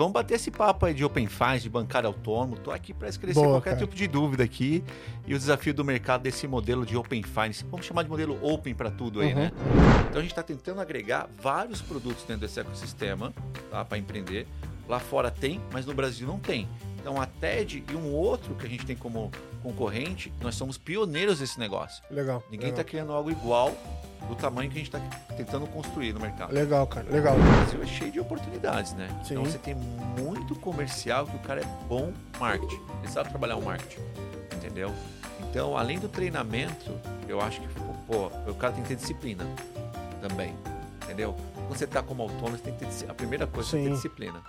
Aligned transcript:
Vamos 0.00 0.14
bater 0.14 0.36
esse 0.36 0.50
papo 0.50 0.86
aí 0.86 0.94
de 0.94 1.04
Open 1.04 1.26
Finance, 1.26 1.60
de 1.64 1.68
bancário 1.68 2.06
autônomo. 2.06 2.56
Tô 2.56 2.70
aqui 2.70 2.94
para 2.94 3.06
esclarecer 3.06 3.42
Boa, 3.42 3.56
qualquer 3.56 3.74
cara. 3.74 3.82
tipo 3.82 3.94
de 3.94 4.08
dúvida 4.08 4.42
aqui 4.42 4.82
e 5.26 5.34
o 5.34 5.38
desafio 5.38 5.74
do 5.74 5.84
mercado 5.84 6.22
desse 6.22 6.48
modelo 6.48 6.86
de 6.86 6.96
Open 6.96 7.22
Finance. 7.22 7.66
Vamos 7.70 7.84
chamar 7.84 8.04
de 8.04 8.08
modelo 8.08 8.38
Open 8.42 8.74
para 8.74 8.90
tudo 8.90 9.20
aí, 9.20 9.28
Uhum. 9.34 9.40
né? 9.40 9.52
Então 10.08 10.18
a 10.18 10.22
gente 10.22 10.30
está 10.30 10.42
tentando 10.42 10.80
agregar 10.80 11.28
vários 11.38 11.82
produtos 11.82 12.24
dentro 12.24 12.40
desse 12.40 12.58
ecossistema 12.58 13.30
tá, 13.70 13.84
para 13.84 13.98
empreender. 13.98 14.46
Lá 14.88 14.98
fora 14.98 15.30
tem, 15.30 15.60
mas 15.70 15.84
no 15.84 15.92
Brasil 15.92 16.26
não 16.26 16.38
tem. 16.38 16.66
Então 17.00 17.20
a 17.20 17.26
TED 17.26 17.82
e 17.90 17.96
um 17.96 18.12
outro 18.12 18.54
que 18.54 18.66
a 18.66 18.68
gente 18.68 18.84
tem 18.84 18.94
como 18.94 19.30
concorrente, 19.62 20.32
nós 20.40 20.54
somos 20.54 20.76
pioneiros 20.76 21.38
desse 21.38 21.58
negócio. 21.58 22.02
Legal. 22.10 22.42
Ninguém 22.50 22.70
está 22.70 22.84
criando 22.84 23.12
algo 23.12 23.30
igual 23.30 23.74
do 24.28 24.34
tamanho 24.36 24.70
que 24.70 24.78
a 24.78 24.84
gente 24.84 24.94
está 24.94 25.00
tentando 25.34 25.66
construir 25.66 26.12
no 26.12 26.20
mercado. 26.20 26.52
Legal, 26.52 26.86
cara. 26.86 27.10
Legal. 27.10 27.36
O 27.36 27.42
Brasil 27.42 27.82
é 27.82 27.86
cheio 27.86 28.12
de 28.12 28.20
oportunidades, 28.20 28.92
né? 28.92 29.08
Sim. 29.24 29.34
Então 29.34 29.44
você 29.44 29.58
tem 29.58 29.74
muito 29.74 30.54
comercial 30.56 31.26
que 31.26 31.36
o 31.36 31.40
cara 31.40 31.62
é 31.62 31.66
bom 31.88 32.12
marketing. 32.38 32.80
Ele 33.02 33.10
sabe 33.10 33.30
trabalhar 33.30 33.56
o 33.56 33.62
marketing. 33.62 34.00
Entendeu? 34.54 34.94
Então, 35.48 35.76
além 35.76 35.98
do 35.98 36.08
treinamento, 36.08 36.92
eu 37.26 37.40
acho 37.40 37.60
que, 37.60 37.68
pô, 38.06 38.26
o 38.46 38.54
cara 38.54 38.74
tem 38.74 38.82
que 38.82 38.90
ter 38.90 38.96
disciplina 38.96 39.44
também. 40.20 40.54
Entendeu? 41.02 41.34
Quando 41.54 41.76
você 41.76 41.86
tá 41.86 42.02
como 42.02 42.22
autônomo, 42.22 42.58
você 42.58 42.64
tem 42.64 42.74
que 42.74 42.84
ter 42.84 43.10
a 43.10 43.14
primeira 43.14 43.46
coisa 43.46 43.70
é 43.70 43.80
ter 43.80 43.88
Sim. 43.88 43.94
disciplina. 43.94 44.42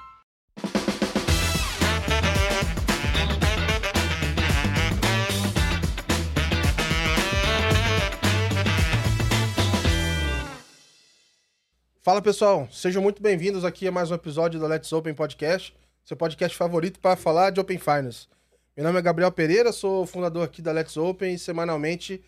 Fala 12.04 12.20
pessoal, 12.20 12.68
sejam 12.72 13.00
muito 13.00 13.22
bem-vindos 13.22 13.64
aqui 13.64 13.88
a 13.88 13.92
mais 13.92 14.10
um 14.10 14.16
episódio 14.16 14.60
do 14.60 14.66
Let's 14.66 14.92
Open 14.92 15.14
Podcast, 15.14 15.72
seu 16.04 16.18
podcast 16.18 16.58
favorito 16.58 17.00
para 17.00 17.16
falar 17.16 17.52
de 17.52 17.60
Open 17.60 17.78
Finance. 17.78 18.28
Meu 18.76 18.84
nome 18.84 18.98
é 18.98 19.04
Gabriel 19.04 19.32
Pereira, 19.32 19.72
sou 19.72 20.04
fundador 20.08 20.44
aqui 20.44 20.64
da 20.64 20.72
Let's 20.72 20.98
Open 20.98 21.36
e 21.36 21.38
semanalmente 21.38 22.20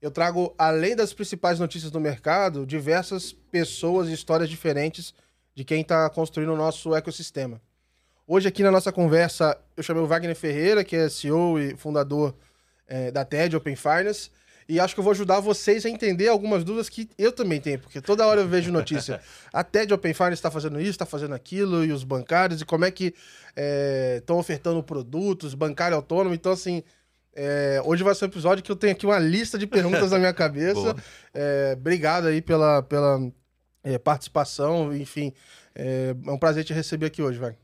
eu 0.00 0.10
trago, 0.10 0.54
além 0.56 0.96
das 0.96 1.12
principais 1.12 1.60
notícias 1.60 1.90
do 1.90 2.00
mercado, 2.00 2.64
diversas 2.64 3.30
pessoas 3.30 4.08
e 4.08 4.14
histórias 4.14 4.48
diferentes 4.48 5.12
de 5.54 5.64
quem 5.64 5.82
está 5.82 6.08
construindo 6.08 6.54
o 6.54 6.56
nosso 6.56 6.94
ecossistema. 6.94 7.60
Hoje 8.26 8.48
aqui 8.48 8.62
na 8.62 8.70
nossa 8.70 8.90
conversa 8.90 9.54
eu 9.76 9.82
chamei 9.82 10.02
o 10.02 10.06
Wagner 10.06 10.34
Ferreira, 10.34 10.82
que 10.82 10.96
é 10.96 11.10
CEO 11.10 11.60
e 11.60 11.76
fundador 11.76 12.34
eh, 12.88 13.10
da 13.10 13.22
TED 13.22 13.54
Open 13.54 13.76
Finance, 13.76 14.30
e 14.70 14.78
acho 14.78 14.94
que 14.94 15.00
eu 15.00 15.04
vou 15.04 15.10
ajudar 15.10 15.40
vocês 15.40 15.84
a 15.84 15.90
entender 15.90 16.28
algumas 16.28 16.62
dúvidas 16.62 16.88
que 16.88 17.10
eu 17.18 17.32
também 17.32 17.60
tenho, 17.60 17.80
porque 17.80 18.00
toda 18.00 18.24
hora 18.24 18.42
eu 18.42 18.48
vejo 18.48 18.70
notícia. 18.70 19.20
A 19.52 19.64
TED 19.64 19.92
Open 19.92 20.14
Finance 20.14 20.34
está 20.34 20.50
fazendo 20.50 20.80
isso, 20.80 20.90
está 20.90 21.04
fazendo 21.04 21.34
aquilo, 21.34 21.84
e 21.84 21.90
os 21.92 22.04
bancários, 22.04 22.60
e 22.60 22.64
como 22.64 22.84
é 22.84 22.90
que 22.90 23.12
estão 24.16 24.38
ofertando 24.38 24.80
produtos, 24.80 25.54
bancário 25.54 25.96
autônomo. 25.96 26.34
Então, 26.34 26.52
assim, 26.52 26.84
é, 27.34 27.82
hoje 27.84 28.04
vai 28.04 28.14
ser 28.14 28.26
um 28.26 28.28
episódio 28.28 28.62
que 28.62 28.70
eu 28.70 28.76
tenho 28.76 28.92
aqui 28.92 29.06
uma 29.06 29.18
lista 29.18 29.58
de 29.58 29.66
perguntas 29.66 30.12
na 30.12 30.18
minha 30.18 30.32
cabeça. 30.34 30.94
É, 31.34 31.74
obrigado 31.76 32.26
aí 32.26 32.40
pela, 32.40 32.82
pela 32.82 33.20
é, 33.82 33.98
participação, 33.98 34.94
enfim. 34.94 35.32
É, 35.74 36.14
é 36.26 36.30
um 36.30 36.38
prazer 36.38 36.64
te 36.64 36.72
receber 36.72 37.06
aqui 37.06 37.22
hoje, 37.22 37.38
vai. 37.38 37.56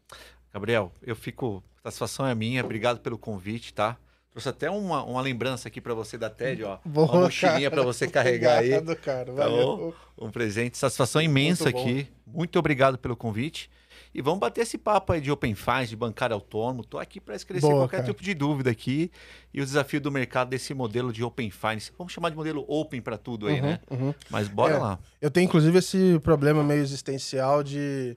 Gabriel, 0.53 0.93
eu 1.03 1.15
fico. 1.15 1.62
A 1.84 1.91
satisfação 1.91 2.27
é 2.27 2.34
minha. 2.34 2.65
Obrigado 2.65 2.99
pelo 2.99 3.17
convite, 3.17 3.73
tá? 3.73 3.97
Trouxe 4.37 4.51
até 4.51 4.70
uma, 4.70 5.03
uma 5.03 5.23
lembrança 5.23 5.67
aqui 5.67 5.81
para 5.81 5.95
você 5.95 6.19
da 6.19 6.29
TED, 6.29 6.62
ó. 6.62 6.77
Boa, 6.84 7.11
uma 7.11 7.20
mochilinha 7.23 7.70
para 7.70 7.83
você 7.83 8.06
carregar 8.06 8.59
aí. 8.59 8.75
Obrigado, 8.75 8.97
cara. 8.98 9.25
Tá 9.33 9.33
Valeu. 9.33 9.95
bom? 10.19 10.27
Um 10.27 10.31
presente, 10.31 10.77
satisfação 10.77 11.23
imensa 11.23 11.70
aqui. 11.70 12.06
Muito 12.27 12.59
obrigado 12.59 12.98
pelo 12.98 13.17
convite. 13.17 13.70
E 14.15 14.20
vamos 14.20 14.39
bater 14.39 14.61
esse 14.61 14.77
papo 14.77 15.15
aí 15.15 15.23
de 15.23 15.33
Open 15.33 15.55
Finance, 15.55 15.89
de 15.89 15.97
bancário 15.97 16.34
autônomo. 16.34 16.84
Tô 16.84 16.98
aqui 16.98 17.19
para 17.19 17.34
esclarecer 17.34 17.67
Boa, 17.70 17.84
qualquer 17.84 17.97
cara. 18.03 18.09
tipo 18.12 18.23
de 18.23 18.34
dúvida 18.34 18.70
aqui 18.70 19.11
e 19.55 19.62
o 19.62 19.65
desafio 19.65 20.03
do 20.03 20.12
mercado 20.12 20.50
desse 20.50 20.75
modelo 20.75 21.15
de 21.15 21.25
Open 21.25 21.50
Finance. 21.50 21.91
Vamos 21.97 22.12
chamar 22.12 22.28
de 22.28 22.37
modelo 22.37 22.62
Open 22.69 23.00
para 23.00 23.16
tudo 23.16 23.47
aí, 23.47 23.55
Uhum, 23.59 23.66
né? 23.66 23.81
uhum. 23.91 24.15
Mas 24.28 24.49
bora 24.49 24.75
É. 24.75 24.78
lá. 24.78 24.99
Eu 25.19 25.31
tenho, 25.31 25.47
inclusive, 25.47 25.78
esse 25.78 26.19
problema 26.22 26.62
meio 26.62 26.83
existencial 26.83 27.62
de. 27.62 28.15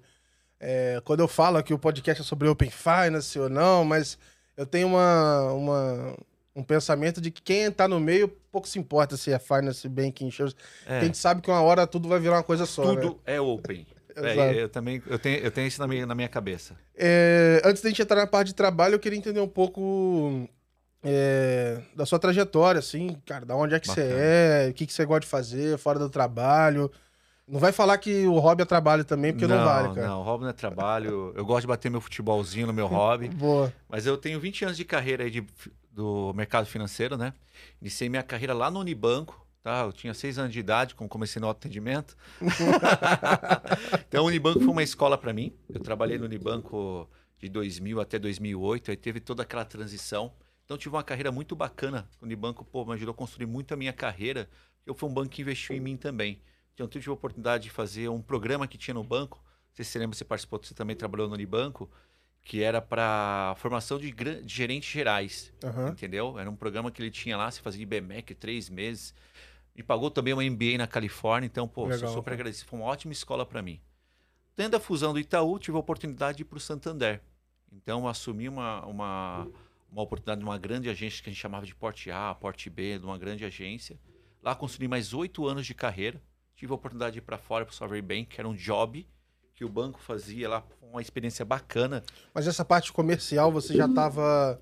é, 0.60 1.02
quando 1.06 1.22
eu 1.22 1.30
falo 1.30 1.64
que 1.64 1.74
o 1.74 1.80
podcast 1.80 2.22
é 2.22 2.26
sobre 2.26 2.50
Open 2.50 2.70
Finance 2.70 3.40
ou 3.40 3.48
não, 3.50 3.86
mas 3.86 4.18
eu 4.60 4.66
tenho 4.66 4.88
uma, 4.90 5.54
uma- 5.54 6.18
um 6.56 6.62
pensamento 6.64 7.22
de 7.22 7.32
que 7.32 7.42
quem 7.42 7.72
tá 7.72 7.88
no 7.88 8.00
meio 8.00 8.28
pouco 8.52 8.68
se 8.68 8.78
importa 8.78 9.16
se 9.16 9.32
é 9.32 9.40
Finance, 9.40 9.88
Banking, 9.88 10.28
Insurance. 10.28 10.56
É, 10.86 11.00
A 11.00 11.04
gente 11.06 11.18
sabe 11.18 11.42
que 11.42 11.50
uma 11.50 11.62
hora 11.62 11.88
tudo 11.88 12.10
vai 12.10 12.20
virar 12.20 12.36
uma 12.36 12.44
coisa 12.44 12.66
só. 12.66 12.94
né? 12.94 13.02
tudo 13.02 13.20
é 13.26 13.40
Open. 13.40 13.88
É, 14.22 14.64
eu 14.64 14.68
também 14.68 15.02
eu 15.08 15.18
tenho, 15.18 15.38
eu 15.38 15.50
tenho 15.50 15.66
isso 15.68 15.80
na 15.80 15.88
minha, 15.88 16.06
na 16.06 16.14
minha 16.14 16.28
cabeça. 16.28 16.76
É, 16.94 17.62
antes 17.64 17.82
da 17.82 17.88
gente 17.88 18.02
entrar 18.02 18.18
na 18.18 18.28
parte 18.28 18.48
de 18.48 18.54
trabalho, 18.56 18.96
eu 18.96 19.00
queria 19.00 19.18
entender 19.18 19.40
um 19.40 19.48
pouco 19.48 20.46
é, 21.02 21.80
da 21.96 22.06
sua 22.06 22.20
trajetória, 22.20 22.80
assim, 22.80 23.16
cara, 23.26 23.46
da 23.46 23.56
onde 23.56 23.76
é 23.76 23.80
que 23.80 23.88
você 23.88 24.02
Bacana. 24.04 24.20
é, 24.22 24.68
o 24.70 24.74
que, 24.74 24.86
que 24.86 24.92
você 24.92 25.06
gosta 25.06 25.22
de 25.22 25.28
fazer 25.28 25.78
fora 25.78 25.98
do 25.98 26.10
trabalho. 26.10 26.92
Não 27.50 27.60
vai 27.60 27.72
falar 27.72 27.98
que 27.98 28.28
o 28.28 28.38
hobby 28.38 28.62
é 28.62 28.66
trabalho 28.66 29.04
também, 29.04 29.34
porque 29.34 29.48
não, 29.48 29.66
vale, 29.66 29.96
cara. 29.96 30.08
Não, 30.08 30.22
hobby 30.22 30.44
não 30.44 30.52
é 30.52 30.54
trabalho. 30.54 31.34
Eu 31.36 31.44
gosto 31.44 31.62
de 31.62 31.68
bater 31.68 31.90
meu 31.90 32.00
futebolzinho 32.00 32.68
no 32.68 32.74
meu 32.74 32.86
hobby. 32.86 33.28
Boa. 33.34 33.74
Mas 33.88 34.06
eu 34.06 34.16
tenho 34.18 34.40
20 34.40 34.66
anos 34.66 34.78
de 34.78 34.86
carreira 34.86 35.24
aí 35.24 35.32
de, 35.32 35.44
do 35.92 36.32
mercado 36.36 36.68
financeiro, 36.68 37.18
né? 37.18 37.34
Iniciei 37.82 38.08
minha 38.08 38.22
carreira 38.22 38.54
lá 38.54 38.70
no 38.70 38.80
Unibanco, 38.80 39.44
tá? 39.64 39.82
Eu 39.82 39.92
tinha 39.92 40.14
seis 40.14 40.38
anos 40.38 40.54
de 40.54 40.60
idade 40.60 40.94
quando 40.94 41.10
comecei 41.10 41.42
no 41.42 41.50
atendimento. 41.50 42.16
então, 44.08 44.26
o 44.26 44.28
Unibanco 44.28 44.60
foi 44.60 44.70
uma 44.70 44.84
escola 44.84 45.18
para 45.18 45.34
mim. 45.34 45.52
Eu 45.68 45.80
trabalhei 45.80 46.20
no 46.20 46.26
Unibanco 46.26 47.10
de 47.40 47.50
2000 47.50 48.00
até 48.00 48.20
2008, 48.20 48.92
aí 48.92 48.98
teve 48.98 49.20
toda 49.20 49.42
aquela 49.42 49.66
transição. 49.66 50.32
Então, 50.66 50.78
tive 50.78 50.96
uma 50.96 51.04
carreira 51.04 51.32
muito 51.32 51.56
bacana. 51.56 52.08
O 52.22 52.26
Unibanco, 52.26 52.64
pô, 52.64 52.86
me 52.86 52.94
ajudou 52.94 53.12
a 53.12 53.16
construir 53.16 53.48
muito 53.48 53.74
a 53.74 53.78
minha 53.78 53.92
carreira. 53.92 54.48
Eu 54.86 54.94
fui 54.94 55.10
um 55.10 55.14
banco 55.14 55.30
que 55.30 55.42
investiu 55.42 55.76
em 55.76 55.80
mim 55.80 55.98
também. 55.98 56.40
Então, 56.80 56.86
eu 56.86 56.90
tive 56.90 57.10
a 57.10 57.14
oportunidade 57.14 57.66
de 57.66 57.70
fazer 57.70 58.08
um 58.08 58.22
programa 58.22 58.66
que 58.66 58.78
tinha 58.78 58.94
no 58.94 59.04
banco. 59.04 59.38
Não 59.44 59.76
sei 59.76 59.84
se 59.84 59.92
você 59.92 60.00
lembra, 60.00 60.16
você 60.18 60.24
participou, 60.24 60.58
você 60.64 60.74
também 60.74 60.96
trabalhou 60.96 61.28
no 61.28 61.34
Unibanco 61.34 61.90
que 62.42 62.64
era 62.64 62.82
para 62.82 63.54
formação 63.58 64.00
de, 64.00 64.10
gran- 64.10 64.42
de 64.42 64.56
gerentes 64.56 64.90
gerais, 64.90 65.54
Aham. 65.62 65.90
entendeu? 65.90 66.40
Era 66.40 66.50
um 66.50 66.56
programa 66.56 66.90
que 66.90 67.02
ele 67.02 67.12
tinha 67.12 67.36
lá, 67.36 67.52
você 67.52 67.62
fazia 67.62 67.84
IBMEC 67.84 68.34
três 68.34 68.70
meses, 68.70 69.14
me 69.76 69.84
pagou 69.84 70.10
também 70.10 70.34
uma 70.34 70.42
MBA 70.44 70.78
na 70.78 70.88
Califórnia, 70.88 71.46
então, 71.46 71.68
pô, 71.68 71.84
Legal, 71.84 72.00
sou 72.00 72.08
super 72.08 72.34
agradecido, 72.34 72.70
foi 72.70 72.80
uma 72.80 72.88
ótima 72.88 73.12
escola 73.12 73.46
para 73.46 73.62
mim. 73.62 73.82
Tendo 74.56 74.76
a 74.76 74.80
fusão 74.80 75.12
do 75.12 75.20
Itaú, 75.20 75.60
tive 75.60 75.76
a 75.76 75.80
oportunidade 75.82 76.38
de 76.38 76.44
ir 76.44 76.46
para 76.46 76.58
o 76.58 76.62
Santander. 76.62 77.22
Então, 77.72 78.08
assumi 78.08 78.48
uma, 78.48 78.86
uma, 78.86 79.48
uma 79.92 80.02
oportunidade 80.02 80.40
de 80.40 80.46
uma 80.46 80.58
grande 80.58 80.90
agência 80.90 81.22
que 81.22 81.30
a 81.30 81.34
gente 81.34 81.42
chamava 81.42 81.66
de 81.66 81.76
Porte 81.76 82.10
A, 82.10 82.34
Porte 82.34 82.70
B, 82.70 82.98
de 82.98 83.06
uma 83.06 83.18
grande 83.18 83.44
agência. 83.44 84.00
Lá 84.42 84.56
construí 84.56 84.88
mais 84.88 85.14
oito 85.14 85.46
anos 85.46 85.68
de 85.68 85.76
carreira. 85.76 86.22
Tive 86.60 86.74
a 86.74 86.76
oportunidade 86.76 87.14
de 87.14 87.20
ir 87.20 87.22
para 87.22 87.38
fora, 87.38 87.64
para 87.64 87.72
o 87.72 87.76
Sovereign 87.76 88.06
Bank, 88.06 88.26
que 88.26 88.42
era 88.42 88.48
um 88.48 88.54
job 88.54 89.08
que 89.56 89.64
o 89.64 89.70
banco 89.70 89.98
fazia 89.98 90.50
lá, 90.50 90.64
uma 90.82 91.02
experiência 91.02 91.46
bacana. 91.46 92.04
Mas 92.34 92.48
essa 92.48 92.66
parte 92.66 92.92
comercial, 92.92 93.50
você 93.50 93.74
já 93.74 93.86
estava 93.86 94.60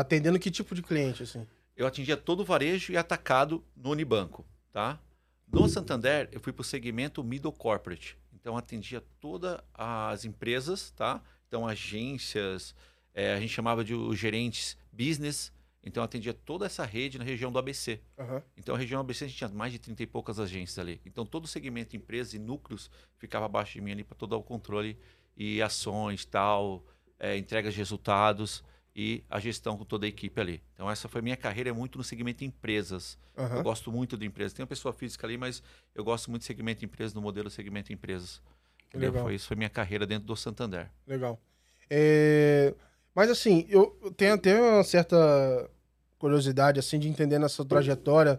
atendendo 0.00 0.36
que 0.36 0.50
tipo 0.50 0.74
de 0.74 0.82
cliente, 0.82 1.22
assim? 1.22 1.46
eu 1.76 1.86
atendia 1.86 2.16
todo 2.16 2.40
o 2.40 2.44
varejo 2.44 2.92
e 2.92 2.96
atacado 2.96 3.64
no 3.76 3.90
Unibanco, 3.90 4.44
tá? 4.72 4.98
No 5.46 5.68
Santander, 5.68 6.28
eu 6.32 6.40
fui 6.40 6.52
para 6.52 6.62
o 6.62 6.64
segmento 6.64 7.22
middle 7.22 7.52
corporate. 7.52 8.18
Então, 8.34 8.56
atendia 8.56 9.00
todas 9.20 9.60
as 9.72 10.24
empresas, 10.24 10.90
tá? 10.90 11.22
Então, 11.46 11.68
agências, 11.68 12.74
eh, 13.14 13.32
a 13.32 13.38
gente 13.38 13.52
chamava 13.52 13.84
de 13.84 13.94
os 13.94 14.18
gerentes 14.18 14.76
business. 14.92 15.52
Então, 15.86 16.02
atendia 16.02 16.34
toda 16.34 16.66
essa 16.66 16.84
rede 16.84 17.16
na 17.16 17.24
região 17.24 17.52
do 17.52 17.60
ABC. 17.60 18.00
Aham. 18.18 18.42
Então, 18.56 18.74
a 18.74 18.78
região 18.78 19.00
ABC, 19.00 19.24
a 19.24 19.28
gente 19.28 19.38
tinha 19.38 19.48
mais 19.48 19.72
de 19.72 19.78
30 19.78 20.02
e 20.02 20.06
poucas 20.06 20.40
agências 20.40 20.76
ali. 20.80 21.00
Então, 21.06 21.24
todo 21.24 21.44
o 21.44 21.48
segmento 21.48 21.96
empresas 21.96 22.34
e 22.34 22.40
núcleos 22.40 22.90
ficava 23.16 23.46
abaixo 23.46 23.74
de 23.74 23.80
mim 23.80 23.92
ali 23.92 24.02
para 24.02 24.16
todo 24.16 24.32
o 24.36 24.42
controle 24.42 24.98
e 25.36 25.62
ações, 25.62 26.24
tal, 26.24 26.84
eh, 27.20 27.36
entregas 27.36 27.72
de 27.72 27.78
resultados 27.78 28.64
e 28.96 29.22
a 29.30 29.38
gestão 29.38 29.78
com 29.78 29.84
toda 29.84 30.06
a 30.06 30.08
equipe 30.08 30.40
ali. 30.40 30.60
Então, 30.74 30.90
essa 30.90 31.08
foi 31.08 31.22
minha 31.22 31.36
carreira, 31.36 31.70
é 31.70 31.72
muito 31.72 31.98
no 31.98 32.02
segmento 32.02 32.42
empresas. 32.42 33.16
Aham. 33.38 33.58
Eu 33.58 33.62
gosto 33.62 33.92
muito 33.92 34.16
de 34.16 34.26
empresas. 34.26 34.52
Tem 34.54 34.64
uma 34.64 34.68
pessoa 34.68 34.92
física 34.92 35.24
ali, 35.24 35.38
mas 35.38 35.62
eu 35.94 36.02
gosto 36.02 36.30
muito 36.30 36.40
de 36.40 36.46
segmento 36.46 36.84
empresas, 36.84 37.14
no 37.14 37.22
modelo 37.22 37.48
segmento 37.48 37.92
empresas. 37.92 38.42
Entendeu? 38.88 39.10
Legal. 39.10 39.24
Foi, 39.24 39.34
isso 39.36 39.46
foi 39.46 39.56
minha 39.56 39.70
carreira 39.70 40.04
dentro 40.04 40.26
do 40.26 40.34
Santander. 40.34 40.90
Legal. 41.06 41.40
É, 41.88 42.74
Mas 43.14 43.30
assim, 43.30 43.64
eu 43.68 43.96
eu 44.02 44.10
tenho 44.10 44.34
até 44.34 44.60
uma 44.60 44.82
certa 44.82 45.70
curiosidade 46.18 46.78
assim 46.78 46.98
de 46.98 47.08
entender 47.08 47.38
nessa 47.38 47.64
trajetória 47.64 48.38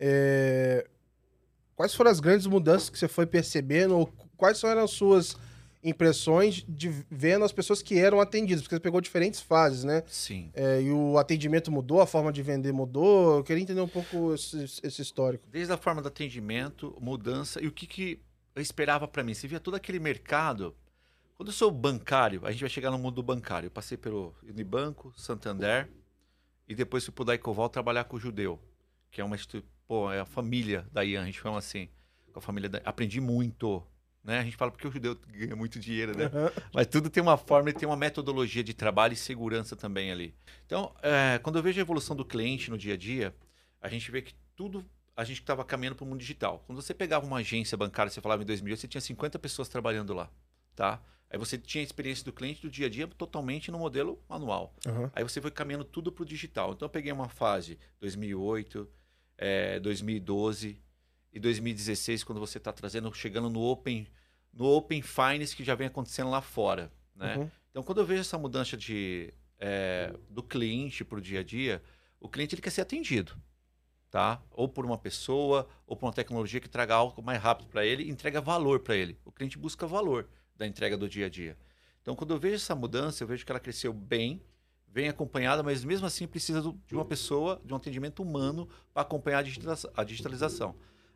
é, 0.00 0.86
quais 1.76 1.94
foram 1.94 2.10
as 2.10 2.20
grandes 2.20 2.46
mudanças 2.46 2.88
que 2.88 2.98
você 2.98 3.06
foi 3.06 3.26
percebendo 3.26 3.98
ou 3.98 4.06
quais 4.36 4.62
eram 4.64 4.84
as 4.84 4.90
suas 4.90 5.36
impressões 5.82 6.64
de 6.68 6.88
vendo 7.10 7.44
as 7.44 7.52
pessoas 7.52 7.80
que 7.80 7.98
eram 7.98 8.20
atendidas, 8.20 8.62
porque 8.62 8.74
você 8.74 8.80
pegou 8.80 9.00
diferentes 9.00 9.40
fases, 9.40 9.82
né? 9.82 10.02
Sim. 10.06 10.50
É, 10.52 10.82
e 10.82 10.90
o 10.90 11.16
atendimento 11.16 11.70
mudou, 11.70 12.00
a 12.00 12.06
forma 12.06 12.30
de 12.30 12.42
vender 12.42 12.72
mudou. 12.72 13.38
Eu 13.38 13.44
queria 13.44 13.62
entender 13.62 13.80
um 13.80 13.88
pouco 13.88 14.34
esse, 14.34 14.64
esse 14.82 15.00
histórico. 15.00 15.46
Desde 15.50 15.72
a 15.72 15.78
forma 15.78 16.02
do 16.02 16.08
atendimento, 16.08 16.96
mudança 17.00 17.62
e 17.62 17.66
o 17.66 17.72
que, 17.72 17.86
que 17.86 18.20
eu 18.54 18.60
esperava 18.60 19.08
para 19.08 19.22
mim. 19.22 19.32
Você 19.32 19.48
via 19.48 19.60
todo 19.60 19.74
aquele 19.74 19.98
mercado. 19.98 20.76
Quando 21.34 21.48
eu 21.48 21.54
sou 21.54 21.70
bancário, 21.70 22.42
a 22.44 22.50
gente 22.50 22.60
vai 22.60 22.68
chegar 22.68 22.90
no 22.90 22.98
mundo 22.98 23.14
do 23.14 23.22
bancário. 23.22 23.68
Eu 23.68 23.70
passei 23.70 23.96
pelo 23.96 24.34
Unibanco, 24.46 25.14
Santander 25.16 25.88
e 26.70 26.74
depois 26.74 27.04
fui 27.04 27.12
pro 27.12 27.24
Daicoval 27.24 27.68
trabalhar 27.68 28.04
com 28.04 28.16
o 28.16 28.20
Judeu, 28.20 28.56
que 29.10 29.20
é 29.20 29.24
uma 29.24 29.36
pô, 29.88 30.10
é 30.12 30.20
a 30.20 30.24
família 30.24 30.86
da 30.92 31.04
Ian, 31.04 31.22
a 31.22 31.26
gente 31.26 31.40
chama 31.40 31.58
assim, 31.58 31.88
com 32.32 32.38
a 32.38 32.42
família 32.42 32.68
da... 32.68 32.80
aprendi 32.84 33.20
muito, 33.20 33.84
né? 34.22 34.38
A 34.38 34.44
gente 34.44 34.56
fala 34.56 34.70
porque 34.70 34.86
o 34.86 34.92
judeu 34.92 35.18
ganha 35.26 35.56
muito 35.56 35.80
dinheiro, 35.80 36.16
né? 36.16 36.26
Uhum. 36.26 36.62
Mas 36.72 36.86
tudo 36.86 37.10
tem 37.10 37.20
uma 37.20 37.36
forma 37.36 37.70
e 37.70 37.72
tem 37.72 37.88
uma 37.88 37.96
metodologia 37.96 38.62
de 38.62 38.72
trabalho 38.72 39.14
e 39.14 39.16
segurança 39.16 39.74
também 39.74 40.12
ali. 40.12 40.32
Então, 40.64 40.94
é, 41.02 41.40
quando 41.42 41.56
eu 41.56 41.62
vejo 41.62 41.80
a 41.80 41.82
evolução 41.82 42.14
do 42.14 42.24
cliente 42.24 42.70
no 42.70 42.78
dia 42.78 42.94
a 42.94 42.96
dia, 42.96 43.34
a 43.80 43.88
gente 43.88 44.08
vê 44.08 44.22
que 44.22 44.32
tudo 44.54 44.86
a 45.16 45.24
gente 45.24 45.40
estava 45.40 45.64
caminhando 45.64 45.96
para 45.96 46.04
o 46.04 46.06
mundo 46.06 46.20
digital. 46.20 46.62
Quando 46.68 46.80
você 46.80 46.94
pegava 46.94 47.26
uma 47.26 47.38
agência 47.38 47.76
bancária, 47.76 48.12
você 48.12 48.20
falava 48.20 48.44
em 48.44 48.46
2000, 48.46 48.76
você 48.76 48.86
tinha 48.86 49.00
50 49.00 49.40
pessoas 49.40 49.68
trabalhando 49.68 50.14
lá, 50.14 50.30
tá? 50.80 50.98
Aí 51.28 51.38
você 51.38 51.58
tinha 51.58 51.82
a 51.82 51.84
experiência 51.84 52.24
do 52.24 52.32
cliente 52.32 52.62
do 52.62 52.70
dia 52.70 52.86
a 52.86 52.88
dia 52.88 53.06
totalmente 53.06 53.70
no 53.70 53.78
modelo 53.78 54.18
manual. 54.26 54.74
Uhum. 54.86 55.10
Aí 55.12 55.22
você 55.22 55.38
foi 55.38 55.50
caminhando 55.50 55.84
tudo 55.84 56.10
para 56.10 56.22
o 56.22 56.24
digital. 56.26 56.72
Então 56.72 56.86
eu 56.86 56.90
peguei 56.90 57.12
uma 57.12 57.28
fase 57.28 57.78
2008, 58.00 58.88
é, 59.36 59.78
2012 59.78 60.80
e 61.30 61.38
2016 61.38 62.24
quando 62.24 62.40
você 62.40 62.56
está 62.56 62.72
trazendo, 62.72 63.12
chegando 63.12 63.50
no 63.50 63.60
Open, 63.60 64.06
no 64.50 64.64
Open 64.64 65.02
Finance 65.02 65.54
que 65.54 65.62
já 65.62 65.74
vem 65.74 65.86
acontecendo 65.86 66.30
lá 66.30 66.40
fora, 66.40 66.90
né? 67.14 67.36
Uhum. 67.36 67.50
Então 67.70 67.82
quando 67.82 67.98
eu 67.98 68.06
vejo 68.06 68.22
essa 68.22 68.38
mudança 68.38 68.74
de 68.74 69.34
é, 69.58 70.14
do 70.30 70.42
cliente 70.42 71.04
para 71.04 71.18
o 71.18 71.20
dia 71.20 71.40
a 71.40 71.44
dia, 71.44 71.82
o 72.18 72.26
cliente 72.26 72.54
ele 72.54 72.62
quer 72.62 72.70
ser 72.70 72.80
atendido, 72.80 73.36
tá? 74.10 74.42
Ou 74.50 74.66
por 74.66 74.86
uma 74.86 74.96
pessoa, 74.96 75.68
ou 75.86 75.94
por 75.94 76.06
uma 76.06 76.12
tecnologia 76.14 76.58
que 76.58 76.70
traga 76.70 76.94
algo 76.94 77.22
mais 77.22 77.38
rápido 77.38 77.68
para 77.68 77.84
ele, 77.84 78.10
entrega 78.10 78.40
valor 78.40 78.80
para 78.80 78.96
ele. 78.96 79.18
O 79.26 79.30
cliente 79.30 79.58
busca 79.58 79.86
valor 79.86 80.26
da 80.60 80.66
entrega 80.66 80.96
do 80.96 81.08
dia 81.08 81.26
a 81.26 81.28
dia. 81.28 81.56
Então, 82.02 82.14
quando 82.14 82.34
eu 82.34 82.38
vejo 82.38 82.56
essa 82.56 82.74
mudança, 82.74 83.24
eu 83.24 83.26
vejo 83.26 83.44
que 83.44 83.50
ela 83.50 83.58
cresceu 83.58 83.94
bem, 83.94 84.42
vem 84.86 85.08
acompanhada, 85.08 85.62
mas 85.62 85.82
mesmo 85.82 86.06
assim 86.06 86.26
precisa 86.26 86.60
de 86.86 86.94
uma 86.94 87.04
pessoa, 87.04 87.60
de 87.64 87.72
um 87.72 87.76
atendimento 87.76 88.22
humano 88.22 88.68
para 88.92 89.02
acompanhar 89.02 89.38
a 89.38 89.42
digitalização. 89.42 89.90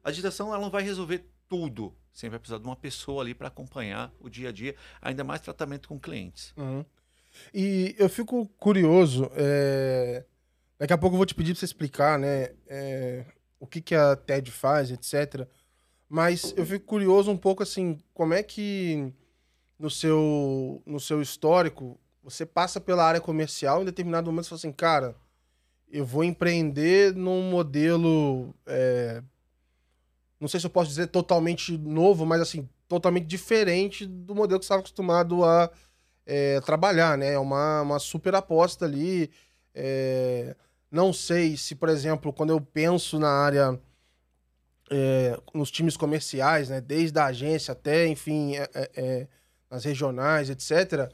A 0.03 0.11
digitalização 0.11 0.49
ela 0.49 0.63
não 0.63 0.71
vai 0.71 0.83
resolver 0.83 1.27
tudo, 1.47 1.95
sempre 2.13 2.31
vai 2.31 2.39
precisar 2.39 2.59
de 2.59 2.67
uma 2.67 2.77
pessoa 2.77 3.23
ali 3.23 3.35
para 3.35 3.49
acompanhar 3.49 4.11
o 4.19 4.31
dia 4.31 4.49
a 4.49 4.53
dia, 4.53 4.75
ainda 5.01 5.23
mais 5.23 5.43
tratamento 5.43 5.89
com 5.89 6.01
clientes. 6.01 6.55
Uhum. 6.57 6.85
E 7.53 7.95
eu 7.99 8.09
fico 8.09 8.49
curioso, 8.59 9.31
é... 9.35 10.25
daqui 10.79 10.93
a 10.93 10.99
pouco 10.99 11.15
eu 11.15 11.19
vou 11.19 11.27
te 11.27 11.35
pedir 11.35 11.53
para 11.53 11.61
você 11.61 11.67
explicar, 11.67 12.19
né, 12.19 12.55
é... 12.67 13.27
o 13.61 13.67
que, 13.67 13.83
que 13.83 13.95
a 13.95 14.17
TED 14.17 14.51
faz, 14.51 14.91
etc. 14.91 15.47
Mas 16.09 16.55
eu 16.57 16.65
fico 16.65 16.87
curioso 16.87 17.31
um 17.31 17.37
pouco 17.37 17.63
assim, 17.63 17.99
como 18.15 18.33
é 18.33 18.43
que 18.43 19.13
no 19.79 19.91
seu, 19.91 20.83
no 20.87 21.01
seu 21.01 21.21
histórico, 21.21 21.99
você 22.23 22.47
passa 22.47 22.81
pela 22.81 23.05
área 23.05 23.21
comercial 23.21 23.83
em 23.83 23.85
determinado 23.85 24.27
momento 24.27 24.45
você 24.45 24.51
fala 24.51 24.59
assim, 24.59 24.73
cara, 24.73 25.17
eu 25.91 26.05
vou 26.05 26.25
empreender 26.25 27.15
num 27.15 27.51
modelo. 27.51 28.55
É, 28.67 29.23
não 30.41 30.49
sei 30.49 30.59
se 30.59 30.67
eu 30.67 30.71
posso 30.71 30.89
dizer 30.89 31.09
totalmente 31.09 31.77
novo, 31.79 32.27
mas 32.27 32.41
assim, 32.41 32.69
totalmente 32.89 33.27
diferente 33.27 34.07
do 34.07 34.35
modelo 34.35 34.59
que 34.59 34.65
você 34.65 34.69
estava 34.69 34.81
acostumado 34.81 35.45
a 35.45 35.71
é, 36.27 36.61
trabalhar, 36.63 37.17
né? 37.17 37.35
É 37.35 37.39
uma, 37.39 37.83
uma 37.83 37.99
super 37.99 38.35
aposta 38.35 38.85
ali. 38.85 39.31
É, 39.75 40.57
não 40.91 41.13
sei 41.13 41.57
se, 41.57 41.75
por 41.75 41.89
exemplo, 41.89 42.33
quando 42.33 42.51
eu 42.51 42.61
penso 42.61 43.19
na 43.19 43.31
área. 43.31 43.79
É, 44.91 45.41
nos 45.55 45.71
times 45.71 45.97
comerciais, 45.97 46.69
né? 46.69 46.81
Desde 46.81 47.19
a 47.19 47.27
agência 47.27 47.73
até, 47.73 48.07
enfim, 48.07 48.57
é, 48.57 48.69
é, 48.75 49.29
nas 49.75 49.85
regionais, 49.85 50.49
etc. 50.51 51.13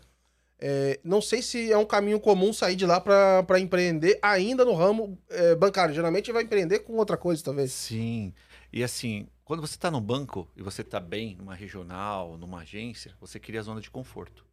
É, 0.58 1.00
não 1.02 1.22
sei 1.22 1.40
se 1.40 1.72
é 1.72 1.78
um 1.78 1.86
caminho 1.86 2.20
comum 2.20 2.52
sair 2.52 2.76
de 2.76 2.84
lá 2.84 3.00
para 3.00 3.58
empreender 3.58 4.18
ainda 4.20 4.64
no 4.64 4.74
ramo 4.74 5.18
é, 5.30 5.54
bancário. 5.54 5.94
Geralmente 5.94 6.30
vai 6.30 6.42
empreender 6.42 6.80
com 6.80 6.92
outra 6.94 7.16
coisa, 7.16 7.42
talvez. 7.42 7.72
Sim. 7.72 8.34
E 8.70 8.84
assim, 8.84 9.26
quando 9.44 9.62
você 9.62 9.74
está 9.74 9.90
no 9.90 10.00
banco 10.00 10.46
e 10.54 10.62
você 10.62 10.82
está 10.82 11.00
bem 11.00 11.34
numa 11.36 11.54
regional, 11.54 12.36
numa 12.36 12.60
agência, 12.60 13.14
você 13.18 13.40
cria 13.40 13.60
a 13.60 13.62
zona 13.62 13.80
de 13.80 13.90
conforto. 13.90 14.44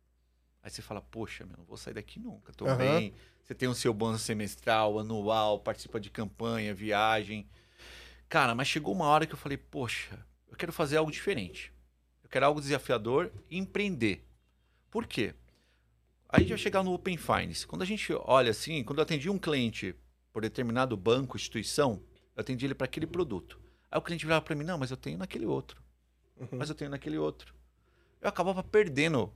Aí 0.64 0.72
você 0.72 0.82
fala, 0.82 1.02
poxa, 1.02 1.46
meu, 1.46 1.58
não 1.58 1.66
vou 1.66 1.78
sair 1.78 1.94
daqui 1.94 2.20
nunca, 2.20 2.54
tô 2.54 2.66
uhum. 2.66 2.78
bem. 2.78 3.14
Você 3.44 3.54
tem 3.54 3.68
o 3.68 3.76
seu 3.76 3.94
bônus 3.94 4.22
semestral, 4.22 5.00
anual, 5.00 5.60
participa 5.60 6.00
de 6.00 6.10
campanha, 6.10 6.74
viagem. 6.74 7.48
Cara, 8.30 8.56
mas 8.56 8.68
chegou 8.68 8.94
uma 8.94 9.06
hora 9.06 9.26
que 9.26 9.34
eu 9.34 9.38
falei, 9.38 9.58
poxa, 9.58 10.18
eu 10.50 10.58
quero 10.58 10.74
fazer 10.74 10.98
algo 10.98 11.12
diferente. 11.12 11.72
Eu 12.28 12.30
quero 12.30 12.46
algo 12.46 12.60
desafiador 12.60 13.32
e 13.50 13.58
empreender. 13.58 14.22
Por 14.92 15.08
quê? 15.08 15.34
Aí 16.28 16.40
a 16.40 16.40
gente 16.42 16.50
vai 16.50 16.58
chegar 16.58 16.84
no 16.84 16.92
Open 16.92 17.16
Finance. 17.16 17.66
Quando 17.66 17.84
a 17.84 17.86
gente 17.86 18.12
olha 18.26 18.52
assim, 18.52 18.84
quando 18.84 19.00
eu 19.00 19.04
atendi 19.04 19.30
um 19.30 19.38
cliente 19.38 19.96
por 20.34 20.42
determinado 20.42 20.98
banco, 20.98 21.38
instituição, 21.38 22.04
eu 22.36 22.42
atendi 22.42 22.66
ele 22.66 22.76
para 22.76 22.84
aquele 22.84 23.08
produto. 23.08 23.58
Aí 23.90 23.98
o 23.98 24.02
cliente 24.02 24.26
virava 24.26 24.42
para 24.42 24.56
mim, 24.56 24.66
não, 24.66 24.78
mas 24.78 24.92
eu 24.92 24.98
tenho 24.98 25.18
naquele 25.18 25.46
outro. 25.46 25.82
Uhum. 26.36 26.50
Mas 26.52 26.68
eu 26.68 26.76
tenho 26.76 26.92
naquele 26.92 27.18
outro. 27.18 27.56
Eu 28.20 28.28
acabava 28.28 28.62
perdendo 28.62 29.34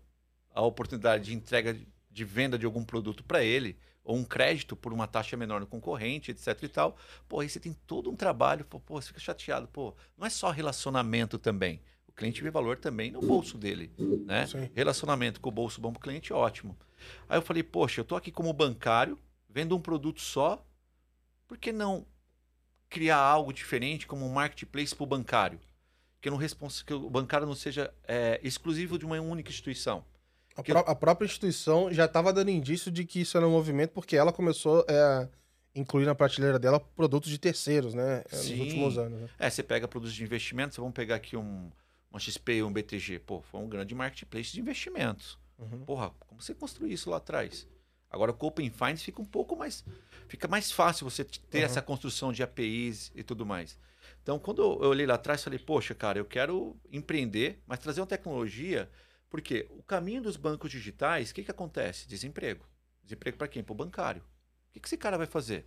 a 0.53 0.61
oportunidade 0.61 1.23
de 1.23 1.33
entrega 1.33 1.79
de 2.09 2.25
venda 2.25 2.59
de 2.59 2.65
algum 2.65 2.83
produto 2.83 3.23
para 3.23 3.41
ele, 3.41 3.77
ou 4.03 4.17
um 4.17 4.25
crédito 4.25 4.75
por 4.75 4.91
uma 4.91 5.07
taxa 5.07 5.37
menor 5.37 5.61
no 5.61 5.65
concorrente, 5.65 6.31
etc 6.31 6.61
e 6.61 6.67
tal. 6.67 6.97
Pô, 7.29 7.39
aí 7.39 7.47
você 7.47 7.57
tem 7.57 7.71
todo 7.71 8.11
um 8.11 8.17
trabalho, 8.17 8.65
pô, 8.65 8.81
pô 8.81 9.01
você 9.01 9.07
fica 9.07 9.21
chateado. 9.21 9.69
Pô, 9.69 9.95
não 10.17 10.27
é 10.27 10.29
só 10.29 10.51
relacionamento 10.51 11.39
também. 11.39 11.81
O 12.11 12.13
cliente 12.13 12.43
vê 12.43 12.51
valor 12.51 12.77
também 12.77 13.09
no 13.09 13.21
bolso 13.21 13.57
dele, 13.57 13.91
né? 14.25 14.45
Sim. 14.45 14.69
Relacionamento 14.75 15.39
com 15.39 15.49
o 15.49 15.51
bolso 15.51 15.81
bom 15.81 15.91
para 15.91 15.99
o 15.99 16.01
cliente, 16.01 16.33
ótimo. 16.33 16.77
Aí 17.27 17.37
eu 17.37 17.41
falei, 17.41 17.63
poxa, 17.63 18.01
eu 18.01 18.03
estou 18.03 18.17
aqui 18.17 18.31
como 18.31 18.53
bancário, 18.53 19.17
vendo 19.49 19.75
um 19.75 19.81
produto 19.81 20.21
só, 20.21 20.63
por 21.47 21.57
que 21.57 21.71
não 21.71 22.05
criar 22.89 23.17
algo 23.17 23.53
diferente 23.53 24.05
como 24.05 24.25
um 24.25 24.29
marketplace 24.29 24.93
para 24.93 25.03
o 25.03 25.07
bancário? 25.07 25.59
Que, 26.19 26.29
não 26.29 26.37
respons... 26.37 26.83
que 26.83 26.93
o 26.93 27.09
bancário 27.09 27.47
não 27.47 27.55
seja 27.55 27.91
é, 28.07 28.39
exclusivo 28.43 28.99
de 28.99 29.05
uma 29.05 29.19
única 29.19 29.49
instituição. 29.49 30.05
A, 30.55 30.61
pró 30.61 30.79
a 30.85 30.95
própria 30.95 31.25
instituição 31.25 31.91
já 31.91 32.05
estava 32.05 32.31
dando 32.33 32.51
indício 32.51 32.91
de 32.91 33.05
que 33.05 33.21
isso 33.21 33.37
era 33.37 33.47
um 33.47 33.51
movimento 33.51 33.91
porque 33.91 34.17
ela 34.17 34.33
começou 34.33 34.85
é, 34.87 34.93
a 34.93 35.29
incluir 35.73 36.05
na 36.05 36.13
prateleira 36.13 36.59
dela 36.59 36.79
produtos 36.79 37.29
de 37.29 37.37
terceiros, 37.37 37.93
né? 37.93 38.23
Sim. 38.29 38.57
Nos 38.57 38.67
últimos 38.67 38.97
anos. 38.97 39.21
Né? 39.21 39.29
É, 39.39 39.49
você 39.49 39.63
pega 39.63 39.87
produtos 39.87 40.13
de 40.13 40.23
investimento, 40.23 40.75
vamos 40.79 40.93
pegar 40.93 41.15
aqui 41.15 41.37
um, 41.37 41.71
uma 42.11 42.19
XP, 42.19 42.61
um 42.61 42.71
BTG, 42.71 43.19
pô, 43.19 43.41
foi 43.41 43.61
um 43.61 43.69
grande 43.69 43.95
marketplace 43.95 44.51
de 44.51 44.59
investimentos. 44.59 45.39
Uhum. 45.57 45.85
Porra, 45.85 46.11
como 46.27 46.41
você 46.41 46.53
construiu 46.53 46.91
isso 46.91 47.09
lá 47.09 47.17
atrás? 47.17 47.67
Agora 48.09 48.33
com 48.33 48.45
o 48.45 48.49
Open 48.49 48.69
Finance 48.69 49.03
fica 49.03 49.21
um 49.21 49.25
pouco 49.25 49.55
mais. 49.55 49.85
Fica 50.27 50.47
mais 50.47 50.71
fácil 50.71 51.09
você 51.09 51.23
ter 51.23 51.59
uhum. 51.59 51.63
essa 51.63 51.81
construção 51.81 52.33
de 52.33 52.43
APIs 52.43 53.11
e 53.15 53.23
tudo 53.23 53.45
mais. 53.45 53.79
Então, 54.21 54.37
quando 54.37 54.61
eu 54.61 54.89
olhei 54.89 55.05
lá 55.05 55.15
atrás, 55.15 55.43
falei, 55.43 55.57
poxa, 55.57 55.95
cara, 55.95 56.19
eu 56.19 56.25
quero 56.25 56.77
empreender, 56.91 57.61
mas 57.65 57.79
trazer 57.79 58.01
uma 58.01 58.07
tecnologia. 58.07 58.89
Porque 59.29 59.67
o 59.71 59.81
caminho 59.81 60.21
dos 60.21 60.35
bancos 60.35 60.69
digitais, 60.69 61.31
o 61.31 61.33
que, 61.33 61.43
que 61.43 61.51
acontece? 61.51 62.07
Desemprego. 62.07 62.65
Desemprego 63.01 63.37
para 63.37 63.47
quem? 63.47 63.63
Para 63.63 63.71
o 63.71 63.75
bancário. 63.75 64.21
O 64.21 64.73
que, 64.73 64.79
que 64.79 64.87
esse 64.87 64.97
cara 64.97 65.17
vai 65.17 65.25
fazer? 65.25 65.65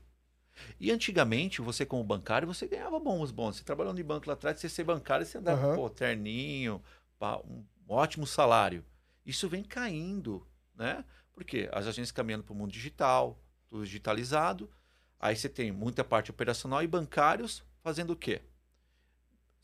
E 0.78 0.90
antigamente, 0.90 1.60
você 1.60 1.84
como 1.84 2.04
bancário, 2.04 2.46
você 2.46 2.66
ganhava 2.66 2.98
bons 2.98 3.30
bônus. 3.30 3.56
Você 3.56 3.64
trabalhando 3.64 4.00
em 4.00 4.04
banco 4.04 4.26
lá 4.26 4.34
atrás, 4.34 4.58
você 4.58 4.68
ser 4.68 4.84
bancário, 4.84 5.26
você 5.26 5.38
andava, 5.38 5.68
uhum. 5.68 5.74
pô, 5.74 5.90
terninho, 5.90 6.82
pá, 7.18 7.38
um 7.38 7.64
ótimo 7.88 8.26
salário. 8.26 8.84
Isso 9.24 9.48
vem 9.48 9.62
caindo, 9.62 10.46
né? 10.74 11.04
Porque 11.32 11.68
as 11.72 11.86
agências 11.86 12.12
caminhando 12.12 12.44
para 12.44 12.52
o 12.52 12.56
mundo 12.56 12.70
digital, 12.70 13.42
tudo 13.68 13.84
digitalizado. 13.84 14.70
Aí 15.18 15.34
você 15.34 15.48
tem 15.48 15.72
muita 15.72 16.04
parte 16.04 16.30
operacional 16.30 16.82
e 16.82 16.86
bancários 16.86 17.64
fazendo 17.82 18.10
o 18.10 18.16
quê? 18.16 18.42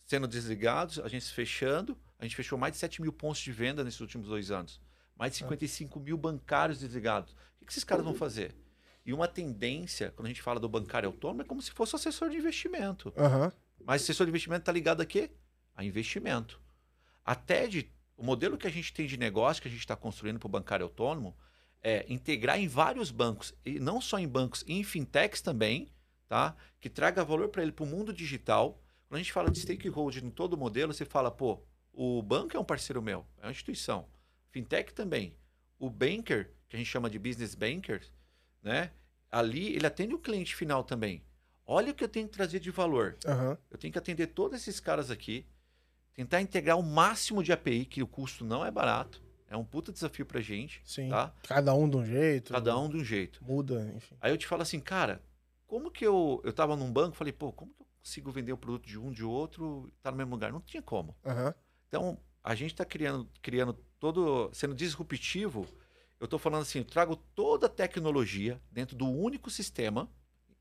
Sendo 0.05 0.27
desligados, 0.27 0.99
agências 0.99 1.33
fechando. 1.33 1.97
A 2.19 2.25
gente 2.25 2.35
fechou 2.35 2.59
mais 2.59 2.73
de 2.73 2.79
7 2.79 3.01
mil 3.01 3.13
pontos 3.13 3.41
de 3.41 3.53
venda 3.53 3.85
nesses 3.85 4.01
últimos 4.01 4.29
dois 4.29 4.51
anos. 4.51 4.81
Mais 5.17 5.33
de 5.33 5.39
55 5.39 5.99
ah. 5.99 6.03
mil 6.03 6.17
bancários 6.17 6.81
desligados. 6.81 7.37
O 7.61 7.67
que 7.67 7.73
esses 7.73 7.85
caras 7.85 8.05
vão 8.05 8.15
fazer? 8.15 8.55
E 9.05 9.13
uma 9.13 9.27
tendência, 9.27 10.13
quando 10.15 10.27
a 10.27 10.29
gente 10.29 10.43
fala 10.43 10.61
do 10.61 10.69
bancário 10.69 11.09
autônomo, 11.09 11.43
é 11.43 11.45
como 11.45 11.63
se 11.63 11.71
fosse 11.71 11.97
assessor 11.97 12.29
de 12.29 12.37
investimento. 12.37 13.13
Uhum. 13.17 13.51
Mas 13.85 14.03
assessor 14.03 14.27
de 14.27 14.31
investimento 14.31 14.63
está 14.63 14.73
ligado 14.73 15.01
a 15.01 15.07
quê? 15.07 15.31
A 15.75 15.85
investimento. 15.85 16.61
Até 17.25 17.67
de, 17.67 17.91
o 18.17 18.25
modelo 18.25 18.59
que 18.59 18.67
a 18.67 18.71
gente 18.71 18.93
tem 18.93 19.07
de 19.07 19.17
negócio 19.17 19.63
que 19.63 19.69
a 19.69 19.71
gente 19.71 19.81
está 19.81 19.97
construindo 19.97 20.39
para 20.39 20.47
o 20.47 20.51
bancário 20.51 20.85
autônomo 20.85 21.37
é 21.83 22.05
integrar 22.13 22.61
em 22.61 22.69
vários 22.69 23.11
bancos, 23.11 23.55
e 23.65 23.81
não 23.81 24.01
só 24.01 24.19
em 24.19 24.29
bancos, 24.29 24.63
em 24.69 24.85
fintechs 24.85 25.41
também, 25.41 25.91
tá? 26.29 26.55
que 26.79 26.91
traga 26.91 27.25
valor 27.25 27.49
para 27.49 27.63
ele 27.63 27.73
para 27.73 27.85
o 27.85 27.87
mundo 27.87 28.13
digital. 28.13 28.83
Quando 29.09 29.17
a 29.17 29.23
gente 29.23 29.33
fala 29.33 29.51
de 29.51 29.59
stakeholder 29.59 30.25
em 30.25 30.31
todo 30.31 30.55
o 30.55 30.59
modelo, 30.59 30.93
você 30.93 31.05
fala, 31.05 31.31
pô, 31.31 31.63
o 31.93 32.23
banco 32.23 32.57
é 32.57 32.61
um 32.61 32.65
parceiro 32.65 33.03
meu, 33.03 33.27
é 33.39 33.47
uma 33.47 33.51
instituição. 33.51 34.07
Fintech 34.51 34.93
também. 34.93 35.37
O 35.79 35.89
banker, 35.89 36.53
que 36.69 36.77
a 36.77 36.79
gente 36.79 36.89
chama 36.89 37.09
de 37.09 37.19
business 37.19 37.55
bankers, 37.55 38.13
né? 38.63 38.91
ali 39.31 39.75
ele 39.75 39.87
atende 39.87 40.15
o 40.15 40.19
cliente 40.19 40.55
final 40.55 40.83
também. 40.83 41.23
Olha 41.65 41.93
o 41.93 41.95
que 41.95 42.03
eu 42.03 42.09
tenho 42.09 42.27
que 42.27 42.35
trazer 42.35 42.59
de 42.59 42.71
valor. 42.71 43.17
Uhum. 43.25 43.57
Eu 43.71 43.79
tenho 43.79 43.93
que 43.93 43.99
atender 43.99 44.29
todos 44.29 44.61
esses 44.61 44.81
caras 44.81 45.11
aqui, 45.11 45.47
tentar 46.13 46.41
integrar 46.41 46.77
o 46.77 46.83
máximo 46.83 47.43
de 47.43 47.53
API, 47.53 47.85
que 47.85 48.03
o 48.03 48.09
custo 48.09 48.45
não 48.45 48.65
é 48.65 48.71
barato. 48.71 49.23
É 49.47 49.57
um 49.57 49.65
puta 49.65 49.93
desafio 49.93 50.27
pra 50.27 50.41
gente, 50.41 50.81
Sim. 50.85 51.09
tá? 51.09 51.33
Cada 51.45 51.75
um 51.75 51.89
de 51.89 51.97
um 51.97 52.05
jeito. 52.05 52.53
Cada 52.53 52.77
um 52.79 52.89
de 52.89 52.97
um 52.97 53.05
jeito. 53.05 53.43
Muda, 53.45 53.93
enfim. 53.97 54.17
Aí 54.21 54.33
eu 54.33 54.39
te 54.39 54.47
falo 54.47 54.63
assim, 54.63 54.81
cara, 54.81 55.23
como 55.67 55.91
que 55.91 56.07
eu. 56.07 56.41
Eu 56.45 56.53
tava 56.53 56.77
num 56.77 56.93
banco, 56.93 57.17
falei, 57.17 57.33
pô, 57.33 57.53
como 57.53 57.73
que 57.73 57.83
eu 57.83 57.87
consigo 58.01 58.31
vender 58.31 58.53
o 58.53 58.57
produto 58.57 58.87
de 58.87 58.99
um 58.99 59.13
de 59.13 59.25
outro 59.25 59.93
tá 60.03 60.11
no 60.11 60.17
mesmo 60.17 60.33
lugar? 60.33 60.53
Não 60.53 60.61
tinha 60.61 60.83
como. 60.83 61.17
Aham. 61.25 61.55
Então, 61.89 62.19
a 62.43 62.55
gente 62.55 62.73
está 62.73 62.85
criando, 62.85 63.29
criando 63.43 63.73
todo, 63.99 64.51
sendo 64.53 64.75
disruptivo. 64.75 65.67
Eu 66.21 66.27
estou 66.27 66.39
falando 66.39 66.63
assim, 66.63 66.81
eu 66.81 66.85
trago 66.85 67.17
toda 67.35 67.67
a 67.67 67.71
tecnologia 67.71 68.61
dentro 68.71 68.95
do 68.95 69.09
único 69.09 69.51
sistema, 69.51 70.09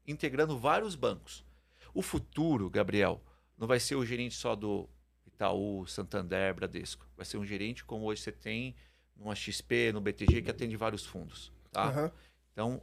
integrando 0.08 0.58
vários 0.58 0.96
bancos. 0.96 1.46
O 1.94 2.02
futuro, 2.02 2.70
Gabriel, 2.70 3.22
não 3.58 3.68
vai 3.68 3.80
ser 3.80 3.96
o 3.96 4.06
gerente 4.06 4.36
só 4.36 4.56
do 4.56 4.90
Itaú, 5.28 5.86
Santander, 5.86 6.54
Bradesco. 6.54 7.06
Vai 7.18 7.26
ser 7.26 7.38
um 7.38 7.46
gerente 7.46 7.84
como 7.84 8.06
hoje 8.06 8.22
você 8.22 8.32
tem 8.32 8.74
numa 9.16 9.36
XP, 9.36 9.92
no 9.92 10.00
BTG, 10.00 10.42
que 10.42 10.50
atende 10.50 10.78
vários 10.78 11.06
fundos. 11.06 11.52
Tá? 11.72 11.90
Aham. 11.90 12.12
Então, 12.54 12.82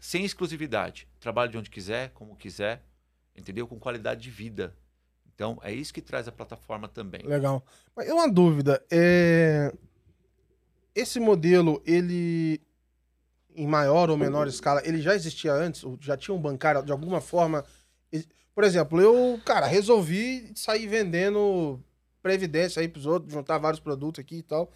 sem 0.00 0.24
exclusividade. 0.24 1.08
Trabalhe 1.20 1.52
de 1.52 1.58
onde 1.58 1.70
quiser, 1.70 2.10
como 2.10 2.36
quiser, 2.36 2.82
entendeu? 3.36 3.68
Com 3.68 3.78
qualidade 3.78 4.20
de 4.20 4.30
vida. 4.30 4.76
Então, 5.32 5.60
é 5.62 5.72
isso 5.72 5.94
que 5.94 6.02
traz 6.02 6.26
a 6.26 6.32
plataforma 6.32 6.88
também. 6.88 7.22
Legal. 7.22 7.64
Mas 7.94 8.10
uma 8.10 8.28
dúvida. 8.28 8.84
É... 8.90 9.72
Esse 10.96 11.20
modelo, 11.20 11.82
ele. 11.84 12.58
Em 13.54 13.66
maior 13.66 14.10
ou 14.10 14.16
menor 14.18 14.46
escala, 14.48 14.82
ele 14.84 15.00
já 15.00 15.14
existia 15.14 15.52
antes? 15.52 15.82
Já 16.00 16.16
tinha 16.16 16.34
um 16.34 16.40
bancário 16.40 16.82
de 16.82 16.92
alguma 16.92 17.20
forma? 17.20 17.64
Por 18.54 18.64
exemplo, 18.64 19.00
eu, 19.00 19.40
cara, 19.44 19.66
resolvi 19.66 20.50
sair 20.54 20.86
vendendo 20.86 21.78
previdência 22.22 22.80
aí 22.80 22.88
pros 22.88 23.06
outros, 23.06 23.32
juntar 23.32 23.58
vários 23.58 23.80
produtos 23.80 24.20
aqui 24.20 24.36
e 24.36 24.42
tal. 24.42 24.72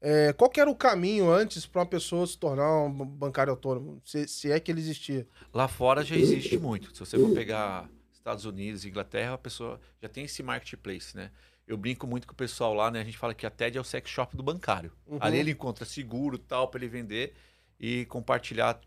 É, 0.00 0.32
qual 0.32 0.50
que 0.50 0.60
era 0.60 0.70
o 0.70 0.74
caminho 0.74 1.30
antes 1.30 1.66
para 1.66 1.80
uma 1.80 1.86
pessoa 1.86 2.26
se 2.26 2.38
tornar 2.38 2.84
um 2.84 2.90
bancário 2.90 3.50
autônomo? 3.50 4.00
Se, 4.04 4.26
se 4.28 4.50
é 4.50 4.58
que 4.60 4.70
ele 4.70 4.80
existia. 4.80 5.26
Lá 5.52 5.68
fora 5.68 6.02
já 6.02 6.16
existe 6.16 6.56
muito. 6.58 6.94
Se 6.94 7.00
você 7.00 7.18
for 7.18 7.34
pegar 7.34 7.88
Estados 8.12 8.44
Unidos, 8.44 8.84
Inglaterra, 8.84 9.34
a 9.34 9.38
pessoa 9.38 9.80
já 10.00 10.08
tem 10.08 10.24
esse 10.24 10.42
marketplace, 10.42 11.16
né? 11.16 11.30
Eu 11.68 11.76
brinco 11.76 12.06
muito 12.06 12.26
com 12.26 12.32
o 12.32 12.36
pessoal 12.36 12.72
lá, 12.72 12.90
né? 12.90 13.02
A 13.02 13.04
gente 13.04 13.18
fala 13.18 13.34
que 13.34 13.44
a 13.44 13.50
TED 13.50 13.76
é 13.76 13.80
o 13.80 13.84
sex 13.84 14.08
shop 14.08 14.34
do 14.34 14.42
bancário. 14.42 14.90
Uhum. 15.06 15.18
Ali 15.20 15.36
ele 15.36 15.50
encontra 15.50 15.84
seguro, 15.84 16.38
tal, 16.38 16.68
para 16.68 16.80
ele 16.80 16.88
vender 16.88 17.34
e 17.78 18.06
compartilhar 18.06 18.80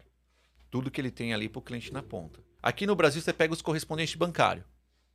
tudo 0.71 0.89
que 0.89 1.00
ele 1.00 1.11
tem 1.11 1.31
ali 1.31 1.47
para 1.47 1.59
o 1.59 1.61
cliente 1.61 1.93
na 1.93 2.01
ponta. 2.01 2.39
Aqui 2.59 2.88
no 2.88 2.95
Brasil 2.95 3.21
você 3.21 3.31
pega 3.31 3.53
os 3.53 3.61
correspondentes 3.61 4.15
bancários, 4.15 4.65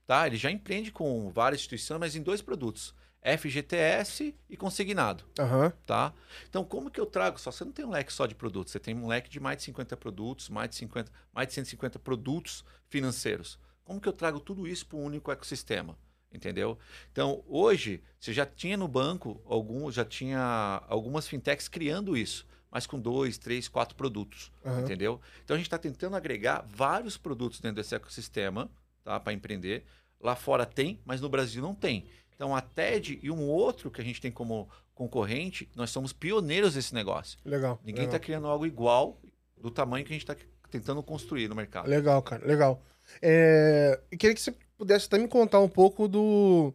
tá? 0.07 0.29
Ele 0.29 0.37
já 0.37 0.49
empreende 0.49 0.93
com 0.93 1.29
várias 1.29 1.61
instituições, 1.61 1.99
mas 1.99 2.15
em 2.15 2.23
dois 2.23 2.41
produtos: 2.41 2.95
FGTS 3.21 4.33
e 4.49 4.57
consignado 4.57 5.25
Aham. 5.37 5.73
tá? 5.85 6.15
Então, 6.49 6.65
como 6.65 6.89
que 6.89 7.01
eu 7.01 7.07
trago? 7.07 7.41
Só 7.41 7.51
você 7.51 7.65
não 7.65 7.73
tem 7.73 7.85
um 7.85 7.91
leque 7.91 8.13
só 8.13 8.27
de 8.27 8.35
produtos, 8.37 8.71
você 8.71 8.79
tem 8.79 8.95
um 8.95 9.09
leque 9.09 9.29
de 9.29 9.41
mais 9.41 9.59
de 9.59 9.65
50 9.65 9.97
produtos, 9.97 10.49
mais 10.49 10.71
de 10.71 10.77
50, 10.77 11.11
mais 11.33 11.49
de 11.49 11.55
150 11.55 11.99
produtos 11.99 12.65
financeiros. 12.89 13.59
Como 13.83 14.01
que 14.01 14.09
eu 14.09 14.13
trago 14.13 14.39
tudo 14.39 14.69
isso 14.69 14.87
para 14.87 14.99
um 14.99 15.05
único 15.05 15.33
ecossistema? 15.33 15.99
Entendeu? 16.37 16.79
Então, 17.11 17.43
hoje, 17.49 18.03
você 18.21 18.31
já 18.31 18.45
tinha 18.45 18.77
no 18.77 18.87
banco 18.87 19.41
algum, 19.47 19.91
já 19.91 20.05
tinha 20.05 20.83
algumas 20.87 21.27
fintechs 21.27 21.67
criando 21.67 22.15
isso, 22.15 22.47
mas 22.71 22.87
com 22.87 23.01
dois, 23.01 23.39
três, 23.39 23.69
quatro 23.69 23.97
produtos. 23.97 24.53
Aham. 24.65 24.83
Entendeu? 24.83 25.19
Então 25.43 25.55
a 25.55 25.57
gente 25.57 25.67
está 25.67 25.79
tentando 25.79 26.15
agregar 26.15 26.67
vários 26.69 27.17
produtos 27.17 27.59
dentro 27.59 27.77
desse 27.77 27.95
ecossistema 27.95 28.71
tá, 29.03 29.19
para 29.19 29.33
empreender. 29.33 29.87
Lá 30.21 30.37
fora 30.37 30.67
tem, 30.67 31.01
mas 31.07 31.23
no 31.23 31.29
Brasil 31.31 31.63
não 31.63 31.75
tem. 31.75 32.07
Então 32.35 32.55
a 32.55 32.61
TED 32.61 33.19
e 33.23 33.31
um 33.31 33.49
outro 33.49 33.91
que 33.91 34.01
a 34.03 34.05
gente 34.05 34.21
tem 34.21 34.31
como 34.31 34.69
concorrente, 34.95 35.71
nós 35.75 35.89
somos 35.91 36.13
pioneiros 36.13 36.75
desse 36.75 36.95
negócio. 36.95 37.39
Legal. 37.47 37.81
Ninguém 37.83 38.05
está 38.05 38.19
criando 38.19 38.47
algo 38.47 38.67
igual 38.67 39.19
do 39.57 39.71
tamanho 39.71 40.05
que 40.05 40.13
a 40.13 40.17
gente 40.19 40.31
está 40.31 40.37
tentando 40.71 41.03
construir 41.03 41.49
no 41.49 41.55
mercado. 41.55 41.89
Legal, 41.89 42.21
cara, 42.23 42.47
legal. 42.47 42.83
É, 43.23 43.99
eu 44.11 44.19
queria 44.19 44.35
que 44.35 44.41
você 44.41 44.55
pudesse 44.77 45.07
até 45.07 45.19
me 45.19 45.29
contar 45.29 45.61
um 45.61 45.69
pouco 45.69 46.07
do, 46.09 46.73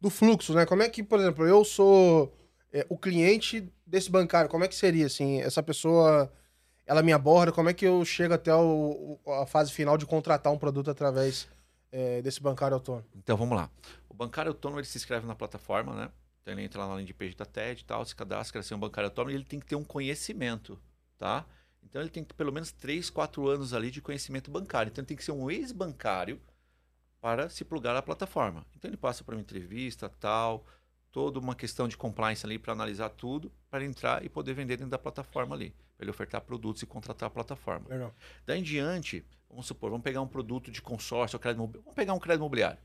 do 0.00 0.10
fluxo, 0.10 0.54
né? 0.54 0.66
Como 0.66 0.82
é 0.82 0.88
que, 0.88 1.02
por 1.02 1.18
exemplo, 1.20 1.46
eu 1.46 1.64
sou 1.64 2.36
é, 2.72 2.84
o 2.88 2.98
cliente 2.98 3.72
desse 3.86 4.10
bancário, 4.10 4.50
como 4.50 4.64
é 4.64 4.68
que 4.68 4.74
seria, 4.74 5.06
assim, 5.06 5.40
essa 5.40 5.62
pessoa, 5.62 6.32
ela 6.86 7.02
me 7.02 7.12
aborda, 7.12 7.52
como 7.52 7.68
é 7.68 7.74
que 7.74 7.86
eu 7.86 8.04
chego 8.04 8.34
até 8.34 8.54
o- 8.54 9.18
a 9.42 9.46
fase 9.46 9.72
final 9.72 9.96
de 9.96 10.04
contratar 10.06 10.52
um 10.52 10.58
produto 10.58 10.90
através 10.90 11.48
é, 11.92 12.20
desse 12.20 12.40
bancário 12.42 12.74
autônomo? 12.74 13.06
Então 13.14 13.36
vamos 13.36 13.56
lá. 13.56 13.70
O 14.08 14.14
bancário 14.14 14.50
autônomo 14.50 14.80
ele 14.80 14.86
se 14.86 14.98
inscreve 14.98 15.26
na 15.26 15.34
plataforma, 15.34 15.94
né? 15.94 16.10
Então 16.42 16.52
ele 16.52 16.62
entra 16.62 16.80
lá 16.80 16.88
na 16.88 16.94
landing 16.94 17.12
page 17.12 17.34
da 17.36 17.44
TED 17.44 17.80
e 17.80 17.84
tal, 17.84 18.04
se 18.04 18.14
cadastra, 18.14 18.62
ser 18.62 18.74
um 18.74 18.78
bancário 18.78 19.08
autônomo 19.08 19.30
e 19.32 19.34
ele 19.36 19.44
tem 19.44 19.58
que 19.58 19.66
ter 19.66 19.76
um 19.76 19.84
conhecimento, 19.84 20.78
tá? 21.16 21.44
Então 21.82 22.00
ele 22.02 22.10
tem 22.10 22.22
que 22.22 22.28
ter 22.28 22.34
pelo 22.34 22.52
menos 22.52 22.70
3, 22.72 23.08
4 23.08 23.48
anos 23.48 23.72
ali 23.72 23.90
de 23.90 24.00
conhecimento 24.02 24.50
bancário. 24.50 24.90
Então 24.90 25.00
ele 25.02 25.06
tem 25.08 25.16
que 25.16 25.24
ser 25.24 25.32
um 25.32 25.50
ex-bancário 25.50 26.40
para 27.26 27.48
se 27.48 27.64
plugar 27.64 27.92
na 27.92 28.00
plataforma. 28.00 28.64
Então 28.76 28.88
ele 28.88 28.96
passa 28.96 29.24
por 29.24 29.34
uma 29.34 29.40
entrevista, 29.40 30.08
tal, 30.08 30.64
toda 31.10 31.40
uma 31.40 31.56
questão 31.56 31.88
de 31.88 31.96
compliance 31.96 32.46
ali 32.46 32.56
para 32.56 32.72
analisar 32.72 33.08
tudo, 33.08 33.50
para 33.68 33.84
entrar 33.84 34.24
e 34.24 34.28
poder 34.28 34.54
vender 34.54 34.76
dentro 34.76 34.92
da 34.92 34.98
plataforma 34.98 35.56
ali, 35.56 35.70
para 35.96 36.04
ele 36.04 36.10
ofertar 36.12 36.40
produtos 36.42 36.82
e 36.82 36.86
contratar 36.86 37.26
a 37.26 37.30
plataforma. 37.30 37.88
Legal. 37.88 38.14
Daí 38.46 38.60
em 38.60 38.62
diante, 38.62 39.26
vamos 39.50 39.66
supor, 39.66 39.90
vamos 39.90 40.04
pegar 40.04 40.20
um 40.20 40.28
produto 40.28 40.70
de 40.70 40.80
consórcio, 40.80 41.36
vamos 41.42 41.72
pegar 41.96 42.14
um 42.14 42.20
crédito 42.20 42.42
imobiliário. 42.42 42.78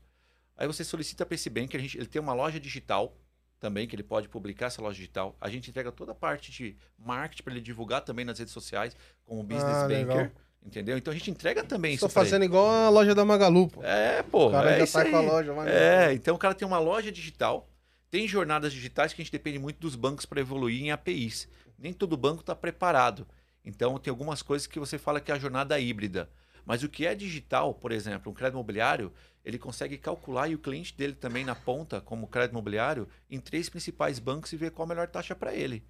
Aí 0.56 0.66
você 0.66 0.82
solicita 0.82 1.24
para 1.24 1.36
esse 1.36 1.48
a 1.48 1.78
gente, 1.78 1.96
ele 1.96 2.06
tem 2.06 2.20
uma 2.20 2.34
loja 2.34 2.58
digital 2.58 3.16
também, 3.60 3.86
que 3.86 3.94
ele 3.94 4.02
pode 4.02 4.28
publicar 4.28 4.66
essa 4.66 4.82
loja 4.82 4.96
digital. 4.96 5.36
A 5.40 5.48
gente 5.48 5.70
entrega 5.70 5.92
toda 5.92 6.10
a 6.10 6.16
parte 6.16 6.50
de 6.50 6.76
marketing 6.98 7.44
para 7.44 7.52
ele 7.52 7.62
divulgar 7.62 8.00
também 8.00 8.24
nas 8.24 8.40
redes 8.40 8.52
sociais, 8.52 8.96
como 9.24 9.40
o 9.40 9.44
Business 9.44 9.76
Ah, 9.76 9.82
Banker. 9.86 9.98
legal. 10.16 10.30
Entendeu? 10.64 10.96
Então 10.96 11.12
a 11.12 11.16
gente 11.16 11.30
entrega 11.30 11.64
também 11.64 11.94
Estou 11.94 12.08
isso 12.08 12.18
ele. 12.18 12.24
fazendo 12.24 12.44
igual 12.44 12.68
a 12.68 12.88
loja 12.88 13.14
da 13.14 13.24
Magalu, 13.24 13.68
pô. 13.68 13.82
É, 13.82 14.22
pô. 14.22 14.48
o 14.48 14.52
cara 14.52 14.70
é 14.70 14.78
já 14.80 14.86
sai 14.86 15.10
com 15.10 15.16
a 15.16 15.20
loja. 15.20 15.52
Magalu. 15.52 15.76
É, 15.76 16.12
então 16.12 16.34
o 16.34 16.38
cara 16.38 16.54
tem 16.54 16.66
uma 16.66 16.78
loja 16.78 17.10
digital, 17.10 17.68
tem 18.10 18.28
jornadas 18.28 18.72
digitais 18.72 19.12
que 19.12 19.20
a 19.20 19.24
gente 19.24 19.32
depende 19.32 19.58
muito 19.58 19.80
dos 19.80 19.96
bancos 19.96 20.24
para 20.24 20.40
evoluir 20.40 20.80
em 20.80 20.92
APIs. 20.92 21.48
Nem 21.78 21.92
todo 21.92 22.16
banco 22.16 22.40
está 22.42 22.54
preparado. 22.54 23.26
Então 23.64 23.98
tem 23.98 24.10
algumas 24.10 24.40
coisas 24.40 24.66
que 24.66 24.78
você 24.78 24.98
fala 24.98 25.20
que 25.20 25.32
é 25.32 25.34
a 25.34 25.38
jornada 25.38 25.78
híbrida. 25.78 26.30
Mas 26.64 26.82
o 26.82 26.88
que 26.88 27.06
é 27.06 27.14
digital, 27.14 27.74
por 27.74 27.90
exemplo, 27.90 28.30
um 28.30 28.34
crédito 28.34 28.54
imobiliário, 28.54 29.12
ele 29.44 29.58
consegue 29.58 29.98
calcular 29.98 30.48
e 30.48 30.54
o 30.54 30.58
cliente 30.58 30.96
dele 30.96 31.14
também 31.14 31.44
na 31.44 31.56
ponta, 31.56 32.00
como 32.00 32.28
crédito 32.28 32.52
imobiliário, 32.52 33.08
em 33.28 33.40
três 33.40 33.68
principais 33.68 34.20
bancos 34.20 34.52
e 34.52 34.56
ver 34.56 34.70
qual 34.70 34.86
a 34.86 34.88
melhor 34.88 35.08
taxa 35.08 35.34
para 35.34 35.52
ele. 35.52 35.84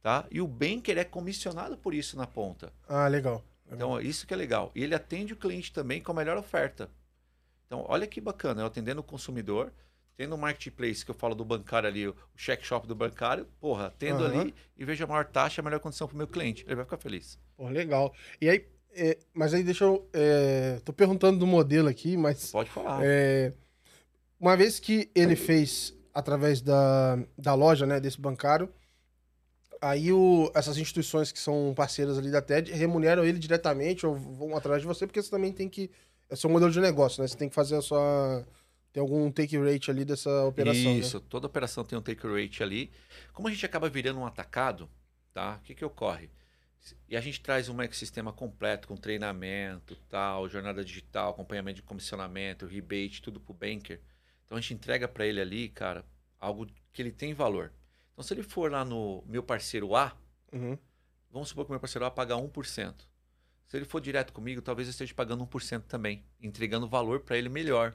Tá? 0.00 0.24
E 0.30 0.40
o 0.40 0.46
banker 0.46 0.96
é 0.96 1.04
comissionado 1.04 1.76
por 1.76 1.92
isso 1.92 2.16
na 2.16 2.26
ponta. 2.26 2.72
Ah, 2.88 3.08
legal. 3.08 3.42
Então, 3.70 4.00
isso 4.00 4.26
que 4.26 4.32
é 4.32 4.36
legal. 4.36 4.70
E 4.74 4.82
ele 4.82 4.94
atende 4.94 5.32
o 5.32 5.36
cliente 5.36 5.72
também 5.72 6.00
com 6.00 6.12
a 6.12 6.14
melhor 6.14 6.36
oferta. 6.36 6.90
Então, 7.66 7.84
olha 7.88 8.06
que 8.06 8.20
bacana, 8.20 8.62
eu 8.62 8.66
atendendo 8.66 9.00
o 9.00 9.04
consumidor, 9.04 9.72
tendo 10.16 10.34
o 10.34 10.38
marketplace 10.38 11.04
que 11.04 11.10
eu 11.10 11.14
falo 11.14 11.34
do 11.34 11.44
bancário 11.44 11.88
ali, 11.88 12.06
o 12.06 12.16
check 12.36 12.62
shop 12.64 12.86
do 12.86 12.94
bancário, 12.94 13.46
porra, 13.60 13.92
tendo 13.98 14.24
Aham. 14.24 14.40
ali 14.40 14.54
e 14.76 14.84
vejo 14.84 15.04
a 15.04 15.06
maior 15.06 15.26
taxa, 15.26 15.60
a 15.60 15.64
melhor 15.64 15.80
condição 15.80 16.06
para 16.06 16.14
o 16.14 16.18
meu 16.18 16.28
cliente. 16.28 16.64
Ele 16.66 16.76
vai 16.76 16.84
ficar 16.84 16.96
feliz. 16.96 17.38
Pô, 17.56 17.68
legal. 17.68 18.14
E 18.40 18.48
aí, 18.48 18.66
é, 18.92 19.18
mas 19.34 19.52
aí 19.52 19.62
deixa 19.62 19.84
eu. 19.84 20.08
É, 20.12 20.80
tô 20.84 20.92
perguntando 20.92 21.38
do 21.38 21.46
modelo 21.46 21.88
aqui, 21.88 22.16
mas. 22.16 22.50
Pode 22.50 22.70
falar. 22.70 23.00
É, 23.04 23.52
uma 24.40 24.56
vez 24.56 24.78
que 24.78 25.10
ele 25.14 25.36
fez 25.36 25.94
através 26.14 26.62
da, 26.62 27.18
da 27.36 27.52
loja, 27.54 27.84
né, 27.84 28.00
desse 28.00 28.18
bancário, 28.18 28.72
aí 29.80 30.12
o, 30.12 30.50
essas 30.54 30.78
instituições 30.78 31.32
que 31.32 31.38
são 31.38 31.72
parceiras 31.76 32.18
ali 32.18 32.30
da 32.30 32.42
TED 32.42 32.72
remuneram 32.72 33.24
ele 33.24 33.38
diretamente 33.38 34.06
ou 34.06 34.14
vão 34.14 34.56
atrás 34.56 34.80
de 34.82 34.86
você, 34.86 35.06
porque 35.06 35.22
você 35.22 35.30
também 35.30 35.52
tem 35.52 35.68
que. 35.68 35.90
É 36.28 36.34
seu 36.34 36.50
modelo 36.50 36.72
de 36.72 36.80
negócio, 36.80 37.22
né? 37.22 37.28
Você 37.28 37.36
tem 37.36 37.48
que 37.48 37.54
fazer 37.54 37.76
a 37.76 37.82
sua. 37.82 38.44
Tem 38.92 39.00
algum 39.00 39.30
take 39.30 39.56
rate 39.58 39.90
ali 39.90 40.04
dessa 40.04 40.44
operação. 40.44 40.94
né? 40.94 40.98
Isso, 40.98 41.20
toda 41.20 41.46
operação 41.46 41.84
tem 41.84 41.98
um 41.98 42.02
take 42.02 42.26
rate 42.26 42.62
ali. 42.62 42.90
Como 43.32 43.46
a 43.46 43.50
gente 43.50 43.64
acaba 43.64 43.88
virando 43.88 44.18
um 44.18 44.26
atacado, 44.26 44.88
tá? 45.32 45.58
O 45.60 45.64
que 45.64 45.74
que 45.74 45.84
ocorre? 45.84 46.30
E 47.08 47.16
a 47.16 47.20
gente 47.20 47.40
traz 47.40 47.68
um 47.68 47.80
ecossistema 47.82 48.32
completo 48.32 48.88
com 48.88 48.96
treinamento, 48.96 49.96
tal, 50.08 50.48
jornada 50.48 50.84
digital, 50.84 51.30
acompanhamento 51.30 51.76
de 51.76 51.82
comissionamento, 51.82 52.64
rebate, 52.66 53.20
tudo 53.20 53.40
pro 53.40 53.52
banker. 53.52 54.00
Então 54.44 54.56
a 54.56 54.60
gente 54.60 54.74
entrega 54.74 55.08
para 55.08 55.26
ele 55.26 55.40
ali, 55.40 55.68
cara, 55.68 56.04
algo 56.40 56.66
que 56.92 57.02
ele 57.02 57.10
tem 57.10 57.34
valor. 57.34 57.72
Então 58.16 58.24
se 58.24 58.32
ele 58.32 58.42
for 58.42 58.72
lá 58.72 58.82
no 58.82 59.22
meu 59.26 59.42
parceiro 59.42 59.94
A, 59.94 60.16
Uhum. 60.50 60.78
vamos 61.30 61.50
supor 61.50 61.66
que 61.66 61.70
o 61.70 61.74
meu 61.74 61.80
parceiro 61.80 62.06
A 62.06 62.10
paga 62.10 62.34
1%. 62.34 63.06
Se 63.66 63.76
ele 63.76 63.84
for 63.84 64.00
direto 64.00 64.32
comigo, 64.32 64.62
talvez 64.62 64.88
eu 64.88 64.90
esteja 64.92 65.12
pagando 65.12 65.44
1% 65.44 65.82
também, 65.86 66.24
entregando 66.40 66.88
valor 66.88 67.20
para 67.20 67.36
ele 67.36 67.50
melhor. 67.50 67.94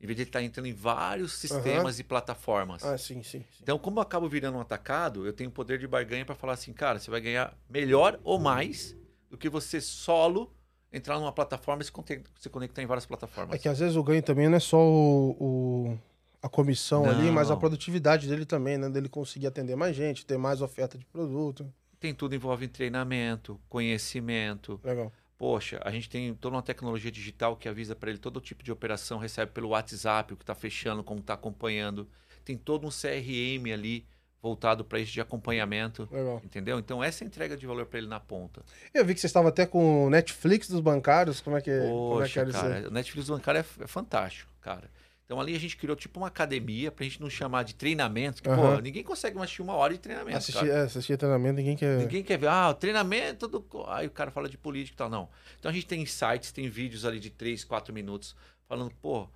Em 0.00 0.06
vez 0.06 0.16
de 0.16 0.22
ele 0.22 0.30
estar 0.30 0.42
entrando 0.42 0.64
em 0.66 0.72
vários 0.72 1.34
sistemas 1.34 1.98
e 1.98 2.04
plataformas. 2.04 2.82
Ah, 2.84 2.96
sim, 2.96 3.22
sim. 3.22 3.40
sim. 3.40 3.58
Então, 3.60 3.78
como 3.78 3.98
eu 3.98 4.02
acabo 4.02 4.26
virando 4.30 4.56
um 4.56 4.60
atacado, 4.62 5.26
eu 5.26 5.32
tenho 5.34 5.50
poder 5.50 5.78
de 5.78 5.86
barganha 5.86 6.24
para 6.24 6.34
falar 6.34 6.54
assim, 6.54 6.72
cara, 6.72 6.98
você 6.98 7.10
vai 7.10 7.20
ganhar 7.20 7.54
melhor 7.68 8.18
ou 8.24 8.38
mais 8.38 8.96
do 9.28 9.36
que 9.36 9.50
você 9.50 9.78
solo 9.78 10.50
entrar 10.90 11.18
numa 11.18 11.32
plataforma 11.32 11.82
e 11.82 11.84
se 11.84 12.48
conectar 12.48 12.82
em 12.82 12.86
várias 12.86 13.04
plataformas. 13.04 13.56
É 13.56 13.58
que 13.58 13.68
às 13.68 13.78
vezes 13.78 13.94
o 13.94 14.02
ganho 14.02 14.22
também 14.22 14.48
não 14.48 14.56
é 14.56 14.60
só 14.60 14.78
o, 14.78 15.36
o- 15.38 15.98
a 16.42 16.48
comissão 16.48 17.04
Não. 17.04 17.10
ali, 17.10 17.30
mas 17.30 17.50
a 17.50 17.56
produtividade 17.56 18.26
dele 18.28 18.46
também, 18.46 18.78
né? 18.78 18.88
Dele 18.88 19.08
conseguir 19.08 19.46
atender 19.46 19.76
mais 19.76 19.94
gente, 19.94 20.24
ter 20.24 20.38
mais 20.38 20.62
oferta 20.62 20.96
de 20.96 21.04
produto. 21.04 21.70
Tem 21.98 22.14
tudo 22.14 22.34
envolve 22.34 22.66
treinamento, 22.66 23.60
conhecimento. 23.68 24.80
Legal. 24.82 25.12
Poxa, 25.36 25.80
a 25.84 25.90
gente 25.90 26.08
tem 26.08 26.34
toda 26.34 26.56
uma 26.56 26.62
tecnologia 26.62 27.10
digital 27.10 27.56
que 27.56 27.68
avisa 27.68 27.94
para 27.94 28.10
ele 28.10 28.18
todo 28.18 28.40
tipo 28.40 28.62
de 28.62 28.72
operação, 28.72 29.18
recebe 29.18 29.52
pelo 29.52 29.68
WhatsApp 29.68 30.32
o 30.32 30.36
que 30.36 30.42
está 30.42 30.54
fechando, 30.54 31.02
como 31.02 31.20
está 31.20 31.34
acompanhando. 31.34 32.08
Tem 32.44 32.56
todo 32.56 32.86
um 32.86 32.90
CRM 32.90 33.72
ali 33.72 34.06
voltado 34.42 34.84
para 34.84 34.98
isso 34.98 35.12
de 35.12 35.20
acompanhamento, 35.20 36.08
Legal. 36.10 36.40
entendeu? 36.44 36.78
Então 36.78 37.04
essa 37.04 37.22
é 37.22 37.26
a 37.26 37.28
entrega 37.28 37.56
de 37.56 37.66
valor 37.66 37.84
para 37.86 37.98
ele 37.98 38.08
na 38.08 38.18
ponta. 38.18 38.62
Eu 38.94 39.04
vi 39.04 39.14
que 39.14 39.20
você 39.20 39.26
estava 39.26 39.50
até 39.50 39.66
com 39.66 40.06
o 40.06 40.10
Netflix 40.10 40.68
dos 40.68 40.80
bancários. 40.80 41.40
Como 41.40 41.56
é 41.56 41.60
que, 41.60 41.70
como 41.70 42.22
é, 42.22 42.26
que 42.26 42.34
Poxa, 42.34 42.40
era 42.40 42.50
isso? 42.50 42.60
cara, 42.60 42.88
o 42.88 42.90
Netflix 42.90 43.28
bancário 43.28 43.58
é, 43.60 43.84
é 43.84 43.86
fantástico, 43.86 44.50
cara. 44.60 44.90
Então 45.30 45.40
ali 45.40 45.54
a 45.54 45.60
gente 45.60 45.76
criou 45.76 45.94
tipo 45.94 46.18
uma 46.18 46.26
academia 46.26 46.90
pra 46.90 47.04
gente 47.04 47.20
não 47.20 47.30
chamar 47.30 47.62
de 47.62 47.76
treinamento, 47.76 48.42
que, 48.42 48.48
pô, 48.48 48.80
ninguém 48.82 49.04
consegue 49.04 49.36
mais 49.36 49.44
assistir 49.44 49.62
uma 49.62 49.74
hora 49.74 49.92
de 49.92 50.00
treinamento, 50.00 50.38
Assistir, 50.38 50.68
é, 50.68 50.80
assistir 50.80 51.16
treinamento, 51.16 51.54
ninguém 51.54 51.76
quer. 51.76 51.98
Ninguém 51.98 52.24
quer 52.24 52.36
ver, 52.36 52.48
ah, 52.48 52.70
o 52.70 52.74
treinamento 52.74 53.46
do. 53.46 53.64
Aí 53.86 54.08
o 54.08 54.10
cara 54.10 54.32
fala 54.32 54.48
de 54.48 54.58
política 54.58 54.96
e 54.96 54.98
tal. 54.98 55.08
Não. 55.08 55.28
Então 55.56 55.70
a 55.70 55.72
gente 55.72 55.86
tem 55.86 56.02
insights, 56.02 56.50
tem 56.50 56.68
vídeos 56.68 57.04
ali 57.04 57.20
de 57.20 57.30
3, 57.30 57.62
4 57.62 57.94
minutos, 57.94 58.34
falando, 58.66 58.92
pô, 59.00 59.28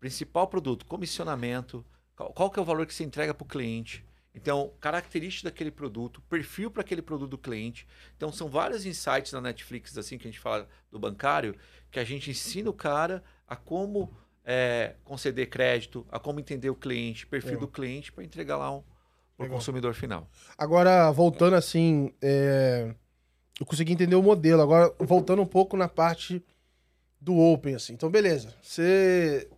principal 0.00 0.46
produto, 0.46 0.86
comissionamento, 0.86 1.84
qual, 2.16 2.32
qual 2.32 2.50
que 2.50 2.58
é 2.58 2.62
o 2.62 2.64
valor 2.64 2.86
que 2.86 2.94
você 2.94 3.04
entrega 3.04 3.34
para 3.34 3.44
o 3.44 3.46
cliente. 3.46 4.06
Então, 4.34 4.72
característica 4.80 5.50
daquele 5.50 5.70
produto, 5.70 6.22
perfil 6.30 6.70
para 6.70 6.80
aquele 6.80 7.02
produto 7.02 7.28
do 7.28 7.36
cliente. 7.36 7.86
Então, 8.16 8.32
são 8.32 8.48
vários 8.48 8.86
insights 8.86 9.30
na 9.32 9.40
Netflix, 9.42 9.98
assim, 9.98 10.16
que 10.16 10.26
a 10.26 10.30
gente 10.30 10.40
fala 10.40 10.66
do 10.90 10.98
bancário, 10.98 11.54
que 11.90 12.00
a 12.00 12.04
gente 12.04 12.30
ensina 12.30 12.70
o 12.70 12.72
cara 12.72 13.22
a 13.46 13.54
como 13.54 14.16
é, 14.44 14.94
conceder 15.04 15.48
crédito, 15.48 16.06
a 16.10 16.18
como 16.18 16.40
entender 16.40 16.70
o 16.70 16.74
cliente, 16.74 17.26
perfil 17.26 17.58
do 17.58 17.68
cliente, 17.68 18.12
para 18.12 18.24
entregar 18.24 18.56
lá 18.56 18.74
um, 18.74 18.82
para 19.36 19.46
o 19.46 19.50
consumidor 19.50 19.94
final. 19.94 20.28
Agora, 20.56 21.10
voltando 21.10 21.54
assim, 21.54 22.12
é, 22.20 22.94
eu 23.58 23.66
consegui 23.66 23.92
entender 23.92 24.16
o 24.16 24.22
modelo. 24.22 24.62
Agora, 24.62 24.92
voltando 24.98 25.42
um 25.42 25.46
pouco 25.46 25.76
na 25.76 25.88
parte 25.88 26.44
do 27.20 27.38
Open, 27.38 27.74
assim. 27.74 27.92
Então, 27.92 28.10
beleza. 28.10 28.52
Você, 28.60 29.48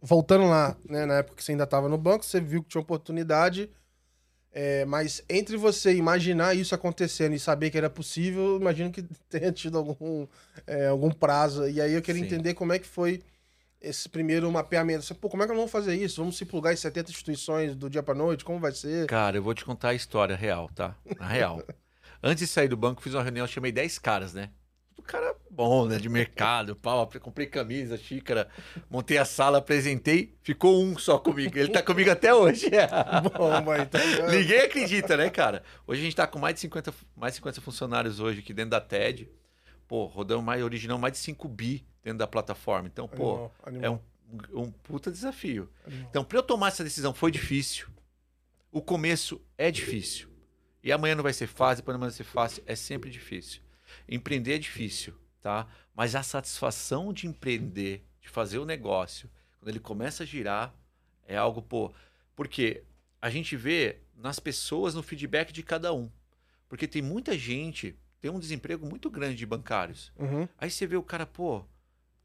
voltando 0.00 0.46
lá, 0.46 0.76
né, 0.88 1.04
na 1.04 1.18
época 1.18 1.36
que 1.36 1.44
você 1.44 1.52
ainda 1.52 1.64
estava 1.64 1.88
no 1.88 1.98
banco, 1.98 2.24
você 2.24 2.40
viu 2.40 2.62
que 2.62 2.70
tinha 2.70 2.80
oportunidade, 2.80 3.70
é, 4.50 4.84
mas 4.84 5.22
entre 5.28 5.56
você 5.56 5.94
imaginar 5.94 6.54
isso 6.54 6.74
acontecendo 6.74 7.34
e 7.34 7.38
saber 7.38 7.70
que 7.70 7.76
era 7.76 7.90
possível, 7.90 8.56
imagino 8.56 8.90
que 8.90 9.02
tenha 9.28 9.52
tido 9.52 9.76
algum, 9.76 10.26
é, 10.66 10.86
algum 10.86 11.10
prazo. 11.10 11.68
E 11.68 11.80
aí 11.80 11.92
eu 11.92 12.00
queria 12.00 12.22
Sim. 12.22 12.26
entender 12.26 12.54
como 12.54 12.72
é 12.72 12.78
que 12.78 12.86
foi 12.86 13.22
esse 13.84 14.08
primeiro 14.08 14.50
mapeamento. 14.50 15.04
Você, 15.04 15.14
Pô, 15.14 15.28
como 15.28 15.42
é 15.42 15.46
que 15.46 15.50
nós 15.50 15.58
vamos 15.58 15.72
fazer 15.72 15.94
isso? 15.94 16.20
Vamos 16.20 16.36
se 16.36 16.44
plugar 16.44 16.72
em 16.72 16.76
70 16.76 17.10
instituições 17.10 17.76
do 17.76 17.90
dia 17.90 18.02
para 18.02 18.14
noite? 18.14 18.44
Como 18.44 18.58
vai 18.58 18.72
ser? 18.72 19.06
Cara, 19.06 19.36
eu 19.36 19.42
vou 19.42 19.54
te 19.54 19.64
contar 19.64 19.90
a 19.90 19.94
história 19.94 20.34
real, 20.34 20.70
tá? 20.74 20.96
Na 21.18 21.28
real. 21.28 21.62
Antes 22.22 22.48
de 22.48 22.52
sair 22.52 22.68
do 22.68 22.76
banco, 22.76 23.02
fiz 23.02 23.14
uma 23.14 23.22
reunião, 23.22 23.46
chamei 23.46 23.70
10 23.70 23.98
caras, 23.98 24.32
né? 24.32 24.50
Tudo 24.96 25.04
cara 25.04 25.34
bom, 25.50 25.86
né? 25.86 25.98
De 25.98 26.08
mercado, 26.08 26.74
pau, 26.74 27.08
comprei 27.20 27.46
camisa, 27.46 27.98
xícara, 27.98 28.48
montei 28.88 29.18
a 29.18 29.24
sala, 29.24 29.58
apresentei, 29.58 30.34
ficou 30.42 30.82
um 30.82 30.96
só 30.96 31.18
comigo. 31.18 31.58
Ele 31.58 31.68
tá 31.68 31.82
comigo 31.82 32.10
até 32.10 32.34
hoje. 32.34 32.70
Bom, 33.36 33.62
mas 33.62 33.82
então, 33.82 34.00
Ninguém 34.30 34.60
acredita, 34.60 35.16
né, 35.16 35.28
cara? 35.28 35.62
Hoje 35.86 36.00
a 36.00 36.04
gente 36.04 36.16
tá 36.16 36.26
com 36.26 36.38
mais 36.38 36.54
de 36.54 36.60
50, 36.60 36.94
mais 37.14 37.34
de 37.34 37.36
50 37.36 37.60
funcionários 37.60 38.20
hoje 38.20 38.40
aqui 38.40 38.54
dentro 38.54 38.70
da 38.70 38.80
TED. 38.80 39.28
Pô, 39.86 40.06
rodamos 40.06 40.44
mais 40.44 40.62
original 40.62 40.98
mais 40.98 41.12
de 41.12 41.18
5 41.18 41.46
bi 41.48 41.86
dentro 42.04 42.18
da 42.18 42.26
plataforma. 42.26 42.86
Então, 42.86 43.08
pô, 43.08 43.32
Animal, 43.32 43.52
animal, 43.64 44.04
é 44.52 44.56
um, 44.56 44.62
um 44.62 44.70
puta 44.70 45.10
desafio. 45.10 45.68
animal. 45.86 46.06
Então, 46.10 46.24
para 46.24 46.38
eu 46.38 46.42
tomar 46.42 46.68
essa 46.68 46.84
decisão 46.84 47.14
foi 47.14 47.30
difícil. 47.32 47.88
O 48.70 48.82
começo 48.82 49.40
é 49.56 49.70
difícil. 49.70 50.28
E 50.82 50.92
amanhã 50.92 51.14
não 51.14 51.22
vai 51.22 51.32
ser 51.32 51.46
fácil, 51.46 51.76
depois 51.82 51.94
não 51.94 52.00
vai 52.02 52.10
ser 52.10 52.24
fácil. 52.24 52.62
É 52.66 52.76
sempre 52.76 53.08
difícil. 53.10 53.62
Empreender 54.06 54.54
é 54.54 54.58
difícil, 54.58 55.14
tá? 55.40 55.66
Mas 55.94 56.14
a 56.14 56.22
satisfação 56.22 57.12
de 57.12 57.26
empreender, 57.26 58.04
de 58.20 58.28
fazer 58.28 58.58
o 58.58 58.66
negócio, 58.66 59.30
quando 59.58 59.70
ele 59.70 59.80
começa 59.80 60.24
a 60.24 60.26
girar, 60.26 60.74
é 61.26 61.36
algo, 61.36 61.62
pô. 61.62 61.90
Porque 62.36 62.82
a 63.22 63.30
gente 63.30 63.56
vê 63.56 64.00
nas 64.14 64.38
pessoas, 64.38 64.94
no 64.94 65.02
feedback 65.02 65.52
de 65.52 65.62
cada 65.62 65.92
um. 65.94 66.10
Porque 66.68 66.86
tem 66.86 67.00
muita 67.00 67.38
gente, 67.38 67.96
tem 68.20 68.30
um 68.30 68.38
desemprego 68.38 68.84
muito 68.84 69.08
grande 69.08 69.36
de 69.36 69.46
bancários. 69.46 70.12
Uhum. 70.18 70.46
Aí 70.58 70.70
você 70.70 70.86
vê 70.86 70.96
o 70.96 71.02
cara, 71.02 71.24
pô, 71.24 71.64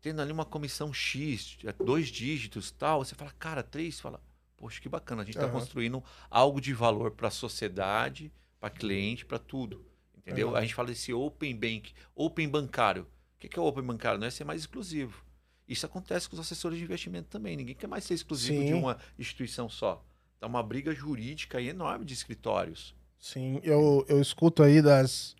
tendo 0.01 0.21
ali 0.21 0.31
uma 0.31 0.45
comissão 0.45 0.93
X, 0.93 1.57
é, 1.63 1.73
dois 1.73 2.07
dígitos 2.07 2.71
tal. 2.71 3.03
Você 3.03 3.15
fala, 3.15 3.31
cara, 3.37 3.63
três, 3.63 3.95
você 3.95 4.01
fala, 4.01 4.21
poxa, 4.57 4.79
que 4.81 4.89
bacana, 4.89 5.21
a 5.21 5.25
gente 5.25 5.35
está 5.35 5.45
Aham. 5.45 5.59
construindo 5.59 6.03
algo 6.29 6.59
de 6.59 6.73
valor 6.73 7.11
para 7.11 7.27
a 7.27 7.31
sociedade, 7.31 8.31
para 8.59 8.69
cliente, 8.69 9.25
para 9.25 9.39
tudo. 9.39 9.85
Entendeu? 10.17 10.47
Legal. 10.47 10.59
A 10.59 10.61
gente 10.61 10.75
fala 10.75 10.89
desse 10.89 11.13
open 11.13 11.55
bank, 11.55 11.93
open 12.15 12.47
bancário. 12.49 13.07
O 13.35 13.47
que 13.47 13.57
é 13.57 13.61
o 13.61 13.65
open 13.65 13.83
bancário? 13.83 14.19
Não 14.19 14.27
é 14.27 14.31
ser 14.31 14.43
mais 14.43 14.61
exclusivo. 14.61 15.23
Isso 15.67 15.85
acontece 15.85 16.27
com 16.27 16.35
os 16.35 16.39
assessores 16.39 16.77
de 16.77 16.83
investimento 16.83 17.29
também. 17.29 17.55
Ninguém 17.55 17.75
quer 17.75 17.87
mais 17.87 18.03
ser 18.03 18.15
exclusivo 18.15 18.59
de 18.59 18.67
Sim. 18.69 18.73
uma 18.73 18.97
instituição 19.17 19.69
só. 19.69 20.03
Tá 20.39 20.47
uma 20.47 20.63
briga 20.63 20.93
jurídica 20.93 21.61
enorme 21.61 22.05
de 22.05 22.13
escritórios. 22.13 22.95
Sim, 23.19 23.59
eu, 23.63 24.05
eu 24.07 24.21
escuto 24.21 24.63
aí 24.63 24.81
das 24.81 25.35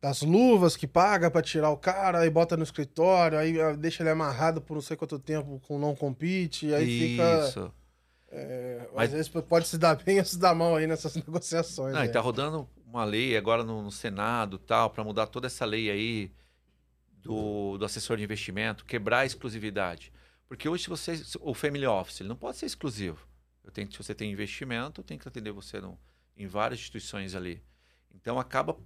das 0.00 0.22
luvas 0.22 0.76
que 0.76 0.86
paga 0.86 1.30
pra 1.30 1.42
tirar 1.42 1.70
o 1.70 1.76
cara, 1.76 2.20
aí 2.20 2.30
bota 2.30 2.56
no 2.56 2.62
escritório, 2.62 3.36
aí 3.38 3.60
ah, 3.60 3.72
deixa 3.76 4.02
ele 4.02 4.10
amarrado 4.10 4.60
por 4.62 4.74
não 4.74 4.80
sei 4.80 4.96
quanto 4.96 5.18
tempo 5.18 5.60
com 5.66 5.78
não 5.78 5.94
compete, 5.94 6.72
aí 6.72 6.86
fica. 7.10 7.46
Isso. 7.48 7.74
é, 8.30 8.88
Mas- 8.94 9.10
Às 9.10 9.12
vezes 9.28 9.28
pode 9.46 9.68
se 9.68 9.76
dar 9.76 9.96
bem 9.96 10.18
ou 10.18 10.24
se 10.24 10.38
dar 10.38 10.54
mal 10.54 10.76
aí 10.76 10.86
nessas 10.86 11.14
negociações. 11.16 11.92
Não, 11.94 12.00
e 12.00 12.04
aí. 12.04 12.08
tá 12.08 12.20
rodando 12.20 12.68
uma 12.86 13.04
lei 13.04 13.36
agora 13.36 13.62
no, 13.62 13.82
no 13.82 13.90
Senado 13.92 14.58
tal, 14.58 14.88
para 14.90 15.04
mudar 15.04 15.26
toda 15.26 15.46
essa 15.48 15.64
lei 15.66 15.90
aí 15.90 16.32
do, 17.22 17.76
do 17.78 17.84
assessor 17.84 18.16
de 18.16 18.22
investimento, 18.24 18.84
quebrar 18.84 19.18
a 19.20 19.26
exclusividade. 19.26 20.12
Porque 20.48 20.68
hoje, 20.68 20.84
se 20.84 20.88
você. 20.88 21.22
O 21.40 21.54
Family 21.54 21.86
Office, 21.86 22.20
ele 22.20 22.28
não 22.28 22.36
pode 22.36 22.56
ser 22.56 22.66
exclusivo. 22.66 23.28
Eu 23.62 23.70
tenho, 23.70 23.86
que- 23.86 23.92
se 23.96 24.02
você 24.02 24.14
tem 24.14 24.32
investimento, 24.32 25.00
eu 25.00 25.04
tenho 25.04 25.20
que 25.20 25.28
atender 25.28 25.52
você 25.52 25.80
no- 25.80 25.98
em 26.36 26.46
várias 26.46 26.80
instituições 26.80 27.34
ali. 27.34 27.62
Então 28.14 28.38
acaba. 28.38 28.76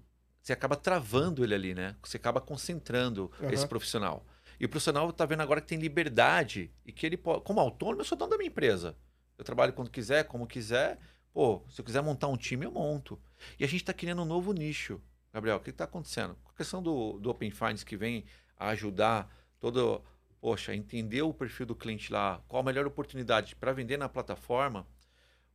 Você 0.45 0.53
acaba 0.53 0.77
travando 0.77 1.43
ele 1.43 1.55
ali, 1.55 1.75
né? 1.75 1.97
Você 2.03 2.19
acaba 2.19 2.39
concentrando 2.39 3.33
Aham. 3.41 3.51
esse 3.51 3.67
profissional. 3.67 4.27
E 4.61 4.67
o 4.67 4.69
profissional 4.69 5.09
está 5.09 5.25
vendo 5.25 5.41
agora 5.41 5.59
que 5.59 5.67
tem 5.67 5.79
liberdade 5.79 6.71
e 6.85 6.93
que 6.93 7.07
ele 7.07 7.17
pode. 7.17 7.43
Como 7.45 7.59
autônomo, 7.59 8.03
eu 8.03 8.05
sou 8.05 8.17
dono 8.17 8.31
da 8.31 8.37
minha 8.37 8.49
empresa. 8.49 8.95
Eu 9.39 9.45
trabalho 9.45 9.73
quando 9.73 9.91
quiser, 9.91 10.25
como 10.25 10.47
quiser. 10.47 10.99
Pô, 11.33 11.65
se 11.71 11.81
eu 11.81 11.85
quiser 11.85 12.03
montar 12.03 12.29
um 12.29 12.37
time, 12.37 12.67
eu 12.67 12.71
monto. 12.71 13.19
E 13.59 13.65
a 13.65 13.67
gente 13.67 13.81
está 13.81 13.95
criando 13.95 14.21
um 14.21 14.27
novo 14.27 14.53
nicho. 14.53 15.01
Gabriel, 15.33 15.57
o 15.57 15.61
que 15.61 15.71
está 15.71 15.85
acontecendo? 15.85 16.37
Com 16.45 16.51
a 16.51 16.55
questão 16.55 16.83
do, 16.83 17.19
do 17.19 17.31
Open 17.31 17.51
Finance 17.51 17.85
que 17.85 17.97
vem 17.97 18.27
a 18.59 18.69
ajudar 18.69 19.35
todo, 19.59 20.05
poxa, 20.43 20.75
entender 20.75 21.23
o 21.23 21.33
perfil 21.33 21.65
do 21.65 21.75
cliente 21.75 22.13
lá, 22.13 22.45
qual 22.47 22.61
a 22.61 22.65
melhor 22.65 22.87
oportunidade 22.87 23.57
para 23.57 23.73
vender 23.73 23.97
na 23.97 24.11
plataforma, 24.11 24.87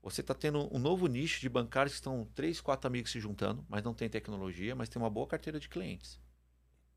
você 0.02 0.22
está 0.22 0.34
tendo 0.34 0.74
um 0.74 0.80
novo 0.80 1.08
nicho 1.08 1.42
de 1.42 1.50
bancários 1.50 1.94
que 1.94 2.00
estão 2.00 2.28
três, 2.34 2.62
quatro 2.62 2.88
amigos 2.88 3.12
se 3.12 3.20
juntando, 3.20 3.66
mas 3.68 3.84
não 3.84 3.94
tem 3.94 4.10
tecnologia, 4.10 4.76
mas 4.76 4.90
tem 4.90 5.02
uma 5.02 5.10
boa 5.10 5.28
carteira 5.28 5.60
de 5.60 5.68
clientes. 5.68 6.20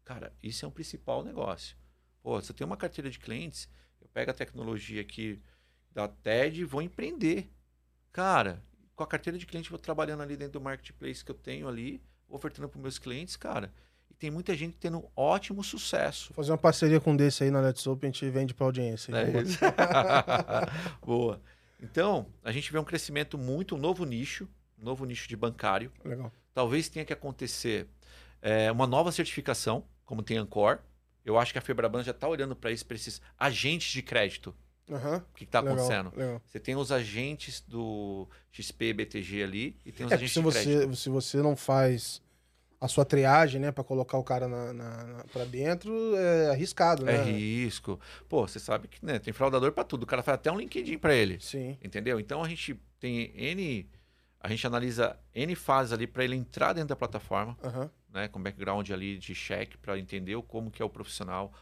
Cara, 0.05 0.33
isso 0.43 0.65
é 0.65 0.69
um 0.69 0.71
principal 0.71 1.23
negócio. 1.23 1.77
Pô, 2.23 2.41
se 2.41 2.51
eu 2.51 2.57
tenho 2.57 2.69
uma 2.69 2.77
carteira 2.77 3.11
de 3.11 3.19
clientes, 3.19 3.69
eu 4.01 4.09
pego 4.09 4.31
a 4.31 4.35
tecnologia 4.35 5.01
aqui 5.01 5.43
da 5.91 6.07
TED 6.09 6.61
e 6.61 6.65
vou 6.65 6.81
empreender. 6.81 7.51
Cara, 8.13 8.63
com 8.95 9.03
a 9.03 9.07
carteira 9.07 9.39
de 9.39 9.47
cliente, 9.47 9.69
eu 9.69 9.77
vou 9.77 9.79
trabalhando 9.79 10.23
ali 10.23 10.37
dentro 10.37 10.55
do 10.55 10.61
marketplace 10.61 11.25
que 11.25 11.31
eu 11.31 11.35
tenho 11.35 11.69
ali, 11.69 12.01
ofertando 12.29 12.69
para 12.69 12.81
meus 12.81 12.99
clientes, 12.99 13.37
cara. 13.37 13.73
E 14.11 14.15
tem 14.15 14.31
muita 14.31 14.55
gente 14.55 14.77
tendo 14.77 15.05
ótimo 15.17 15.65
sucesso. 15.65 16.29
Vou 16.29 16.37
fazer 16.37 16.53
uma 16.53 16.59
parceria 16.59 17.01
com 17.01 17.13
um 17.13 17.17
desse 17.17 17.43
aí 17.43 17.51
na 17.51 17.61
Let's 17.61 17.87
Open, 17.87 18.11
a 18.11 18.13
gente 18.13 18.29
vende 18.31 18.55
pra 18.55 18.67
audiência. 18.67 19.13
É 19.15 19.43
isso. 19.43 19.59
Boa. 21.05 21.41
Então, 21.83 22.27
a 22.45 22.53
gente 22.53 22.71
vê 22.71 22.79
um 22.79 22.85
crescimento 22.85 23.37
muito, 23.37 23.75
um 23.75 23.79
novo 23.79 24.05
nicho, 24.05 24.49
um 24.79 24.85
novo 24.85 25.05
nicho 25.05 25.29
de 25.29 25.37
bancário. 25.37 25.91
Legal. 26.05 26.33
Talvez 26.55 26.89
tenha 26.89 27.05
que 27.05 27.13
acontecer 27.13 27.89
é, 28.41 28.71
uma 28.71 28.87
nova 28.87 29.11
certificação, 29.11 29.85
como 30.05 30.23
tem 30.23 30.37
Ancor. 30.39 30.79
Eu 31.25 31.39
acho 31.39 31.53
que 31.53 31.59
a 31.59 31.63
Febraban 31.63 32.03
já 32.03 32.13
está 32.13 32.29
olhando 32.29 32.55
para 32.55 32.71
isso, 32.71 32.87
para 32.87 32.95
esses 32.97 33.21
agentes 33.39 33.93
de 33.93 34.03
crédito. 34.03 34.55
Aham. 34.91 35.25
O 35.33 35.35
que 35.37 35.45
está 35.45 35.61
acontecendo? 35.61 36.13
Legal. 36.17 36.43
Você 36.47 36.59
tem 36.61 36.77
os 36.77 36.91
agentes 36.93 37.61
do 37.61 38.29
XP, 38.51 38.93
BTG 38.93 39.43
ali 39.43 39.77
e 39.87 39.93
tem 39.93 40.05
os 40.07 40.13
É, 40.13 40.17
agentes 40.17 40.35
se 40.35 40.43
de 40.43 40.49
crédito. 40.51 40.89
você, 40.91 40.97
se 40.97 41.09
você 41.09 41.37
não 41.39 41.57
faz 41.57 42.21
a 42.85 42.89
sua 42.89 43.05
triagem, 43.05 43.61
né, 43.61 43.71
pra 43.71 43.85
colocar 43.85 44.19
o 44.19 44.25
cara 44.25 44.49
na, 44.49 44.73
na, 44.73 45.05
na- 45.05 45.25
pra 45.33 45.45
dentro, 45.45 46.17
é 46.17 46.51
arriscado, 46.51 47.05
né? 47.05 47.15
É 47.15 47.23
risco. 47.23 47.99
Pô, 48.29 48.47
você 48.47 48.59
sabe 48.59 48.89
que 48.89 49.05
né, 49.05 49.21
tem 49.21 49.33
fraudador 49.33 49.71
para 49.71 49.85
tudo. 49.85 50.03
O 50.03 50.07
cara 50.07 50.21
faz 50.23 50.35
até 50.35 50.51
um 50.51 50.59
LinkedIn 50.59 50.99
para 50.99 51.15
ele. 51.15 51.39
Sim. 51.41 51.79
Entendeu? 51.81 52.19
Então 52.19 52.43
a 52.43 52.49
gente 52.49 52.75
tem 52.99 53.33
N. 53.37 53.89
A 54.41 54.49
gente 54.49 54.67
analisa 54.67 55.17
N 55.33 55.55
fases 55.55 55.93
ali 55.93 56.09
para 56.09 56.25
ele 56.25 56.35
entrar 56.35 56.73
dentro 56.73 56.89
da 56.89 56.97
plataforma, 56.97 57.57
Aham. 57.63 57.89
né? 58.13 58.27
Com 58.27 58.43
background 58.43 58.91
ali 58.91 59.17
de 59.17 59.33
check, 59.33 59.77
para 59.81 59.97
entender 59.97 60.37
como 60.49 60.69
que 60.69 60.83
é 60.83 60.85
o 60.85 60.91
profissional. 60.91 61.53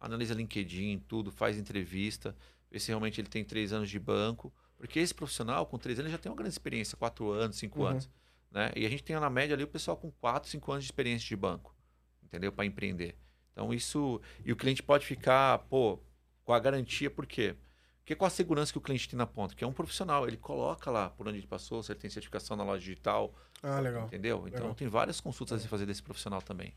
Analisa 0.00 0.34
LinkedIn, 0.34 0.98
tudo, 1.06 1.30
faz 1.30 1.56
entrevista, 1.56 2.34
ver 2.68 2.80
se 2.80 2.88
realmente 2.88 3.20
ele 3.20 3.28
tem 3.28 3.44
três 3.44 3.72
anos 3.72 3.88
de 3.88 3.98
banco. 4.00 4.52
Porque 4.76 4.98
esse 4.98 5.14
profissional, 5.14 5.64
com 5.66 5.78
três 5.78 6.00
anos, 6.00 6.10
já 6.10 6.18
tem 6.18 6.30
uma 6.32 6.36
grande 6.36 6.52
experiência, 6.52 6.96
quatro 6.96 7.30
anos, 7.30 7.56
cinco 7.56 7.78
Uhum. 7.82 7.86
anos. 7.86 8.10
Né? 8.54 8.70
E 8.76 8.86
a 8.86 8.88
gente 8.88 9.02
tem 9.02 9.16
na 9.18 9.28
média 9.28 9.52
ali 9.56 9.64
o 9.64 9.68
pessoal 9.68 9.96
com 9.96 10.12
quatro, 10.12 10.48
cinco 10.48 10.70
anos 10.70 10.84
de 10.84 10.88
experiência 10.88 11.26
de 11.26 11.34
banco, 11.34 11.74
entendeu? 12.22 12.52
Para 12.52 12.64
empreender. 12.64 13.16
Então 13.52 13.74
isso. 13.74 14.20
E 14.44 14.52
o 14.52 14.56
cliente 14.56 14.80
pode 14.80 15.04
ficar, 15.04 15.58
pô, 15.68 15.98
com 16.44 16.52
a 16.52 16.60
garantia, 16.60 17.10
por 17.10 17.26
quê? 17.26 17.56
Porque 17.98 18.14
com 18.14 18.24
a 18.24 18.30
segurança 18.30 18.70
que 18.70 18.78
o 18.78 18.80
cliente 18.80 19.08
tem 19.08 19.16
na 19.16 19.26
ponta, 19.26 19.56
que 19.56 19.64
é 19.64 19.66
um 19.66 19.72
profissional, 19.72 20.28
ele 20.28 20.36
coloca 20.36 20.88
lá 20.88 21.10
por 21.10 21.26
onde 21.26 21.38
ele 21.38 21.46
passou, 21.48 21.82
se 21.82 21.90
ele 21.90 21.98
tem 21.98 22.08
certificação 22.08 22.56
na 22.56 22.62
loja 22.62 22.78
digital, 22.80 23.34
Ah, 23.60 23.80
legal. 23.80 24.06
entendeu? 24.06 24.44
Então 24.46 24.60
Legal. 24.60 24.74
tem 24.76 24.86
várias 24.86 25.20
consultas 25.20 25.58
a 25.58 25.62
se 25.62 25.66
fazer 25.68 25.86
desse 25.86 26.02
profissional 26.02 26.40
também. 26.40 26.74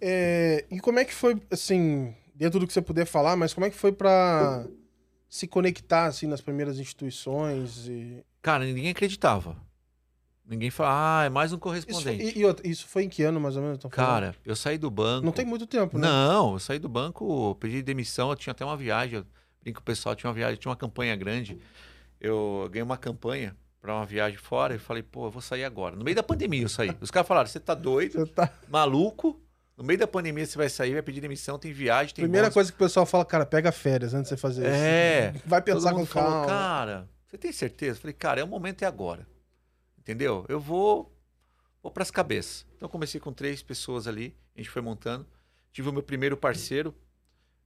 É, 0.00 0.64
e 0.70 0.78
como 0.78 0.98
é 1.00 1.04
que 1.04 1.14
foi, 1.14 1.40
assim, 1.50 2.14
dentro 2.34 2.60
do 2.60 2.66
que 2.68 2.72
você 2.72 2.82
puder 2.82 3.06
falar, 3.06 3.34
mas 3.36 3.52
como 3.54 3.66
é 3.66 3.70
que 3.70 3.76
foi 3.76 3.90
pra 3.90 4.66
se 5.28 5.48
conectar, 5.48 6.04
assim, 6.06 6.26
nas 6.26 6.40
primeiras 6.40 6.78
instituições 6.78 7.88
e... 7.88 8.22
Cara, 8.42 8.64
ninguém 8.64 8.90
acreditava. 8.90 9.56
Ninguém 10.48 10.70
fala, 10.70 11.22
ah, 11.22 11.24
é 11.24 11.28
mais 11.28 11.50
um 11.52 11.56
Isso 11.56 11.60
correspondente. 11.62 12.22
e, 12.22 12.38
e 12.38 12.44
outra, 12.44 12.66
isso 12.68 12.86
foi 12.86 13.02
em 13.02 13.08
que 13.08 13.22
ano, 13.24 13.40
mais 13.40 13.56
ou 13.56 13.62
menos? 13.62 13.78
Cara, 13.90 14.34
eu 14.44 14.54
saí 14.54 14.78
do 14.78 14.88
banco. 14.90 15.24
Não 15.26 15.32
tem 15.32 15.44
muito 15.44 15.66
tempo, 15.66 15.98
né? 15.98 16.06
Não, 16.06 16.52
eu 16.52 16.58
saí 16.60 16.78
do 16.78 16.88
banco, 16.88 17.54
pedi 17.56 17.82
demissão, 17.82 18.30
eu 18.30 18.36
tinha 18.36 18.52
até 18.52 18.64
uma 18.64 18.76
viagem. 18.76 19.18
Eu 19.18 19.26
brinco 19.60 19.80
com 19.80 19.82
o 19.82 19.84
pessoal, 19.84 20.14
tinha 20.14 20.28
uma 20.28 20.34
viagem, 20.34 20.56
tinha 20.56 20.70
uma 20.70 20.76
campanha 20.76 21.16
grande. 21.16 21.58
Eu 22.20 22.68
ganhei 22.70 22.82
uma 22.84 22.96
campanha 22.96 23.56
para 23.80 23.94
uma 23.94 24.06
viagem 24.06 24.38
fora 24.38 24.74
e 24.74 24.78
falei, 24.78 25.02
pô, 25.02 25.26
eu 25.26 25.30
vou 25.30 25.42
sair 25.42 25.64
agora. 25.64 25.96
No 25.96 26.04
meio 26.04 26.14
da 26.14 26.22
pandemia 26.22 26.62
eu 26.62 26.68
saí. 26.68 26.96
Os 27.00 27.10
caras 27.10 27.26
falaram, 27.26 27.48
você 27.48 27.58
tá 27.60 27.74
doido, 27.74 28.20
Você 28.20 28.26
tá... 28.26 28.48
maluco? 28.68 29.40
No 29.76 29.82
meio 29.84 29.98
da 29.98 30.06
pandemia 30.06 30.46
você 30.46 30.56
vai 30.56 30.68
sair, 30.68 30.92
vai 30.92 31.02
pedir 31.02 31.20
demissão, 31.20 31.58
tem 31.58 31.72
viagem, 31.72 32.14
tem 32.14 32.22
Primeira 32.24 32.46
bônus." 32.46 32.54
coisa 32.54 32.70
que 32.72 32.76
o 32.76 32.78
pessoal 32.78 33.04
fala, 33.04 33.24
cara, 33.24 33.44
pega 33.44 33.70
férias 33.72 34.14
antes 34.14 34.30
de 34.30 34.36
você 34.36 34.40
fazer 34.40 34.64
É. 34.66 35.32
isso. 35.34 35.42
Vai 35.46 35.60
Todo 35.60 35.74
pensar 35.74 35.90
com 35.92 35.98
mundo 35.98 36.06
falou, 36.06 36.30
calma. 36.30 36.46
cara, 36.46 37.08
você 37.26 37.36
tem 37.36 37.52
certeza? 37.52 37.98
Eu 37.98 38.00
falei, 38.00 38.14
cara, 38.14 38.40
é 38.40 38.44
o 38.44 38.46
momento 38.48 38.82
é 38.82 38.86
agora. 38.86 39.26
Entendeu? 40.06 40.46
Eu 40.48 40.60
vou 40.60 41.12
vou 41.82 41.90
pras 41.90 42.12
cabeças. 42.12 42.64
Então 42.76 42.88
comecei 42.88 43.20
com 43.20 43.32
três 43.32 43.60
pessoas 43.60 44.06
ali, 44.06 44.36
a 44.54 44.60
gente 44.60 44.70
foi 44.70 44.80
montando. 44.80 45.26
Tive 45.72 45.88
o 45.88 45.92
meu 45.92 46.02
primeiro 46.02 46.36
parceiro, 46.36 46.94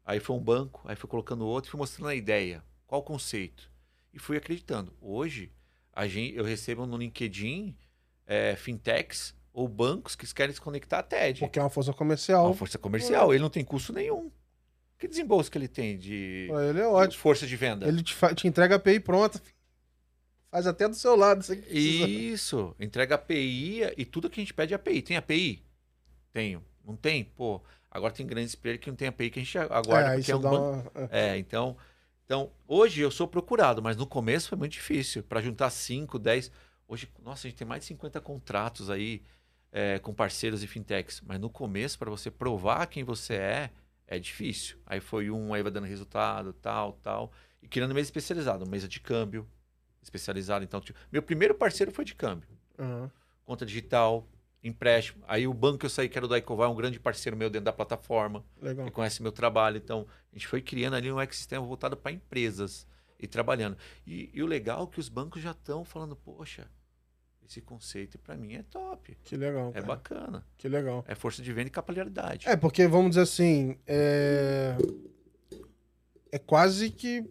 aí 0.07 0.19
foi 0.19 0.35
um 0.35 0.41
banco, 0.41 0.81
aí 0.87 0.97
fui 0.97 1.07
colocando 1.09 1.45
outro, 1.47 1.71
fui 1.71 1.77
mostrando 1.79 2.09
a 2.09 2.15
ideia, 2.15 2.65
qual 2.87 3.03
o 3.03 3.05
conceito. 3.05 3.71
E 4.13 4.19
fui 4.19 4.39
acreditando. 4.39 4.91
Hoje, 5.03 5.53
a 5.93 6.09
gente, 6.09 6.35
eu 6.35 6.43
recebo 6.43 6.87
no 6.87 6.97
LinkedIn 6.97 7.77
é, 8.27 8.57
fintechs 8.57 9.35
ou 9.53 9.69
bancos 9.69 10.17
que 10.17 10.27
querem 10.35 10.55
se 10.55 10.61
conectar 10.63 11.01
à 11.01 11.03
TED. 11.03 11.41
Porque 11.41 11.59
é 11.59 11.63
uma 11.63 11.69
força 11.71 11.91
É 11.91 11.95
comercial. 11.95 12.47
uma 12.47 12.55
força 12.55 12.79
comercial, 12.79 13.35
ele 13.35 13.43
não 13.43 13.51
tem 13.51 13.63
custo 13.65 13.93
nenhum. 13.93 14.31
Que 14.99 15.07
desembolso 15.07 15.51
que 15.51 15.59
ele 15.59 15.69
tem 15.69 15.97
de 15.99 16.49
ele 16.71 16.81
é 16.81 16.87
ótimo. 16.87 17.21
força 17.23 17.47
de 17.47 17.55
venda? 17.57 17.87
Ele 17.87 18.03
te, 18.03 18.15
fa- 18.15 18.35
te 18.35 18.49
entrega 18.49 18.75
a 18.75 18.77
API 18.77 18.99
pronta. 18.99 19.41
Faz 20.51 20.67
até 20.67 20.89
do 20.89 20.97
seu 20.97 21.15
lado. 21.15 21.43
Você. 21.43 21.55
Isso, 21.69 22.75
entrega 22.81 23.15
API 23.15 23.83
e 23.97 24.05
tudo 24.05 24.29
que 24.29 24.41
a 24.41 24.43
gente 24.43 24.53
pede 24.53 24.75
é 24.75 24.77
API. 24.77 25.01
Tem 25.01 25.17
API? 25.17 25.65
Tenho. 26.33 26.65
Não 26.85 26.97
tem? 26.97 27.23
Pô, 27.23 27.63
agora 27.89 28.13
tem 28.13 28.27
grandes 28.27 28.57
players 28.57 28.81
que 28.83 28.91
não 28.91 28.97
tem 28.97 29.09
API 29.09 29.31
que 29.31 29.39
a 29.39 29.43
gente 29.43 29.59
aguarda 29.59 30.13
é, 30.13 30.15
porque 30.17 30.33
é 30.33 30.37
um 30.37 30.41
banco. 30.41 30.91
uma... 30.93 31.09
É, 31.13 31.39
então, 31.39 31.77
então, 32.25 32.51
hoje 32.67 33.01
eu 33.01 33.13
sou 33.13 33.29
procurado, 33.29 33.81
mas 33.81 33.97
no 33.97 34.07
começo 34.07 34.49
foi 34.49 34.59
muito 34.59 34.73
difícil. 34.73 35.23
Para 35.23 35.41
juntar 35.41 35.71
5, 35.71 36.19
10. 36.19 36.51
Hoje, 36.89 37.09
nossa, 37.23 37.47
a 37.47 37.51
gente 37.51 37.59
tem 37.59 37.67
mais 37.67 37.83
de 37.83 37.87
50 37.87 38.21
contratos 38.21 38.91
aí 38.91 39.23
é, 39.71 40.01
com 40.01 40.13
parceiros 40.13 40.65
e 40.65 40.67
fintechs. 40.67 41.21
Mas 41.25 41.39
no 41.39 41.49
começo, 41.49 41.97
para 41.97 42.11
você 42.11 42.29
provar 42.29 42.87
quem 42.87 43.05
você 43.05 43.35
é, 43.35 43.71
é 44.05 44.19
difícil. 44.19 44.79
Aí 44.85 44.99
foi 44.99 45.31
um, 45.31 45.55
aí 45.55 45.63
vai 45.63 45.71
dando 45.71 45.87
resultado, 45.87 46.53
tal, 46.53 46.95
tal. 46.95 47.33
E 47.63 47.69
criando 47.69 47.95
mesa 47.95 48.09
especializada, 48.09 48.65
mesa 48.65 48.89
de 48.89 48.99
câmbio 48.99 49.47
especializada. 50.03 50.65
Então, 50.65 50.81
tipo, 50.81 50.99
meu 51.13 51.23
primeiro 51.23 51.55
parceiro 51.55 51.93
foi 51.93 52.05
de 52.05 52.15
câmbio 52.15 52.49
Aham. 52.79 53.11
conta 53.45 53.65
digital, 53.67 54.27
empréstimo. 54.63 55.23
Aí 55.27 55.47
o 55.47 55.55
banco 55.55 55.79
que 55.79 55.87
eu 55.87 55.91
saí, 55.91 56.09
que 56.09 56.17
era 56.19 56.25
o 56.27 56.29
da 56.29 56.39
Ecovar, 56.39 56.69
é 56.69 56.73
um 56.73 56.77
grande 56.77 56.99
parceiro 57.01 57.37
meu 57.37 57.49
dentro 57.51 57.65
da 57.67 57.73
plataforma, 57.73 58.45
Legal. 58.61 58.87
que 58.87 58.93
conhece 58.93 59.23
meu 59.23 59.33
trabalho. 59.33 59.77
Então, 59.77 60.07
a 60.33 60.35
gente 60.37 60.47
foi 60.47 60.61
criando 60.63 60.95
ali 60.97 61.11
um 61.11 61.21
ecossistema 61.21 61.65
voltado 61.65 61.97
para 61.97 62.13
empresas 62.13 62.87
e 63.19 63.27
trabalhando. 63.27 63.77
E, 64.07 64.31
e 64.33 64.43
o 64.43 64.47
legal 64.47 64.85
é 64.85 64.87
que 64.95 65.01
os 65.01 65.09
bancos 65.09 65.43
já 65.43 65.51
estão 65.53 65.85
falando, 65.85 66.15
poxa, 66.17 66.67
esse 67.47 67.61
conceito 67.61 68.19
para 68.19 68.37
mim 68.37 68.55
é 68.55 68.63
top, 68.63 69.17
Que 69.25 69.37
legal. 69.37 69.71
é 69.71 69.73
cara. 69.73 69.87
bacana, 69.87 70.47
Que 70.57 70.69
legal. 70.69 71.05
é 71.09 71.15
força 71.15 71.43
de 71.43 71.53
venda 71.53 71.69
e 71.69 71.71
capilaridade. 71.71 72.49
É, 72.49 72.57
porque 72.57 72.87
vamos 72.87 73.11
dizer 73.11 73.23
assim, 73.23 73.77
é... 73.87 74.77
é 76.33 76.39
quase 76.39 76.91
que 76.91 77.25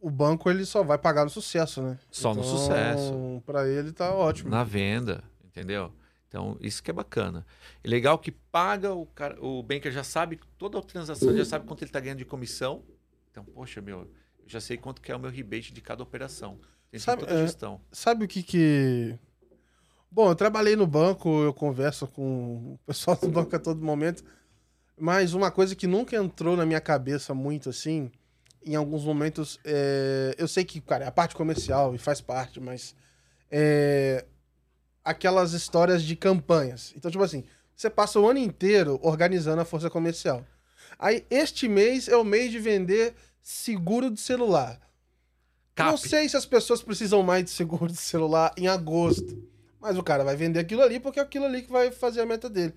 o 0.00 0.10
banco 0.10 0.50
ele 0.50 0.64
só 0.64 0.82
vai 0.82 0.98
pagar 0.98 1.24
no 1.24 1.30
sucesso, 1.30 1.82
né? 1.82 1.98
Só 2.10 2.34
no 2.34 2.42
sucesso. 2.44 3.42
Para 3.44 3.68
ele 3.68 3.92
tá 3.92 4.14
ótimo. 4.14 4.50
na 4.50 4.64
venda, 4.64 5.22
entendeu? 5.44 5.92
Então, 6.28 6.56
isso 6.60 6.82
que 6.82 6.90
é 6.90 6.94
bacana. 6.94 7.46
É 7.82 7.88
legal 7.88 8.18
que 8.18 8.30
paga, 8.30 8.92
o, 8.92 9.06
cara, 9.06 9.42
o 9.42 9.62
banker 9.62 9.90
já 9.90 10.04
sabe 10.04 10.38
toda 10.58 10.78
a 10.78 10.82
transação, 10.82 11.34
já 11.34 11.44
sabe 11.44 11.66
quanto 11.66 11.82
ele 11.82 11.88
está 11.88 12.00
ganhando 12.00 12.18
de 12.18 12.24
comissão. 12.26 12.84
Então, 13.30 13.44
poxa, 13.44 13.80
meu, 13.80 14.00
eu 14.00 14.10
já 14.46 14.60
sei 14.60 14.76
quanto 14.76 15.00
que 15.00 15.10
é 15.10 15.16
o 15.16 15.18
meu 15.18 15.30
rebate 15.30 15.72
de 15.72 15.80
cada 15.80 16.02
operação. 16.02 16.60
Tem 16.90 17.00
Sabe, 17.00 17.20
toda 17.20 17.34
a 17.34 17.38
é, 17.38 17.42
gestão. 17.42 17.80
Sabe 17.90 18.24
o 18.24 18.28
que 18.28 18.42
que. 18.42 19.18
Bom, 20.10 20.30
eu 20.30 20.34
trabalhei 20.34 20.76
no 20.76 20.86
banco, 20.86 21.42
eu 21.42 21.52
converso 21.52 22.06
com 22.06 22.74
o 22.74 22.78
pessoal 22.86 23.16
do 23.16 23.28
banco 23.28 23.54
a 23.54 23.58
todo 23.58 23.84
momento, 23.84 24.22
mas 24.98 25.34
uma 25.34 25.50
coisa 25.50 25.74
que 25.74 25.86
nunca 25.86 26.16
entrou 26.16 26.56
na 26.56 26.64
minha 26.64 26.80
cabeça 26.80 27.34
muito 27.34 27.68
assim, 27.68 28.10
em 28.72 28.76
alguns 28.76 29.04
momentos, 29.04 29.58
é, 29.64 30.34
eu 30.36 30.46
sei 30.46 30.64
que, 30.64 30.80
cara, 30.80 31.04
é 31.04 31.08
a 31.08 31.12
parte 31.12 31.34
comercial 31.34 31.94
e 31.94 31.98
faz 31.98 32.20
parte, 32.20 32.60
mas 32.60 32.94
é, 33.50 34.24
aquelas 35.04 35.52
histórias 35.52 36.02
de 36.02 36.14
campanhas. 36.14 36.92
Então, 36.96 37.10
tipo 37.10 37.24
assim, 37.24 37.44
você 37.74 37.88
passa 37.88 38.20
o 38.20 38.28
ano 38.28 38.38
inteiro 38.38 38.98
organizando 39.02 39.62
a 39.62 39.64
força 39.64 39.88
comercial. 39.88 40.44
Aí, 40.98 41.24
este 41.30 41.68
mês 41.68 42.08
é 42.08 42.16
o 42.16 42.24
mês 42.24 42.50
de 42.50 42.58
vender 42.58 43.14
seguro 43.40 44.10
de 44.10 44.20
celular. 44.20 44.80
Cap. 45.74 45.90
Não 45.90 45.96
sei 45.96 46.28
se 46.28 46.36
as 46.36 46.44
pessoas 46.44 46.82
precisam 46.82 47.22
mais 47.22 47.44
de 47.44 47.50
seguro 47.50 47.86
de 47.86 47.96
celular 47.96 48.52
em 48.56 48.68
agosto. 48.68 49.48
Mas 49.80 49.96
o 49.96 50.02
cara 50.02 50.24
vai 50.24 50.36
vender 50.36 50.58
aquilo 50.58 50.82
ali 50.82 50.98
porque 50.98 51.20
é 51.20 51.22
aquilo 51.22 51.44
ali 51.44 51.62
que 51.62 51.70
vai 51.70 51.90
fazer 51.92 52.20
a 52.20 52.26
meta 52.26 52.50
dele. 52.50 52.74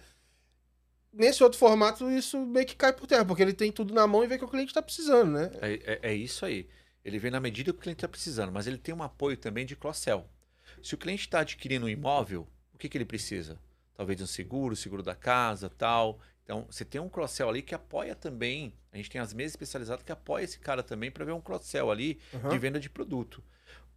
Nesse 1.14 1.44
outro 1.44 1.60
formato, 1.60 2.10
isso 2.10 2.40
meio 2.46 2.66
que 2.66 2.76
cai 2.76 2.94
por 2.94 3.06
terra, 3.06 3.26
porque 3.26 3.42
ele 3.42 3.54
tem 3.54 3.72
tudo 3.72 3.94
na 3.94 4.08
mão 4.08 4.24
e 4.24 4.28
vê 4.28 4.38
que 4.38 4.46
o 4.46 4.48
cliente 4.48 4.74
tá 4.74 4.82
precisando, 4.82 5.32
né? 5.32 5.52
É, 5.62 5.74
é- 5.74 6.00
é 6.12 6.14
isso 6.14 6.46
aí. 6.46 6.68
Ele 7.04 7.20
vem 7.20 7.32
na 7.32 7.40
medida 7.40 7.74
que 7.74 7.80
o 7.80 7.82
cliente 7.82 7.98
está 7.98 8.08
precisando, 8.08 8.52
mas 8.52 8.66
ele 8.68 8.78
tem 8.78 8.96
um 8.96 9.04
apoio 9.04 9.36
também 9.36 9.66
de 9.66 9.76
cross-sell. 9.76 10.26
Se 10.82 10.96
o 10.96 10.98
cliente 10.98 11.24
está 11.24 11.40
adquirindo 11.42 11.86
um 11.86 11.90
imóvel, 11.90 12.48
o 12.74 12.78
que, 12.78 12.88
que 12.88 12.98
ele 12.98 13.06
precisa? 13.06 13.60
Talvez 13.96 14.22
um 14.22 14.26
seguro, 14.28 14.76
seguro 14.76 15.04
da 15.04 15.14
casa, 15.16 15.70
tal. 15.70 16.20
Então, 16.44 16.66
você 16.70 16.86
tem 16.86 17.02
um 17.02 17.10
cross-sell 17.10 17.50
ali 17.50 17.62
que 17.62 17.76
apoia 17.76 18.16
também. 18.16 18.74
A 18.92 18.98
gente 18.98 19.10
tem 19.10 19.20
as 19.20 19.34
mesas 19.34 19.52
especializadas 19.54 20.04
que 20.04 20.12
apoia 20.12 20.44
esse 20.44 20.60
cara 20.60 20.82
também 20.82 21.12
para 21.12 21.26
ver 21.26 21.34
um 21.34 21.42
cross-sell 21.42 21.92
ali 21.92 22.20
Aham. 22.34 22.50
de 22.50 22.58
venda 22.58 22.80
de 22.80 22.90
produto. 22.90 23.44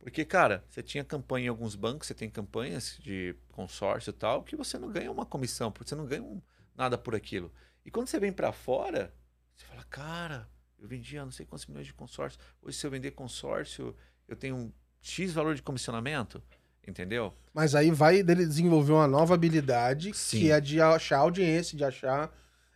Porque, 0.01 0.25
cara, 0.25 0.65
você 0.69 0.83
tinha 0.83 1.03
campanha 1.05 1.47
em 1.47 1.49
alguns 1.49 1.75
bancos, 1.75 2.07
você 2.09 2.15
tem 2.15 2.29
campanhas 2.29 2.99
de 3.01 3.35
consórcio 3.53 4.11
e 4.11 4.13
tal, 4.13 4.43
que 4.43 4.57
você 4.57 4.79
não 4.79 4.91
ganha 4.91 5.11
uma 5.11 5.25
comissão, 5.25 5.71
porque 5.73 5.89
você 5.89 5.95
não 5.95 6.05
ganha 6.07 6.23
um- 6.23 6.43
nada 6.75 6.97
por 6.99 7.15
aquilo. 7.15 7.53
E 7.85 7.91
quando 7.91 8.09
você 8.09 8.19
vem 8.19 8.33
para 8.33 8.53
fora, 8.53 9.13
você 9.55 9.65
fala, 9.67 9.85
cara, 9.85 10.49
eu 10.79 10.89
vendia 10.89 11.25
não 11.25 11.33
sei 11.33 11.47
quantos 11.47 11.67
milhões 11.67 11.87
de 11.87 11.95
consórcio. 11.95 12.39
Hoje, 12.63 12.77
se 12.77 12.87
eu 12.87 12.91
vender 12.91 13.11
consórcio, 13.13 13.95
eu 14.27 14.37
tenho 14.37 14.57
um 14.57 14.73
X 15.01 15.33
valor 15.33 15.55
de 15.55 15.63
comissionamento, 15.63 16.43
entendeu? 16.87 17.33
Mas 17.53 17.75
aí 17.75 17.91
vai 17.91 18.23
dele 18.23 18.47
desenvolver 18.47 18.93
uma 18.93 19.07
nova 19.07 19.35
habilidade, 19.35 20.13
Sim. 20.15 20.41
que 20.41 20.51
é 20.51 20.61
de 20.61 20.81
achar 20.81 21.19
audiência, 21.19 21.77
de 21.77 21.85
achar. 21.85 22.33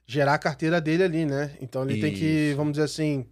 gerar 0.06 0.34
a 0.34 0.38
carteira 0.38 0.80
dele 0.80 1.02
ali, 1.02 1.26
né? 1.26 1.56
Então 1.60 1.82
ele 1.88 2.00
tem 2.00 2.14
que, 2.14 2.24
Isso. 2.50 2.56
vamos 2.56 2.72
dizer 2.72 2.84
assim. 2.84 3.26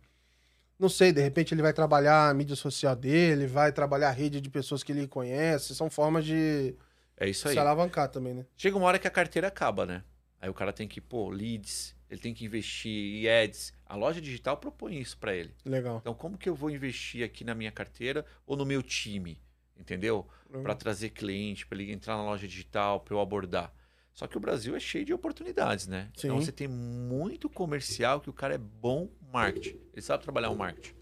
Não 0.78 0.90
sei, 0.90 1.10
de 1.10 1.22
repente 1.22 1.54
ele 1.54 1.62
vai 1.62 1.72
trabalhar 1.72 2.28
a 2.28 2.34
mídia 2.34 2.54
social 2.54 2.94
dele, 2.94 3.46
vai 3.46 3.72
trabalhar 3.72 4.08
a 4.08 4.12
rede 4.12 4.42
de 4.42 4.50
pessoas 4.50 4.82
que 4.82 4.92
ele 4.92 5.08
conhece. 5.08 5.74
São 5.74 5.88
formas 5.88 6.22
de 6.26 6.74
É 7.16 7.26
isso 7.26 7.48
aí. 7.48 7.54
se 7.54 7.58
alavancar 7.58 8.10
também, 8.10 8.34
né? 8.34 8.44
Chega 8.58 8.76
uma 8.76 8.86
hora 8.86 8.98
que 8.98 9.08
a 9.08 9.10
carteira 9.10 9.48
acaba, 9.48 9.86
né? 9.86 10.02
Aí 10.40 10.48
o 10.48 10.54
cara 10.54 10.72
tem 10.72 10.86
que 10.86 11.00
pôr 11.00 11.30
leads, 11.30 11.96
ele 12.10 12.20
tem 12.20 12.34
que 12.34 12.44
investir 12.44 12.92
em 12.92 13.28
ads. 13.28 13.72
A 13.84 13.96
loja 13.96 14.20
digital 14.20 14.56
propõe 14.56 14.98
isso 14.98 15.16
para 15.18 15.34
ele. 15.34 15.54
Legal. 15.64 15.98
Então, 15.98 16.14
como 16.14 16.38
que 16.38 16.48
eu 16.48 16.54
vou 16.54 16.70
investir 16.70 17.24
aqui 17.24 17.44
na 17.44 17.54
minha 17.54 17.72
carteira 17.72 18.24
ou 18.46 18.56
no 18.56 18.64
meu 18.64 18.82
time? 18.82 19.40
Entendeu? 19.76 20.26
Para 20.62 20.74
trazer 20.74 21.10
cliente, 21.10 21.66
para 21.66 21.80
ele 21.80 21.92
entrar 21.92 22.16
na 22.16 22.24
loja 22.24 22.46
digital, 22.46 23.00
para 23.00 23.14
eu 23.14 23.20
abordar. 23.20 23.74
Só 24.14 24.26
que 24.26 24.36
o 24.36 24.40
Brasil 24.40 24.74
é 24.74 24.80
cheio 24.80 25.04
de 25.04 25.12
oportunidades, 25.12 25.86
né? 25.86 26.10
Então 26.16 26.38
Sim. 26.38 26.46
você 26.46 26.52
tem 26.52 26.66
muito 26.66 27.50
comercial 27.50 28.20
que 28.20 28.30
o 28.30 28.32
cara 28.32 28.54
é 28.54 28.58
bom 28.58 29.10
marketing. 29.30 29.78
Ele 29.92 30.00
sabe 30.00 30.22
trabalhar 30.22 30.48
o 30.48 30.56
marketing. 30.56 30.94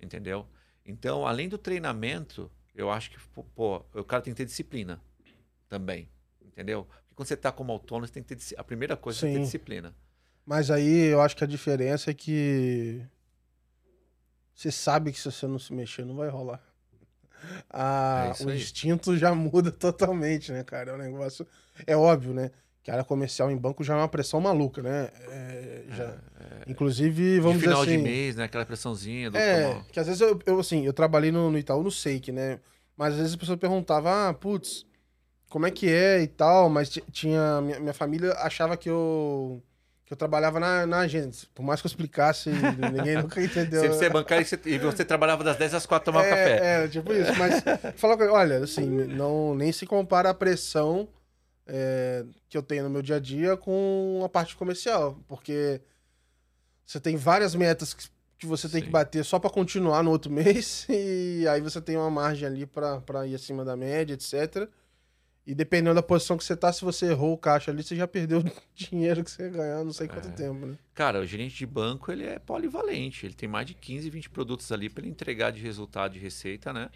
Entendeu? 0.00 0.46
Então, 0.84 1.26
além 1.26 1.48
do 1.48 1.58
treinamento, 1.58 2.50
eu 2.74 2.90
acho 2.90 3.10
que 3.10 3.18
pô, 3.34 3.44
pô, 3.44 3.84
o 3.92 4.04
cara 4.04 4.22
tem 4.22 4.32
que 4.32 4.38
ter 4.38 4.46
disciplina 4.46 5.02
também. 5.68 6.08
Entendeu? 6.40 6.88
Porque 7.12 7.16
quando 7.16 7.28
você 7.28 7.34
está 7.34 7.52
como 7.52 7.72
autônomo, 7.72 8.06
você 8.06 8.12
tem 8.14 8.22
que 8.22 8.34
ter 8.34 8.58
a 8.58 8.64
primeira 8.64 8.96
coisa 8.96 9.26
é 9.26 9.30
ter 9.32 9.36
Sim. 9.38 9.42
disciplina. 9.44 9.94
Mas 10.46 10.70
aí 10.70 11.06
eu 11.12 11.20
acho 11.20 11.36
que 11.36 11.44
a 11.44 11.46
diferença 11.46 12.10
é 12.10 12.14
que 12.14 13.02
você 14.54 14.70
sabe 14.72 15.12
que 15.12 15.18
se 15.20 15.30
você 15.30 15.46
não 15.46 15.58
se 15.58 15.72
mexer, 15.72 16.04
não 16.04 16.16
vai 16.16 16.28
rolar. 16.28 16.60
Ah, 17.68 18.32
É 18.38 18.44
o 18.44 18.50
aí. 18.50 18.56
instinto 18.56 19.16
já 19.16 19.34
muda 19.34 19.72
totalmente, 19.72 20.52
né, 20.52 20.62
cara? 20.62 20.92
É 20.92 20.94
um 20.94 20.98
negócio. 20.98 21.44
É 21.86 21.96
óbvio, 21.96 22.32
né? 22.32 22.52
Que 22.84 22.90
a 22.90 22.94
área 22.94 23.04
comercial 23.04 23.50
em 23.50 23.56
banco 23.56 23.82
já 23.82 23.94
é 23.94 23.96
uma 23.96 24.08
pressão 24.08 24.40
maluca, 24.40 24.80
né? 24.80 25.10
É, 25.28 25.84
já... 25.90 26.18
Inclusive, 26.68 27.40
vamos 27.40 27.58
de 27.58 27.64
final 27.64 27.84
dizer 27.84 27.94
assim. 27.96 28.04
de 28.04 28.08
mês, 28.10 28.36
né? 28.36 28.44
Aquela 28.44 28.64
pressãozinha 28.64 29.28
do 29.30 29.36
É, 29.38 29.72
tomar- 29.72 29.84
que 29.86 29.98
às 29.98 30.06
vezes 30.06 30.20
eu, 30.20 30.38
eu, 30.46 30.60
assim, 30.60 30.86
eu 30.86 30.92
trabalhei 30.92 31.32
no, 31.32 31.50
no 31.50 31.58
Itaú 31.58 31.82
no 31.82 31.90
Seik, 31.90 32.30
né? 32.30 32.60
Mas 32.96 33.14
às 33.14 33.18
vezes 33.20 33.34
a 33.34 33.38
pessoa 33.38 33.56
perguntava, 33.58 34.28
ah, 34.28 34.34
putz, 34.34 34.86
como 35.52 35.66
é 35.66 35.70
que 35.70 35.86
é 35.86 36.22
e 36.22 36.26
tal, 36.26 36.70
mas 36.70 36.88
ti- 36.88 37.04
tinha. 37.12 37.60
Minha, 37.60 37.78
minha 37.78 37.92
família 37.92 38.32
achava 38.38 38.74
que 38.74 38.88
eu. 38.88 39.62
que 40.06 40.12
eu 40.14 40.16
trabalhava 40.16 40.58
na, 40.58 40.86
na 40.86 41.00
agência. 41.00 41.46
Por 41.54 41.62
mais 41.62 41.78
que 41.82 41.86
eu 41.86 41.90
explicasse, 41.90 42.48
ninguém 42.90 43.18
nunca 43.18 43.38
entendeu. 43.42 43.82
Sempre 43.82 43.96
você 43.98 44.06
é 44.06 44.10
bancário 44.10 44.42
e 44.42 44.46
você, 44.46 44.60
e 44.64 44.78
você 44.78 45.04
trabalhava 45.04 45.44
das 45.44 45.58
10 45.58 45.74
às 45.74 45.84
4 45.84 46.06
tomava 46.06 46.26
é, 46.26 46.30
café. 46.30 46.84
É, 46.84 46.88
tipo 46.88 47.12
isso, 47.12 47.34
mas 47.38 47.62
fala, 47.96 48.16
com 48.16 48.22
ele, 48.22 48.32
olha, 48.32 48.64
assim, 48.64 48.86
não, 48.86 49.54
nem 49.54 49.70
se 49.72 49.84
compara 49.84 50.30
a 50.30 50.34
pressão 50.34 51.06
é, 51.66 52.24
que 52.48 52.56
eu 52.56 52.62
tenho 52.62 52.84
no 52.84 52.90
meu 52.90 53.02
dia 53.02 53.16
a 53.16 53.20
dia 53.20 53.54
com 53.54 54.22
a 54.24 54.30
parte 54.30 54.56
comercial, 54.56 55.18
porque 55.28 55.82
você 56.86 56.98
tem 56.98 57.14
várias 57.14 57.54
metas 57.54 57.92
que, 57.92 58.08
que 58.38 58.46
você 58.46 58.70
tem 58.70 58.80
Sim. 58.80 58.86
que 58.86 58.90
bater 58.90 59.22
só 59.22 59.38
para 59.38 59.50
continuar 59.50 60.02
no 60.02 60.10
outro 60.10 60.32
mês, 60.32 60.86
e 60.88 61.46
aí 61.46 61.60
você 61.60 61.78
tem 61.78 61.98
uma 61.98 62.10
margem 62.10 62.48
ali 62.48 62.64
para 62.64 63.26
ir 63.26 63.34
acima 63.34 63.66
da 63.66 63.76
média, 63.76 64.14
etc. 64.14 64.66
E 65.44 65.54
dependendo 65.54 65.94
da 65.96 66.02
posição 66.02 66.36
que 66.38 66.44
você 66.44 66.56
tá, 66.56 66.72
se 66.72 66.84
você 66.84 67.06
errou 67.06 67.32
o 67.32 67.38
caixa 67.38 67.70
ali, 67.72 67.82
você 67.82 67.96
já 67.96 68.06
perdeu 68.06 68.38
o 68.40 68.44
dinheiro 68.74 69.24
que 69.24 69.30
você 69.30 69.42
ia 69.44 69.48
ganhar, 69.50 69.84
não 69.84 69.92
sei 69.92 70.06
quanto 70.06 70.28
É. 70.28 70.32
tempo, 70.32 70.64
né? 70.66 70.78
Cara, 70.94 71.20
o 71.20 71.26
gerente 71.26 71.56
de 71.56 71.66
banco 71.66 72.12
ele 72.12 72.24
é 72.24 72.38
polivalente. 72.38 73.26
Ele 73.26 73.34
tem 73.34 73.48
mais 73.48 73.66
de 73.66 73.74
15, 73.74 74.08
20 74.08 74.30
produtos 74.30 74.70
ali 74.70 74.88
para 74.88 75.02
ele 75.02 75.10
entregar 75.10 75.50
de 75.50 75.60
resultado 75.60 76.12
de 76.12 76.20
receita, 76.20 76.72
né? 76.72 76.88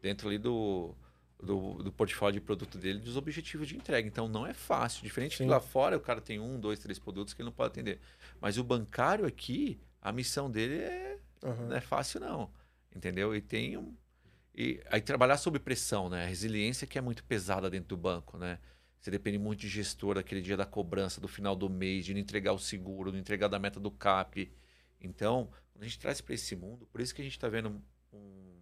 Dentro 0.00 0.26
ali 0.28 0.38
do, 0.38 0.94
do, 1.42 1.82
do 1.82 1.92
portfólio 1.92 2.40
de 2.40 2.44
produto 2.44 2.78
dele, 2.78 2.98
dos 2.98 3.16
objetivos 3.18 3.68
de 3.68 3.76
entrega. 3.76 4.08
Então 4.08 4.26
não 4.26 4.46
é 4.46 4.54
fácil. 4.54 5.02
Diferente 5.02 5.36
Sim. 5.36 5.44
que 5.44 5.50
lá 5.50 5.60
fora 5.60 5.94
o 5.96 6.00
cara 6.00 6.20
tem 6.22 6.40
um, 6.40 6.58
dois, 6.58 6.78
três 6.78 6.98
produtos 6.98 7.34
que 7.34 7.42
ele 7.42 7.46
não 7.48 7.52
pode 7.52 7.68
atender. 7.72 8.00
Mas 8.40 8.56
o 8.56 8.64
bancário 8.64 9.26
aqui, 9.26 9.78
a 10.00 10.10
missão 10.10 10.50
dele 10.50 10.76
é 10.76 11.18
Aham. 11.44 11.66
não 11.68 11.76
é 11.76 11.80
fácil 11.80 12.20
não, 12.20 12.50
entendeu? 12.96 13.36
E 13.36 13.40
tem 13.42 13.76
um 13.76 13.94
e 14.54 14.82
aí 14.90 15.00
trabalhar 15.00 15.36
sob 15.38 15.58
pressão, 15.58 16.08
né? 16.08 16.24
A 16.24 16.26
resiliência 16.26 16.86
que 16.86 16.98
é 16.98 17.00
muito 17.00 17.24
pesada 17.24 17.70
dentro 17.70 17.88
do 17.88 17.96
banco, 17.96 18.36
né? 18.36 18.58
Você 18.98 19.10
depende 19.10 19.38
muito 19.38 19.60
de 19.60 19.68
gestor 19.68 20.16
aquele 20.16 20.40
dia 20.40 20.56
da 20.56 20.66
cobrança, 20.66 21.20
do 21.20 21.26
final 21.26 21.56
do 21.56 21.68
mês, 21.68 22.04
de 22.04 22.12
não 22.12 22.20
entregar 22.20 22.52
o 22.52 22.58
seguro, 22.58 23.10
não 23.10 23.18
entregar 23.18 23.48
da 23.48 23.58
meta 23.58 23.80
do 23.80 23.90
CAP. 23.90 24.52
Então, 25.00 25.50
quando 25.72 25.82
a 25.82 25.86
gente 25.86 25.98
traz 25.98 26.20
para 26.20 26.34
esse 26.34 26.54
mundo, 26.54 26.86
por 26.86 27.00
isso 27.00 27.14
que 27.14 27.20
a 27.20 27.24
gente 27.24 27.36
está 27.36 27.48
vendo 27.48 27.82
um, 28.12 28.60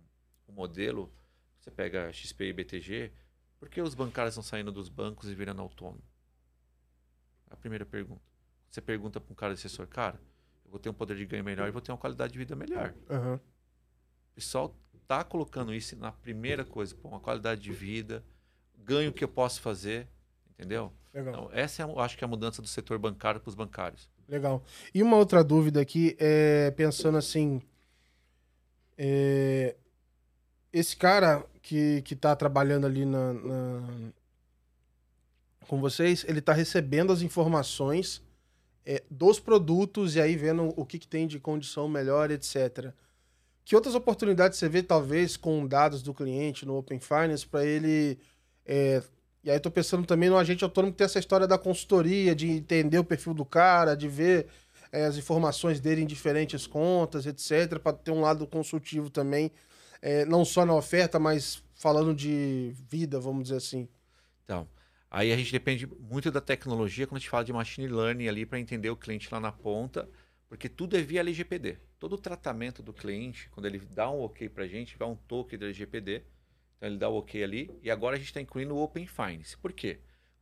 um 0.48 0.52
modelo, 0.52 1.12
você 1.58 1.70
pega 1.70 2.10
XP 2.12 2.44
e 2.44 2.52
BTG, 2.54 3.12
por 3.58 3.68
que 3.68 3.82
os 3.82 3.94
bancários 3.94 4.32
estão 4.32 4.42
saindo 4.42 4.72
dos 4.72 4.88
bancos 4.88 5.28
e 5.28 5.34
virando 5.34 5.60
autônomo? 5.60 6.02
A 7.50 7.56
primeira 7.56 7.84
pergunta. 7.84 8.22
Você 8.70 8.80
pergunta 8.80 9.20
para 9.20 9.32
um 9.32 9.36
cara 9.36 9.52
de 9.52 9.58
assessor, 9.58 9.86
cara, 9.88 10.18
eu 10.64 10.70
vou 10.70 10.80
ter 10.80 10.88
um 10.88 10.94
poder 10.94 11.16
de 11.16 11.26
ganho 11.26 11.44
melhor 11.44 11.68
e 11.68 11.70
vou 11.70 11.82
ter 11.82 11.92
uma 11.92 11.98
qualidade 11.98 12.32
de 12.32 12.38
vida 12.38 12.56
melhor. 12.56 12.94
Aham. 13.10 13.34
O 13.34 14.34
pessoal 14.34 14.74
tá 15.10 15.24
colocando 15.24 15.74
isso 15.74 15.96
na 15.96 16.12
primeira 16.12 16.64
coisa, 16.64 16.94
pô, 16.94 17.08
uma 17.08 17.18
qualidade 17.18 17.60
de 17.60 17.72
vida, 17.72 18.22
ganho 18.78 19.12
que 19.12 19.24
eu 19.24 19.28
posso 19.28 19.60
fazer, 19.60 20.06
entendeu? 20.52 20.92
Legal. 21.12 21.34
Então, 21.34 21.50
essa 21.52 21.82
é, 21.82 21.84
eu 21.84 21.98
acho 21.98 22.16
que 22.16 22.22
é 22.22 22.26
a 22.26 22.28
mudança 22.28 22.62
do 22.62 22.68
setor 22.68 22.96
bancário 22.96 23.40
para 23.40 23.48
os 23.48 23.56
bancários. 23.56 24.08
Legal. 24.28 24.62
E 24.94 25.02
uma 25.02 25.16
outra 25.16 25.42
dúvida 25.42 25.80
aqui, 25.80 26.16
é, 26.16 26.70
pensando 26.70 27.18
assim, 27.18 27.60
é, 28.96 29.74
esse 30.72 30.96
cara 30.96 31.44
que, 31.60 32.02
que 32.02 32.14
tá 32.14 32.36
trabalhando 32.36 32.86
ali 32.86 33.04
na, 33.04 33.32
na- 33.32 34.12
com 35.66 35.80
vocês, 35.80 36.24
ele 36.28 36.40
tá 36.40 36.52
recebendo 36.52 37.12
as 37.12 37.20
informações 37.20 38.22
é, 38.86 39.02
dos 39.10 39.40
produtos 39.40 40.14
e 40.14 40.20
aí 40.20 40.36
vendo 40.36 40.72
o 40.76 40.86
que, 40.86 41.00
que 41.00 41.08
tem 41.08 41.26
de 41.26 41.40
condição 41.40 41.88
melhor, 41.88 42.30
etc. 42.30 42.92
Que 43.64 43.76
outras 43.76 43.94
oportunidades 43.94 44.58
você 44.58 44.68
vê, 44.68 44.82
talvez, 44.82 45.36
com 45.36 45.66
dados 45.66 46.02
do 46.02 46.12
cliente 46.12 46.66
no 46.66 46.76
Open 46.76 46.98
Finance, 46.98 47.46
para 47.46 47.64
ele. 47.64 48.18
é, 48.66 49.02
e 49.42 49.50
aí 49.50 49.58
tô 49.58 49.70
pensando 49.70 50.06
também 50.06 50.28
no 50.28 50.36
agente 50.36 50.64
autônomo 50.64 50.92
tem 50.92 51.04
essa 51.04 51.18
história 51.18 51.46
da 51.46 51.56
consultoria, 51.56 52.34
de 52.34 52.50
entender 52.50 52.98
o 52.98 53.04
perfil 53.04 53.32
do 53.32 53.44
cara, 53.44 53.94
de 53.94 54.06
ver 54.06 54.48
é, 54.92 55.04
as 55.04 55.16
informações 55.16 55.80
dele 55.80 56.02
em 56.02 56.06
diferentes 56.06 56.66
contas, 56.66 57.26
etc., 57.26 57.78
para 57.78 57.92
ter 57.92 58.10
um 58.10 58.20
lado 58.20 58.46
consultivo 58.46 59.08
também, 59.08 59.50
é, 60.02 60.24
não 60.24 60.44
só 60.44 60.66
na 60.66 60.74
oferta, 60.74 61.18
mas 61.18 61.62
falando 61.74 62.14
de 62.14 62.72
vida, 62.88 63.18
vamos 63.18 63.44
dizer 63.44 63.56
assim. 63.56 63.88
Então, 64.44 64.68
aí 65.10 65.32
a 65.32 65.36
gente 65.36 65.52
depende 65.52 65.86
muito 65.86 66.30
da 66.30 66.40
tecnologia 66.40 67.06
quando 67.06 67.16
a 67.16 67.20
gente 67.20 67.30
fala 67.30 67.44
de 67.44 67.52
machine 67.52 67.88
learning 67.88 68.28
ali 68.28 68.44
para 68.44 68.60
entender 68.60 68.90
o 68.90 68.96
cliente 68.96 69.28
lá 69.32 69.40
na 69.40 69.52
ponta, 69.52 70.08
porque 70.48 70.68
tudo 70.68 70.96
é 70.96 71.00
via 71.00 71.20
LGPD. 71.20 71.78
Todo 72.00 72.14
o 72.14 72.18
tratamento 72.18 72.82
do 72.82 72.94
cliente, 72.94 73.50
quando 73.50 73.66
ele 73.66 73.78
dá 73.78 74.10
um 74.10 74.22
OK 74.22 74.48
para 74.48 74.64
a 74.64 74.66
gente, 74.66 74.96
vai 74.96 75.06
um 75.06 75.14
token 75.14 75.58
do 75.58 75.66
LGPD, 75.66 76.24
então 76.76 76.88
ele 76.88 76.96
dá 76.96 77.10
o 77.10 77.18
OK 77.18 77.44
ali, 77.44 77.70
e 77.82 77.90
agora 77.90 78.16
a 78.16 78.18
gente 78.18 78.28
está 78.28 78.40
incluindo 78.40 78.74
o 78.74 78.82
Open 78.82 79.06
Finance. 79.06 79.56
Por 79.58 79.70
quê? 79.70 80.00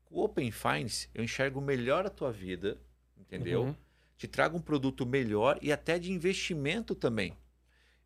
O 0.08 0.22
Open 0.22 0.52
Finance, 0.52 1.10
eu 1.12 1.22
enxergo 1.22 1.60
melhor 1.60 2.06
a 2.06 2.10
tua 2.10 2.30
vida, 2.30 2.80
entendeu? 3.16 3.64
Uhum. 3.64 3.76
te 4.16 4.28
traga 4.28 4.56
um 4.56 4.60
produto 4.60 5.04
melhor 5.04 5.58
e 5.60 5.72
até 5.72 5.98
de 5.98 6.12
investimento 6.12 6.94
também. 6.94 7.36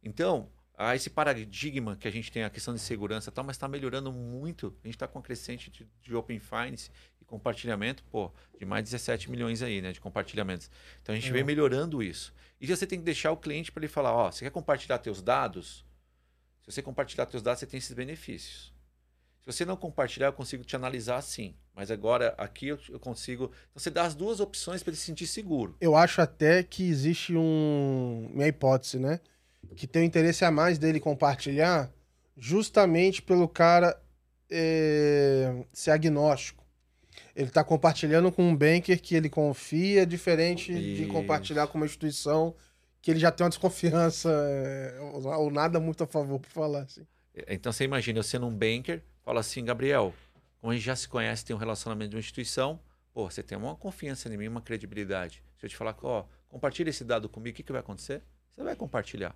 Então, 0.02 0.50
há 0.74 0.96
esse 0.96 1.10
paradigma 1.10 1.94
que 1.96 2.08
a 2.08 2.10
gente 2.10 2.32
tem 2.32 2.44
a 2.44 2.50
questão 2.50 2.74
de 2.74 2.80
segurança 2.80 3.28
e 3.28 3.32
tal, 3.32 3.44
mas 3.44 3.56
está 3.56 3.68
melhorando 3.68 4.10
muito. 4.10 4.74
A 4.82 4.86
gente 4.86 4.96
está 4.96 5.06
com 5.06 5.18
uma 5.18 5.24
crescente 5.24 5.70
de, 5.70 5.86
de 6.00 6.14
Open 6.14 6.40
Finance 6.40 6.90
e 7.22 7.24
compartilhamento, 7.24 8.04
pô, 8.10 8.30
de 8.58 8.66
mais 8.66 8.84
de 8.84 8.90
17 8.90 9.30
milhões 9.30 9.62
aí, 9.62 9.80
né, 9.80 9.92
de 9.92 10.00
compartilhamentos. 10.00 10.68
Então 11.00 11.14
a 11.14 11.16
gente 11.16 11.30
vem 11.30 11.42
Legal. 11.42 11.46
melhorando 11.46 12.02
isso. 12.02 12.34
E 12.60 12.66
você 12.66 12.86
tem 12.86 12.98
que 12.98 13.04
deixar 13.04 13.30
o 13.32 13.36
cliente 13.36 13.72
para 13.72 13.80
ele 13.80 13.92
falar, 13.92 14.12
ó, 14.12 14.30
você 14.30 14.44
quer 14.44 14.50
compartilhar 14.50 14.98
teus 14.98 15.22
dados? 15.22 15.84
Se 16.62 16.72
você 16.72 16.82
compartilhar 16.82 17.26
teus 17.26 17.42
dados, 17.42 17.60
você 17.60 17.66
tem 17.66 17.78
esses 17.78 17.92
benefícios. 17.92 18.72
Se 19.40 19.46
você 19.46 19.64
não 19.64 19.76
compartilhar, 19.76 20.26
eu 20.26 20.32
consigo 20.32 20.62
te 20.62 20.76
analisar 20.76 21.16
assim. 21.16 21.54
Mas 21.74 21.90
agora 21.90 22.34
aqui 22.38 22.68
eu, 22.68 22.78
eu 22.88 23.00
consigo. 23.00 23.44
Então 23.44 23.82
você 23.82 23.90
dá 23.90 24.04
as 24.04 24.14
duas 24.14 24.38
opções 24.38 24.82
para 24.82 24.90
ele 24.90 24.96
se 24.96 25.04
sentir 25.04 25.26
seguro. 25.26 25.76
Eu 25.80 25.96
acho 25.96 26.20
até 26.20 26.62
que 26.62 26.88
existe 26.88 27.34
um. 27.34 28.30
Minha 28.32 28.48
hipótese, 28.48 29.00
né? 29.00 29.18
Que 29.74 29.86
tem 29.86 30.02
um 30.02 30.04
interesse 30.04 30.44
a 30.44 30.50
mais 30.50 30.78
dele 30.78 31.00
compartilhar, 31.00 31.90
justamente 32.36 33.20
pelo 33.22 33.48
cara 33.48 34.00
é, 34.48 35.64
ser 35.72 35.90
agnóstico. 35.90 36.61
Ele 37.34 37.50
tá 37.50 37.64
compartilhando 37.64 38.30
com 38.30 38.42
um 38.42 38.54
banker 38.54 39.00
que 39.00 39.14
ele 39.14 39.30
confia, 39.30 40.04
diferente 40.04 40.72
de 40.72 41.04
Isso. 41.04 41.12
compartilhar 41.12 41.66
com 41.66 41.78
uma 41.78 41.86
instituição 41.86 42.54
que 43.00 43.10
ele 43.10 43.18
já 43.18 43.32
tem 43.32 43.44
uma 43.44 43.50
desconfiança 43.50 44.30
é, 44.30 44.98
ou, 45.00 45.50
nada 45.50 45.80
muito 45.80 46.04
a 46.04 46.06
favor, 46.06 46.38
por 46.38 46.48
falar 46.48 46.82
assim. 46.82 47.04
Então 47.48 47.72
você 47.72 47.84
imagina, 47.84 48.18
eu 48.18 48.22
sendo 48.22 48.46
um 48.46 48.54
banker, 48.54 49.02
fala 49.24 49.40
assim, 49.40 49.64
Gabriel, 49.64 50.14
como 50.60 50.72
a 50.72 50.76
gente 50.76 50.84
já 50.84 50.94
se 50.94 51.08
conhece, 51.08 51.44
tem 51.44 51.56
um 51.56 51.58
relacionamento 51.58 52.10
de 52.10 52.16
uma 52.16 52.20
instituição, 52.20 52.78
pô, 53.12 53.28
você 53.28 53.42
tem 53.42 53.58
uma 53.58 53.74
confiança 53.74 54.32
em 54.32 54.36
mim, 54.36 54.46
uma 54.46 54.60
credibilidade. 54.60 55.42
Se 55.58 55.66
eu 55.66 55.70
te 55.70 55.76
falar, 55.76 55.96
ó, 56.02 56.24
compartilha 56.48 56.90
esse 56.90 57.02
dado 57.04 57.28
comigo, 57.28 57.54
o 57.54 57.56
que, 57.56 57.62
que 57.64 57.72
vai 57.72 57.80
acontecer? 57.80 58.22
Você 58.50 58.62
vai 58.62 58.76
compartilhar. 58.76 59.34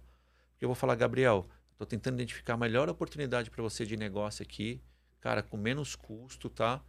Porque 0.52 0.64
eu 0.64 0.68
vou 0.68 0.76
falar, 0.76 0.94
Gabriel, 0.94 1.48
estou 1.72 1.86
tentando 1.86 2.14
identificar 2.14 2.54
a 2.54 2.56
melhor 2.56 2.88
oportunidade 2.88 3.50
para 3.50 3.62
você 3.62 3.84
de 3.84 3.96
negócio 3.96 4.42
aqui, 4.42 4.80
cara, 5.20 5.42
com 5.42 5.56
menos 5.56 5.96
custo, 5.96 6.48
tá? 6.48 6.80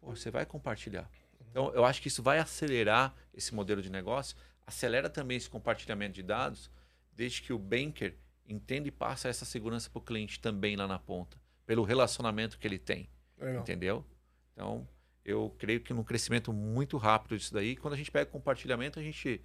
Pô, 0.00 0.14
você 0.16 0.30
vai 0.30 0.46
compartilhar. 0.46 1.08
Então, 1.50 1.72
eu 1.74 1.84
acho 1.84 2.00
que 2.00 2.08
isso 2.08 2.22
vai 2.22 2.38
acelerar 2.38 3.14
esse 3.34 3.54
modelo 3.54 3.82
de 3.82 3.90
negócio, 3.90 4.36
acelera 4.66 5.10
também 5.10 5.36
esse 5.36 5.50
compartilhamento 5.50 6.14
de 6.14 6.22
dados, 6.22 6.70
desde 7.12 7.42
que 7.42 7.52
o 7.52 7.58
banker 7.58 8.16
entenda 8.46 8.88
e 8.88 8.90
passa 8.90 9.28
essa 9.28 9.44
segurança 9.44 9.90
para 9.90 9.98
o 9.98 10.02
cliente 10.02 10.40
também 10.40 10.76
lá 10.76 10.86
na 10.86 10.98
ponta, 10.98 11.36
pelo 11.66 11.82
relacionamento 11.82 12.58
que 12.58 12.66
ele 12.66 12.78
tem, 12.78 13.08
Legal. 13.38 13.62
entendeu? 13.62 14.04
Então, 14.52 14.88
eu 15.24 15.54
creio 15.58 15.80
que 15.80 15.92
num 15.92 16.02
crescimento 16.04 16.52
muito 16.52 16.96
rápido 16.96 17.36
disso 17.36 17.52
daí, 17.52 17.76
quando 17.76 17.94
a 17.94 17.96
gente 17.96 18.10
pega 18.10 18.26
compartilhamento, 18.30 18.98
a 18.98 19.02
gente, 19.02 19.42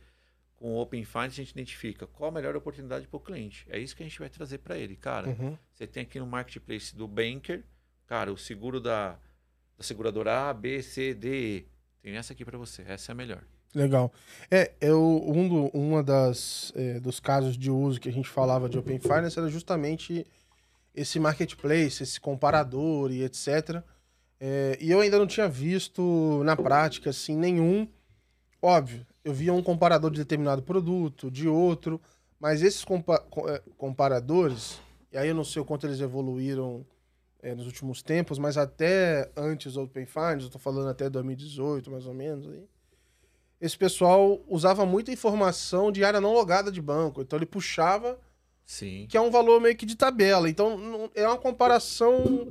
com 0.55 0.73
o 0.75 0.79
Open 0.79 1.03
Finance, 1.03 1.41
a 1.41 1.43
gente 1.43 1.51
identifica 1.51 2.07
qual 2.07 2.29
a 2.29 2.33
melhor 2.33 2.55
oportunidade 2.55 3.07
para 3.07 3.17
o 3.17 3.19
cliente. 3.19 3.65
É 3.69 3.77
isso 3.79 3.95
que 3.95 4.01
a 4.03 4.05
gente 4.05 4.17
vai 4.19 4.29
trazer 4.29 4.59
para 4.59 4.77
ele. 4.77 4.95
Cara, 4.95 5.29
Uhum. 5.29 5.57
você 5.73 5.85
tem 5.87 6.03
aqui 6.03 6.19
no 6.19 6.25
marketplace 6.27 6.95
do 6.95 7.07
banker, 7.07 7.63
cara, 8.07 8.31
o 8.31 8.37
seguro 8.37 8.79
da, 8.79 9.19
da 9.77 9.83
seguradora 9.83 10.49
A, 10.49 10.53
B, 10.53 10.81
C, 10.81 11.13
D, 11.13 11.57
E. 11.57 11.67
Tem 12.01 12.15
essa 12.15 12.33
aqui 12.33 12.45
para 12.45 12.57
você, 12.57 12.83
essa 12.87 13.11
é 13.11 13.13
a 13.13 13.15
melhor. 13.15 13.41
Legal. 13.73 14.11
É, 14.49 14.71
eu, 14.79 15.21
um 15.27 15.47
do, 15.49 15.65
uma 15.77 16.01
das 16.01 16.71
é, 16.75 16.99
dos 16.99 17.19
casos 17.19 17.57
de 17.57 17.69
uso 17.69 17.99
que 17.99 18.07
a 18.07 18.11
gente 18.11 18.29
falava 18.29 18.69
de 18.69 18.77
Open 18.77 18.99
Finance 18.99 19.37
era 19.37 19.49
justamente 19.49 20.25
esse 20.93 21.19
marketplace, 21.19 22.01
esse 22.01 22.21
comparador 22.21 23.11
e 23.11 23.21
etc. 23.23 23.83
É, 24.39 24.77
e 24.79 24.91
eu 24.91 25.01
ainda 25.01 25.19
não 25.19 25.27
tinha 25.27 25.49
visto 25.49 26.41
na 26.45 26.55
prática 26.55 27.09
assim 27.09 27.35
nenhum. 27.35 27.87
Óbvio, 28.61 29.05
eu 29.23 29.33
via 29.33 29.51
um 29.53 29.61
comparador 29.61 30.09
de 30.09 30.19
determinado 30.19 30.61
produto, 30.63 31.29
de 31.29 31.47
outro, 31.47 31.99
Mas 32.39 32.61
esses 32.61 32.83
compa 32.83 33.19
co- 33.19 33.49
eh, 33.49 33.61
comparadores, 33.77 34.79
e 35.11 35.17
aí 35.17 35.27
eu 35.29 35.35
não 35.35 35.43
sei 35.43 35.61
o 35.61 35.65
quanto 35.65 35.85
eles 35.87 35.99
evoluíram 35.99 36.85
eh, 37.45 37.55
nos 37.55 37.65
últimos 37.67 38.01
tempos, 38.01 38.39
mas 38.39 38.57
até 38.57 39.29
antes 39.37 39.73
do 39.73 39.83
Open 39.83 40.05
Finance, 40.05 40.45
eu 40.45 40.49
tô 40.49 40.57
falando 40.59 40.89
até 40.89 41.09
2018, 41.09 41.91
mais 41.91 42.05
ou 42.05 42.13
menos, 42.13 42.47
aí, 42.47 42.63
esse 43.61 43.77
pessoal 43.77 44.41
usava 44.47 44.85
muita 44.85 45.11
informação 45.11 45.91
de 45.91 46.03
área 46.03 46.19
não 46.19 46.33
logada 46.33 46.71
de 46.71 46.81
banco. 46.81 47.21
Então 47.21 47.37
ele 47.37 47.45
puxava 47.45 48.17
Sim. 48.65 49.05
que 49.09 49.15
é 49.15 49.21
um 49.21 49.31
valor 49.31 49.61
meio 49.61 49.75
que 49.77 49.85
de 49.85 49.95
tabela. 49.95 50.49
Então 50.49 50.77
não- 50.77 51.09
é 51.15 51.25
uma 51.27 51.37
comparação 51.37 52.47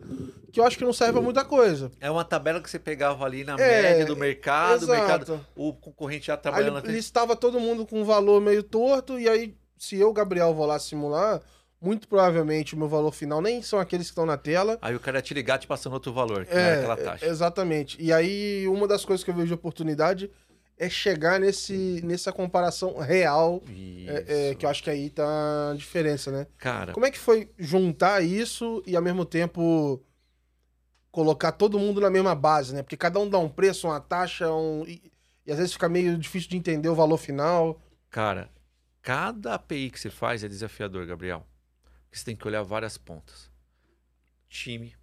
que 0.50 0.59
eu 0.61 0.64
acho 0.64 0.78
que 0.78 0.85
não 0.85 0.92
serve 0.92 1.14
pra 1.14 1.22
muita 1.22 1.44
coisa. 1.44 1.90
É 2.00 2.11
uma 2.11 2.24
tabela 2.24 2.61
que 2.61 2.70
você 2.70 2.78
pegava 2.78 3.24
ali 3.24 3.44
na 3.44 3.54
É, 3.54 3.83
média 3.83 4.07
do 4.07 4.16
mercado, 4.16 4.85
o 4.85 4.88
mercado, 4.88 5.46
o 5.57 5.72
concorrente 5.74 6.26
já 6.28 6.37
trabalhando 6.37 6.78
ele 6.78 6.78
até. 6.78 6.92
listava 6.92 7.35
todo 7.37 7.59
mundo 7.61 7.85
com 7.85 8.00
um 8.00 8.04
valor 8.04 8.40
meio 8.40 8.62
torto, 8.62 9.18
e 9.18 9.28
aí, 9.28 9.57
se 9.76 9.96
eu, 9.96 10.12
Gabriel, 10.12 10.54
vou 10.54 10.64
lá 10.66 10.78
simular, 10.78 11.42
muito 11.85 12.09
provavelmente 12.09 12.75
o 12.75 12.79
meu 12.79 12.88
valor 12.88 13.12
final 13.12 13.42
nem 13.42 13.61
são 13.61 13.79
aqueles 13.79 14.07
que 14.07 14.12
estão 14.12 14.25
na 14.25 14.38
tela. 14.38 14.79
Aí 14.81 14.97
o 14.97 15.01
cara 15.01 15.18
ia 15.18 15.23
te 15.23 15.35
ligar 15.35 15.59
te 15.59 15.66
passando 15.66 15.92
outro 15.92 16.12
valor, 16.12 16.47
que 16.47 16.55
era 16.55 16.79
aquela 16.79 16.97
taxa. 16.97 17.27
é, 17.27 17.29
exatamente. 17.29 18.01
E 18.01 18.12
aí, 18.12 18.66
uma 18.68 18.88
das 18.88 19.05
coisas 19.05 19.23
que 19.23 19.31
eu 19.31 19.35
vejo 19.35 19.49
de 19.49 19.55
oportunidade 19.55 20.31
é 20.77 20.88
chegar 20.88 21.38
nesse, 21.38 22.01
nessa 22.03 22.33
comparação 22.33 22.99
real, 22.99 23.62
é, 24.09 24.51
é, 24.51 24.55
que 24.55 24.66
eu 24.66 24.70
acho 24.70 24.83
que 24.83 24.90
aí 24.90 25.11
tá 25.11 25.70
a 25.73 25.77
diferença, 25.77 26.33
né? 26.33 26.47
Cara, 26.59 26.92
Como 26.92 27.07
é 27.07 27.11
que 27.11 27.18
foi 27.18 27.51
juntar 27.59 28.25
isso 28.25 28.83
e 28.87 28.97
ao 28.97 29.03
mesmo 29.03 29.25
tempo 29.25 30.03
colocar 31.11 31.53
todo 31.53 31.79
mundo 31.79 32.01
na 32.01 32.11
mesma 32.11 32.35
base, 32.35 32.75
né? 32.75 32.83
Porque 32.83 32.97
cada 32.97 33.20
um 33.20 33.29
dá 33.29 33.38
um 33.38 33.49
preço, 33.49 33.87
uma 33.87 34.01
taxa, 34.01 34.51
um... 34.51 34.85
E, 34.85 35.12
e 35.47 35.53
às 35.53 35.59
vezes 35.59 35.75
fica 35.75 35.88
meio 35.88 36.18
difícil 36.18 36.51
de 36.51 36.57
entender 36.57 36.88
o 36.88 36.94
valor 36.94 37.18
final. 37.18 37.81
cara, 38.11 38.51
cada 39.01 39.55
API 39.55 39.90
que 39.90 40.01
você 40.01 40.11
faz 40.11 40.42
é 40.42 40.49
desafiador, 40.49 41.07
Gabriel. 41.07 41.47
Porque 42.14 42.20
você 42.20 42.27
tem 42.27 42.37
que 42.37 42.46
olhar 42.46 42.62
várias 42.62 42.96
pontas. 42.96 43.50
Time, 44.48 44.94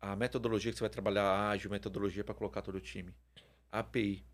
a 0.00 0.16
metodologia 0.16 0.72
que 0.72 0.78
você 0.78 0.84
vai 0.84 0.88
trabalhar, 0.88 1.50
ágil, 1.50 1.70
metodologia 1.70 2.24
para 2.24 2.34
colocar 2.34 2.62
todo 2.62 2.76
o 2.76 2.80
time. 2.80 3.14
API, 3.70 4.24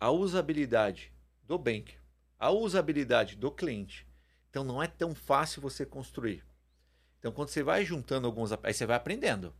a 0.00 0.10
usabilidade 0.10 1.12
do 1.42 1.58
bank, 1.58 1.94
a 2.38 2.50
usabilidade 2.50 3.36
do 3.36 3.52
cliente. 3.52 4.08
Então 4.48 4.64
não 4.64 4.82
é 4.82 4.86
tão 4.86 5.14
fácil 5.14 5.60
você 5.60 5.84
construir. 5.84 6.42
Então 7.18 7.32
quando 7.32 7.50
você 7.50 7.62
vai 7.62 7.84
juntando 7.84 8.26
alguns, 8.26 8.50
aí 8.50 8.72
você 8.72 8.86
vai 8.86 8.96
aprendendo. 8.96 9.54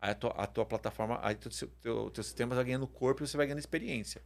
Aí 0.00 0.12
a 0.12 0.14
tua, 0.14 0.30
a 0.30 0.46
tua 0.46 0.64
plataforma, 0.64 1.18
aí 1.24 1.34
teu, 1.34 1.50
teu, 1.80 2.10
teu 2.10 2.22
sistema 2.22 2.54
vai 2.54 2.64
ganhando 2.64 2.86
corpo 2.86 3.24
e 3.24 3.26
você 3.26 3.36
vai 3.36 3.46
ganhando 3.46 3.58
experiência. 3.58 4.22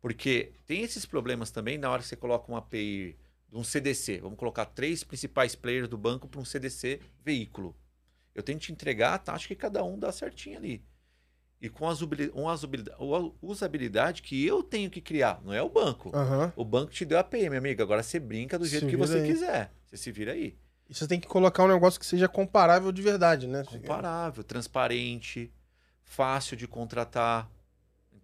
Porque 0.00 0.54
tem 0.66 0.82
esses 0.82 1.06
problemas 1.06 1.52
também 1.52 1.78
na 1.78 1.88
hora 1.88 2.02
que 2.02 2.08
você 2.08 2.16
coloca 2.16 2.50
uma 2.50 2.58
API 2.58 3.16
de 3.54 3.60
um 3.60 3.62
CDC. 3.62 4.18
Vamos 4.20 4.36
colocar 4.36 4.64
três 4.66 5.04
principais 5.04 5.54
players 5.54 5.88
do 5.88 5.96
banco 5.96 6.26
para 6.26 6.40
um 6.40 6.44
CDC 6.44 7.00
veículo. 7.24 7.76
Eu 8.34 8.42
tenho 8.42 8.58
que 8.58 8.66
te 8.66 8.72
entregar 8.72 9.14
a 9.14 9.18
taxa 9.18 9.46
que 9.46 9.54
cada 9.54 9.84
um 9.84 9.96
dá 9.96 10.10
certinho 10.10 10.58
ali. 10.58 10.84
E 11.60 11.68
com 11.68 11.88
a 11.88 11.94
usabilidade, 13.40 14.22
que 14.22 14.44
eu 14.44 14.60
tenho 14.60 14.90
que 14.90 15.00
criar, 15.00 15.40
não 15.44 15.52
é 15.52 15.62
o 15.62 15.68
banco. 15.68 16.10
Aham. 16.12 16.52
O 16.56 16.64
banco 16.64 16.90
te 16.90 17.04
deu 17.04 17.16
a 17.16 17.26
meu 17.32 17.56
amigo. 17.56 17.80
Agora 17.80 18.02
você 18.02 18.18
brinca 18.18 18.58
do 18.58 18.66
jeito 18.66 18.86
Se 18.86 18.90
que 18.90 18.96
você 18.96 19.18
aí. 19.18 19.26
quiser. 19.26 19.72
Você 19.86 19.96
se 19.96 20.10
vira 20.10 20.32
aí. 20.32 20.58
E 20.90 20.94
você 20.94 21.06
tem 21.06 21.20
que 21.20 21.28
colocar 21.28 21.62
um 21.62 21.68
negócio 21.68 21.98
que 21.98 22.04
seja 22.04 22.28
comparável 22.28 22.90
de 22.90 23.00
verdade, 23.00 23.46
né? 23.46 23.62
Comparável, 23.64 24.42
transparente, 24.42 25.50
fácil 26.02 26.56
de 26.56 26.66
contratar. 26.66 27.48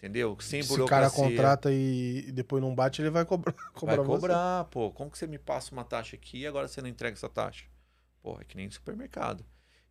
Entendeu? 0.01 0.35
Sem 0.41 0.63
Se 0.63 0.81
o 0.81 0.87
cara 0.87 1.11
contrata 1.11 1.71
e 1.71 2.33
depois 2.33 2.63
não 2.63 2.75
bate, 2.75 3.03
ele 3.03 3.11
vai 3.11 3.27
cobrar. 3.27 3.53
cobrar 3.75 3.97
Vai 3.97 4.07
você. 4.07 4.17
cobrar, 4.17 4.65
pô. 4.65 4.91
Como 4.91 5.11
que 5.11 5.19
você 5.19 5.27
me 5.27 5.39
passa 5.39 5.73
uma 5.73 5.85
taxa 5.85 6.17
aqui 6.17 6.39
e 6.39 6.47
agora 6.47 6.67
você 6.67 6.81
não 6.81 6.89
entrega 6.89 7.15
essa 7.15 7.29
taxa? 7.29 7.67
Pô, 8.23 8.39
é 8.41 8.45
que 8.45 8.57
nem 8.57 8.67
no 8.67 8.73
supermercado. 8.73 9.45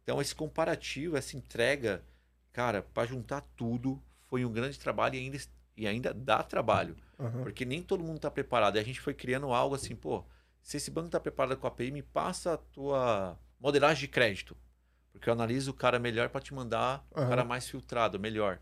Então, 0.03 0.19
esse 0.19 0.33
comparativo, 0.33 1.15
essa 1.15 1.37
entrega, 1.37 2.03
cara, 2.51 2.81
para 2.81 3.07
juntar 3.07 3.41
tudo, 3.55 4.01
foi 4.25 4.43
um 4.43 4.51
grande 4.51 4.79
trabalho 4.79 5.13
e 5.13 5.19
ainda, 5.19 5.37
e 5.77 5.87
ainda 5.87 6.11
dá 6.11 6.41
trabalho. 6.41 6.95
Aham. 7.19 7.43
Porque 7.43 7.63
nem 7.63 7.83
todo 7.83 8.03
mundo 8.03 8.15
está 8.15 8.31
preparado. 8.31 8.77
E 8.77 8.79
a 8.79 8.83
gente 8.83 8.99
foi 8.99 9.13
criando 9.13 9.53
algo 9.53 9.75
assim, 9.75 9.95
pô, 9.95 10.25
se 10.63 10.77
esse 10.77 10.89
banco 10.89 11.09
está 11.09 11.19
preparado 11.19 11.55
com 11.55 11.67
a 11.67 11.69
API, 11.69 11.91
me 11.91 12.01
passa 12.01 12.53
a 12.53 12.57
tua 12.57 13.37
modelagem 13.59 14.01
de 14.01 14.07
crédito. 14.07 14.57
Porque 15.11 15.29
eu 15.29 15.33
analiso 15.33 15.69
o 15.69 15.73
cara 15.75 15.99
melhor 15.99 16.29
para 16.29 16.41
te 16.41 16.51
mandar 16.51 17.05
o 17.11 17.19
Aham. 17.19 17.29
cara 17.29 17.43
mais 17.43 17.67
filtrado, 17.69 18.19
melhor. 18.19 18.59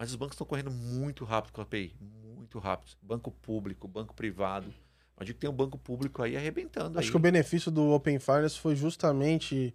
Mas 0.00 0.08
os 0.08 0.16
bancos 0.16 0.32
estão 0.32 0.46
correndo 0.46 0.70
muito 0.70 1.26
rápido 1.26 1.52
com 1.52 1.60
a 1.60 1.64
API. 1.64 1.94
Muito 2.34 2.58
rápido. 2.58 2.96
Banco 3.02 3.30
público, 3.30 3.86
banco 3.86 4.14
privado. 4.14 4.72
Digo 5.20 5.34
que 5.34 5.40
tem 5.40 5.50
um 5.50 5.52
banco 5.52 5.76
público 5.76 6.22
aí 6.22 6.38
arrebentando. 6.38 6.98
Acho 6.98 7.08
aí. 7.08 7.10
que 7.10 7.16
o 7.18 7.20
benefício 7.20 7.70
do 7.70 7.90
Open 7.90 8.18
Finance 8.18 8.58
foi 8.58 8.74
justamente 8.74 9.74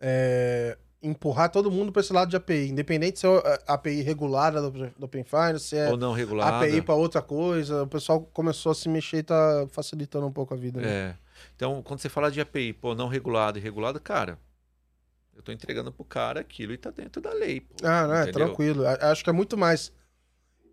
é, 0.00 0.78
empurrar 1.02 1.50
todo 1.50 1.70
mundo 1.70 1.92
para 1.92 2.00
esse 2.00 2.10
lado 2.10 2.30
de 2.30 2.36
API. 2.36 2.70
Independente 2.70 3.18
se 3.18 3.26
é 3.26 3.60
a 3.66 3.74
API 3.74 4.00
regulada 4.00 4.62
do, 4.62 4.70
do 4.70 5.04
Open 5.04 5.24
Finance, 5.24 5.66
se 5.66 5.76
é 5.76 5.90
Ou 5.90 5.98
não 5.98 6.14
regulado. 6.14 6.64
API 6.64 6.80
para 6.80 6.94
outra 6.94 7.20
coisa. 7.20 7.82
O 7.82 7.86
pessoal 7.86 8.22
começou 8.32 8.72
a 8.72 8.74
se 8.74 8.88
mexer 8.88 9.18
e 9.18 9.22
tá 9.24 9.66
facilitando 9.70 10.26
um 10.26 10.32
pouco 10.32 10.54
a 10.54 10.56
vida. 10.56 10.80
Né? 10.80 10.88
É. 10.88 11.16
Então, 11.54 11.82
quando 11.82 12.00
você 12.00 12.08
fala 12.08 12.30
de 12.30 12.40
API, 12.40 12.72
pô, 12.72 12.94
não 12.94 13.08
regulado 13.08 13.58
e 13.58 13.60
regulado, 13.60 14.00
cara, 14.00 14.38
eu 15.34 15.42
tô 15.42 15.52
entregando 15.52 15.92
pro 15.92 16.04
cara 16.04 16.40
aquilo 16.40 16.72
e 16.72 16.78
tá 16.78 16.90
dentro 16.90 17.20
da 17.20 17.32
lei. 17.32 17.60
Pô, 17.60 17.76
Ah, 17.86 18.06
não, 18.06 18.14
é 18.14 18.22
entendeu? 18.22 18.46
tranquilo. 18.46 18.84
Acho 18.86 19.24
que 19.24 19.30
é 19.30 19.32
muito 19.32 19.56
mais. 19.56 19.92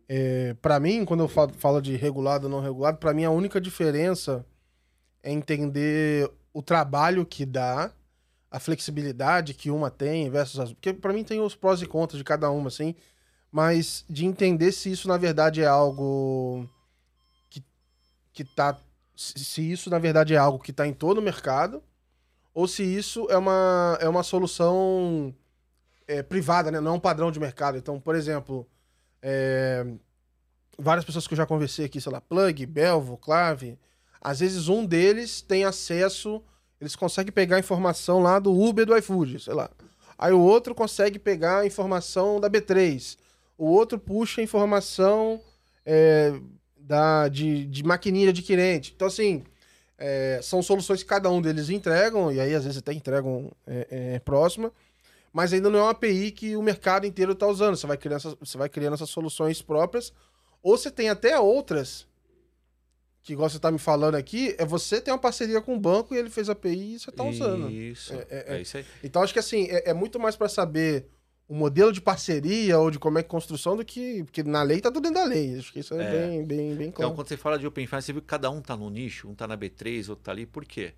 É, 0.10 0.54
para 0.62 0.80
mim, 0.80 1.04
quando 1.06 1.22
eu 1.24 1.28
fa- 1.28 1.50
falo 1.50 1.82
de 1.82 1.96
regulado 1.96 2.46
ou 2.46 2.52
não 2.52 2.62
regulado, 2.62 2.98
para 2.98 3.14
mim 3.14 3.26
a 3.26 3.30
única 3.32 3.60
diferença 3.60 4.46
é 5.22 5.32
entender 5.32 6.30
o 6.54 6.62
trabalho 6.62 7.26
que 7.26 7.46
dá, 7.46 7.92
a 8.50 8.60
flexibilidade 8.60 9.54
que 9.54 9.70
uma 9.70 9.92
tem 9.92 10.30
versus 10.30 10.60
as. 10.60 10.74
Porque 10.74 10.94
para 10.94 11.14
mim 11.14 11.24
tem 11.24 11.42
os 11.42 11.56
prós 11.56 11.82
e 11.82 11.86
contras 11.86 12.18
de 12.18 12.24
cada 12.24 12.50
uma, 12.50 12.68
assim. 12.70 12.96
Mas 13.52 14.06
de 14.10 14.26
entender 14.26 14.72
se 14.72 14.92
isso 14.92 15.08
na 15.08 15.18
verdade 15.18 15.62
é 15.62 15.68
algo 15.68 16.68
que, 17.50 17.64
que 18.34 18.44
tá. 18.44 18.78
Se 19.16 19.40
se 19.44 19.72
isso 19.72 19.90
na 19.90 20.00
verdade 20.00 20.34
é 20.34 20.38
algo 20.38 20.60
que 20.60 20.72
tá 20.72 20.86
em 20.88 20.94
todo 20.94 21.18
o 21.18 21.22
mercado, 21.22 21.82
ou 22.58 22.68
se 22.68 22.82
isso 22.82 23.28
é 23.30 23.38
uma, 23.38 24.00
é 24.02 24.10
uma 24.10 24.24
solução 24.24 25.32
é, 26.08 26.24
privada, 26.24 26.72
né? 26.72 26.80
Não 26.80 26.94
é 26.94 26.96
um 26.96 27.00
padrão 27.00 27.32
de 27.32 27.40
mercado. 27.40 27.78
Então, 27.78 28.00
por 28.00 28.16
exemplo, 28.16 28.68
é, 29.22 29.86
várias 30.76 31.06
pessoas 31.06 31.28
que 31.28 31.36
eu 31.36 31.38
já 31.38 31.46
conversei 31.46 31.86
aqui, 31.86 32.02
sei 32.02 32.12
lá, 32.12 32.20
Plug, 32.20 32.66
Belvo, 32.66 33.16
Clave, 33.16 33.78
às 34.20 34.40
vezes 34.40 34.70
um 34.70 34.84
deles 34.84 35.40
tem 35.40 35.66
acesso, 35.66 36.42
eles 36.82 36.96
conseguem 36.96 37.32
pegar 37.32 37.60
informação 37.60 38.24
lá 38.24 38.40
do 38.40 38.52
Uber 38.52 38.88
do 38.88 38.98
iFood, 38.98 39.40
sei 39.40 39.54
lá. 39.54 39.70
Aí 40.18 40.34
o 40.34 40.42
outro 40.42 40.74
consegue 40.74 41.20
pegar 41.20 41.60
a 41.60 41.66
informação 41.68 42.40
da 42.40 42.50
B3. 42.50 43.20
O 43.56 43.68
outro 43.68 44.00
puxa 44.00 44.42
a 44.42 44.44
informação 44.44 45.40
é, 45.86 46.34
da, 46.76 47.28
de, 47.28 47.68
de 47.68 47.84
maquininha 47.84 48.30
adquirente. 48.30 48.94
Então, 48.96 49.08
assim, 49.08 49.44
é, 49.98 50.40
são 50.44 50.62
soluções 50.62 51.02
que 51.02 51.10
cada 51.10 51.30
um 51.30 51.42
deles 51.42 51.70
entregam, 51.70 52.32
e 52.32 52.40
aí 52.40 52.54
às 52.54 52.64
vezes 52.64 52.78
até 52.78 52.94
entregam 52.94 53.52
é, 53.66 53.88
é, 53.90 54.20
próxima, 54.20 54.72
mas 55.34 55.54
ainda 55.54 55.70
não 55.70 55.80
é 55.80 55.82
uma 55.84 55.92
API 55.92 56.32
que 56.32 56.56
o 56.56 56.62
mercado 56.62 57.06
inteiro 57.06 57.32
está 57.32 57.48
usando. 57.48 57.76
Você 57.76 57.88
vai, 57.88 57.98
criando 57.98 58.18
essas, 58.18 58.36
você 58.40 58.58
vai 58.58 58.70
criando 58.70 58.94
essas 58.94 59.10
soluções 59.10 59.62
próprias, 59.62 60.14
ou 60.62 60.78
você 60.78 60.92
tem 60.92 61.10
até 61.10 61.40
outras, 61.40 62.08
que 63.24 63.34
igual 63.34 63.50
você 63.50 63.58
está 63.58 63.72
me 63.72 63.80
falando 63.80 64.16
aqui, 64.16 64.56
é 64.58 64.66
você 64.66 65.02
ter 65.02 65.12
uma 65.12 65.18
parceria 65.18 65.62
com 65.62 65.76
o 65.76 65.80
banco 65.80 66.16
e 66.16 66.18
ele 66.18 66.30
fez 66.30 66.50
a 66.50 66.54
API 66.54 66.96
e 66.96 67.00
você 67.00 67.10
está 67.10 67.24
usando. 67.24 67.70
Isso. 67.70 68.14
É, 68.14 68.28
É, 68.30 68.46
é, 68.48 68.58
é. 68.58 68.62
isso 68.62 68.78
aí. 68.78 68.86
Então 69.04 69.22
acho 69.22 69.34
que 69.34 69.40
assim, 69.40 69.66
é, 69.70 69.90
é 69.90 69.94
muito 69.94 70.20
mais 70.20 70.36
para 70.36 70.48
saber 70.48 71.08
o 71.48 71.56
modelo 71.56 71.92
de 71.94 72.02
parceria 72.02 72.78
ou 72.78 72.92
de 72.92 73.00
como 73.00 73.18
é 73.20 73.24
que 73.24 73.30
construção 73.30 73.78
do 73.78 73.86
que. 73.86 74.24
Porque 74.24 74.44
na 74.44 74.62
lei 74.64 74.82
tá 74.82 74.92
tudo 74.92 75.04
dentro 75.04 75.22
da 75.22 75.26
lei. 75.26 75.58
Acho 75.58 75.72
que 75.72 75.80
isso 75.80 75.94
é, 75.96 76.04
É. 76.04 76.12
bem, 76.28 76.44
bem, 76.46 76.76
bem 76.76 76.88
Então, 76.90 76.92
claro. 77.04 77.14
quando 77.16 77.28
você 77.28 77.38
fala 77.38 77.58
de 77.58 77.66
Open 77.66 77.88
Finance, 77.88 78.06
você 78.08 78.14
viu 78.14 78.22
que 78.22 78.28
cada 78.28 78.50
um 78.50 78.62
tá 78.62 78.76
no 78.76 78.90
nicho, 78.90 79.30
um 79.30 79.34
tá 79.36 79.48
na 79.48 79.58
B3, 79.58 80.10
outro 80.10 80.24
tá 80.26 80.32
ali, 80.32 80.46
por 80.46 80.66
quê? 80.66 80.94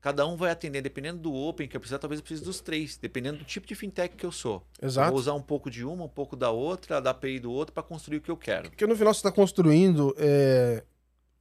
Cada 0.00 0.26
um 0.26 0.34
vai 0.34 0.50
atender, 0.50 0.80
dependendo 0.80 1.18
do 1.20 1.34
Open 1.34 1.68
que 1.68 1.76
eu 1.76 1.80
precisar, 1.80 1.98
talvez 1.98 2.20
eu 2.20 2.24
precise 2.24 2.42
dos 2.42 2.58
três, 2.60 2.96
dependendo 2.96 3.36
do 3.40 3.44
tipo 3.44 3.66
de 3.66 3.74
fintech 3.74 4.16
que 4.16 4.24
eu 4.24 4.32
sou. 4.32 4.64
Eu 4.80 4.88
Exato. 4.88 5.10
vou 5.10 5.18
usar 5.20 5.34
um 5.34 5.42
pouco 5.42 5.70
de 5.70 5.84
uma, 5.84 6.04
um 6.04 6.08
pouco 6.08 6.34
da 6.34 6.50
outra, 6.50 7.02
da 7.02 7.10
API 7.10 7.38
do 7.38 7.52
outro 7.52 7.74
para 7.74 7.82
construir 7.82 8.16
o 8.16 8.20
que 8.22 8.30
eu 8.30 8.36
quero. 8.38 8.70
Porque 8.70 8.86
no 8.86 8.96
final 8.96 9.12
você 9.12 9.18
está 9.18 9.30
construindo, 9.30 10.14
é, 10.16 10.82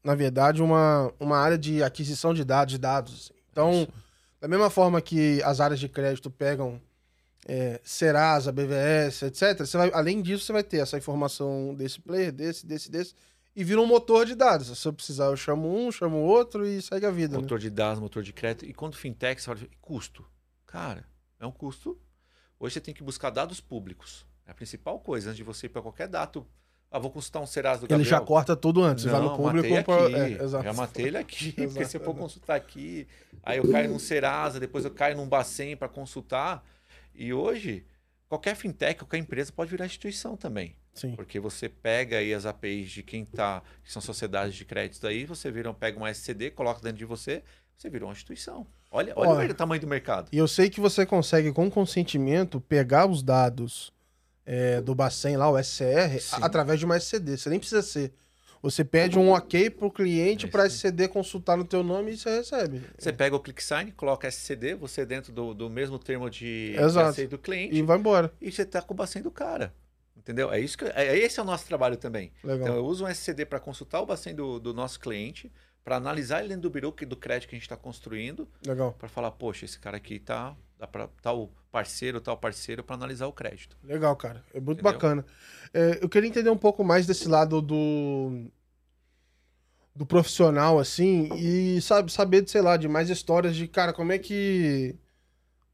na 0.04 0.14
verdade, 0.14 0.62
uma, 0.62 1.10
uma 1.18 1.38
área 1.38 1.58
de 1.58 1.82
aquisição 1.82 2.34
de 2.34 2.44
dados, 2.44 2.74
de 2.74 2.78
dados. 2.78 3.14
assim. 3.32 3.40
Então, 3.50 3.72
Isso. 3.84 3.94
da 4.42 4.48
mesma 4.50 4.70
forma 4.70 5.00
que 5.02 5.42
as 5.44 5.62
áreas 5.62 5.80
de 5.80 5.88
crédito 5.88 6.30
pegam 6.30 6.82
é, 7.50 7.82
Serasa, 7.84 8.52
BVS, 8.52 9.24
etc., 9.24 9.60
você 9.66 9.78
vai, 9.78 9.92
além 9.94 10.22
disso, 10.22 10.46
você 10.46 10.54
vai 10.54 10.64
ter 10.64 10.78
essa 10.78 10.98
informação 10.98 11.74
desse 11.74 12.00
player, 12.00 12.32
desse, 12.32 12.66
desse, 12.66 12.92
desse, 12.92 13.16
e 13.56 13.64
vira 13.64 13.82
um 13.82 13.86
motor 13.88 14.26
de 14.26 14.36
dados. 14.36 14.78
Se 14.78 14.88
eu 14.88 14.94
precisar, 14.94 15.26
eu 15.26 15.36
chamo 15.36 15.68
um, 15.76 15.92
chamo 15.92 16.18
o 16.18 16.24
outro 16.24 16.66
e 16.66 16.82
segue 16.82 17.06
a 17.06 17.12
vida. 17.12 17.36
né? 17.36 17.42
motor 17.42 17.58
de 17.60 17.70
dados, 17.70 18.00
motor 18.00 18.22
de 18.24 18.32
crédito. 18.32 18.66
E 18.66 18.74
quando 18.74 18.96
fintech, 18.96 19.42
você 19.42 19.46
fala, 19.48 19.60
custo. 19.82 20.24
Cara, 20.68 21.04
é 21.40 21.46
um 21.46 21.52
custo. 21.52 22.00
Hoje 22.60 22.74
você 22.76 22.80
tem 22.82 22.94
que 22.94 23.04
buscar 23.04 23.30
dados 23.32 23.60
públicos. 23.60 24.26
É 24.46 24.52
a 24.52 24.54
principal 24.54 25.00
coisa, 25.00 25.30
antes 25.30 25.38
de 25.38 25.44
você 25.44 25.66
ir 25.66 25.70
para 25.70 25.82
qualquer 25.82 26.08
dado 26.08 26.46
Ah, 26.92 26.98
vou 27.00 27.12
consultar 27.12 27.40
um 27.40 27.46
Serasa 27.46 27.82
do 27.82 27.86
Ele 27.86 27.90
Gabriel. 28.04 28.10
já 28.10 28.20
corta 28.20 28.56
tudo 28.56 28.84
antes, 28.84 29.06
vai 29.06 29.20
no 29.22 29.28
Não, 29.30 29.38
público. 29.38 29.84
pra- 29.84 30.10
é, 30.10 30.44
exato. 30.44 30.64
Já 30.64 30.74
matei 30.74 31.06
ele 31.06 31.18
aqui. 31.18 31.52
porque 31.70 31.86
se 31.86 31.98
eu 31.98 32.02
for 32.02 32.16
consultar 32.16 32.56
aqui, 32.56 33.08
aí 33.44 33.58
eu 33.60 33.70
caio 33.72 33.90
num 33.90 34.00
Serasa, 34.00 34.60
depois 34.60 34.86
eu 34.86 34.92
caio 34.92 35.16
num 35.18 35.28
Bacen 35.28 35.76
para 35.78 35.88
consultar. 35.88 36.64
E 37.20 37.34
hoje, 37.34 37.86
qualquer 38.30 38.56
fintech, 38.56 39.00
qualquer 39.00 39.18
empresa 39.18 39.52
pode 39.52 39.70
virar 39.70 39.86
instituição 39.86 40.38
também. 40.38 40.74
Sim. 40.94 41.16
Porque 41.16 41.38
você 41.38 41.68
pega 41.68 42.18
aí 42.18 42.34
as 42.34 42.46
APIs 42.46 42.90
de 42.90 43.04
quem 43.04 43.26
tá, 43.26 43.62
que 43.84 43.92
são 43.92 44.02
sociedades 44.02 44.56
de 44.56 44.64
créditos 44.64 45.04
aí, 45.04 45.26
você 45.26 45.52
vira, 45.52 45.74
pega 45.74 45.98
uma 45.98 46.10
SCD, 46.10 46.50
coloca 46.50 46.82
dentro 46.82 46.98
de 46.98 47.06
você, 47.06 47.44
você 47.78 47.90
virou 47.90 48.08
uma 48.08 48.14
instituição. 48.14 48.66
Olha, 48.90 49.14
olha 49.18 49.30
Olha. 49.30 49.52
o 49.52 49.54
tamanho 49.54 49.82
do 49.82 49.88
mercado. 49.88 50.30
E 50.32 50.38
eu 50.38 50.48
sei 50.48 50.70
que 50.70 50.80
você 50.80 51.06
consegue, 51.06 51.52
com 51.52 51.70
consentimento, 51.70 52.62
pegar 52.62 53.06
os 53.06 53.22
dados 53.22 53.94
é, 54.46 54.82
do 54.82 54.96
Bacen 54.96 55.36
lá, 55.36 55.50
o 55.50 55.62
SCR, 55.62 56.20
Sim. 56.20 56.38
através 56.42 56.80
de 56.80 56.86
uma 56.86 56.96
SCD. 56.98 57.38
Você 57.38 57.50
nem 57.50 57.60
precisa 57.60 57.82
ser. 57.82 58.14
Você 58.62 58.84
pede 58.84 59.18
um 59.18 59.30
ok 59.32 59.70
pro 59.70 59.90
cliente 59.90 60.46
É 60.46 60.50
para 60.50 60.66
SCD 60.66 61.08
consultar 61.08 61.56
no 61.58 61.64
teu 61.64 61.82
nome 61.82 62.12
e 62.12 62.18
você 62.18 62.30
recebe. 62.38 62.82
Você 62.98 63.14
pega 63.14 63.36
o 63.36 63.40
ClickSign, 63.40 63.92
coloca 63.94 64.28
SCD, 64.28 64.76
você 64.76 65.06
dentro 65.06 65.32
do, 65.32 65.54
do 65.54 65.70
mesmo 65.70 65.98
termo 65.98 66.30
de 66.30 66.76
Exato. 66.78 67.08
aceito 67.10 67.32
do 67.32 67.38
cliente, 67.40 67.76
E 67.76 67.82
vai 67.82 67.98
embora. 67.98 68.32
e 68.42 68.52
você 68.52 68.66
tá 68.66 68.82
com 68.82 68.94
o 68.94 68.98
Bacen 68.98 69.22
do 69.22 69.32
cara. 69.32 69.74
Entendeu? 70.18 70.52
É 70.52 70.60
isso 70.60 70.78
que 70.78 70.84
é, 70.86 71.18
esse 71.18 71.40
é 71.40 71.44
o 71.44 71.46
nosso 71.46 71.66
trabalho 71.66 71.96
também. 71.96 72.32
Legal. 72.44 72.62
Então 72.68 72.76
eu 72.76 72.86
uso 72.86 73.06
um 73.06 73.08
SCD 73.08 73.46
para 73.46 73.60
consultar 73.60 74.02
o 74.02 74.06
Bacen 74.06 74.36
do, 74.36 74.60
do 74.60 74.74
nosso 74.74 75.00
cliente, 75.00 75.50
para 75.84 75.96
analisar 75.96 76.40
ele 76.42 76.50
dentro 76.50 76.70
do 76.70 76.92
que- 76.92 77.06
do 77.06 77.16
crédito 77.16 77.48
que 77.50 77.56
a 77.56 77.58
gente 77.58 77.64
está 77.64 77.78
construindo, 77.78 78.48
Legal. 78.68 78.92
para 79.00 79.08
falar, 79.08 79.32
poxa, 79.32 79.64
esse 79.66 79.80
cara 79.80 79.96
aqui 79.98 80.20
tá 80.20 80.56
dá 80.78 80.86
para 80.86 81.08
tal 81.22 81.50
parceiro, 81.72 82.20
tal 82.20 82.38
parceiro 82.38 82.84
para 82.84 82.96
analisar 82.96 83.28
o 83.28 83.34
crédito. 83.34 83.78
Legal, 83.84 84.16
cara. 84.16 84.44
É 84.54 84.60
muito 84.60 84.80
Entendeu? 84.80 84.94
bacana. 84.94 85.26
É, 85.74 86.00
eu 86.02 86.10
queria 86.10 86.30
entender 86.30 86.50
um 86.50 86.58
pouco 86.58 86.84
mais 86.84 87.06
desse 87.06 87.28
lado 87.28 87.62
do 87.62 88.50
do 89.96 90.06
profissional, 90.06 90.80
assim, 90.80 91.30
e 91.36 91.82
sabe, 91.82 92.10
saber, 92.10 92.48
sei 92.48 92.62
lá, 92.62 92.78
de 92.78 92.88
mais 92.88 93.10
histórias 93.10 93.54
de, 93.54 93.68
cara, 93.68 93.92
como 93.92 94.14
é 94.14 94.18
que. 94.18 94.96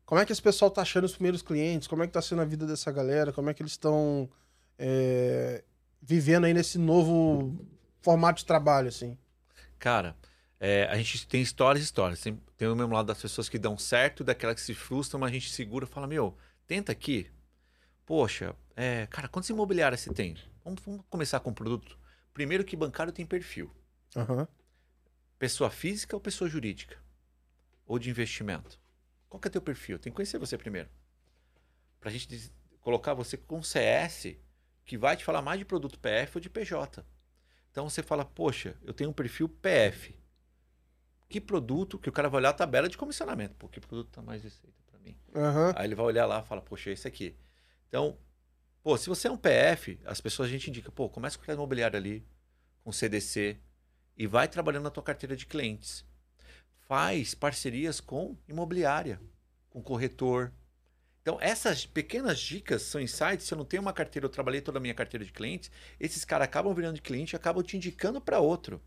Como 0.03 0.19
é 0.19 0.25
que 0.25 0.31
esse 0.31 0.41
pessoal 0.41 0.71
tá 0.71 0.81
achando 0.81 1.03
os 1.03 1.13
primeiros 1.13 1.43
clientes? 1.43 1.87
Como 1.87 2.01
é 2.01 2.07
que 2.07 2.13
tá 2.13 2.21
sendo 2.23 2.41
a 2.41 2.45
vida 2.45 2.65
dessa 2.65 2.91
galera? 2.91 3.31
Como 3.31 3.49
é 3.51 3.53
que 3.53 3.61
eles 3.61 3.73
estão 3.73 4.27
é, 4.79 5.63
vivendo 6.01 6.45
aí 6.45 6.53
nesse 6.55 6.79
novo 6.79 7.55
formato 8.01 8.39
de 8.39 8.45
trabalho, 8.45 8.87
assim? 8.87 9.15
Cara, 9.77 10.15
é, 10.59 10.85
a 10.85 10.95
gente 10.97 11.27
tem 11.27 11.41
histórias 11.41 11.83
e 11.83 11.85
histórias. 11.85 12.21
Tem, 12.21 12.39
tem 12.57 12.67
o 12.67 12.75
mesmo 12.75 12.93
lado 12.93 13.07
das 13.07 13.21
pessoas 13.21 13.49
que 13.49 13.59
dão 13.59 13.77
certo, 13.77 14.23
daquelas 14.23 14.55
que 14.55 14.61
se 14.61 14.73
frustram, 14.73 15.19
mas 15.19 15.31
a 15.31 15.33
gente 15.33 15.51
segura 15.51 15.85
e 15.85 15.87
fala, 15.87 16.07
meu, 16.07 16.37
tenta 16.65 16.91
aqui. 16.91 17.29
Poxa, 18.05 18.55
é, 18.75 19.07
cara, 19.07 19.27
quantos 19.27 19.49
imobiliários 19.49 20.01
você 20.01 20.13
tem? 20.13 20.37
Vamos, 20.63 20.81
vamos 20.83 21.03
começar 21.09 21.39
com 21.39 21.49
o 21.49 21.55
produto. 21.55 21.97
Primeiro 22.33 22.63
que 22.63 22.75
bancário 22.75 23.11
tem 23.13 23.25
perfil. 23.25 23.71
Aham. 24.15 24.47
Pessoa 25.37 25.69
física 25.69 26.15
ou 26.15 26.21
pessoa 26.21 26.49
jurídica? 26.49 26.97
Ou 27.85 27.99
de 27.99 28.09
investimento? 28.09 28.79
Qual 29.29 29.39
que 29.39 29.47
é 29.47 29.51
teu 29.51 29.61
perfil? 29.61 29.99
Tem 29.99 30.11
que 30.11 30.15
conhecer 30.15 30.37
você 30.37 30.57
primeiro. 30.57 30.89
Pra 31.99 32.11
gente 32.11 32.51
colocar 32.79 33.13
você 33.13 33.35
com 33.35 33.61
CS, 33.61 34.37
que 34.85 34.97
vai 34.97 35.17
te 35.17 35.25
falar 35.25 35.41
mais 35.41 35.59
de 35.59 35.65
produto 35.65 35.99
PF 35.99 36.37
ou 36.37 36.41
de 36.41 36.49
PJ. 36.49 37.05
Então 37.71 37.89
você 37.89 38.01
fala, 38.01 38.23
poxa, 38.23 38.77
eu 38.83 38.93
tenho 38.93 39.09
um 39.09 39.13
perfil 39.13 39.49
PF. 39.49 40.17
Que 41.27 41.41
produto 41.41 41.97
que 41.97 42.09
o 42.09 42.11
cara 42.11 42.29
vai 42.29 42.39
olhar 42.39 42.49
a 42.49 42.53
tabela 42.53 42.87
de 42.87 42.97
comissionamento? 42.97 43.55
Pô, 43.55 43.67
que 43.67 43.79
produto 43.79 44.09
tá 44.09 44.21
mais 44.21 44.43
receita 44.43 44.77
para 44.85 44.99
mim? 44.99 45.17
Aham. 45.35 45.73
Aí 45.75 45.87
ele 45.87 45.95
vai 45.95 46.05
olhar 46.05 46.25
lá 46.25 46.41
e 46.41 46.47
fala, 46.47 46.61
poxa, 46.61 46.91
esse 46.91 47.07
aqui. 47.07 47.35
Então, 47.87 48.17
pô, 48.83 48.97
se 48.97 49.09
você 49.09 49.27
é 49.27 49.31
um 49.31 49.37
PF, 49.37 49.99
as 50.05 50.21
pessoas 50.21 50.47
a 50.47 50.51
gente 50.51 50.69
indica, 50.69 50.91
pô, 50.91 51.09
começa 51.09 51.37
com 51.37 51.49
o 51.49 51.53
imobiliário 51.53 51.97
ali, 51.97 52.25
com 52.83 52.91
CDC, 52.91 53.57
e 54.15 54.27
vai 54.27 54.47
trabalhando 54.47 54.83
na 54.83 54.91
tua 54.91 55.03
carteira 55.03 55.35
de 55.35 55.45
clientes. 55.45 56.05
Faz 56.87 57.33
parcerias 57.33 57.99
com 57.99 58.37
imobiliária, 58.47 59.19
com 59.69 59.81
corretor. 59.81 60.53
Então, 61.21 61.39
essas 61.41 61.85
pequenas 61.87 62.39
dicas 62.39 62.83
são 62.83 63.01
insights. 63.01 63.47
Se 63.47 63.53
eu 63.53 63.57
não 63.57 63.65
tenho 63.65 63.81
uma 63.81 63.91
carteira, 63.91 64.27
eu 64.27 64.29
trabalhei 64.29 64.61
toda 64.61 64.77
a 64.77 64.81
minha 64.81 64.93
carteira 64.93 65.25
de 65.25 65.31
clientes, 65.31 65.71
esses 65.99 66.23
caras 66.23 66.45
acabam 66.45 66.73
virando 66.73 66.95
de 66.95 67.01
cliente 67.01 67.33
e 67.33 67.35
acabam 67.35 67.63
te 67.63 67.75
indicando 67.75 68.21
para 68.21 68.39
outro. 68.39 68.79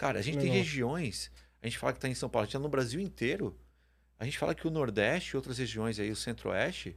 Cara, 0.00 0.18
a 0.18 0.22
gente 0.22 0.38
tem 0.38 0.48
Legal. 0.48 0.56
regiões, 0.56 1.30
a 1.60 1.66
gente 1.66 1.76
fala 1.76 1.92
que 1.92 1.98
está 1.98 2.08
em 2.08 2.14
São 2.14 2.26
Paulo, 2.26 2.44
a 2.44 2.46
gente 2.46 2.54
tá 2.54 2.58
no 2.58 2.70
Brasil 2.70 2.98
inteiro. 2.98 3.54
A 4.18 4.24
gente 4.24 4.38
fala 4.38 4.54
que 4.54 4.66
o 4.66 4.70
Nordeste 4.70 5.36
outras 5.36 5.58
regiões 5.58 6.00
aí, 6.00 6.10
o 6.10 6.16
Centro-Oeste, 6.16 6.96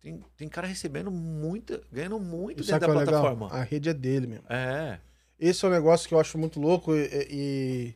tem, 0.00 0.24
tem 0.38 0.48
cara 0.48 0.66
recebendo 0.66 1.10
muita, 1.10 1.82
ganhando 1.92 2.18
muito 2.18 2.64
sabe 2.64 2.80
dentro 2.80 2.94
da 2.94 3.02
é 3.02 3.04
legal? 3.04 3.20
plataforma. 3.20 3.54
A 3.54 3.62
rede 3.62 3.90
é 3.90 3.92
dele 3.92 4.26
mesmo. 4.26 4.46
É. 4.48 4.98
Esse 5.38 5.66
é 5.66 5.68
um 5.68 5.70
negócio 5.70 6.08
que 6.08 6.14
eu 6.14 6.18
acho 6.18 6.38
muito 6.38 6.58
louco 6.58 6.96
e, 6.96 7.28
e 7.30 7.94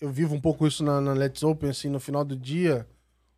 eu 0.00 0.10
vivo 0.10 0.34
um 0.34 0.40
pouco 0.40 0.66
isso 0.66 0.82
na, 0.82 1.00
na 1.00 1.12
Let's 1.12 1.44
Open, 1.44 1.70
assim, 1.70 1.88
no 1.88 2.00
final 2.00 2.24
do 2.24 2.36
dia, 2.36 2.84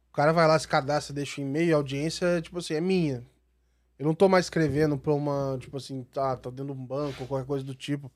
o 0.08 0.14
cara 0.14 0.32
vai 0.32 0.48
lá, 0.48 0.58
se 0.58 0.66
cadastra, 0.66 1.14
deixa 1.14 1.42
o 1.42 1.44
e-mail, 1.44 1.74
a 1.74 1.76
audiência, 1.76 2.40
tipo 2.40 2.58
assim, 2.58 2.72
é 2.72 2.80
minha. 2.80 3.22
Eu 3.98 4.06
não 4.06 4.14
tô 4.14 4.30
mais 4.30 4.46
escrevendo 4.46 4.96
pra 4.96 5.12
uma, 5.12 5.58
tipo 5.60 5.76
assim, 5.76 6.04
tá, 6.04 6.38
tá 6.38 6.48
dentro 6.48 6.72
de 6.74 6.80
um 6.80 6.86
banco 6.86 7.20
ou 7.20 7.26
qualquer 7.28 7.46
coisa 7.46 7.62
do 7.62 7.74
tipo. 7.74 8.10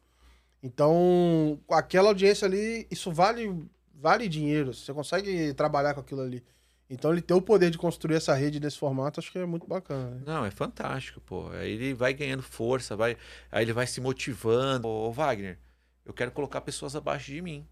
Então, 0.63 1.59
aquela 1.71 2.09
audiência 2.09 2.47
ali, 2.47 2.87
isso 2.91 3.11
vale, 3.11 3.65
vale 3.95 4.29
dinheiro, 4.29 4.75
você 4.75 4.93
consegue 4.93 5.55
trabalhar 5.55 5.95
com 5.95 6.01
aquilo 6.01 6.21
ali. 6.23 6.45
Então, 6.89 7.13
ele 7.13 7.23
ter 7.23 7.35
o 7.35 7.41
poder 7.41 7.71
de 7.71 7.79
construir 7.79 8.17
essa 8.17 8.35
rede 8.35 8.59
desse 8.59 8.77
formato, 8.79 9.21
acho 9.21 9.31
que 9.31 9.39
é 9.39 9.47
muito 9.47 9.67
bacana. 9.67 10.11
né? 10.17 10.23
Não, 10.27 10.45
é 10.45 10.51
fantástico, 10.51 11.21
pô. 11.21 11.49
Aí 11.51 11.71
ele 11.73 11.95
vai 11.95 12.13
ganhando 12.13 12.43
força, 12.43 12.97
vai, 12.97 13.17
aí 13.51 13.65
ele 13.65 13.73
vai 13.73 13.87
se 13.87 14.01
motivando. 14.01 14.89
Ô, 14.89 15.13
Wagner, 15.13 15.59
eu 16.05 16.13
quero 16.13 16.33
colocar 16.33 16.61
pessoas 16.61 16.97
abaixo 16.97 17.27
de 17.33 17.41
mim. 17.41 17.67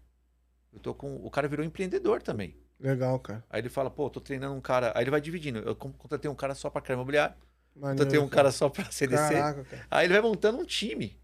Eu 0.71 0.79
tô 0.79 0.93
com, 0.93 1.15
o 1.17 1.29
cara 1.29 1.47
virou 1.47 1.65
empreendedor 1.65 2.21
também. 2.21 2.55
Legal, 2.79 3.19
cara. 3.19 3.43
Aí 3.49 3.59
ele 3.59 3.69
fala, 3.69 3.89
pô, 3.89 4.09
tô 4.09 4.21
treinando 4.21 4.55
um 4.55 4.61
cara. 4.61 4.93
Aí 4.95 5.03
ele 5.03 5.11
vai 5.11 5.19
dividindo. 5.19 5.59
Eu 5.59 5.75
con- 5.75 5.91
contratei 5.91 6.31
um 6.31 6.35
cara 6.35 6.55
só 6.55 6.69
para 6.69 6.81
crédito 6.81 6.99
imobiliário, 6.99 7.35
Maneiro, 7.75 7.97
contratei 7.97 8.19
um 8.19 8.29
cara 8.29 8.51
só 8.51 8.69
para 8.69 8.89
CDC. 8.89 9.33
Caraca, 9.33 9.63
cara. 9.65 9.87
Aí 9.91 10.05
ele 10.05 10.13
vai 10.13 10.21
montando 10.21 10.57
um 10.59 10.63
time. 10.65 11.18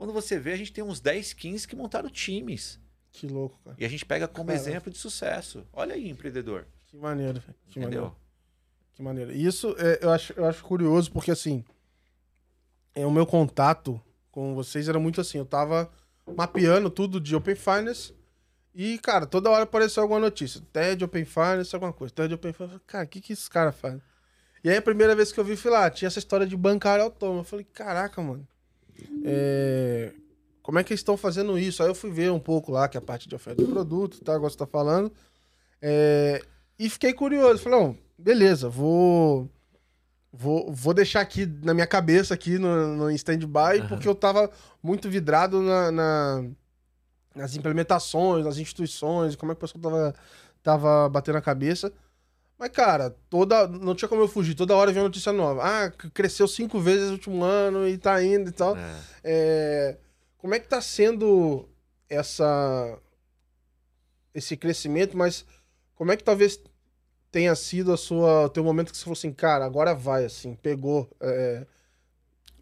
Quando 0.00 0.14
você 0.14 0.38
vê, 0.38 0.54
a 0.54 0.56
gente 0.56 0.72
tem 0.72 0.82
uns 0.82 0.98
10, 0.98 1.34
15 1.34 1.68
que 1.68 1.76
montaram 1.76 2.08
times. 2.08 2.80
Que 3.12 3.26
louco, 3.26 3.60
cara. 3.62 3.76
E 3.78 3.84
a 3.84 3.88
gente 3.88 4.06
pega 4.06 4.26
como 4.26 4.46
Caramba. 4.46 4.66
exemplo 4.66 4.90
de 4.90 4.96
sucesso. 4.96 5.66
Olha 5.70 5.94
aí, 5.94 6.08
empreendedor. 6.08 6.66
Que 6.86 6.96
maneiro, 6.96 7.38
velho. 7.38 7.54
Que 7.68 7.78
maneiro. 7.78 8.04
Entendeu? 8.06 8.16
Que 8.94 9.02
maneiro. 9.02 9.30
E 9.30 9.44
Isso 9.44 9.76
é, 9.78 9.98
eu, 10.00 10.10
acho, 10.10 10.32
eu 10.38 10.46
acho 10.46 10.64
curioso, 10.64 11.12
porque 11.12 11.30
assim, 11.30 11.62
é, 12.94 13.04
o 13.04 13.10
meu 13.10 13.26
contato 13.26 14.02
com 14.32 14.54
vocês 14.54 14.88
era 14.88 14.98
muito 14.98 15.20
assim, 15.20 15.36
eu 15.36 15.44
tava 15.44 15.92
mapeando 16.34 16.88
tudo 16.88 17.20
de 17.20 17.36
Open 17.36 17.54
Finance 17.54 18.14
e, 18.74 18.98
cara, 19.00 19.26
toda 19.26 19.50
hora 19.50 19.64
apareceu 19.64 20.02
alguma 20.02 20.20
notícia. 20.20 20.62
TED, 20.72 21.04
Open 21.04 21.26
Finance, 21.26 21.76
alguma 21.76 21.92
coisa. 21.92 22.14
TED, 22.14 22.32
Open 22.32 22.54
Finance. 22.54 22.72
Eu 22.72 22.78
falei, 22.78 22.86
Cara, 22.86 23.04
o 23.04 23.08
que 23.08 23.20
que 23.20 23.34
esses 23.34 23.48
caras 23.50 23.76
fazem? 23.76 24.00
E 24.64 24.70
aí 24.70 24.78
a 24.78 24.82
primeira 24.82 25.14
vez 25.14 25.30
que 25.30 25.38
eu 25.38 25.44
vi, 25.44 25.56
fui 25.56 25.70
lá, 25.70 25.90
tinha 25.90 26.06
essa 26.06 26.18
história 26.18 26.46
de 26.46 26.56
bancário 26.56 27.04
autônomo. 27.04 27.40
Eu 27.40 27.44
falei, 27.44 27.66
caraca, 27.70 28.22
mano. 28.22 28.48
É, 29.24 30.12
Como 30.62 30.78
é 30.78 30.84
que 30.84 30.92
eles 30.92 31.00
estão 31.00 31.16
fazendo 31.16 31.58
isso? 31.58 31.82
Aí 31.82 31.88
eu 31.88 31.94
fui 31.94 32.10
ver 32.10 32.30
um 32.30 32.38
pouco 32.40 32.70
lá, 32.72 32.88
que 32.88 32.96
é 32.96 33.00
a 33.00 33.02
parte 33.02 33.28
de 33.28 33.34
oferta 33.34 33.62
de 33.64 33.70
produto, 33.70 34.20
tá? 34.22 34.34
Agora 34.34 34.50
você 34.50 34.56
tá 34.58 34.66
falando. 34.66 35.12
É, 35.82 36.42
E 36.78 36.88
fiquei 36.88 37.12
curioso. 37.12 37.62
Falei, 37.62 37.78
não, 37.78 37.96
beleza, 38.18 38.68
vou. 38.68 39.48
Vou, 40.32 40.70
vou 40.72 40.94
deixar 40.94 41.20
aqui 41.22 41.44
na 41.44 41.74
minha 41.74 41.88
cabeça, 41.88 42.34
aqui 42.34 42.56
no, 42.56 42.94
no 42.96 43.10
stand-by, 43.10 43.80
Aham. 43.80 43.88
porque 43.88 44.06
eu 44.06 44.14
tava 44.14 44.48
muito 44.80 45.10
vidrado 45.10 45.60
na, 45.60 45.90
na- 45.90 46.44
nas 47.34 47.56
implementações, 47.56 48.44
nas 48.44 48.56
instituições, 48.56 49.34
como 49.34 49.50
é 49.50 49.54
que 49.56 49.58
o 49.58 49.60
pessoal 49.68 49.82
tava, 49.82 50.14
tava 50.62 51.08
batendo 51.08 51.38
a 51.38 51.42
cabeça. 51.42 51.92
Mas, 52.60 52.68
cara, 52.72 53.16
toda. 53.30 53.66
Não 53.66 53.94
tinha 53.94 54.06
como 54.06 54.20
eu 54.20 54.28
fugir. 54.28 54.54
Toda 54.54 54.76
hora 54.76 54.92
vinha 54.92 55.02
notícia 55.02 55.32
nova. 55.32 55.62
Ah, 55.64 55.90
cresceu 56.12 56.46
cinco 56.46 56.78
vezes 56.78 57.06
no 57.06 57.12
último 57.14 57.42
ano 57.42 57.88
e 57.88 57.96
tá 57.96 58.22
indo 58.22 58.50
e 58.50 58.52
tal. 58.52 58.76
É. 58.76 58.96
É, 59.24 59.98
como 60.36 60.54
é 60.54 60.60
que 60.60 60.68
tá 60.68 60.78
sendo 60.82 61.66
essa 62.06 62.98
esse 64.34 64.58
crescimento, 64.58 65.16
mas 65.16 65.44
como 65.94 66.12
é 66.12 66.16
que 66.18 66.22
talvez 66.22 66.60
tenha 67.32 67.54
sido 67.54 67.92
a 67.92 67.96
sua, 67.96 68.44
o 68.44 68.48
teu 68.50 68.62
momento 68.62 68.90
que 68.92 68.96
você 68.98 69.04
falou 69.04 69.14
assim, 69.14 69.32
cara, 69.32 69.64
agora 69.64 69.94
vai, 69.94 70.24
assim, 70.26 70.54
pegou. 70.54 71.10
é, 71.20 71.66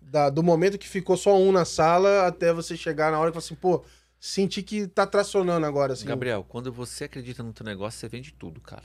da- 0.00 0.30
do 0.30 0.42
momento 0.42 0.78
que 0.78 0.88
ficou 0.88 1.16
só 1.16 1.36
um 1.36 1.52
na 1.52 1.64
sala 1.66 2.26
até 2.26 2.52
você 2.52 2.76
chegar 2.76 3.10
na 3.12 3.18
hora 3.18 3.30
que 3.30 3.34
você 3.34 3.52
assim, 3.52 3.60
pô, 3.60 3.84
senti 4.18 4.62
que 4.62 4.86
tá 4.86 5.06
tracionando 5.06 5.66
agora, 5.66 5.92
assim. 5.92 6.06
Gabriel, 6.06 6.44
quando 6.48 6.72
você 6.72 7.04
acredita 7.04 7.42
no 7.42 7.52
teu 7.52 7.66
negócio, 7.66 7.98
você 8.00 8.08
vende 8.08 8.32
tudo, 8.32 8.60
cara. 8.60 8.84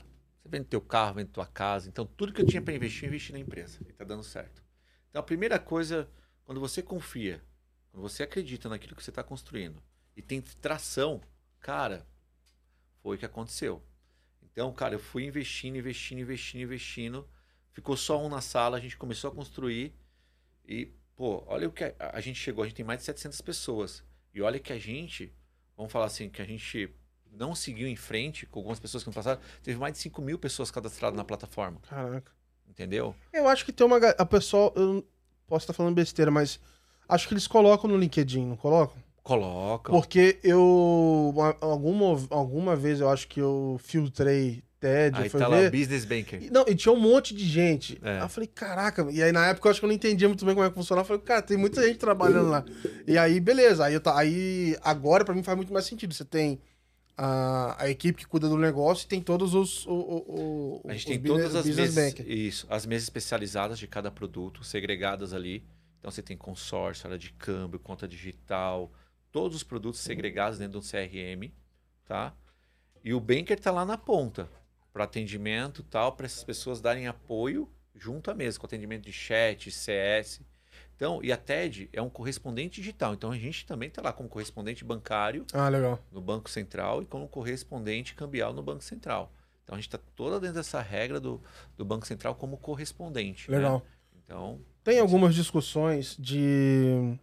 Vende 0.54 0.68
teu 0.68 0.80
carro, 0.80 1.14
vende 1.14 1.32
tua 1.32 1.46
casa. 1.46 1.88
Então, 1.88 2.06
tudo 2.06 2.32
que 2.32 2.40
eu 2.40 2.46
tinha 2.46 2.62
para 2.62 2.72
investir, 2.72 3.02
eu 3.02 3.08
investi 3.08 3.32
na 3.32 3.40
empresa. 3.40 3.80
E 3.88 3.92
tá 3.92 4.04
dando 4.04 4.22
certo. 4.22 4.62
Então, 5.10 5.18
a 5.18 5.22
primeira 5.24 5.58
coisa, 5.58 6.08
quando 6.44 6.60
você 6.60 6.80
confia, 6.80 7.42
quando 7.90 8.02
você 8.02 8.22
acredita 8.22 8.68
naquilo 8.68 8.94
que 8.94 9.02
você 9.02 9.10
está 9.10 9.24
construindo 9.24 9.82
e 10.16 10.22
tem 10.22 10.40
tração, 10.40 11.20
cara, 11.58 12.06
foi 13.02 13.16
o 13.16 13.18
que 13.18 13.26
aconteceu. 13.26 13.82
Então, 14.40 14.72
cara, 14.72 14.94
eu 14.94 15.00
fui 15.00 15.24
investindo, 15.24 15.76
investindo, 15.76 16.20
investindo, 16.20 16.62
investindo. 16.62 17.28
Ficou 17.72 17.96
só 17.96 18.24
um 18.24 18.28
na 18.28 18.40
sala, 18.40 18.76
a 18.76 18.80
gente 18.80 18.96
começou 18.96 19.32
a 19.32 19.34
construir. 19.34 19.92
E 20.64 20.86
pô, 21.16 21.42
olha 21.48 21.66
o 21.66 21.72
que 21.72 21.82
a, 21.82 21.94
a 22.12 22.20
gente 22.20 22.38
chegou, 22.38 22.62
a 22.62 22.68
gente 22.68 22.76
tem 22.76 22.86
mais 22.86 23.00
de 23.00 23.06
700 23.06 23.40
pessoas. 23.40 24.04
E 24.32 24.40
olha 24.40 24.60
que 24.60 24.72
a 24.72 24.78
gente, 24.78 25.34
vamos 25.76 25.90
falar 25.90 26.06
assim, 26.06 26.30
que 26.30 26.40
a 26.40 26.44
gente 26.44 26.94
não 27.38 27.54
seguiu 27.54 27.86
em 27.88 27.96
frente 27.96 28.46
com 28.46 28.58
algumas 28.60 28.78
pessoas 28.80 29.02
que 29.02 29.08
no 29.08 29.14
passado, 29.14 29.40
teve 29.62 29.78
mais 29.78 29.92
de 29.94 29.98
5 30.00 30.20
mil 30.22 30.38
pessoas 30.38 30.70
cadastradas 30.70 31.16
na 31.16 31.24
plataforma. 31.24 31.78
Caraca. 31.88 32.30
Entendeu? 32.68 33.14
Eu 33.32 33.46
acho 33.48 33.64
que 33.64 33.72
tem 33.72 33.86
uma. 33.86 33.98
A 33.98 34.26
pessoa. 34.26 34.72
Eu 34.74 35.04
posso 35.46 35.64
estar 35.64 35.72
falando 35.72 35.94
besteira, 35.94 36.30
mas 36.30 36.58
acho 37.08 37.28
que 37.28 37.34
eles 37.34 37.46
colocam 37.46 37.88
no 37.90 37.96
LinkedIn, 37.96 38.44
não 38.46 38.56
colocam? 38.56 38.96
Colocam. 39.22 39.94
Porque 39.94 40.38
eu. 40.42 41.32
uma- 41.34 41.56
Alguma, 41.60 42.26
alguma 42.30 42.74
vez 42.76 43.00
eu 43.00 43.08
acho 43.08 43.28
que 43.28 43.40
eu 43.40 43.78
filtrei 43.82 44.62
TED, 44.80 45.18
Aí 45.18 45.28
foi 45.30 45.40
tá 45.40 45.48
lá, 45.48 45.56
ver. 45.60 45.70
Business 45.70 46.04
Banker. 46.04 46.52
Não, 46.52 46.64
e 46.68 46.74
tinha 46.74 46.92
um 46.92 46.98
monte 47.00 47.34
de 47.34 47.44
gente. 47.46 47.98
É. 48.02 48.16
Aí 48.18 48.20
eu 48.22 48.28
falei, 48.28 48.46
caraca. 48.46 49.06
E 49.10 49.22
aí 49.22 49.32
na 49.32 49.46
época 49.46 49.66
eu 49.68 49.70
acho 49.70 49.80
que 49.80 49.84
eu 49.86 49.88
não 49.88 49.94
entendia 49.94 50.28
muito 50.28 50.44
bem 50.44 50.54
como 50.54 50.66
é 50.66 50.68
que 50.68 50.74
funcionava. 50.74 51.04
Eu 51.04 51.08
falei, 51.08 51.22
cara, 51.22 51.40
tem 51.42 51.56
muita 51.56 51.82
gente 51.86 51.98
trabalhando 51.98 52.50
lá. 52.50 52.64
E 53.06 53.16
aí, 53.16 53.40
beleza. 53.40 53.84
Aí, 53.86 53.94
eu 53.94 54.00
tá, 54.00 54.18
aí 54.18 54.76
agora 54.82 55.24
pra 55.24 55.34
mim 55.34 55.42
faz 55.42 55.56
muito 55.56 55.72
mais 55.72 55.86
sentido. 55.86 56.12
Você 56.12 56.24
tem 56.24 56.60
a, 57.16 57.82
a 57.84 57.88
equipe 57.90 58.18
que 58.20 58.26
cuida 58.26 58.48
do 58.48 58.56
negócio 58.58 59.04
e 59.04 59.08
tem 59.08 59.20
todos 59.22 59.54
os. 59.54 59.86
O, 59.86 59.92
o, 59.92 60.80
o- 60.86 60.88
A 60.88 60.92
gente 60.94 61.06
tem 61.06 61.18
business- 61.18 61.42
todas 61.52 61.56
as 61.56 61.66
mesas, 61.76 61.96
isso, 62.26 62.66
as 62.70 62.86
mesas 62.86 63.04
especializadas 63.04 63.78
de 63.78 63.86
cada 63.86 64.10
produto, 64.10 64.64
segregadas 64.64 65.32
ali. 65.32 65.64
Então 65.98 66.10
você 66.10 66.22
tem 66.22 66.36
consórcio, 66.36 67.06
área 67.06 67.18
de 67.18 67.32
câmbio, 67.32 67.78
conta 67.80 68.06
digital, 68.06 68.92
todos 69.32 69.56
os 69.56 69.62
produtos 69.62 70.00
segregados 70.00 70.58
dentro 70.58 70.78
do 70.80 70.86
CRM, 70.86 71.50
tá? 72.04 72.34
E 73.02 73.14
o 73.14 73.20
banker 73.20 73.58
tá 73.58 73.70
lá 73.70 73.84
na 73.84 73.96
ponta 73.96 74.48
para 74.92 75.04
atendimento, 75.04 75.82
tal, 75.82 76.12
para 76.12 76.26
essas 76.26 76.44
pessoas 76.44 76.80
darem 76.80 77.06
apoio 77.06 77.70
junto 77.94 78.30
à 78.30 78.34
mesa, 78.34 78.58
com 78.58 78.66
atendimento 78.66 79.04
de 79.04 79.12
chat, 79.12 79.70
CS. 79.70 80.40
Então, 80.96 81.20
e 81.22 81.32
a 81.32 81.36
TED 81.36 81.88
é 81.92 82.00
um 82.00 82.08
correspondente 82.08 82.80
digital. 82.80 83.14
Então 83.14 83.30
a 83.32 83.36
gente 83.36 83.66
também 83.66 83.90
tá 83.90 84.00
lá 84.00 84.12
como 84.12 84.28
correspondente 84.28 84.84
bancário 84.84 85.44
Ah, 85.52 85.68
no 86.12 86.20
Banco 86.20 86.48
Central 86.48 87.02
e 87.02 87.06
como 87.06 87.26
correspondente 87.28 88.14
cambial 88.14 88.52
no 88.52 88.62
Banco 88.62 88.82
Central. 88.84 89.32
Então 89.64 89.74
a 89.74 89.78
gente 89.78 89.88
está 89.88 89.98
toda 90.14 90.38
dentro 90.38 90.56
dessa 90.56 90.80
regra 90.80 91.18
do, 91.18 91.40
do 91.76 91.84
Banco 91.84 92.06
Central 92.06 92.34
como 92.34 92.56
correspondente. 92.56 93.50
né? 93.50 93.56
Legal. 93.56 93.82
Então, 94.24 94.60
Tem 94.82 95.00
algumas 95.00 95.34
discussões 95.34 96.16
de 96.18 97.18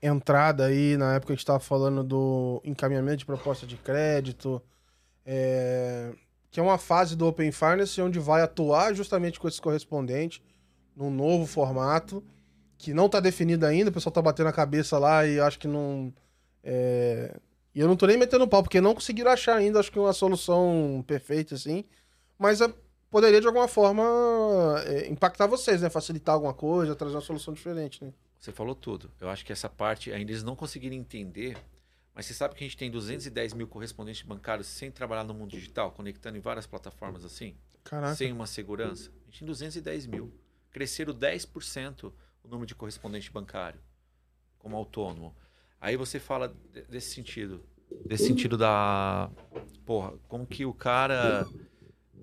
entrada 0.00 0.66
aí, 0.66 0.96
na 0.96 1.14
época 1.14 1.32
a 1.32 1.34
gente 1.34 1.42
estava 1.42 1.60
falando 1.60 2.02
do 2.02 2.60
encaminhamento 2.64 3.18
de 3.18 3.26
proposta 3.26 3.66
de 3.66 3.76
crédito, 3.76 4.60
é, 5.24 6.12
que 6.50 6.58
é 6.58 6.62
uma 6.62 6.78
fase 6.78 7.16
do 7.16 7.26
Open 7.26 7.52
Finance 7.52 8.00
onde 8.00 8.18
vai 8.18 8.42
atuar 8.42 8.94
justamente 8.94 9.38
com 9.38 9.46
esse 9.48 9.60
correspondente 9.60 10.42
num 10.96 11.10
novo 11.10 11.46
formato, 11.46 12.22
que 12.82 12.92
não 12.92 13.06
está 13.06 13.20
definido 13.20 13.64
ainda, 13.64 13.90
o 13.90 13.92
pessoal 13.92 14.10
está 14.10 14.20
batendo 14.20 14.48
a 14.48 14.52
cabeça 14.52 14.98
lá 14.98 15.24
e 15.24 15.38
acho 15.38 15.56
que 15.56 15.68
não. 15.68 16.12
é, 16.64 17.38
E 17.72 17.78
eu 17.78 17.86
não 17.86 17.96
tô 17.96 18.06
nem 18.06 18.16
metendo 18.16 18.46
pau, 18.48 18.60
porque 18.60 18.80
não 18.80 18.92
conseguiram 18.92 19.30
achar 19.30 19.56
ainda, 19.56 19.78
acho 19.78 19.92
que 19.92 19.98
uma 20.00 20.12
solução 20.12 21.04
perfeita, 21.06 21.54
assim. 21.54 21.84
Mas 22.36 22.60
é, 22.60 22.74
poderia, 23.08 23.40
de 23.40 23.46
alguma 23.46 23.68
forma, 23.68 24.02
é, 24.84 25.08
impactar 25.08 25.46
vocês, 25.46 25.80
né? 25.80 25.88
Facilitar 25.88 26.34
alguma 26.34 26.52
coisa, 26.52 26.96
trazer 26.96 27.14
uma 27.14 27.20
solução 27.20 27.54
diferente, 27.54 28.04
né? 28.04 28.12
você 28.36 28.50
falou 28.50 28.74
tudo. 28.74 29.08
Eu 29.20 29.30
acho 29.30 29.44
que 29.46 29.52
essa 29.52 29.68
parte 29.68 30.10
ainda 30.12 30.32
eles 30.32 30.42
não 30.42 30.56
conseguiram 30.56 30.96
entender. 30.96 31.56
Mas 32.12 32.26
você 32.26 32.34
sabe 32.34 32.56
que 32.56 32.64
a 32.64 32.66
gente 32.66 32.76
tem 32.76 32.90
210 32.90 33.54
mil 33.54 33.68
correspondentes 33.68 34.22
bancários 34.22 34.66
sem 34.66 34.90
trabalhar 34.90 35.22
no 35.22 35.32
mundo 35.32 35.52
digital, 35.52 35.92
conectando 35.92 36.36
em 36.36 36.40
várias 36.40 36.66
plataformas 36.66 37.24
assim, 37.24 37.54
Caraca. 37.84 38.16
sem 38.16 38.32
uma 38.32 38.48
segurança? 38.48 39.12
A 39.22 39.30
gente 39.30 39.38
tem 39.38 39.46
210 39.46 40.06
mil. 40.08 40.34
Cresceram 40.72 41.14
10% 41.14 42.12
o 42.42 42.48
número 42.48 42.66
de 42.66 42.74
correspondente 42.74 43.30
bancário 43.30 43.80
como 44.58 44.76
autônomo. 44.76 45.34
Aí 45.80 45.96
você 45.96 46.18
fala 46.20 46.54
de- 46.72 46.82
desse 46.82 47.14
sentido. 47.14 47.64
Desse 48.06 48.26
sentido 48.26 48.56
da. 48.56 49.30
Porra, 49.84 50.12
como 50.28 50.46
que 50.46 50.64
o 50.64 50.72
cara. 50.72 51.46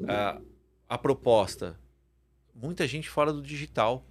A, 0.07 0.41
a 0.87 0.97
proposta. 0.97 1.79
Muita 2.55 2.87
gente 2.87 3.09
fora 3.09 3.31
do 3.33 3.41
digital. 3.41 4.05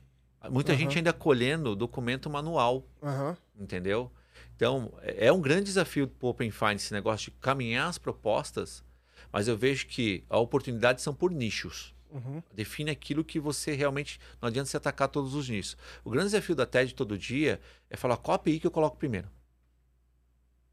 Muita 0.51 0.73
Aham. 0.73 0.79
gente 0.81 0.97
ainda 0.99 1.13
colhendo 1.13 1.75
documento 1.75 2.31
manual, 2.31 2.87
Aham. 3.03 3.37
entendeu? 3.59 4.11
Então, 4.55 4.93
é 5.03 5.27
é 5.27 5.33
um 5.33 5.41
grande 5.41 5.65
desafio 5.65 6.07
para 6.07 6.27
o 6.27 6.31
Open 6.31 6.51
Finance 6.51 6.85
esse 6.85 6.93
negócio 6.95 7.33
de 7.33 7.37
caminhar 7.39 7.89
as 7.89 7.99
propostas, 7.99 8.85
mas 9.33 9.49
eu 9.49 9.57
vejo 9.57 9.87
que 9.89 10.25
a 10.31 10.39
oportunidade 10.39 11.03
são 11.03 11.13
por 11.13 11.33
nichos. 11.33 11.93
Uhum. 12.11 12.43
Define 12.55 12.91
aquilo 12.91 13.25
que 13.25 13.39
você 13.39 13.75
realmente. 13.75 14.19
Não 14.41 14.49
adianta 14.49 14.69
você 14.69 14.77
atacar 14.77 15.09
todos 15.09 15.35
os 15.35 15.49
nichos. 15.49 15.77
O 16.05 16.11
grande 16.11 16.27
desafio 16.27 16.55
da 16.55 16.67
TED 16.67 16.95
todo 16.95 17.19
dia 17.19 17.61
é 17.91 17.97
falar 17.97 18.17
qual 18.17 18.35
API 18.37 18.61
que 18.61 18.67
eu 18.67 18.71
coloco 18.71 18.97
primeiro. 18.97 19.29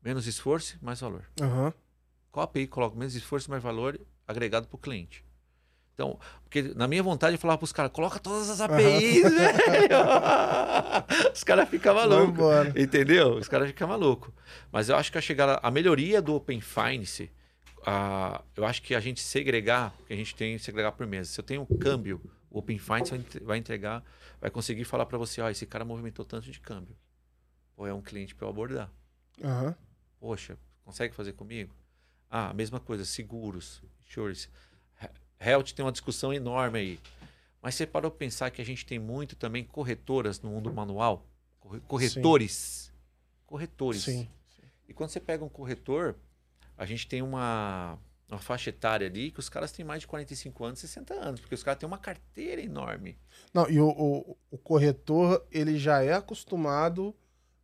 Menos 0.04 0.28
esforço, 0.28 0.78
mais 0.82 1.02
valor. 1.02 1.26
Aham. 1.42 1.74
Qual 2.32 2.44
API 2.44 2.66
que 2.66 2.72
eu 2.72 2.76
coloco 2.76 2.98
menos 2.98 3.16
esforço, 3.16 3.50
mais 3.50 3.62
valor 3.62 4.00
agregado 4.28 4.68
para 4.68 4.76
o 4.76 4.80
cliente. 4.80 5.24
Então, 5.94 6.20
porque 6.44 6.62
na 6.76 6.88
minha 6.90 7.02
vontade 7.02 7.36
eu 7.36 7.40
falava 7.40 7.58
para 7.58 7.64
os 7.64 7.72
caras, 7.72 7.92
coloca 7.92 8.20
todas 8.20 8.50
as 8.50 8.60
APIs, 8.60 9.24
velho. 9.24 9.96
Os 11.34 11.44
caras 11.44 11.70
ficam 11.70 11.96
malucos. 11.96 12.30
embora. 12.30 12.74
Entendeu? 12.76 13.36
Os 13.36 13.48
caras 13.48 13.68
ficam 13.68 13.88
malucos. 13.88 14.34
Mas 14.72 14.90
eu 14.90 14.98
acho 14.98 15.10
que 15.10 15.18
a 15.18 15.22
chegada, 15.22 15.58
a 15.64 15.72
melhoria 15.72 16.22
do 16.22 16.36
Open 16.36 16.60
Finance, 16.60 17.32
a, 17.86 18.44
eu 18.56 18.66
acho 18.66 18.82
que 18.82 18.96
a 18.96 19.00
gente 19.00 19.20
segregar, 19.22 19.96
que 20.08 20.14
a 20.14 20.16
gente 20.16 20.36
tem 20.36 20.58
que 20.58 20.64
segregar 20.64 20.92
por 20.94 21.06
mesa. 21.06 21.30
Se 21.32 21.40
eu 21.40 21.44
tenho 21.44 21.62
um 21.70 21.78
câmbio, 21.78 22.22
o 22.50 22.60
Open 22.60 22.78
Finance 22.80 23.12
vai 23.12 23.20
entre- 23.20 23.40
vai 23.44 23.58
entregar, 23.58 24.04
vai 24.42 24.50
conseguir 24.50 24.84
falar 24.86 25.06
para 25.06 25.18
você, 25.18 25.42
ó, 25.42 25.50
esse 25.50 25.66
cara 25.66 25.86
movimentou 25.86 26.26
tanto 26.26 26.50
de 26.52 26.60
câmbio. 26.60 26.96
Ou 27.78 27.86
é 27.86 27.94
um 27.94 28.02
cliente 28.02 28.34
para 28.34 28.46
eu 28.46 28.50
abordar. 28.50 28.92
Aham. 29.44 29.76
Poxa, 30.20 30.58
consegue 30.84 31.14
fazer 31.14 31.34
comigo? 31.34 31.76
Ah, 32.30 32.54
mesma 32.54 32.80
coisa, 32.80 33.06
seguros, 33.06 33.84
insurance. 34.08 34.50
He- 35.02 35.50
Health 35.52 35.74
tem 35.76 35.86
uma 35.86 35.92
discussão 35.92 36.34
enorme 36.34 36.80
aí. 36.80 37.00
Mas 37.62 37.76
você 37.76 37.86
parou 37.86 38.10
para 38.12 38.18
pensar 38.20 38.50
que 38.52 38.62
a 38.62 38.66
gente 38.66 38.86
tem 38.86 38.98
muito 39.00 39.36
também 39.36 39.64
corretoras 39.64 40.40
no 40.42 40.50
mundo 40.50 40.74
manual? 40.74 41.26
Corre- 41.60 41.80
Corretores. 41.82 42.92
Corretores. 43.46 44.04
Sim. 44.04 44.28
E 44.88 44.94
quando 44.94 45.10
você 45.10 45.20
pega 45.20 45.44
um 45.44 45.50
corretor, 45.50 46.16
a 46.78 46.86
gente 46.86 47.08
tem 47.08 47.22
uma, 47.22 47.98
uma 48.30 48.40
faixa 48.40 48.70
etária 48.70 49.08
ali 49.08 49.32
que 49.32 49.40
os 49.40 49.50
caras 49.50 49.72
têm 49.72 49.86
mais 49.86 50.02
de 50.02 50.08
45 50.08 50.64
anos, 50.66 50.80
60 50.80 51.14
anos, 51.14 51.40
porque 51.40 51.56
os 51.56 51.64
caras 51.64 51.80
têm 51.80 51.88
uma 51.88 51.98
carteira 51.98 52.62
enorme. 52.62 53.18
Não, 53.54 53.70
e 53.70 53.80
o, 53.80 53.90
o, 53.90 54.38
o 54.52 54.58
corretor, 54.58 55.46
ele 55.52 55.78
já 55.78 56.04
é 56.04 56.14
acostumado 56.14 57.16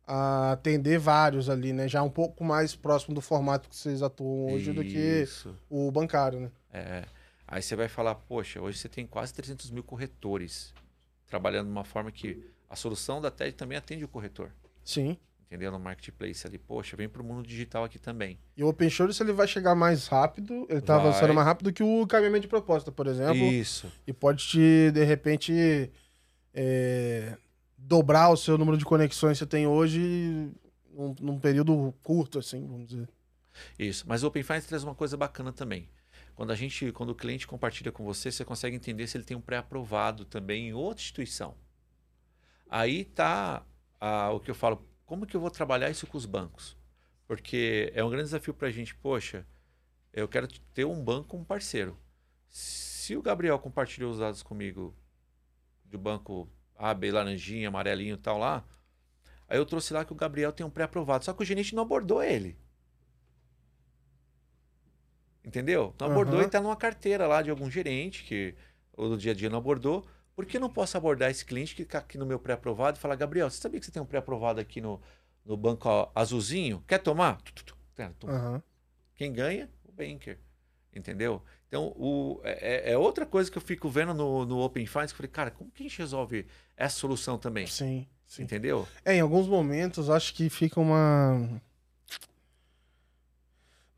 a 0.06 0.52
atender 0.52 0.98
vários 0.98 1.48
ali, 1.48 1.72
né? 1.72 1.88
Já 1.88 2.02
um 2.02 2.10
pouco 2.10 2.44
mais 2.44 2.74
próximo 2.74 3.14
do 3.14 3.20
formato 3.20 3.68
que 3.68 3.76
vocês 3.76 4.02
atuam 4.02 4.52
hoje 4.52 4.72
do 4.72 4.82
que 4.82 5.22
Isso. 5.22 5.56
o 5.70 5.90
bancário, 5.90 6.40
né? 6.40 6.50
É. 6.72 7.04
Aí 7.46 7.62
você 7.62 7.76
vai 7.76 7.88
falar, 7.88 8.14
poxa, 8.14 8.60
hoje 8.60 8.78
você 8.78 8.88
tem 8.88 9.06
quase 9.06 9.32
300 9.34 9.70
mil 9.70 9.82
corretores 9.82 10.72
trabalhando 11.26 11.66
de 11.66 11.72
uma 11.72 11.84
forma 11.84 12.10
que 12.10 12.50
a 12.68 12.76
solução 12.76 13.20
da 13.20 13.30
TED 13.30 13.54
também 13.54 13.76
atende 13.76 14.04
o 14.04 14.08
corretor. 14.08 14.50
Sim. 14.84 15.16
Entendeu? 15.52 15.70
No 15.70 15.78
marketplace 15.78 16.46
ali. 16.46 16.56
Poxa, 16.56 16.96
vem 16.96 17.10
para 17.10 17.20
o 17.20 17.24
mundo 17.24 17.46
digital 17.46 17.84
aqui 17.84 17.98
também. 17.98 18.38
E 18.56 18.64
o 18.64 18.68
Open 18.68 18.86
Insurance, 18.86 19.22
ele 19.22 19.34
vai 19.34 19.46
chegar 19.46 19.74
mais 19.74 20.06
rápido, 20.06 20.66
ele 20.70 20.80
tá 20.80 20.96
Vai. 20.96 21.08
avançando 21.08 21.34
mais 21.34 21.46
rápido 21.46 21.70
que 21.70 21.82
o 21.82 22.06
caminhamento 22.06 22.40
de 22.40 22.48
proposta, 22.48 22.90
por 22.90 23.06
exemplo. 23.06 23.36
Isso. 23.36 23.92
E 24.06 24.14
pode 24.14 24.48
te, 24.48 24.90
de 24.90 25.04
repente, 25.04 25.92
é, 26.54 27.36
dobrar 27.76 28.30
o 28.30 28.36
seu 28.36 28.56
número 28.56 28.78
de 28.78 28.84
conexões 28.86 29.32
que 29.32 29.44
você 29.44 29.46
tem 29.46 29.66
hoje 29.66 30.50
num, 30.90 31.14
num 31.20 31.38
período 31.38 31.92
curto, 32.02 32.38
assim, 32.38 32.66
vamos 32.66 32.86
dizer. 32.86 33.08
Isso. 33.78 34.04
Mas 34.08 34.22
o 34.22 34.28
Open 34.28 34.42
Finance 34.42 34.66
traz 34.66 34.82
uma 34.82 34.94
coisa 34.94 35.18
bacana 35.18 35.52
também. 35.52 35.86
Quando 36.34 36.50
a 36.50 36.56
gente, 36.56 36.90
quando 36.92 37.10
o 37.10 37.14
cliente 37.14 37.46
compartilha 37.46 37.92
com 37.92 38.02
você, 38.02 38.32
você 38.32 38.42
consegue 38.42 38.74
entender 38.74 39.06
se 39.06 39.18
ele 39.18 39.24
tem 39.24 39.36
um 39.36 39.40
pré-aprovado 39.42 40.24
também 40.24 40.68
em 40.68 40.72
outra 40.72 41.02
instituição. 41.02 41.54
Aí 42.70 43.04
tá 43.04 43.66
ah, 44.00 44.30
o 44.30 44.40
que 44.40 44.50
eu 44.50 44.54
falo, 44.54 44.82
como 45.12 45.26
que 45.26 45.36
eu 45.36 45.42
vou 45.42 45.50
trabalhar 45.50 45.90
isso 45.90 46.06
com 46.06 46.16
os 46.16 46.24
bancos? 46.24 46.74
Porque 47.26 47.92
é 47.94 48.02
um 48.02 48.08
grande 48.08 48.24
desafio 48.24 48.54
para 48.54 48.68
a 48.68 48.70
gente, 48.70 48.94
poxa, 48.94 49.46
eu 50.10 50.26
quero 50.26 50.48
ter 50.48 50.86
um 50.86 51.04
banco 51.04 51.28
como 51.28 51.44
parceiro. 51.44 51.98
Se 52.48 53.14
o 53.14 53.20
Gabriel 53.20 53.58
compartilhou 53.58 54.10
os 54.10 54.20
dados 54.20 54.42
comigo 54.42 54.96
do 55.84 55.98
banco 55.98 56.48
A, 56.74 56.94
B, 56.94 57.12
laranjinha, 57.12 57.68
amarelinho 57.68 58.14
e 58.14 58.16
tal 58.16 58.38
lá, 58.38 58.64
aí 59.46 59.58
eu 59.58 59.66
trouxe 59.66 59.92
lá 59.92 60.02
que 60.02 60.14
o 60.14 60.16
Gabriel 60.16 60.50
tem 60.50 60.64
um 60.64 60.70
pré-aprovado, 60.70 61.26
só 61.26 61.34
que 61.34 61.42
o 61.42 61.44
gerente 61.44 61.74
não 61.74 61.82
abordou 61.82 62.22
ele. 62.22 62.56
Entendeu? 65.44 65.94
Não 66.00 66.06
abordou 66.06 66.36
Aham. 66.36 66.44
e 66.44 66.46
está 66.46 66.58
numa 66.58 66.74
carteira 66.74 67.26
lá 67.26 67.42
de 67.42 67.50
algum 67.50 67.70
gerente 67.70 68.24
que 68.24 68.54
no 68.96 69.18
dia 69.18 69.32
a 69.32 69.34
dia 69.34 69.50
não 69.50 69.58
abordou. 69.58 70.06
Por 70.34 70.46
que 70.46 70.56
eu 70.56 70.60
não 70.60 70.70
posso 70.70 70.96
abordar 70.96 71.30
esse 71.30 71.44
cliente 71.44 71.74
que 71.74 71.82
está 71.82 71.98
aqui 71.98 72.16
no 72.16 72.24
meu 72.24 72.38
pré-aprovado 72.38 72.96
e 72.96 73.00
falar, 73.00 73.16
Gabriel, 73.16 73.50
você 73.50 73.60
sabia 73.60 73.78
que 73.78 73.86
você 73.86 73.92
tem 73.92 74.02
um 74.02 74.06
pré-aprovado 74.06 74.60
aqui 74.60 74.80
no, 74.80 75.00
no 75.44 75.56
banco 75.56 75.88
azulzinho? 76.14 76.82
Quer 76.86 76.98
tomar? 76.98 77.40
Aham. 78.28 78.62
Quem 79.14 79.32
ganha? 79.32 79.70
O 79.84 79.92
banker. 79.92 80.38
Entendeu? 80.94 81.42
Então, 81.68 81.94
o, 81.96 82.40
é, 82.44 82.92
é 82.92 82.98
outra 82.98 83.24
coisa 83.24 83.50
que 83.50 83.56
eu 83.56 83.62
fico 83.62 83.88
vendo 83.88 84.12
no, 84.12 84.44
no 84.44 84.58
Open 84.58 84.86
Finance, 84.86 85.12
que 85.12 85.14
eu 85.14 85.16
falei, 85.18 85.30
cara, 85.30 85.50
como 85.50 85.70
que 85.70 85.82
a 85.82 85.88
gente 85.88 85.98
resolve 85.98 86.46
essa 86.76 86.98
solução 86.98 87.38
também? 87.38 87.66
Sim. 87.66 88.06
Sim. 88.32 88.44
Entendeu? 88.44 88.88
É, 89.04 89.14
em 89.14 89.20
alguns 89.20 89.46
momentos 89.46 90.08
acho 90.08 90.32
que 90.32 90.48
fica 90.48 90.80
uma. 90.80 91.60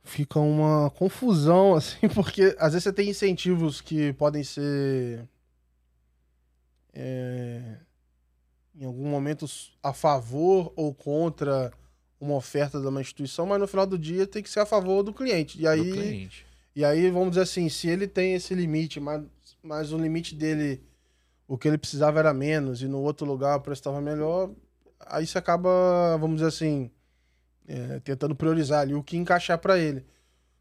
Fica 0.03 0.41
uma 0.41 0.91
confusão, 0.91 1.74
assim, 1.78 2.09
porque 2.09 2.57
às 2.59 2.72
vezes 2.72 2.82
você 2.82 2.93
tem 2.93 3.09
incentivos 3.09 3.80
que 3.80 4.12
podem 4.14 4.43
ser. 4.43 5.28
É, 6.95 7.79
em 8.75 8.85
algum 8.85 9.07
momento 9.07 9.47
a 9.83 9.93
favor 9.93 10.73
ou 10.77 10.95
contra 10.95 11.73
uma 12.21 12.35
oferta 12.35 12.81
de 12.81 12.87
uma 12.87 13.01
instituição, 13.01 13.45
mas 13.47 13.61
no 13.61 13.67
final 13.67 13.87
do 13.87 13.99
dia 13.99 14.27
tem 14.27 14.43
que 14.43 14.49
ser 14.49 14.61
a 14.61 14.67
favor 14.67 15.03
do 15.03 15.13
cliente. 15.13 15.61
E 15.61 15.67
aí, 15.67 15.93
cliente. 15.93 16.47
E 16.75 16.85
aí, 16.85 17.11
vamos 17.11 17.31
dizer 17.31 17.43
assim, 17.43 17.69
se 17.69 17.89
ele 17.89 18.09
tem 18.09 18.35
esse 18.35 18.55
limite, 18.55 18.99
mas, 18.99 19.23
mas 19.63 19.93
o 19.93 19.99
limite 19.99 20.35
dele 20.35 20.83
o 21.47 21.59
que 21.59 21.69
ele 21.69 21.79
precisava 21.79 22.19
era 22.19 22.33
menos 22.33 22.83
e 22.83 22.89
no 22.89 23.01
outro 23.01 23.27
lugar 23.27 23.57
o 23.57 23.61
preço 23.61 23.81
estava 23.81 24.01
melhor, 24.01 24.51
aí 25.01 25.27
você 25.27 25.39
acaba, 25.39 26.17
vamos 26.19 26.37
dizer 26.37 26.49
assim, 26.49 26.91
é, 27.69 28.01
tentando 28.01 28.35
priorizar 28.35 28.81
ali 28.81 28.95
o 28.95 29.03
que 29.03 29.17
encaixar 29.17 29.59
para 29.59 29.79
ele. 29.79 30.05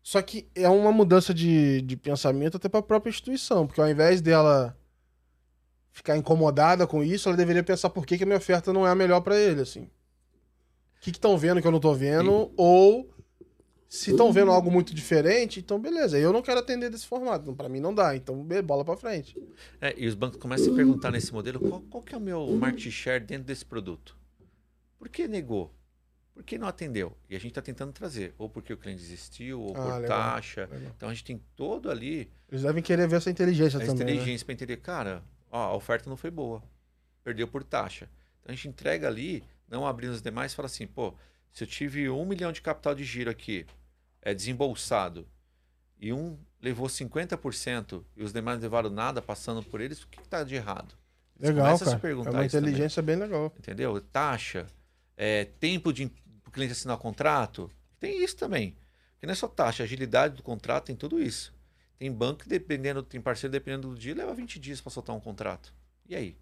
Só 0.01 0.21
que 0.21 0.47
é 0.53 0.67
uma 0.67 0.91
mudança 0.91 1.33
de, 1.33 1.81
de 1.81 1.95
pensamento 1.95 2.57
até 2.57 2.67
para 2.67 2.81
a 2.81 2.83
própria 2.83 3.09
instituição, 3.09 3.65
porque 3.65 3.79
ao 3.79 3.89
invés 3.89 4.21
dela 4.21 4.77
ficar 5.93 6.17
incomodada 6.17 6.85
com 6.85 7.03
isso, 7.03 7.29
ela 7.29 7.37
deveria 7.37 7.63
pensar 7.63 7.89
por 7.89 8.05
que, 8.05 8.17
que 8.17 8.23
a 8.23 8.25
minha 8.25 8.37
oferta 8.37 8.73
não 8.73 8.85
é 8.85 8.89
a 8.89 8.95
melhor 8.95 9.21
para 9.21 9.39
ele, 9.39 9.61
assim. 9.61 9.83
O 9.83 10.99
que 10.99 11.11
estão 11.11 11.37
vendo 11.37 11.61
que 11.61 11.67
eu 11.67 11.71
não 11.71 11.77
estou 11.77 11.93
vendo, 11.93 12.31
Sim. 12.31 12.53
ou 12.57 13.13
se 13.87 14.09
estão 14.09 14.33
vendo 14.33 14.49
algo 14.49 14.71
muito 14.71 14.93
diferente, 14.95 15.59
então 15.59 15.79
beleza. 15.79 16.17
Eu 16.17 16.33
não 16.33 16.41
quero 16.41 16.59
atender 16.59 16.89
desse 16.89 17.05
formato. 17.05 17.53
Para 17.53 17.69
mim 17.69 17.79
não 17.79 17.93
dá. 17.93 18.15
Então 18.15 18.43
bola 18.65 18.83
para 18.83 18.97
frente. 18.97 19.37
É, 19.79 19.93
e 19.95 20.07
os 20.07 20.15
bancos 20.15 20.39
começam 20.39 20.73
a 20.73 20.75
perguntar 20.75 21.11
nesse 21.11 21.31
modelo 21.31 21.59
qual, 21.59 21.81
qual 21.81 22.01
que 22.01 22.15
é 22.15 22.17
o 22.17 22.21
meu 22.21 22.47
market 22.55 22.91
share 22.91 23.23
dentro 23.23 23.43
desse 23.43 23.63
produto. 23.63 24.17
Por 24.97 25.09
que 25.09 25.27
negou? 25.27 25.71
Por 26.33 26.41
que 26.41 26.57
não 26.57 26.67
atendeu? 26.67 27.15
E 27.29 27.35
a 27.35 27.39
gente 27.39 27.49
está 27.49 27.61
tentando 27.61 27.91
trazer. 27.91 28.33
Ou 28.39 28.49
porque 28.49 28.73
o 28.73 28.77
cliente 28.77 28.99
desistiu, 28.99 29.61
ou 29.61 29.75
ah, 29.77 29.81
por 29.81 30.01
legal, 30.01 30.07
taxa. 30.07 30.67
Legal. 30.71 30.91
Então 30.95 31.09
a 31.09 31.13
gente 31.13 31.25
tem 31.25 31.39
todo 31.55 31.91
ali. 31.91 32.31
Eles 32.49 32.63
devem 32.63 32.81
querer 32.81 33.07
ver 33.07 33.17
essa 33.17 33.29
inteligência 33.29 33.77
a 33.77 33.85
também. 33.85 34.05
Né? 34.05 34.11
Inteligência 34.13 34.43
né? 34.43 34.45
para 34.45 34.53
entender, 34.53 34.77
cara, 34.77 35.23
ó, 35.53 35.69
a 35.69 35.75
oferta 35.75 36.09
não 36.09 36.17
foi 36.17 36.31
boa. 36.31 36.61
Perdeu 37.23 37.47
por 37.47 37.63
taxa. 37.63 38.09
Então 38.41 38.51
a 38.51 38.55
gente 38.55 38.67
entrega 38.67 39.07
ali, 39.07 39.43
não 39.69 39.85
abrindo 39.85 40.11
os 40.11 40.21
demais, 40.21 40.53
fala 40.53 40.65
assim, 40.65 40.87
pô, 40.87 41.13
se 41.51 41.63
eu 41.63 41.67
tive 41.67 42.09
um 42.09 42.25
milhão 42.25 42.51
de 42.51 42.61
capital 42.61 42.95
de 42.95 43.03
giro 43.03 43.29
aqui, 43.29 43.65
é, 44.21 44.33
desembolsado 44.33 45.27
e 45.99 46.11
um 46.11 46.37
levou 46.59 46.87
50% 46.87 48.03
e 48.17 48.23
os 48.23 48.33
demais 48.33 48.59
levaram 48.59 48.89
nada 48.89 49.21
passando 49.21 49.63
por 49.63 49.79
eles, 49.79 50.01
o 50.01 50.07
que 50.07 50.19
está 50.19 50.43
de 50.43 50.55
errado? 50.55 50.95
legal, 51.39 51.77
cara. 51.77 51.99
é 52.27 52.31
uma 52.31 52.45
inteligência 52.45 53.01
também. 53.01 53.17
bem 53.17 53.27
legal. 53.27 53.53
Entendeu? 53.57 54.01
Taxa, 54.01 54.65
é, 55.15 55.45
tempo 55.45 55.93
de 55.93 56.11
o 56.47 56.51
cliente 56.51 56.73
assinar 56.73 56.95
o 56.95 56.99
contrato, 56.99 57.69
tem 57.99 58.23
isso 58.23 58.35
também. 58.35 58.75
Porque 59.13 59.25
não 59.25 59.33
é 59.33 59.35
só 59.35 59.47
taxa, 59.47 59.83
agilidade 59.83 60.35
do 60.35 60.43
contrato, 60.43 60.85
tem 60.85 60.95
tudo 60.95 61.21
isso. 61.21 61.53
Tem 61.97 62.11
banco 62.11 62.43
que 62.43 62.49
dependendo, 62.49 63.01
tem 63.03 63.21
parceiro 63.21 63.51
dependendo 63.51 63.89
do 63.89 63.95
dia, 63.95 64.15
leva 64.15 64.33
20 64.33 64.59
dias 64.59 64.81
para 64.81 64.91
soltar 64.91 65.15
um 65.15 65.19
contrato. 65.19 65.73
E 66.07 66.15
aí? 66.15 66.37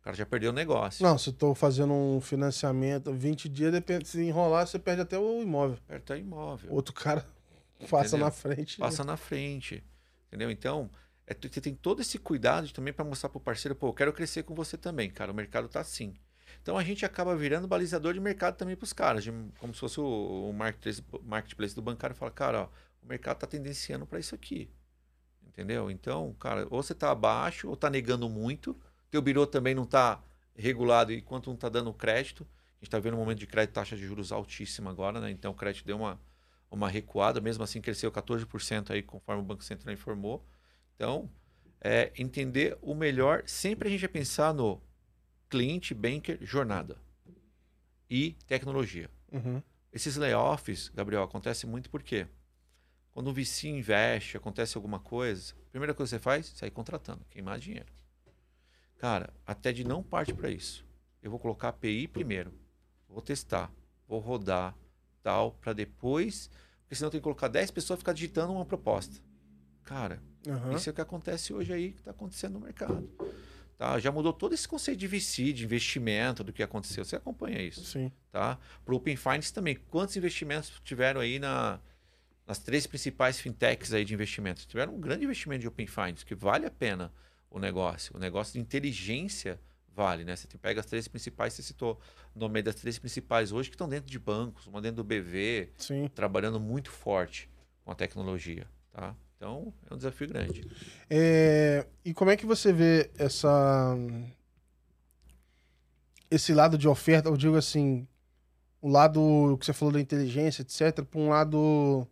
O 0.00 0.04
cara 0.04 0.16
já 0.16 0.26
perdeu 0.26 0.50
o 0.50 0.54
negócio. 0.54 1.04
Não, 1.04 1.16
se 1.18 1.30
estou 1.30 1.54
fazendo 1.54 1.92
um 1.92 2.20
financiamento, 2.20 3.12
20 3.12 3.48
dias, 3.48 3.72
depende, 3.72 4.06
se 4.06 4.22
enrolar, 4.22 4.66
você 4.66 4.78
perde 4.78 5.02
até 5.02 5.18
o 5.18 5.42
imóvel. 5.42 5.78
Perde 5.86 6.02
até 6.04 6.14
o 6.14 6.18
imóvel. 6.18 6.72
Outro 6.72 6.94
cara 6.94 7.26
passa 7.90 8.16
entendeu? 8.16 8.26
na 8.26 8.30
frente. 8.30 8.78
Passa 8.78 9.04
na 9.04 9.16
frente. 9.16 9.84
Entendeu? 10.28 10.50
Então, 10.50 10.90
é, 11.26 11.34
você 11.34 11.60
tem 11.60 11.74
todo 11.74 12.00
esse 12.00 12.18
cuidado 12.18 12.70
também 12.72 12.92
para 12.92 13.04
mostrar 13.04 13.28
para 13.28 13.38
o 13.38 13.40
parceiro, 13.40 13.74
pô, 13.74 13.88
eu 13.88 13.94
quero 13.94 14.12
crescer 14.12 14.44
com 14.44 14.54
você 14.54 14.76
também, 14.76 15.10
cara. 15.10 15.32
O 15.32 15.34
mercado 15.34 15.68
tá 15.68 15.80
assim. 15.80 16.14
Então 16.62 16.76
a 16.78 16.84
gente 16.84 17.04
acaba 17.04 17.36
virando 17.36 17.66
balizador 17.66 18.14
de 18.14 18.20
mercado 18.20 18.56
também 18.56 18.76
para 18.76 18.84
os 18.84 18.92
caras, 18.92 19.24
de, 19.24 19.32
como 19.58 19.72
se 19.74 19.80
fosse 19.80 20.00
o, 20.00 20.50
o 20.50 20.52
marketplace, 20.52 21.02
marketplace, 21.22 21.74
do 21.74 21.82
bancário 21.82 22.16
fala, 22.16 22.30
cara, 22.30 22.62
ó, 22.62 22.68
o 23.06 23.08
mercado 23.08 23.36
está 23.36 23.46
tendenciando 23.46 24.04
para 24.04 24.18
isso 24.18 24.34
aqui. 24.34 24.68
Entendeu? 25.46 25.90
Então, 25.90 26.34
cara, 26.34 26.66
ou 26.68 26.82
você 26.82 26.92
está 26.92 27.10
abaixo 27.10 27.68
ou 27.68 27.74
está 27.74 27.88
negando 27.88 28.28
muito, 28.28 28.78
teu 29.10 29.22
birô 29.22 29.46
também 29.46 29.74
não 29.74 29.84
está 29.84 30.22
regulado 30.54 31.12
enquanto 31.12 31.46
não 31.46 31.54
está 31.54 31.68
dando 31.68 31.94
crédito. 31.94 32.42
A 32.42 32.78
gente 32.78 32.88
está 32.88 32.98
vendo 32.98 33.14
um 33.14 33.20
momento 33.20 33.38
de 33.38 33.46
crédito 33.46 33.74
taxa 33.74 33.96
de 33.96 34.04
juros 34.04 34.32
altíssima 34.32 34.90
agora, 34.90 35.20
né? 35.20 35.30
Então 35.30 35.52
o 35.52 35.54
crédito 35.54 35.86
deu 35.86 35.96
uma, 35.96 36.20
uma 36.70 36.88
recuada, 36.88 37.40
mesmo 37.40 37.62
assim 37.62 37.80
cresceu 37.80 38.10
14% 38.10 38.90
aí, 38.90 39.02
conforme 39.02 39.40
o 39.40 39.44
Banco 39.44 39.62
Central 39.62 39.94
informou. 39.94 40.44
Então, 40.94 41.30
é, 41.80 42.12
entender 42.18 42.76
o 42.82 42.94
melhor, 42.94 43.44
sempre 43.46 43.88
a 43.88 43.90
gente 43.90 44.00
vai 44.00 44.08
pensar 44.08 44.52
no 44.52 44.82
cliente, 45.48 45.94
banker, 45.94 46.38
jornada 46.42 46.98
e 48.10 48.32
tecnologia. 48.46 49.08
Uhum. 49.32 49.62
Esses 49.92 50.16
layoffs, 50.16 50.88
Gabriel, 50.88 51.22
acontece 51.22 51.66
muito 51.66 51.88
porque 51.88 52.26
quando 53.16 53.28
o 53.28 53.32
VC 53.32 53.68
investe, 53.68 54.36
acontece 54.36 54.76
alguma 54.76 54.98
coisa, 54.98 55.54
a 55.68 55.70
primeira 55.70 55.94
coisa 55.94 56.10
que 56.10 56.18
você 56.18 56.22
faz, 56.22 56.52
sair 56.54 56.70
contratando, 56.70 57.24
queimar 57.30 57.58
dinheiro. 57.58 57.86
Cara, 58.98 59.32
até 59.46 59.72
de 59.72 59.84
não 59.84 60.02
parte 60.02 60.34
para 60.34 60.50
isso. 60.50 60.84
Eu 61.22 61.30
vou 61.30 61.40
colocar 61.40 61.68
API 61.70 62.06
primeiro, 62.08 62.52
vou 63.08 63.22
testar, 63.22 63.72
vou 64.06 64.18
rodar, 64.18 64.76
tal, 65.22 65.52
para 65.52 65.72
depois, 65.72 66.50
porque 66.82 66.94
senão 66.94 67.08
tem 67.08 67.18
que 67.18 67.24
colocar 67.24 67.48
10 67.48 67.70
pessoas 67.70 68.00
ficar 68.00 68.12
digitando 68.12 68.52
uma 68.52 68.66
proposta. 68.66 69.16
Cara, 69.82 70.22
uhum. 70.46 70.76
isso 70.76 70.90
é 70.90 70.92
o 70.92 70.94
que 70.94 71.00
acontece 71.00 71.54
hoje 71.54 71.72
aí, 71.72 71.92
que 71.92 72.00
está 72.00 72.10
acontecendo 72.10 72.52
no 72.52 72.60
mercado. 72.60 73.08
Tá? 73.78 73.98
Já 73.98 74.12
mudou 74.12 74.34
todo 74.34 74.52
esse 74.52 74.68
conceito 74.68 74.98
de 74.98 75.06
VC, 75.06 75.54
de 75.54 75.64
investimento, 75.64 76.44
do 76.44 76.52
que 76.52 76.62
aconteceu. 76.62 77.02
Você 77.02 77.16
acompanha 77.16 77.62
isso. 77.62 77.82
Sim. 77.82 78.12
Tá? 78.30 78.58
Para 78.84 78.92
o 78.92 78.98
Open 78.98 79.16
Finance 79.16 79.54
também. 79.54 79.74
Quantos 79.88 80.14
investimentos 80.18 80.70
tiveram 80.84 81.22
aí 81.22 81.38
na, 81.38 81.80
nas 82.46 82.58
três 82.58 82.86
principais 82.86 83.40
fintechs 83.40 83.92
aí 83.92 84.04
de 84.04 84.14
investimentos? 84.14 84.64
Tiveram 84.66 84.94
um 84.94 85.00
grande 85.00 85.24
investimento 85.24 85.62
de 85.62 85.68
Open 85.68 85.86
Finance, 85.86 86.24
que 86.24 86.34
vale 86.34 86.66
a 86.66 86.70
pena 86.70 87.12
o 87.50 87.58
negócio. 87.58 88.16
O 88.16 88.18
negócio 88.18 88.52
de 88.54 88.60
inteligência 88.60 89.60
vale, 89.96 90.24
né? 90.24 90.36
Você 90.36 90.46
pega 90.58 90.80
as 90.80 90.86
três 90.86 91.08
principais, 91.08 91.54
você 91.54 91.62
citou 91.62 91.98
o 92.34 92.38
nome 92.38 92.62
das 92.62 92.74
três 92.74 92.98
principais 92.98 93.50
hoje 93.50 93.70
que 93.70 93.74
estão 93.74 93.88
dentro 93.88 94.10
de 94.10 94.18
bancos, 94.18 94.66
uma 94.66 94.80
dentro 94.80 94.96
do 94.96 95.04
BV, 95.04 95.70
Sim. 95.78 96.08
trabalhando 96.14 96.60
muito 96.60 96.90
forte 96.90 97.48
com 97.82 97.90
a 97.90 97.94
tecnologia, 97.94 98.66
tá? 98.92 99.16
Então, 99.36 99.72
é 99.90 99.94
um 99.94 99.96
desafio 99.96 100.28
grande. 100.28 100.66
É, 101.10 101.86
e 102.04 102.12
como 102.12 102.30
é 102.30 102.36
que 102.36 102.46
você 102.46 102.72
vê 102.72 103.10
essa 103.18 103.96
esse 106.30 106.52
lado 106.52 106.76
de 106.76 106.88
oferta, 106.88 107.28
eu 107.28 107.36
digo 107.36 107.56
assim, 107.56 108.06
o 108.80 108.88
lado 108.88 109.56
que 109.58 109.64
você 109.64 109.72
falou 109.72 109.92
da 109.92 110.00
inteligência, 110.00 110.62
etc, 110.62 111.04
para 111.04 111.20
um 111.20 111.28
lado 111.28 112.06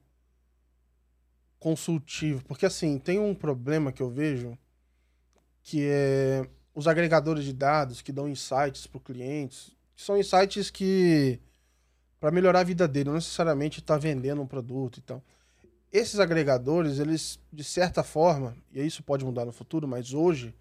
consultivo, 1.65 2.45
porque 2.45 2.67
assim, 2.67 2.99
tem 2.99 3.19
um 3.19 3.35
problema 3.35 3.91
que 3.91 4.03
eu 4.03 4.11
vejo 4.11 4.59
que 5.63 5.87
é 5.89 6.47
os 6.75 6.87
agregadores 6.87 7.43
de 7.43 7.55
dados 7.55 8.03
que 8.03 8.13
dão 8.13 8.29
insights 8.29 8.87
para 8.87 8.99
o 8.99 9.01
cliente, 9.01 9.75
são 9.97 10.19
insights 10.19 10.71
que 10.71 11.41
para 12.21 12.31
melhorar 12.31 12.61
a 12.61 12.65
vida 12.65 12.87
dele, 12.87 13.07
não 13.07 13.15
necessariamente 13.15 13.81
está 13.81 13.97
vendendo 13.97 14.43
um 14.43 14.47
produto 14.47 14.99
e 14.99 15.01
tal 15.01 15.23
esses 15.91 16.19
agregadores, 16.19 16.99
eles, 16.99 17.39
de 17.53 17.63
certa 17.63 18.03
forma, 18.03 18.57
e 18.73 18.85
isso 18.85 19.01
pode 19.01 19.25
mudar 19.25 19.45
no 19.45 19.53
futuro, 19.53 19.87
mas 19.87 20.13
hoje, 20.13 20.53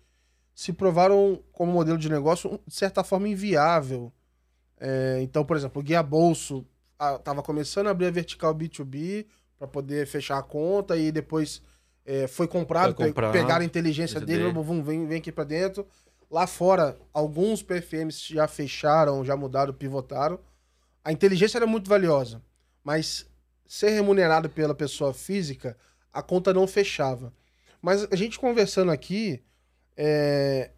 se 0.53 0.71
provaram 0.71 1.41
como 1.51 1.71
modelo 1.71 1.97
de 1.97 2.07
negócio, 2.07 2.61
de 2.67 2.75
certa 2.75 3.03
forma, 3.03 3.27
inviável. 3.27 4.13
É, 4.79 5.19
então, 5.23 5.43
por 5.43 5.57
exemplo, 5.57 5.81
o 5.81 5.83
Guia 5.83 6.03
Bolso 6.03 6.63
estava 7.17 7.41
começando 7.41 7.87
a 7.87 7.89
abrir 7.89 8.05
a 8.05 8.11
vertical 8.11 8.53
B2B 8.53 9.25
para 9.63 9.67
poder 9.67 10.05
fechar 10.05 10.37
a 10.37 10.43
conta 10.43 10.97
e 10.97 11.09
depois 11.09 11.61
é, 12.05 12.27
foi 12.27 12.47
comprado, 12.49 12.93
foi 12.95 13.07
comprado, 13.07 13.31
pegaram 13.31 13.61
a 13.61 13.65
inteligência 13.65 14.19
dele, 14.19 14.51
vem, 14.51 14.83
vem, 14.83 15.07
vem 15.07 15.17
aqui 15.19 15.31
para 15.31 15.45
dentro. 15.45 15.87
Lá 16.29 16.45
fora, 16.45 16.97
alguns 17.13 17.63
PFMs 17.63 18.33
já 18.33 18.45
fecharam, 18.45 19.23
já 19.23 19.37
mudaram, 19.37 19.73
pivotaram. 19.73 20.37
A 21.01 21.13
inteligência 21.13 21.57
era 21.57 21.65
muito 21.65 21.87
valiosa, 21.87 22.41
mas 22.83 23.25
ser 23.65 23.91
remunerado 23.91 24.49
pela 24.49 24.75
pessoa 24.75 25.13
física, 25.13 25.77
a 26.11 26.21
conta 26.21 26.53
não 26.53 26.67
fechava. 26.67 27.31
Mas 27.81 28.05
a 28.11 28.15
gente 28.17 28.37
conversando 28.37 28.91
aqui, 28.91 29.41
é, 29.95 30.71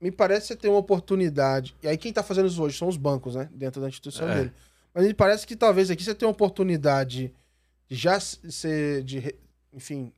me 0.00 0.12
parece 0.12 0.54
ter 0.54 0.68
uma 0.68 0.78
oportunidade. 0.78 1.74
E 1.82 1.88
aí 1.88 1.96
quem 1.96 2.10
está 2.10 2.22
fazendo 2.22 2.46
isso 2.46 2.62
hoje 2.62 2.78
são 2.78 2.86
os 2.86 2.96
bancos, 2.96 3.34
né? 3.34 3.48
Dentro 3.52 3.80
da 3.80 3.88
instituição 3.88 4.28
é. 4.28 4.34
dele. 4.34 4.52
Mas 4.94 5.06
me 5.06 5.14
parece 5.14 5.44
que 5.44 5.56
talvez 5.56 5.90
aqui 5.90 6.04
você 6.04 6.14
tenha 6.14 6.28
uma 6.28 6.32
oportunidade 6.32 7.16
de 7.18 7.32
já 7.88 8.20
ser, 8.20 9.02
de, 9.02 9.34
enfim, 9.72 10.12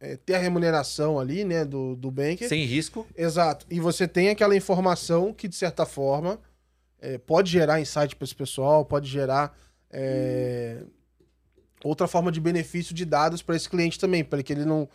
é, 0.00 0.16
ter 0.16 0.34
a 0.34 0.38
remuneração 0.38 1.18
ali, 1.18 1.44
né, 1.44 1.64
do, 1.64 1.94
do 1.94 2.10
banker. 2.10 2.48
Sem 2.48 2.64
risco. 2.64 3.06
Exato. 3.16 3.66
E 3.70 3.78
você 3.78 4.08
tem 4.08 4.30
aquela 4.30 4.56
informação 4.56 5.32
que, 5.32 5.46
de 5.46 5.54
certa 5.54 5.86
forma, 5.86 6.40
é, 7.00 7.18
pode 7.18 7.50
gerar 7.50 7.80
insight 7.80 8.16
para 8.16 8.24
esse 8.24 8.34
pessoal, 8.34 8.84
pode 8.84 9.08
gerar 9.08 9.56
é, 9.90 10.82
outra 11.84 12.08
forma 12.08 12.32
de 12.32 12.40
benefício 12.40 12.94
de 12.94 13.04
dados 13.04 13.42
para 13.42 13.56
esse 13.56 13.68
cliente 13.68 13.98
também, 13.98 14.24
para 14.24 14.42
que 14.42 14.52
ele 14.52 14.64
não 14.64 14.88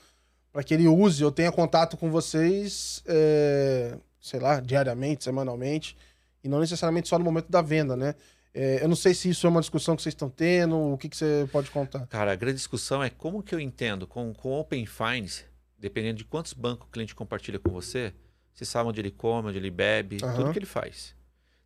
para 0.51 0.63
que 0.63 0.73
ele 0.73 0.87
use 0.87 1.23
ou 1.23 1.31
tenha 1.31 1.51
contato 1.51 1.95
com 1.95 2.09
vocês, 2.09 3.03
é, 3.05 3.95
sei 4.19 4.39
lá, 4.39 4.59
diariamente, 4.59 5.23
semanalmente, 5.23 5.95
e 6.43 6.49
não 6.49 6.59
necessariamente 6.59 7.07
só 7.07 7.19
no 7.19 7.25
momento 7.25 7.51
da 7.51 7.61
venda, 7.61 7.95
né? 7.95 8.15
É, 8.59 8.83
eu 8.83 8.87
não 8.87 8.95
sei 8.95 9.13
se 9.13 9.29
isso 9.29 9.45
é 9.45 9.49
uma 9.51 9.61
discussão 9.61 9.95
que 9.95 10.01
vocês 10.01 10.13
estão 10.13 10.31
tendo, 10.31 10.75
o 10.75 10.97
que, 10.97 11.07
que 11.07 11.15
você 11.15 11.47
pode 11.51 11.69
contar? 11.69 12.07
Cara, 12.07 12.31
a 12.31 12.35
grande 12.35 12.57
discussão 12.57 13.03
é 13.03 13.09
como 13.09 13.43
que 13.43 13.53
eu 13.53 13.59
entendo 13.59 14.07
com, 14.07 14.33
com 14.33 14.51
Open 14.59 14.83
Finance, 14.87 15.45
dependendo 15.77 16.17
de 16.17 16.25
quantos 16.25 16.53
bancos 16.53 16.87
o 16.87 16.89
cliente 16.91 17.13
compartilha 17.13 17.59
com 17.59 17.69
você, 17.69 18.15
você 18.51 18.65
sabe 18.65 18.89
onde 18.89 18.99
ele 18.99 19.11
come, 19.11 19.49
onde 19.49 19.59
ele 19.59 19.69
bebe, 19.69 20.17
Aham. 20.23 20.33
tudo 20.33 20.51
que 20.51 20.57
ele 20.57 20.65
faz. 20.65 21.15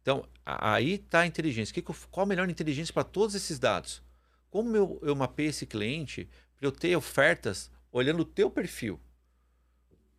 Então, 0.02 0.26
aí 0.46 0.96
está 0.96 1.22
a 1.22 1.26
inteligência. 1.28 1.74
Que 1.74 1.82
que 1.82 1.90
eu- 1.92 1.96
qual 2.12 2.26
a 2.26 2.28
melhor 2.28 2.50
inteligência 2.50 2.94
para 2.94 3.06
todos 3.06 3.36
esses 3.36 3.58
dados? 3.58 4.04
Como 4.50 4.76
eu, 4.76 5.00
eu 5.02 5.16
mapeio 5.16 5.50
esse 5.50 5.66
cliente 5.66 6.28
para 6.58 6.68
eu 6.68 6.74
ter 6.74 6.94
ofertas 6.94 7.72
olhando 7.90 8.20
o 8.20 8.26
teu 8.26 8.52
perfil? 8.52 9.00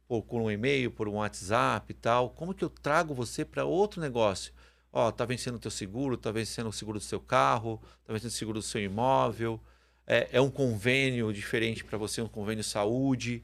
Por, 0.09 0.23
por 0.23 0.41
um 0.41 0.51
e-mail, 0.51 0.91
por 0.91 1.07
um 1.07 1.16
WhatsApp 1.16 1.91
e 1.91 1.95
tal. 1.95 2.31
Como 2.31 2.55
que 2.55 2.64
eu 2.64 2.70
trago 2.70 3.12
você 3.12 3.45
para 3.45 3.66
outro 3.66 4.01
negócio? 4.01 4.55
Ó, 4.93 5.11
tá 5.11 5.24
vencendo 5.24 5.55
o 5.55 5.59
teu 5.59 5.70
seguro, 5.70 6.16
tá 6.18 6.30
vencendo 6.30 6.68
o 6.68 6.72
seguro 6.72 6.99
do 6.99 7.05
seu 7.05 7.18
carro, 7.18 7.80
tá 8.05 8.12
vencendo 8.12 8.28
o 8.28 8.34
seguro 8.34 8.59
do 8.59 8.62
seu 8.62 8.82
imóvel. 8.82 9.59
É, 10.07 10.28
é 10.32 10.40
um 10.40 10.51
convênio 10.51 11.32
diferente 11.32 11.82
para 11.82 11.97
você, 11.97 12.20
um 12.20 12.28
convênio 12.28 12.62
saúde. 12.62 13.43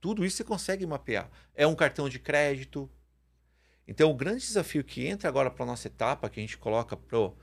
Tudo 0.00 0.24
isso 0.24 0.36
você 0.36 0.44
consegue 0.44 0.86
mapear. 0.86 1.28
É 1.54 1.66
um 1.66 1.74
cartão 1.74 2.08
de 2.08 2.18
crédito. 2.18 2.88
Então, 3.88 4.10
o 4.10 4.14
grande 4.14 4.46
desafio 4.46 4.84
que 4.84 5.06
entra 5.06 5.28
agora 5.28 5.50
para 5.50 5.66
nossa 5.66 5.88
etapa, 5.88 6.30
que 6.30 6.38
a 6.38 6.42
gente 6.42 6.56
coloca 6.56 6.96
pro 6.96 7.36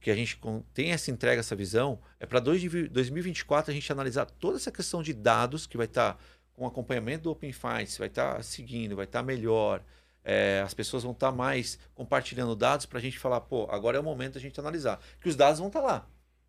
que 0.00 0.10
a 0.10 0.16
gente 0.16 0.38
tem 0.74 0.90
essa 0.90 1.12
entrega, 1.12 1.38
essa 1.38 1.54
visão, 1.54 2.00
é 2.18 2.26
para 2.26 2.40
2024 2.40 3.70
a 3.70 3.74
gente 3.74 3.90
analisar 3.92 4.26
toda 4.26 4.56
essa 4.56 4.72
questão 4.72 5.00
de 5.00 5.12
dados 5.12 5.64
que 5.64 5.76
vai 5.76 5.86
estar 5.86 6.18
com 6.52 6.66
acompanhamento 6.66 7.24
do 7.24 7.30
Open 7.30 7.52
Finance, 7.52 8.00
vai 8.00 8.08
estar 8.08 8.42
seguindo, 8.42 8.96
vai 8.96 9.04
estar 9.04 9.22
melhor. 9.22 9.80
É, 10.24 10.62
as 10.64 10.72
pessoas 10.72 11.02
vão 11.02 11.12
estar 11.12 11.32
mais 11.32 11.78
compartilhando 11.94 12.54
dados 12.54 12.86
para 12.86 12.98
a 12.98 13.02
gente 13.02 13.18
falar, 13.18 13.40
pô, 13.40 13.66
agora 13.70 13.96
é 13.96 14.00
o 14.00 14.04
momento 14.04 14.34
da 14.34 14.40
gente 14.40 14.58
analisar. 14.60 15.00
Que 15.20 15.28
os 15.28 15.36
dados 15.36 15.58
vão 15.58 15.68
estar 15.68 15.80
lá. 15.80 16.08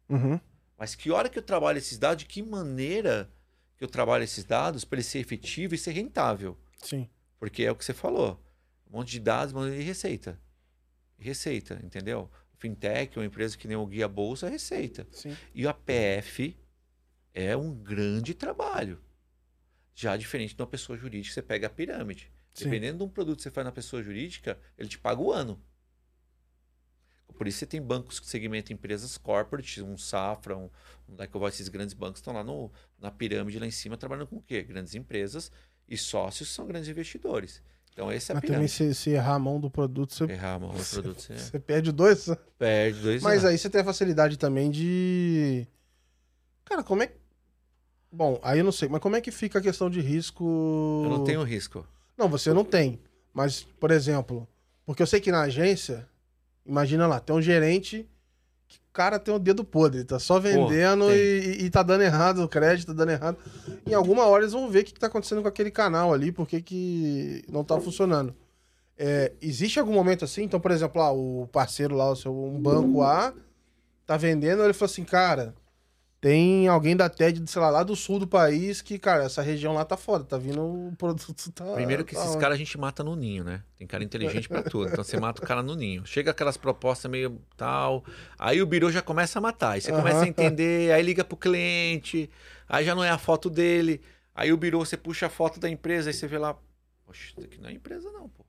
Uhum. 0.09 0.39
Mas 0.77 0.95
que 0.95 1.11
hora 1.11 1.29
que 1.29 1.39
eu 1.39 1.43
trabalho 1.43 1.77
esses 1.77 1.97
dados, 1.97 2.23
de 2.23 2.25
que 2.25 2.41
maneira 2.43 3.31
que 3.77 3.83
eu 3.83 3.87
trabalho 3.87 4.23
esses 4.23 4.43
dados 4.43 4.85
para 4.85 4.97
ele 4.97 5.03
ser 5.03 5.19
efetivo 5.19 5.73
e 5.73 5.77
ser 5.77 5.91
rentável? 5.91 6.57
Sim. 6.77 7.09
Porque 7.39 7.63
é 7.63 7.71
o 7.71 7.75
que 7.75 7.83
você 7.83 7.93
falou. 7.93 8.39
Um 8.89 8.97
monte 8.97 9.11
de 9.11 9.19
dados, 9.19 9.53
um 9.53 9.59
monte 9.59 9.75
de 9.75 9.81
receita. 9.81 10.39
Receita, 11.17 11.79
entendeu? 11.83 12.29
Fintech, 12.57 13.17
uma 13.17 13.25
empresa 13.25 13.57
que 13.57 13.67
nem 13.67 13.75
o 13.75 13.85
Guia 13.85 14.07
Bolsa, 14.07 14.47
é 14.47 14.49
receita. 14.49 15.07
Sim. 15.11 15.35
E 15.53 15.67
a 15.67 15.73
PF 15.73 16.55
é 17.33 17.57
um 17.57 17.73
grande 17.73 18.33
trabalho. 18.33 19.01
Já 19.95 20.15
diferente 20.15 20.55
de 20.55 20.61
uma 20.61 20.67
pessoa 20.67 20.97
jurídica, 20.97 21.33
você 21.33 21.41
pega 21.41 21.67
a 21.67 21.69
pirâmide. 21.69 22.31
Sim. 22.53 22.65
Dependendo 22.65 22.99
de 22.99 23.03
um 23.03 23.09
produto 23.09 23.37
que 23.37 23.43
você 23.43 23.51
faz 23.51 23.65
na 23.65 23.71
pessoa 23.71 24.03
jurídica, 24.03 24.59
ele 24.77 24.87
te 24.89 24.99
paga 24.99 25.19
o 25.21 25.31
ano. 25.31 25.59
Por 27.35 27.47
isso 27.47 27.57
você 27.59 27.65
tem 27.65 27.81
bancos 27.81 28.19
que 28.19 28.27
segmentam 28.27 28.73
empresas 28.75 29.17
corporate, 29.17 29.81
um 29.81 29.97
Safra, 29.97 30.55
um, 30.55 30.69
um 31.09 31.15
Daicoval, 31.15 31.49
esses 31.49 31.67
grandes 31.67 31.93
bancos 31.95 32.19
estão 32.19 32.33
lá 32.33 32.43
no, 32.43 32.71
na 32.99 33.09
pirâmide 33.09 33.57
lá 33.59 33.65
em 33.65 33.71
cima 33.71 33.97
trabalhando 33.97 34.27
com 34.27 34.37
o 34.37 34.41
quê? 34.41 34.61
Grandes 34.61 34.93
empresas 34.93 35.51
e 35.89 35.97
sócios 35.97 36.49
são 36.49 36.67
grandes 36.67 36.87
investidores. 36.89 37.61
Então 37.91 38.09
essa 38.11 38.31
é 38.31 38.33
a 38.33 38.35
Mas 38.35 38.41
também 38.43 38.67
pirâmide. 38.67 38.71
se, 38.71 38.93
se 38.93 39.09
errar 39.09 39.33
a 39.35 39.39
mão 39.39 39.59
do 39.59 39.69
produto, 39.69 40.13
você, 40.13 40.25
Errar 40.25 40.53
a 40.55 40.59
mão 40.59 40.69
do 40.75 40.83
produto, 40.85 41.21
você 41.21 41.35
você 41.37 41.59
perde 41.59 41.91
dois. 41.91 42.27
perde 42.57 42.99
dois 43.01 43.21
Mas 43.23 43.39
anos. 43.39 43.45
aí 43.45 43.57
você 43.57 43.69
tem 43.69 43.81
a 43.81 43.85
facilidade 43.85 44.37
também 44.37 44.69
de. 44.69 45.67
Cara, 46.65 46.83
como 46.83 47.01
é 47.01 47.07
que. 47.07 47.15
Bom, 48.11 48.39
aí 48.43 48.59
eu 48.59 48.63
não 48.63 48.71
sei, 48.71 48.87
mas 48.89 49.01
como 49.01 49.15
é 49.15 49.21
que 49.21 49.31
fica 49.31 49.57
a 49.57 49.61
questão 49.61 49.89
de 49.89 49.99
risco? 49.99 50.43
Eu 51.03 51.09
não 51.09 51.23
tenho 51.23 51.41
risco. 51.43 51.85
Não, 52.17 52.29
você 52.29 52.53
não 52.53 52.63
tem. 52.63 52.99
Mas, 53.33 53.63
por 53.79 53.91
exemplo, 53.91 54.47
porque 54.85 55.01
eu 55.01 55.07
sei 55.07 55.19
que 55.19 55.31
na 55.31 55.41
agência, 55.41 56.07
imagina 56.65 57.07
lá, 57.07 57.19
tem 57.19 57.35
um 57.35 57.41
gerente 57.41 58.07
que 58.67 58.77
o 58.77 58.93
cara 58.93 59.19
tem 59.19 59.33
o 59.33 59.39
dedo 59.39 59.63
podre, 59.63 60.03
tá 60.03 60.19
só 60.19 60.39
vendendo 60.39 61.07
tem. 61.07 61.15
e, 61.15 61.65
e 61.65 61.69
tá 61.69 61.81
dando 61.81 62.03
errado 62.03 62.43
o 62.43 62.47
crédito, 62.47 62.87
tá 62.87 62.93
dando 62.93 63.11
errado. 63.11 63.37
Em 63.85 63.93
alguma 63.93 64.25
hora 64.25 64.43
eles 64.43 64.53
vão 64.53 64.69
ver 64.69 64.81
o 64.81 64.83
que, 64.83 64.93
que 64.93 64.99
tá 64.99 65.07
acontecendo 65.07 65.41
com 65.41 65.47
aquele 65.47 65.71
canal 65.71 66.13
ali, 66.13 66.31
porque 66.31 66.61
que 66.61 67.43
não 67.49 67.63
tá 67.63 67.79
funcionando. 67.79 68.35
É, 68.97 69.31
existe 69.41 69.79
algum 69.79 69.93
momento 69.93 70.23
assim? 70.23 70.43
Então, 70.43 70.59
por 70.59 70.71
exemplo, 70.71 71.01
lá, 71.01 71.11
o 71.11 71.47
parceiro 71.51 71.95
lá, 71.95 72.11
o 72.11 72.15
seu, 72.15 72.33
um 72.33 72.61
banco 72.61 73.01
A, 73.01 73.33
tá 74.05 74.17
vendendo, 74.17 74.63
ele 74.63 74.73
falou 74.73 74.91
assim, 74.91 75.03
cara, 75.03 75.55
tem 76.23 76.69
alguém 76.69 76.95
da 76.95 77.09
TED, 77.09 77.43
sei 77.51 77.61
lá, 77.61 77.69
lá 77.69 77.83
do 77.83 77.97
sul 77.97 78.17
do 78.17 78.25
país 78.25 78.81
que, 78.81 78.97
cara, 78.97 79.25
essa 79.25 79.41
região 79.41 79.73
lá 79.73 79.83
tá 79.83 79.97
foda, 79.97 80.23
tá 80.23 80.37
vindo 80.37 80.61
o 80.61 80.95
produto 80.97 81.51
tá 81.51 81.65
Primeiro 81.73 82.05
que 82.05 82.15
tá 82.15 82.23
esses 82.23 82.37
caras 82.37 82.55
a 82.55 82.57
gente 82.57 82.77
mata 82.77 83.03
no 83.03 83.13
ninho, 83.13 83.43
né? 83.43 83.61
Tem 83.77 83.85
cara 83.85 84.05
inteligente 84.05 84.47
pra 84.47 84.63
tudo. 84.63 84.87
Então 84.87 85.03
você 85.03 85.19
mata 85.19 85.43
o 85.43 85.45
cara 85.45 85.61
no 85.61 85.75
ninho. 85.75 86.05
Chega 86.05 86.31
aquelas 86.31 86.55
propostas 86.55 87.11
meio 87.11 87.41
tal. 87.57 88.05
Aí 88.39 88.61
o 88.61 88.65
birô 88.65 88.89
já 88.89 89.01
começa 89.01 89.37
a 89.37 89.41
matar. 89.41 89.71
Aí 89.71 89.81
você 89.81 89.91
começa 89.91 90.23
a 90.23 90.27
entender, 90.29 90.93
aí 90.93 91.03
liga 91.03 91.25
pro 91.25 91.35
cliente, 91.35 92.29
aí 92.69 92.85
já 92.85 92.95
não 92.95 93.03
é 93.03 93.09
a 93.09 93.17
foto 93.17 93.49
dele. 93.49 93.99
Aí 94.33 94.53
o 94.53 94.55
birô, 94.55 94.79
você 94.79 94.95
puxa 94.95 95.25
a 95.25 95.29
foto 95.29 95.59
da 95.59 95.69
empresa, 95.69 96.09
aí 96.09 96.13
você 96.13 96.25
vê 96.25 96.37
lá. 96.37 96.55
Poxa, 97.05 97.31
isso 97.31 97.41
aqui 97.41 97.59
não 97.59 97.67
é 97.67 97.73
empresa, 97.73 98.09
não, 98.13 98.29
pô. 98.29 98.45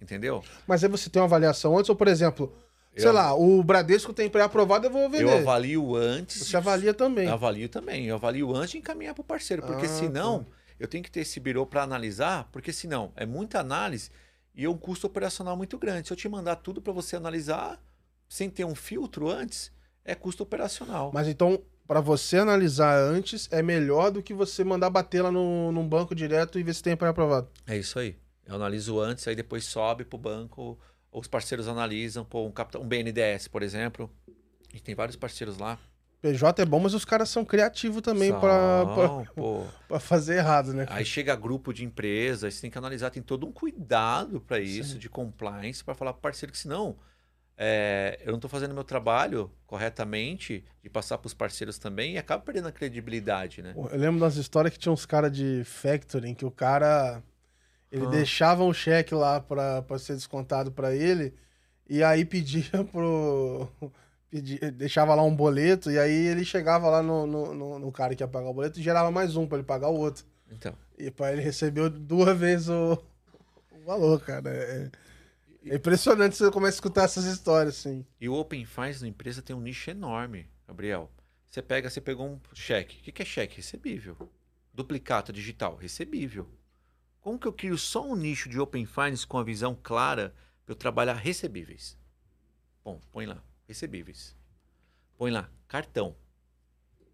Entendeu? 0.00 0.44
Mas 0.68 0.84
aí 0.84 0.88
você 0.88 1.10
tem 1.10 1.20
uma 1.20 1.26
avaliação 1.26 1.76
antes, 1.76 1.90
ou 1.90 1.96
por 1.96 2.06
exemplo, 2.06 2.54
sei 2.98 3.08
Eu- 3.08 3.12
lá, 3.14 3.34
o 3.34 3.62
Bradesco 3.62 4.12
tem 4.12 4.28
pré-aprovado, 4.28 4.86
eu 4.86 4.90
vou 4.90 5.02
Eu 5.02 5.10
vender. 5.10 5.38
avalio 5.38 5.94
antes. 5.96 6.46
Você 6.46 6.56
avalia 6.56 6.92
também. 6.94 7.26
Eu 7.26 7.34
avalio 7.34 7.68
também. 7.68 8.06
Eu 8.06 8.16
avalio 8.16 8.54
antes 8.54 8.70
de 8.72 8.78
encaminhar 8.78 9.14
para 9.14 9.22
o 9.22 9.24
parceiro. 9.24 9.62
Porque 9.62 9.86
Ah, 9.86 9.88
senão, 9.88 10.44
tá. 10.44 10.50
eu 10.80 10.88
tenho 10.88 11.02
que 11.04 11.10
ter 11.10 11.20
esse 11.20 11.38
birô 11.40 11.64
para 11.66 11.82
analisar. 11.82 12.48
Porque 12.52 12.72
senão, 12.72 13.12
é 13.16 13.24
muita 13.26 13.60
análise 13.60 14.10
e 14.54 14.64
é 14.64 14.68
um 14.68 14.76
custo 14.76 15.06
operacional 15.06 15.56
muito 15.56 15.78
grande. 15.78 16.08
Se 16.08 16.12
eu 16.12 16.16
te 16.16 16.28
mandar 16.28 16.56
tudo 16.56 16.80
para 16.82 16.92
você 16.92 17.16
analisar, 17.16 17.80
sem 18.28 18.50
ter 18.50 18.64
um 18.64 18.74
filtro 18.74 19.28
antes, 19.30 19.70
é 20.04 20.14
custo 20.14 20.42
operacional. 20.42 21.10
Mas 21.14 21.28
então, 21.28 21.60
pra 21.86 22.00
você 22.00 22.38
analisar 22.38 22.98
antes, 22.98 23.48
é 23.50 23.62
melhor 23.62 24.10
do 24.10 24.22
que 24.22 24.34
você 24.34 24.62
mandar 24.64 24.90
bater 24.90 25.22
lá 25.22 25.30
no, 25.30 25.70
num 25.72 25.88
banco 25.88 26.14
direto 26.14 26.58
e 26.58 26.62
ver 26.62 26.74
se 26.74 26.82
tem 26.82 26.96
pré-aprovado. 26.96 27.48
É 27.66 27.76
isso 27.76 27.98
aí. 27.98 28.16
Eu 28.46 28.54
analiso 28.56 28.98
antes, 28.98 29.28
aí 29.28 29.34
depois 29.36 29.64
sobe 29.64 30.04
para 30.04 30.16
o 30.16 30.18
banco. 30.20 30.78
Ou 31.10 31.20
os 31.20 31.28
parceiros 31.28 31.68
analisam, 31.68 32.24
pô, 32.24 32.46
um, 32.46 32.52
capital, 32.52 32.82
um 32.82 32.86
BNDES, 32.86 33.48
por 33.48 33.62
exemplo. 33.62 34.10
E 34.72 34.80
tem 34.80 34.94
vários 34.94 35.16
parceiros 35.16 35.58
lá. 35.58 35.78
PJ 36.20 36.62
é 36.62 36.64
bom, 36.66 36.80
mas 36.80 36.94
os 36.94 37.04
caras 37.04 37.28
são 37.28 37.44
criativos 37.44 38.02
também 38.02 38.32
pra 38.32 38.84
fazer 40.00 40.38
errado, 40.38 40.74
né? 40.74 40.84
Aí 40.90 41.04
chega 41.04 41.34
grupo 41.36 41.72
de 41.72 41.84
empresas, 41.84 42.54
você 42.54 42.62
tem 42.62 42.70
que 42.70 42.76
analisar, 42.76 43.10
tem 43.10 43.22
todo 43.22 43.46
um 43.46 43.52
cuidado 43.52 44.40
para 44.40 44.58
isso, 44.58 44.94
Sim. 44.94 44.98
de 44.98 45.08
compliance, 45.08 45.82
para 45.82 45.94
falar 45.94 46.12
pro 46.12 46.20
parceiro 46.20 46.52
que 46.52 46.58
senão 46.58 46.96
é, 47.60 48.20
eu 48.22 48.28
não 48.28 48.36
estou 48.36 48.48
fazendo 48.48 48.72
meu 48.72 48.84
trabalho 48.84 49.50
corretamente, 49.66 50.64
de 50.80 50.88
passar 50.88 51.18
para 51.18 51.26
os 51.26 51.34
parceiros 51.34 51.76
também, 51.76 52.14
e 52.14 52.18
acaba 52.18 52.40
perdendo 52.40 52.68
a 52.68 52.72
credibilidade, 52.72 53.60
né? 53.60 53.74
Eu 53.76 53.98
lembro 53.98 54.20
das 54.20 54.36
histórias 54.36 54.72
que 54.72 54.78
tinha 54.78 54.92
uns 54.92 55.04
caras 55.04 55.32
de 55.32 55.64
factoring 55.64 56.34
que 56.34 56.46
o 56.46 56.52
cara. 56.52 57.20
Ele 57.90 58.06
Ah. 58.06 58.10
deixava 58.10 58.62
um 58.64 58.72
cheque 58.72 59.14
lá 59.14 59.40
pra, 59.40 59.82
pra 59.82 59.98
ser 59.98 60.14
descontado 60.14 60.70
pra 60.72 60.94
ele 60.94 61.34
e 61.88 62.02
aí 62.02 62.24
pedia 62.24 62.62
pro. 62.92 63.68
pedia- 64.30 64.70
deixava 64.72 65.14
lá 65.14 65.22
um 65.22 65.34
boleto 65.34 65.90
e 65.90 65.98
aí 65.98 66.26
ele 66.26 66.44
chegava 66.44 66.88
lá 66.90 67.02
no, 67.02 67.26
no, 67.26 67.54
no- 67.54 67.78
no 67.78 67.92
cara 67.92 68.14
que 68.14 68.22
ia 68.22 68.28
pagar 68.28 68.50
o 68.50 68.54
boleto 68.54 68.78
e 68.78 68.82
gerava 68.82 69.10
mais 69.10 69.36
um 69.36 69.46
pra 69.46 69.58
ele 69.58 69.66
pagar 69.66 69.88
o 69.88 69.96
outro. 69.98 70.24
Então, 70.50 70.74
E 70.98 71.10
pra 71.10 71.32
ele 71.32 71.40
recebeu 71.42 71.88
duas 71.90 72.36
vezes 72.38 72.68
o, 72.68 72.92
o 73.72 73.84
valor, 73.86 74.20
cara. 74.20 74.50
É, 74.50 74.90
é 75.66 75.74
impressionante 75.76 76.36
você 76.36 76.50
começa 76.50 76.74
a 76.74 76.78
escutar 76.78 77.04
essas 77.04 77.24
histórias, 77.24 77.78
assim. 77.78 78.04
e 78.20 78.28
o 78.28 78.34
Open 78.34 78.64
Finance 78.64 79.00
na 79.02 79.08
empresa 79.08 79.42
tem 79.42 79.54
um 79.56 79.60
nicho 79.60 79.90
enorme, 79.90 80.46
Gabriel. 80.66 81.10
Você 81.50 81.62
pega, 81.62 81.88
você 81.88 82.00
pegou 82.00 82.26
um 82.28 82.38
cheque. 82.54 82.98
O 82.98 83.02
que 83.02 83.12
que 83.12 83.22
é 83.22 83.24
cheque? 83.24 83.56
Recebível. 83.56 84.16
Duplicato 84.74 85.32
digital, 85.32 85.76
recebível. 85.76 86.46
Como 87.28 87.38
que 87.38 87.46
eu 87.46 87.52
crio 87.52 87.76
só 87.76 88.02
um 88.10 88.16
nicho 88.16 88.48
de 88.48 88.58
Open 88.58 88.86
Finance 88.86 89.26
com 89.26 89.36
a 89.36 89.44
visão 89.44 89.78
clara 89.82 90.34
para 90.64 90.72
eu 90.72 90.74
trabalhar 90.74 91.12
recebíveis? 91.12 91.94
Bom, 92.82 92.98
põe 93.12 93.26
lá, 93.26 93.44
recebíveis. 93.66 94.34
Põe 95.14 95.30
lá, 95.30 95.50
cartão. 95.66 96.16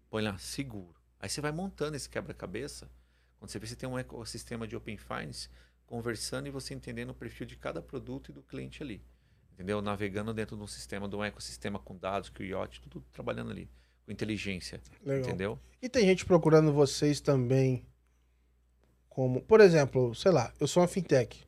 Põe 0.09 0.23
lá, 0.23 0.37
seguro. 0.37 0.95
Aí 1.19 1.27
você 1.27 1.41
vai 1.41 1.51
montando 1.51 1.97
esse 1.97 2.09
quebra-cabeça. 2.09 2.89
Quando 3.37 3.51
você 3.51 3.59
vê, 3.59 3.67
você 3.67 3.75
tem 3.75 3.89
um 3.89 3.99
ecossistema 3.99 4.65
de 4.65 4.77
Open 4.77 4.95
Finance 4.95 5.49
conversando 5.85 6.47
e 6.47 6.49
você 6.49 6.73
entendendo 6.73 7.09
o 7.09 7.13
perfil 7.13 7.45
de 7.45 7.57
cada 7.57 7.81
produto 7.81 8.31
e 8.31 8.33
do 8.33 8.41
cliente 8.41 8.81
ali. 8.81 9.03
Entendeu? 9.51 9.81
Navegando 9.81 10.33
dentro 10.33 10.55
de 10.55 10.63
um 10.63 10.67
sistema, 10.67 11.09
de 11.09 11.15
um 11.17 11.25
ecossistema 11.25 11.77
com 11.77 11.97
dados, 11.97 12.29
com 12.29 12.41
o 12.41 12.45
IoT, 12.45 12.79
tudo 12.79 13.05
trabalhando 13.11 13.51
ali. 13.51 13.69
Com 14.05 14.13
inteligência. 14.13 14.81
Legal. 15.03 15.27
Entendeu? 15.27 15.59
E 15.81 15.89
tem 15.89 16.05
gente 16.05 16.25
procurando 16.25 16.71
vocês 16.71 17.19
também 17.19 17.85
como, 19.15 19.41
por 19.43 19.61
exemplo, 19.61 20.13
sei 20.13 20.29
lá, 20.29 20.51
eu 20.59 20.67
sou 20.67 20.83
uma 20.83 20.89
fintech. 20.89 21.47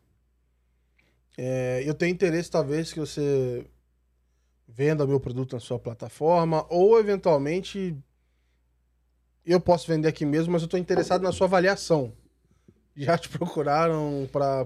É, 1.38 1.84
eu 1.86 1.94
tenho 1.94 2.14
interesse 2.14 2.50
talvez 2.50 2.94
que 2.94 3.00
você 3.02 3.68
venda 4.66 5.06
meu 5.06 5.20
produto 5.20 5.52
na 5.52 5.60
sua 5.60 5.78
plataforma 5.78 6.66
ou 6.70 6.98
eventualmente 6.98 7.94
eu 9.46 9.60
posso 9.60 9.86
vender 9.86 10.08
aqui 10.08 10.26
mesmo, 10.26 10.54
mas 10.54 10.62
eu 10.62 10.68
estou 10.68 10.80
interessado 10.80 11.22
na 11.22 11.34
sua 11.34 11.46
avaliação. 11.46 12.14
Já 12.96 13.18
te 13.18 13.28
procuraram 13.28 14.30
para 14.32 14.64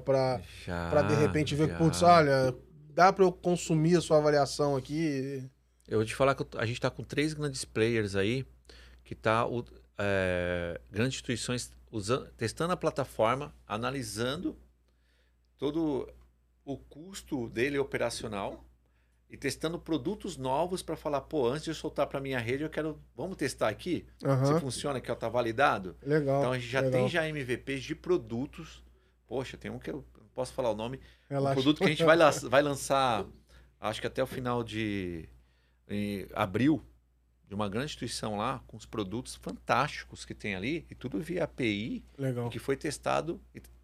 de 1.08 1.16
repente 1.16 1.56
ver, 1.56 1.70
já. 1.70 1.78
putz, 1.80 2.04
olha, 2.04 2.56
dá 2.93 3.12
para 3.12 3.26
eu 3.26 3.32
consumir 3.32 3.97
a 3.97 4.02
sua 4.02 4.20
avaliação 4.20 4.76
aqui? 4.76 5.43
Eu 5.88 5.97
vou 5.97 6.06
te 6.06 6.14
falar 6.14 6.36
que 6.36 6.45
a 6.56 6.66
gente 6.68 6.78
está 6.78 6.91
com 6.91 7.04
três 7.04 7.34
grandes 7.34 7.66
players 7.66 8.16
aí, 8.16 8.45
que 9.04 9.16
tá 9.16 9.47
o, 9.47 9.66
é, 10.02 10.82
grandes 10.89 11.16
instituições 11.16 11.72
usando, 11.91 12.28
testando 12.32 12.74
a 12.74 12.78
plataforma, 12.78 13.54
analisando 13.68 14.58
todo 15.58 16.12
o 16.66 16.76
custo 16.78 17.47
dele 17.49 17.78
operacional 17.78 18.66
e 19.30 19.38
testando 19.38 19.80
produtos 19.80 20.38
novos 20.38 20.82
para 20.82 20.95
falar, 20.95 21.22
pô, 21.22 21.47
antes 21.47 21.66
de 21.66 21.70
eu 21.70 21.76
soltar 21.76 22.08
para 22.08 22.20
minha 22.20 22.39
rede, 22.39 22.64
eu 22.64 22.70
quero, 22.70 22.99
vamos 23.16 23.38
testar 23.38 23.70
aqui, 23.70 24.06
Aham. 24.26 24.45
se 24.56 24.60
funciona, 24.60 24.99
que 24.99 25.12
está 25.12 25.30
validado. 25.30 25.95
Legal. 26.02 26.39
Então 26.39 26.52
a 26.52 26.58
gente 26.58 26.68
já 26.68 26.82
legal. 26.82 26.99
tem 26.99 27.10
já 27.10 27.28
MVPs 27.30 27.84
de 27.84 27.95
produtos. 27.95 28.84
Poxa, 29.28 29.56
tem 29.56 29.72
um 29.72 29.80
que 29.80 29.89
eu 29.91 30.04
não 30.18 30.28
posso 30.34 30.52
falar 30.52 30.72
o 30.72 30.76
nome, 30.76 30.97
um 31.30 31.36
Relaxa. 31.36 31.54
produto 31.54 31.78
que 31.78 31.86
a 31.86 31.89
gente 31.89 32.04
vai, 32.04 32.18
vai 32.49 32.62
lançar, 32.62 33.26
acho 33.80 34.02
que 34.02 34.08
até 34.08 34.22
o 34.22 34.28
final 34.28 34.64
de 34.64 35.30
abril, 36.34 36.84
de 37.52 37.56
uma 37.56 37.68
grande 37.68 37.88
instituição 37.88 38.38
lá, 38.38 38.64
com 38.66 38.78
os 38.78 38.86
produtos 38.86 39.36
fantásticos 39.36 40.24
que 40.24 40.34
tem 40.34 40.56
ali, 40.56 40.86
e 40.89 40.95
tudo 40.95 41.20
via 41.20 41.43
API, 41.43 42.02
Legal. 42.18 42.49
que 42.49 42.58
foi 42.60 42.78
testado 42.78 43.41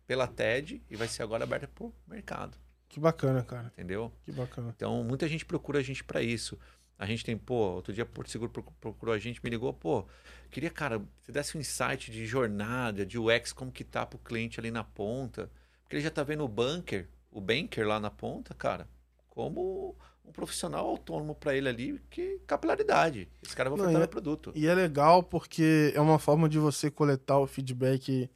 pela 0.07 0.25
TED 0.25 0.81
e 0.89 0.95
vai 0.95 1.05
ser 1.05 1.21
agora 1.23 1.43
aberto 1.43 1.67
para 1.67 1.83
o 1.87 1.93
mercado, 2.07 2.57
Que 2.87 2.97
bacana, 2.97 3.43
cara. 3.43 3.67
entendeu? 3.73 4.09
Que 4.23 4.31
bacana. 4.31 4.73
Então, 4.73 5.03
muita 5.03 5.27
gente 5.27 5.45
procura 5.45 5.79
a 5.79 5.83
gente 5.83 6.01
para 6.01 6.21
isso. 6.21 6.57
A 6.97 7.05
gente 7.05 7.25
tem, 7.25 7.37
pô, 7.37 7.55
outro 7.73 7.91
dia 7.91 8.05
Porto 8.05 8.31
Seguro 8.31 8.49
proc- 8.49 8.71
procurou 8.79 9.13
a 9.13 9.19
gente, 9.19 9.43
me 9.43 9.49
ligou, 9.49 9.73
pô, 9.73 10.07
queria, 10.49 10.69
cara, 10.69 11.01
você 11.21 11.33
desse 11.33 11.57
um 11.57 11.59
insight 11.59 12.09
de 12.09 12.25
jornada, 12.25 13.05
de 13.05 13.19
UX, 13.19 13.51
como 13.51 13.69
que 13.69 13.83
tá 13.83 14.05
pro 14.05 14.17
cliente 14.17 14.61
ali 14.61 14.71
na 14.71 14.85
ponta. 14.85 15.51
Porque 15.83 15.97
ele 15.97 16.03
já 16.03 16.09
tá 16.09 16.23
vendo 16.23 16.45
o 16.45 16.47
banker, 16.47 17.09
o 17.29 17.41
banker 17.41 17.85
lá 17.85 17.99
na 17.99 18.09
ponta, 18.09 18.53
cara, 18.53 18.87
como 19.27 19.93
um 20.27 20.31
profissional 20.31 20.85
autônomo 20.85 21.33
para 21.33 21.55
ele 21.55 21.69
ali, 21.69 22.01
que 22.09 22.39
capilaridade. 22.45 23.27
Esse 23.41 23.55
cara 23.55 23.69
vai 23.69 23.75
ofertar 23.79 23.93
e 23.93 23.97
meu 23.97 24.03
é- 24.03 24.07
produto. 24.07 24.51
E 24.53 24.67
é 24.67 24.75
legal 24.75 25.23
porque 25.23 25.93
é 25.95 26.01
uma 26.01 26.19
forma 26.19 26.49
de 26.49 26.59
você 26.59 26.91
coletar 26.91 27.39
o 27.39 27.47
feedback. 27.47 28.29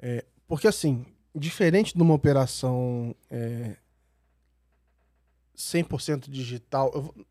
é, 0.00 0.24
porque, 0.48 0.66
assim, 0.66 1.04
diferente 1.34 1.94
de 1.96 2.02
uma 2.02 2.14
operação 2.14 3.14
é, 3.30 3.76
100% 5.56 6.28
digital, 6.30 6.90
eu, 6.94 7.26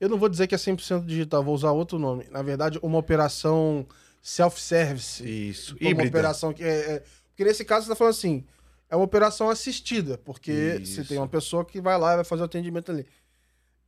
eu 0.00 0.08
não 0.08 0.18
vou 0.18 0.28
dizer 0.28 0.46
que 0.46 0.54
é 0.54 0.58
100% 0.58 1.04
digital, 1.06 1.42
vou 1.42 1.54
usar 1.54 1.70
outro 1.72 1.98
nome. 1.98 2.26
Na 2.30 2.42
verdade, 2.42 2.78
uma 2.82 2.98
operação 2.98 3.86
self-service. 4.20 5.22
Isso, 5.24 5.76
Uma 5.80 5.90
híbrida. 5.90 6.08
operação 6.10 6.52
que 6.52 6.62
é, 6.62 6.96
é- 6.96 7.02
Porque 7.30 7.44
nesse 7.44 7.64
caso 7.64 7.86
você 7.86 7.92
está 7.92 7.96
falando 7.96 8.10
assim, 8.12 8.44
é 8.92 8.94
uma 8.96 9.06
operação 9.06 9.48
assistida, 9.48 10.18
porque 10.18 10.78
você 10.84 11.00
Isso. 11.00 11.04
tem 11.06 11.16
uma 11.16 11.26
pessoa 11.26 11.64
que 11.64 11.80
vai 11.80 11.98
lá 11.98 12.12
e 12.12 12.16
vai 12.16 12.24
fazer 12.26 12.42
o 12.42 12.44
atendimento 12.44 12.92
ali. 12.92 13.06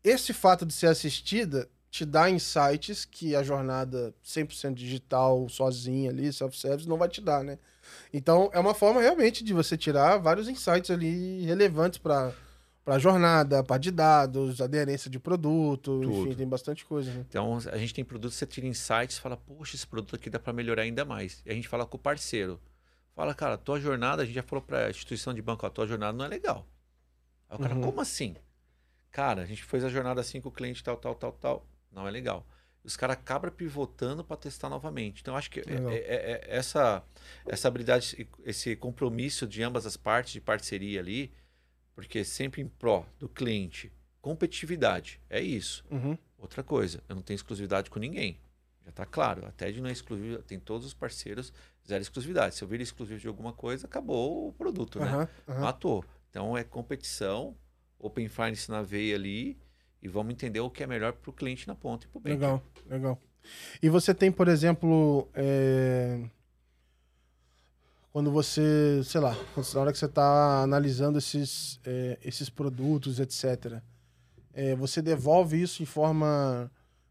Esse 0.03 0.33
fato 0.33 0.65
de 0.65 0.73
ser 0.73 0.87
assistida 0.87 1.69
te 1.91 2.07
dá 2.07 2.31
insights 2.31 3.05
que 3.05 3.37
a 3.37 3.43
jornada 3.43 4.15
100% 4.25 4.73
digital, 4.73 5.47
sozinha 5.51 6.09
ali, 6.09 6.33
self-service, 6.33 6.89
não 6.89 6.97
vai 6.97 7.11
te 7.11 7.21
dar, 7.21 7.45
né? 7.45 7.59
Então, 8.15 8.49
é 8.55 8.59
uma 8.59 8.73
forma 8.73 9.03
realmente 9.03 9.45
de 9.45 9.53
você 9.53 9.77
tirar 9.77 10.17
vários 10.17 10.49
insights 10.49 10.91
ali 10.91 11.45
relevantes 11.45 11.99
para 11.99 12.33
para 12.83 12.99
jornada, 12.99 13.65
para 13.65 13.79
de 13.79 13.91
dados, 13.91 14.61
aderência 14.61 15.11
de 15.11 15.19
produto, 15.19 16.03
enfim, 16.05 16.25
Tudo. 16.25 16.37
tem 16.37 16.47
bastante 16.47 16.85
coisa, 16.85 17.11
né? 17.11 17.25
Então, 17.27 17.59
a 17.73 17.79
gente 17.79 17.95
tem 17.95 18.05
produtos, 18.05 18.37
você 18.37 18.45
tira 18.47 18.67
insights, 18.67 19.17
fala, 19.17 19.39
poxa, 19.39 19.75
esse 19.75 19.87
produto 19.87 20.17
aqui 20.17 20.29
dá 20.29 20.39
para 20.39 20.53
melhorar 20.53 20.83
ainda 20.83 21.03
mais. 21.03 21.43
E 21.47 21.51
a 21.51 21.55
gente 21.55 21.67
fala 21.67 21.87
com 21.87 21.97
o 21.97 22.01
parceiro. 22.01 22.61
Fala, 23.15 23.35
cara, 23.35 23.57
tua 23.57 23.79
jornada, 23.81 24.23
a 24.23 24.25
gente 24.25 24.35
já 24.35 24.43
falou 24.43 24.63
para 24.63 24.87
a 24.87 24.91
instituição 24.91 25.33
de 25.33 25.41
banco, 25.41 25.65
a 25.65 25.71
tua 25.71 25.87
jornada 25.87 26.17
não 26.17 26.25
é 26.25 26.29
legal. 26.29 26.67
Aí 27.49 27.57
o 27.57 27.61
cara, 27.61 27.75
Uhum. 27.75 27.83
como 27.83 28.01
assim? 28.01 28.35
Cara, 29.11 29.43
a 29.43 29.47
gente 29.47 29.63
fez 29.63 29.85
a 29.85 29.89
jornada 29.89 30.21
assim 30.21 30.41
com 30.41 30.49
o 30.49 30.53
cliente, 30.53 30.83
tal, 30.83 30.97
tal, 30.97 31.15
tal, 31.15 31.33
tal. 31.33 31.67
Não 31.93 32.09
é 32.09 32.11
legal. 32.11 32.45
Os 32.83 32.97
caras 32.97 33.17
acabam 33.17 33.51
pivotando 33.53 34.25
para 34.25 34.37
testar 34.37 34.69
novamente. 34.69 35.21
Então, 35.21 35.35
eu 35.35 35.39
acho 35.39 35.51
que 35.51 35.61
é- 35.61 35.63
é- 35.63 35.95
é- 35.95 36.33
é- 36.33 36.57
essa, 36.57 37.03
essa 37.47 37.69
habilidade, 37.69 38.29
esse 38.45 38.75
compromisso 38.77 39.47
de 39.47 39.63
ambas 39.63 39.87
as 39.87 39.97
partes 39.97 40.33
de 40.33 40.41
parceria 40.41 40.99
ali, 41.01 41.33
porque 41.95 42.25
sempre 42.25 42.61
em 42.61 42.67
pró 42.69 43.07
do 43.19 43.29
cliente, 43.29 43.93
competitividade, 44.21 45.21
é 45.31 45.41
isso. 45.41 45.85
Uhum. 45.91 46.19
Outra 46.37 46.63
coisa, 46.65 47.01
eu 47.09 47.15
não 47.15 47.23
tenho 47.23 47.37
exclusividade 47.37 47.89
com 47.89 48.01
ninguém. 48.01 48.39
Já 48.83 48.91
está 48.91 49.07
claro. 49.07 49.47
A 49.47 49.53
TED 49.53 49.81
não 49.81 49.89
é 49.89 49.93
exclusiva, 49.93 50.43
tem 50.43 50.59
todos 50.59 50.87
os 50.87 50.93
parceiros, 50.93 51.53
zero 51.87 52.03
exclusividade. 52.03 52.55
Se 52.55 52.63
eu 52.63 52.69
vir 52.69 52.81
exclusivo 52.81 53.21
de 53.21 53.29
alguma 53.29 53.53
coisa, 53.53 53.87
acabou 53.87 54.49
o 54.49 54.53
produto, 54.53 54.99
né? 54.99 55.29
Aham. 55.49 55.61
Matou. 55.61 56.05
Então 56.31 56.57
é 56.57 56.65
competição, 56.65 57.57
Open 57.99 58.29
Finance 58.29 58.71
na 58.71 58.83
veia 58.83 59.15
ali, 59.15 59.59
e 60.03 60.09
vamos 60.09 60.33
entender 60.33 60.61
o 60.61 60.71
que 60.71 60.83
é 60.83 60.87
melhor 60.87 61.13
para 61.13 61.31
o 61.31 61.33
cliente 61.33 61.67
na 61.67 61.75
ponta 61.75 62.07
e 62.07 62.09
para 62.09 62.19
o 62.19 62.21
bem. 62.21 62.33
Legal, 62.35 62.63
legal. 62.87 63.19
E 63.83 63.89
você 63.89 64.15
tem, 64.15 64.33
por 64.33 64.49
exemplo, 64.49 65.29
é, 65.35 66.21
quando 68.13 68.31
você, 68.31 69.03
sei 69.05 69.21
lá, 69.21 69.37
na 69.75 69.81
hora 69.81 69.93
que 69.93 69.99
você 69.99 70.07
está 70.07 70.63
analisando 70.63 71.19
esses, 71.19 71.81
é, 71.85 72.19
esses 72.23 72.49
produtos, 72.49 73.19
etc., 73.19 73.81
é, 74.53 74.75
você 74.77 75.03
devolve 75.03 75.61
isso 75.61 75.83
em 75.83 75.87
forma 75.87 76.71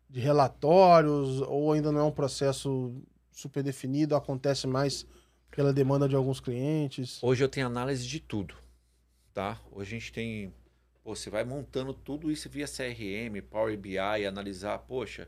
de 0.10 0.20
relatórios 0.20 1.42
ou 1.42 1.74
ainda 1.74 1.92
não 1.92 2.00
é 2.00 2.04
um 2.04 2.12
processo 2.12 2.96
super 3.34 3.64
definido, 3.64 4.16
acontece 4.16 4.68
mais 4.68 5.06
pela 5.52 5.74
demanda 5.74 6.08
de 6.08 6.16
alguns 6.16 6.40
clientes? 6.40 7.22
Hoje 7.22 7.44
eu 7.44 7.50
tenho 7.50 7.68
análise 7.68 8.08
de 8.08 8.20
tudo, 8.20 8.56
tá? 9.34 9.60
Hoje 9.72 9.96
a 9.96 10.00
gente 10.00 10.14
tem, 10.14 10.54
pô, 11.04 11.16
você 11.16 11.30
vai 11.30 11.44
montando 11.44 11.94
tudo 11.94 12.32
isso 12.32 12.50
via 12.50 12.66
CRM, 12.66 13.42
Power 13.50 13.78
BI, 13.78 13.98
analisar, 13.98 14.78
poxa, 14.80 15.28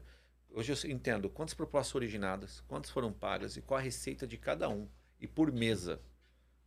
hoje 0.49 0.71
eu 0.71 0.91
entendo 0.91 1.29
quantas 1.29 1.53
propostas 1.53 1.91
foram 1.91 2.03
originadas, 2.03 2.63
quantas 2.67 2.91
foram 2.91 3.11
pagas 3.11 3.57
e 3.57 3.61
qual 3.61 3.79
a 3.79 3.83
receita 3.83 4.25
de 4.25 4.37
cada 4.37 4.69
um 4.69 4.87
e 5.19 5.27
por 5.27 5.51
mesa. 5.51 5.99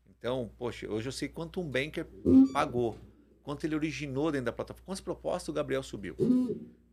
Então, 0.09 0.51
poxa, 0.59 0.89
hoje 0.91 1.09
eu 1.09 1.13
sei 1.13 1.29
quanto 1.29 1.61
um 1.61 1.69
banker 1.69 2.07
pagou, 2.53 2.99
quanto 3.43 3.65
ele 3.65 3.75
originou 3.75 4.31
dentro 4.33 4.47
da 4.47 4.53
plataforma, 4.53 4.87
quantas 4.87 5.01
propostas 5.01 5.49
o 5.49 5.53
Gabriel 5.53 5.83
subiu, 5.83 6.17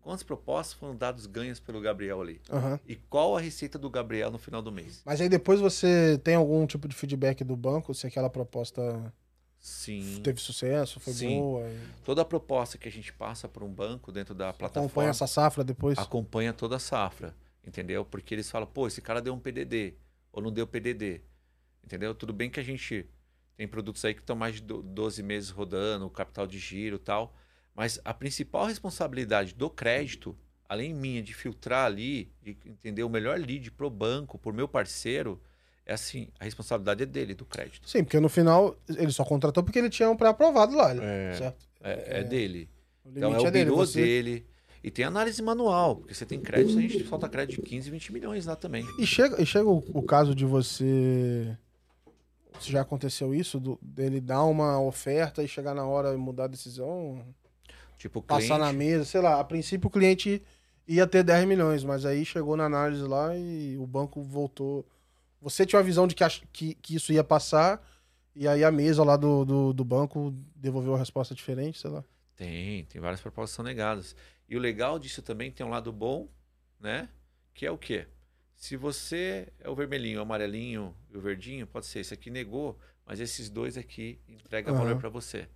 quantas 0.06 0.22
propostas 0.22 0.74
foram 0.78 0.95
dados 0.95 1.26
ganhos 1.26 1.60
pelo 1.60 1.82
Gabriel 1.82 2.22
ali 2.22 2.39
Aham. 2.51 2.80
e 2.86 2.95
qual 2.95 3.36
a 3.36 3.41
receita 3.41 3.80
do 3.80 3.89
Gabriel 3.89 4.30
no 4.30 4.38
final 4.38 4.62
do 4.62 4.72
mês. 4.72 5.01
Mas 5.03 5.20
aí 5.20 5.28
depois 5.28 5.60
você 5.60 6.20
tem 6.24 6.36
algum 6.36 6.64
tipo 6.68 6.88
de 6.88 6.95
feedback 6.95 7.43
do 7.43 7.56
banco, 7.56 7.91
se 7.91 8.06
aquela 8.06 8.30
proposta 8.30 9.12
Sim. 9.60 10.22
teve 10.24 10.39
sucesso, 10.39 10.99
foi 10.99 11.12
Sim. 11.12 11.39
boa? 11.39 11.68
e 11.68 11.80
Toda 12.03 12.22
a 12.22 12.26
proposta 12.26 12.78
que 12.78 12.88
a 12.88 12.91
gente 12.91 13.12
passa 13.12 13.47
para 13.49 13.64
um 13.66 13.74
banco 13.74 14.12
dentro 14.12 14.36
da 14.36 14.53
plataforma 14.53 14.86
Acompanha 14.86 15.10
essa 15.10 15.26
safra 15.26 15.64
depois? 15.64 15.97
acompanha 15.97 16.53
toda 16.53 16.76
a 16.76 16.80
safra, 16.80 17.36
entendeu? 17.66 18.06
Porque 18.06 18.36
eles 18.36 18.47
falam, 18.49 18.68
pô, 18.68 18.86
esse 18.86 19.01
cara 19.01 19.20
deu 19.20 19.34
um 19.34 19.39
PDD 19.39 19.95
ou 20.32 20.39
não 20.39 20.51
deu 20.51 20.68
PDD, 20.68 21.22
entendeu? 21.84 22.14
Tudo 22.14 22.32
bem 22.32 22.47
que 22.47 22.60
a 22.60 22.64
gente 22.64 23.10
tem 23.58 23.68
produtos 23.68 24.06
aí 24.06 24.14
que 24.14 24.20
estão 24.20 24.36
mais 24.36 24.56
de 24.56 24.62
do- 24.62 24.84
12 24.84 25.24
meses 25.24 25.49
rodando, 25.49 26.08
capital 26.12 26.45
de 26.45 26.60
giro 26.60 26.97
e 26.97 26.99
tal, 26.99 27.36
mas 27.76 27.99
a 28.05 28.13
principal 28.13 28.65
responsabilidade 28.65 29.53
do 29.53 29.69
crédito, 29.69 30.36
além 30.67 30.93
minha 30.93 31.21
de 31.21 31.34
filtrar 31.34 31.86
ali, 31.86 32.32
de 32.41 32.57
entender 32.65 33.03
o 33.03 33.09
melhor 33.09 33.38
lead 33.38 33.69
pro 33.71 33.89
banco, 33.89 34.38
pro 34.39 34.53
meu 34.53 34.67
parceiro, 34.67 35.39
é 35.86 35.93
assim, 35.93 36.30
a 36.39 36.45
responsabilidade 36.45 37.03
é 37.03 37.05
dele, 37.05 37.34
do 37.36 37.45
crédito. 37.45 37.88
Sim, 37.88 38.03
porque 38.03 38.19
no 38.19 38.30
final 38.30 38.76
ele 38.89 39.11
só 39.11 39.23
contratou 39.23 39.63
porque 39.63 39.78
ele 39.78 39.89
tinha 39.89 40.09
um 40.09 40.15
pré-aprovado 40.17 40.76
lá, 40.76 40.91
É. 40.95 41.34
certo? 41.38 41.67
É, 41.84 42.19
é 42.21 42.23
dele. 42.23 42.67
O 43.03 43.09
Então 43.09 43.30
limite 43.30 43.45
é 43.45 43.49
o 43.49 43.51
dele. 43.51 43.65
birô 43.65 43.76
Você... 43.78 44.01
dele. 44.01 44.45
E 44.84 44.91
tem 44.91 45.03
análise 45.03 45.41
manual, 45.41 45.95
porque 45.95 46.13
você 46.13 46.28
tem 46.28 46.39
crédito, 46.39 46.78
a 46.78 46.82
gente 46.82 47.03
solta 47.07 47.28
crédito 47.28 47.59
de 47.59 47.67
15, 47.67 47.89
20 47.89 48.13
milhões 48.13 48.45
lá 48.45 48.55
também. 48.55 48.86
E 48.99 49.05
chega, 49.07 49.41
e 49.41 49.45
chega 49.45 49.67
o, 49.67 49.78
o 49.93 50.01
caso 50.03 50.36
de 50.36 50.45
você. 50.45 51.57
Se 52.59 52.71
já 52.71 52.82
aconteceu 52.82 53.34
isso, 53.34 53.59
do- 53.59 53.80
dele 53.82 54.21
dar 54.21 54.43
uma 54.45 54.80
oferta 54.80 55.41
e 55.43 55.47
chegar 55.47 55.73
na 55.73 55.86
hora 55.86 56.13
e 56.13 56.17
mudar 56.17 56.43
a 56.45 56.47
decisão, 56.47 57.19
Tipo, 57.97 58.21
cliente, 58.21 58.47
passar 58.49 58.59
na 58.59 58.71
mesa, 58.73 59.05
sei 59.05 59.21
lá. 59.21 59.39
A 59.39 59.43
princípio 59.43 59.87
o 59.87 59.91
cliente 59.91 60.41
ia 60.87 61.07
ter 61.07 61.23
10 61.23 61.45
milhões, 61.45 61.83
mas 61.83 62.05
aí 62.05 62.25
chegou 62.25 62.55
na 62.55 62.65
análise 62.65 63.03
lá 63.03 63.35
e 63.35 63.77
o 63.77 63.87
banco 63.87 64.21
voltou. 64.21 64.87
Você 65.41 65.65
tinha 65.65 65.79
a 65.79 65.83
visão 65.83 66.07
de 66.07 66.15
que, 66.15 66.23
que, 66.51 66.75
que 66.75 66.95
isso 66.95 67.11
ia 67.13 67.23
passar, 67.23 67.81
e 68.35 68.47
aí 68.47 68.63
a 68.63 68.71
mesa 68.71 69.03
lá 69.03 69.15
do, 69.15 69.45
do, 69.45 69.73
do 69.73 69.83
banco 69.83 70.33
devolveu 70.55 70.95
a 70.95 70.97
resposta 70.97 71.33
diferente, 71.33 71.79
sei 71.79 71.89
lá. 71.89 72.03
Tem, 72.35 72.83
tem 72.85 72.99
várias 72.99 73.21
propostas 73.21 73.51
que 73.51 73.55
são 73.55 73.65
negadas. 73.65 74.15
E 74.47 74.55
o 74.55 74.59
legal 74.59 74.99
disso 74.99 75.21
também 75.21 75.51
tem 75.51 75.65
um 75.65 75.69
lado 75.69 75.91
bom, 75.91 76.27
né? 76.79 77.09
Que 77.53 77.65
é 77.65 77.71
o 77.71 77.77
quê? 77.77 78.07
Se 78.55 78.75
você 78.75 79.51
é 79.59 79.69
o 79.69 79.75
vermelhinho, 79.75 80.19
o 80.19 80.21
amarelinho 80.21 80.95
e 81.09 81.17
o 81.17 81.21
verdinho, 81.21 81.67
pode 81.67 81.85
ser 81.85 81.99
esse 81.99 82.13
aqui 82.13 82.29
negou, 82.29 82.77
mas 83.05 83.19
esses 83.19 83.49
dois 83.49 83.77
aqui 83.77 84.19
entregam 84.27 84.73
Aham. 84.73 84.83
valor 84.83 84.99
para 84.99 85.09
você. 85.09 85.47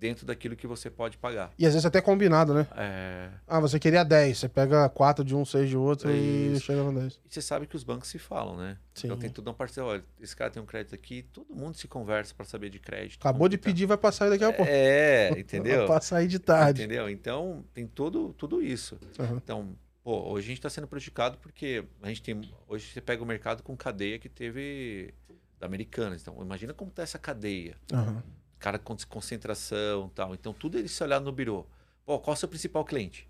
Dentro 0.00 0.24
daquilo 0.24 0.56
que 0.56 0.66
você 0.66 0.88
pode 0.88 1.18
pagar. 1.18 1.52
E 1.58 1.66
às 1.66 1.74
vezes 1.74 1.84
até 1.84 2.00
combinado, 2.00 2.54
né? 2.54 2.66
É... 2.74 3.28
Ah, 3.46 3.60
você 3.60 3.78
queria 3.78 4.02
10, 4.02 4.38
você 4.38 4.48
pega 4.48 4.88
4 4.88 5.22
de 5.22 5.36
um, 5.36 5.44
6 5.44 5.68
de 5.68 5.76
outro 5.76 6.10
e 6.10 6.58
chega 6.58 6.82
no 6.82 6.98
10. 6.98 7.12
E 7.12 7.18
você 7.28 7.42
sabe 7.42 7.66
que 7.66 7.76
os 7.76 7.84
bancos 7.84 8.08
se 8.08 8.18
falam, 8.18 8.56
né? 8.56 8.78
Sim. 8.94 9.08
Então 9.08 9.18
tem 9.18 9.28
tudo 9.28 9.48
uma 9.48 9.54
parceria. 9.54 9.90
Olha, 9.90 10.04
esse 10.18 10.34
cara 10.34 10.50
tem 10.50 10.62
um 10.62 10.66
crédito 10.66 10.94
aqui, 10.94 11.22
todo 11.30 11.54
mundo 11.54 11.76
se 11.76 11.86
conversa 11.86 12.34
para 12.34 12.46
saber 12.46 12.70
de 12.70 12.78
crédito. 12.78 13.20
Acabou 13.20 13.46
de 13.46 13.58
tá. 13.58 13.64
pedir, 13.66 13.84
vai 13.84 13.98
passar 13.98 14.24
aí 14.24 14.30
daqui 14.30 14.44
a 14.44 14.52
pouco. 14.52 14.72
É, 14.72 15.28
Vai 15.30 15.40
entendeu? 15.40 15.86
passar 15.86 16.16
aí 16.16 16.26
de 16.26 16.38
tarde. 16.38 16.82
Entendeu? 16.82 17.10
Então 17.10 17.62
tem 17.74 17.86
todo, 17.86 18.32
tudo 18.32 18.62
isso. 18.62 18.98
Aham. 19.18 19.36
Então, 19.36 19.76
pô, 20.02 20.30
hoje 20.30 20.46
a 20.46 20.48
gente 20.48 20.58
está 20.58 20.70
sendo 20.70 20.86
prejudicado 20.86 21.36
porque 21.38 21.84
a 22.02 22.08
gente 22.08 22.22
tem. 22.22 22.40
Hoje 22.66 22.90
você 22.90 23.02
pega 23.02 23.22
o 23.22 23.26
mercado 23.26 23.62
com 23.62 23.76
cadeia 23.76 24.18
que 24.18 24.30
teve 24.30 25.12
da 25.58 25.66
Americanas. 25.66 26.22
Então, 26.22 26.40
imagina 26.40 26.72
como 26.72 26.90
tá 26.90 27.02
essa 27.02 27.18
cadeia. 27.18 27.76
Aham. 27.92 28.22
Cara 28.60 28.78
com 28.78 28.96
concentração 29.08 30.06
e 30.06 30.14
tal. 30.14 30.34
Então, 30.34 30.52
tudo 30.52 30.78
ele 30.78 30.86
se 30.86 31.02
olhar 31.02 31.20
no 31.20 31.32
birô. 31.32 31.66
Pô, 32.04 32.20
qual 32.20 32.34
é 32.34 32.36
o 32.36 32.38
seu 32.38 32.48
principal 32.48 32.84
cliente? 32.84 33.28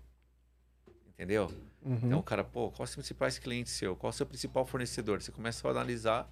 Entendeu? 1.07 1.51
Uhum. 1.81 1.99
Então, 2.03 2.19
o 2.19 2.23
cara, 2.23 2.43
pô, 2.43 2.69
qual 2.69 2.85
é 2.85 2.89
o 2.89 2.93
principais 2.93 3.39
clientes 3.39 3.73
seu? 3.73 3.95
Qual 3.95 4.09
é 4.09 4.13
o 4.13 4.15
seu 4.15 4.25
principal 4.25 4.65
fornecedor? 4.65 5.21
Você 5.21 5.31
começa 5.31 5.67
a 5.67 5.71
analisar. 5.71 6.29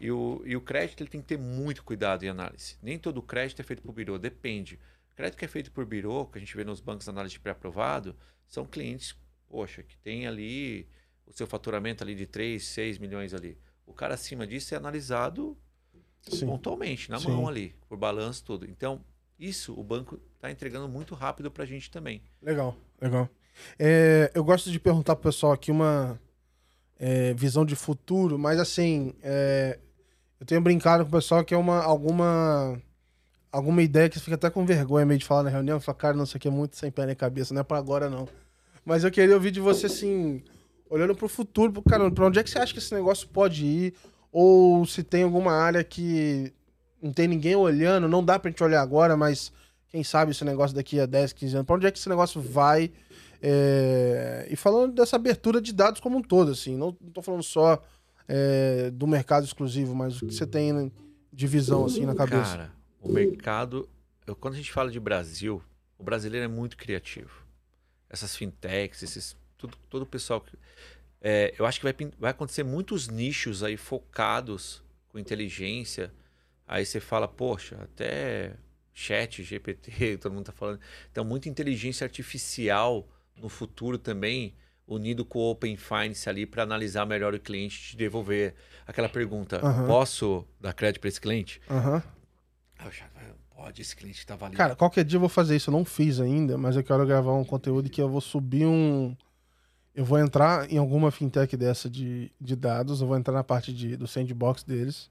E 0.00 0.10
o, 0.10 0.42
e 0.44 0.56
o 0.56 0.60
crédito 0.60 1.02
ele 1.02 1.10
tem 1.10 1.20
que 1.20 1.28
ter 1.28 1.38
muito 1.38 1.84
cuidado 1.84 2.24
em 2.24 2.28
análise. 2.28 2.76
Nem 2.82 2.98
todo 2.98 3.22
crédito 3.22 3.60
é 3.60 3.62
feito 3.62 3.82
por 3.82 3.92
birô, 3.92 4.18
depende. 4.18 4.78
O 5.12 5.14
crédito 5.14 5.38
que 5.38 5.44
é 5.44 5.48
feito 5.48 5.70
por 5.70 5.84
birô, 5.84 6.26
que 6.26 6.38
a 6.38 6.40
gente 6.40 6.56
vê 6.56 6.64
nos 6.64 6.80
bancos 6.80 7.04
de 7.04 7.10
análise 7.10 7.34
de 7.34 7.40
pré-aprovado, 7.40 8.16
são 8.48 8.66
clientes, 8.66 9.14
poxa, 9.48 9.82
que 9.82 9.96
tem 9.98 10.26
ali 10.26 10.88
o 11.26 11.32
seu 11.32 11.46
faturamento 11.46 12.02
ali 12.02 12.14
de 12.14 12.26
3, 12.26 12.62
6 12.62 12.98
milhões 12.98 13.32
ali. 13.32 13.56
O 13.86 13.92
cara 13.92 14.14
acima 14.14 14.46
disso 14.46 14.74
é 14.74 14.76
analisado 14.76 15.56
Sim. 16.28 16.46
pontualmente, 16.46 17.10
na 17.10 17.18
Sim. 17.18 17.28
mão 17.28 17.48
ali, 17.48 17.74
por 17.88 17.98
balanço 17.98 18.44
tudo. 18.44 18.68
Então, 18.68 19.00
isso 19.38 19.78
o 19.78 19.82
banco 19.82 20.20
está 20.36 20.50
entregando 20.50 20.88
muito 20.88 21.14
rápido 21.14 21.50
para 21.50 21.64
a 21.64 21.66
gente 21.66 21.90
também. 21.90 22.22
Legal, 22.40 22.76
legal. 23.00 23.28
É, 23.78 24.30
eu 24.34 24.44
gosto 24.44 24.70
de 24.70 24.78
perguntar 24.80 25.16
pro 25.16 25.30
pessoal 25.30 25.52
aqui 25.52 25.70
uma 25.70 26.18
é, 26.98 27.34
visão 27.34 27.64
de 27.64 27.74
futuro, 27.74 28.38
mas 28.38 28.58
assim, 28.58 29.14
é, 29.22 29.78
eu 30.38 30.46
tenho 30.46 30.60
brincado 30.60 31.04
com 31.04 31.08
o 31.08 31.12
pessoal 31.12 31.44
que 31.44 31.52
é 31.54 31.56
uma 31.56 31.82
alguma 31.82 32.80
alguma 33.50 33.82
ideia 33.82 34.08
que 34.08 34.18
você 34.18 34.24
fica 34.24 34.36
até 34.36 34.48
com 34.48 34.64
vergonha 34.64 35.04
meio 35.04 35.18
de 35.18 35.26
falar 35.26 35.42
na 35.42 35.50
reunião, 35.50 35.78
fala, 35.78 35.98
cara, 35.98 36.16
não, 36.16 36.24
isso 36.24 36.36
aqui 36.36 36.48
é 36.48 36.50
muito 36.50 36.76
sem 36.76 36.90
pé 36.90 37.04
nem 37.04 37.14
cabeça, 37.14 37.52
não 37.52 37.60
é 37.60 37.64
pra 37.64 37.76
agora 37.76 38.08
não. 38.08 38.26
Mas 38.84 39.04
eu 39.04 39.10
queria 39.10 39.34
ouvir 39.34 39.50
de 39.50 39.60
você 39.60 39.86
assim, 39.86 40.42
olhando 40.88 41.14
pro 41.14 41.28
futuro, 41.28 41.72
pro 41.72 41.82
cara, 41.82 42.10
pra 42.10 42.26
onde 42.26 42.38
é 42.38 42.42
que 42.42 42.50
você 42.50 42.58
acha 42.58 42.72
que 42.72 42.78
esse 42.78 42.94
negócio 42.94 43.28
pode 43.28 43.64
ir? 43.66 43.94
Ou 44.32 44.84
se 44.86 45.02
tem 45.04 45.22
alguma 45.24 45.52
área 45.52 45.84
que 45.84 46.52
não 47.02 47.12
tem 47.12 47.28
ninguém 47.28 47.54
olhando, 47.54 48.08
não 48.08 48.24
dá 48.24 48.38
pra 48.38 48.50
gente 48.50 48.62
olhar 48.64 48.80
agora, 48.80 49.16
mas 49.16 49.52
quem 49.90 50.02
sabe 50.02 50.30
esse 50.32 50.44
negócio 50.44 50.74
daqui 50.74 50.98
a 50.98 51.04
10, 51.06 51.32
15 51.34 51.54
anos, 51.56 51.66
pra 51.66 51.76
onde 51.76 51.86
é 51.86 51.90
que 51.90 51.98
esse 51.98 52.08
negócio 52.08 52.40
vai? 52.40 52.90
É, 53.42 54.46
E 54.50 54.56
falando 54.56 54.94
dessa 54.94 55.16
abertura 55.16 55.60
de 55.60 55.72
dados 55.72 56.00
como 56.00 56.16
um 56.18 56.22
todo, 56.22 56.52
assim, 56.52 56.76
não, 56.76 56.96
não 57.00 57.10
tô 57.10 57.20
falando 57.20 57.42
só 57.42 57.82
é, 58.28 58.90
do 58.92 59.06
mercado 59.06 59.44
exclusivo, 59.44 59.94
mas 59.94 60.22
o 60.22 60.26
que 60.26 60.34
você 60.34 60.46
tem 60.46 60.90
de 61.32 61.46
visão, 61.46 61.84
assim, 61.84 62.06
na 62.06 62.14
cabeça. 62.14 62.56
Cara, 62.56 62.72
o 63.00 63.10
mercado. 63.12 63.88
quando 64.40 64.54
a 64.54 64.56
gente 64.56 64.72
fala 64.72 64.90
de 64.90 65.00
Brasil, 65.00 65.60
o 65.98 66.02
brasileiro 66.04 66.44
é 66.44 66.48
muito 66.48 66.76
criativo. 66.76 67.42
Essas 68.08 68.36
fintechs, 68.36 69.02
esses. 69.02 69.36
Tudo, 69.58 69.76
todo 69.90 70.02
o 70.02 70.06
pessoal. 70.06 70.40
que- 70.40 70.56
é, 71.22 71.54
eu 71.56 71.64
acho 71.64 71.78
que 71.78 71.84
vai, 71.84 71.94
vai 72.18 72.30
acontecer 72.32 72.64
muitos 72.64 73.08
nichos 73.08 73.62
aí 73.62 73.76
focados 73.76 74.82
com 75.08 75.18
inteligência. 75.18 76.12
Aí 76.66 76.84
você 76.84 76.98
fala, 76.98 77.28
poxa, 77.28 77.78
até 77.82 78.54
chat, 78.92 79.42
GPT, 79.42 80.18
todo 80.20 80.32
mundo 80.32 80.46
tá 80.46 80.52
falando. 80.52 80.80
Então, 81.10 81.24
muita 81.24 81.48
inteligência 81.48 82.04
artificial 82.04 83.06
no 83.36 83.48
futuro 83.48 83.98
também, 83.98 84.54
unido 84.86 85.24
com 85.24 85.38
o 85.38 85.50
Open 85.50 85.76
Finance 85.76 86.28
ali 86.28 86.44
para 86.44 86.64
analisar 86.64 87.06
melhor 87.06 87.34
o 87.34 87.40
cliente 87.40 87.76
e 87.76 87.90
te 87.90 87.96
devolver 87.96 88.54
aquela 88.86 89.08
pergunta: 89.08 89.64
Aham. 89.64 89.86
posso 89.86 90.44
dar 90.60 90.72
crédito 90.72 91.00
para 91.00 91.08
esse 91.08 91.20
cliente? 91.20 91.60
Já, 92.90 93.08
pode, 93.54 93.80
esse 93.80 93.94
cliente 93.94 94.26
tá 94.26 94.34
valendo. 94.34 94.56
Cara, 94.56 94.74
qualquer 94.74 95.04
dia 95.04 95.16
eu 95.16 95.20
vou 95.20 95.28
fazer 95.28 95.54
isso. 95.54 95.70
Eu 95.70 95.72
não 95.72 95.84
fiz 95.84 96.18
ainda, 96.20 96.58
mas 96.58 96.76
eu 96.76 96.82
quero 96.82 97.06
gravar 97.06 97.32
um 97.34 97.44
conteúdo 97.44 97.88
que 97.88 98.00
eu 98.00 98.08
vou 98.08 98.20
subir 98.20 98.66
um. 98.66 99.16
Eu 99.94 100.04
vou 100.04 100.18
entrar 100.18 100.70
em 100.72 100.78
alguma 100.78 101.10
fintech 101.10 101.56
dessa 101.56 101.88
de, 101.88 102.30
de 102.40 102.56
dados, 102.56 103.00
eu 103.00 103.06
vou 103.06 103.16
entrar 103.16 103.34
na 103.34 103.44
parte 103.44 103.72
de, 103.72 103.96
do 103.96 104.06
sandbox 104.06 104.62
deles, 104.62 105.10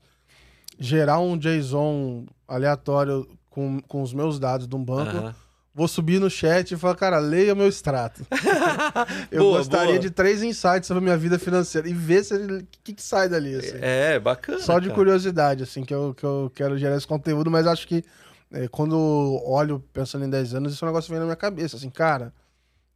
gerar 0.80 1.20
um 1.20 1.38
JSON 1.38 2.26
aleatório 2.48 3.28
com, 3.50 3.80
com 3.82 4.02
os 4.02 4.14
meus 4.14 4.40
dados 4.40 4.68
de 4.68 4.76
um 4.76 4.84
banco, 4.84 5.36
vou 5.74 5.88
subir 5.88 6.20
no 6.20 6.30
chat 6.30 6.72
e 6.72 6.78
falar, 6.78 6.96
cara, 6.96 7.20
leia 7.20 7.54
meu 7.54 7.68
extrato. 7.68 8.26
Eu 9.32 9.44
Boa, 9.44 9.58
gostaria 9.60 9.94
boa. 9.94 10.00
de 10.00 10.10
três 10.10 10.42
insights 10.42 10.88
sobre 10.88 11.00
a 11.00 11.04
minha 11.04 11.18
vida 11.18 11.38
financeira 11.38 11.88
e 11.88 11.94
ver 11.94 12.24
se 12.24 12.34
o 12.34 12.66
que, 12.84 12.94
que 12.94 13.04
sai 13.04 13.30
dali. 13.30 13.56
assim. 13.56 13.78
É, 13.82 14.20
bacana. 14.20 14.60
Só 14.60 14.80
de 14.80 14.88
cara. 14.88 14.96
curiosidade, 14.96 15.64
assim, 15.64 15.84
que 15.84 15.94
eu, 15.94 16.14
que 16.16 16.24
eu 16.24 16.52
quero 16.56 16.78
gerar 16.78 16.98
esse 16.98 17.08
conteúdo, 17.08 17.52
mas 17.52 17.68
acho 17.68 17.88
que 17.88 18.04
é, 18.52 18.68
quando 18.68 18.98
olho 19.46 19.84
pensando 19.94 20.26
em 20.26 20.30
10 20.30 20.56
anos, 20.56 20.74
esse 20.74 20.84
negócio 20.84 21.10
vem 21.10 21.20
na 21.20 21.26
minha 21.26 21.38
cabeça, 21.38 21.78
assim, 21.78 21.90
cara, 21.90 22.34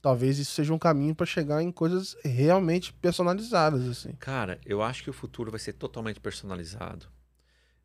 talvez 0.06 0.38
isso 0.38 0.52
seja 0.52 0.72
um 0.72 0.78
caminho 0.78 1.16
para 1.16 1.26
chegar 1.26 1.64
em 1.64 1.72
coisas 1.72 2.16
realmente 2.24 2.94
personalizadas, 2.94 3.90
assim. 3.90 4.12
Cara, 4.20 4.60
eu 4.64 4.84
acho 4.84 5.04
que 5.04 5.10
o 5.10 5.14
futuro 5.14 5.50
vai 5.50 5.60
ser 5.60 5.74
totalmente 5.74 6.20
personalizado. 6.20 7.08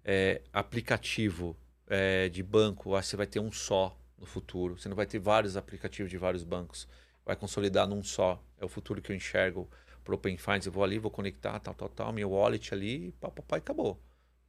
É, 0.04 0.42
aplicativo 0.52 1.56
é, 1.86 2.28
de 2.28 2.42
banco, 2.42 2.94
acho 2.94 3.06
que 3.06 3.10
você 3.12 3.16
vai 3.16 3.26
ter 3.26 3.40
um 3.40 3.50
só 3.50 3.98
no 4.18 4.26
futuro. 4.26 4.78
Você 4.78 4.86
não 4.86 4.94
vai 4.94 5.06
ter 5.06 5.18
vários 5.18 5.56
aplicativos 5.56 6.10
de 6.10 6.18
vários 6.18 6.44
bancos. 6.44 6.86
Vai 7.24 7.36
consolidar 7.36 7.88
num 7.88 8.02
só. 8.02 8.38
É 8.58 8.66
o 8.66 8.68
futuro 8.68 9.00
que 9.00 9.10
eu 9.10 9.16
enxergo 9.16 9.66
pro 10.04 10.14
Open 10.14 10.36
Finance. 10.36 10.66
Eu 10.66 10.74
vou 10.74 10.84
ali, 10.84 10.98
vou 10.98 11.10
conectar, 11.10 11.58
tal, 11.58 11.72
tal, 11.72 11.88
tal, 11.88 12.12
meu 12.12 12.32
wallet 12.32 12.74
ali, 12.74 13.14
papai, 13.18 13.60
acabou. 13.60 13.98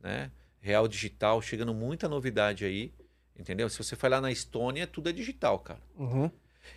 Né? 0.02 0.30
Real 0.60 0.90
digital, 0.90 1.42
chegando 1.42 1.74
muita 1.74 2.10
novidade 2.10 2.66
aí. 2.66 2.92
Entendeu? 3.40 3.70
Se 3.70 3.78
você 3.78 3.96
for 3.96 4.12
lá 4.12 4.20
na 4.20 4.30
Estônia, 4.30 4.86
tudo 4.86 5.08
é 5.08 5.14
digital, 5.14 5.58
cara. 5.60 5.80
Uhum. 5.96 6.30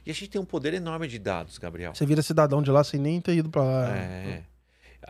E 0.04 0.10
a 0.10 0.14
gente 0.14 0.28
tem 0.30 0.40
um 0.40 0.44
poder 0.44 0.74
enorme 0.74 1.06
de 1.08 1.18
dados, 1.18 1.58
Gabriel. 1.58 1.94
Você 1.94 2.06
vira 2.06 2.22
cidadão 2.22 2.62
de 2.62 2.70
lá 2.70 2.82
sem 2.84 2.98
nem 3.00 3.20
ter 3.20 3.34
ido 3.36 3.50
pra 3.50 3.62
lá. 3.62 3.96
É. 3.96 4.44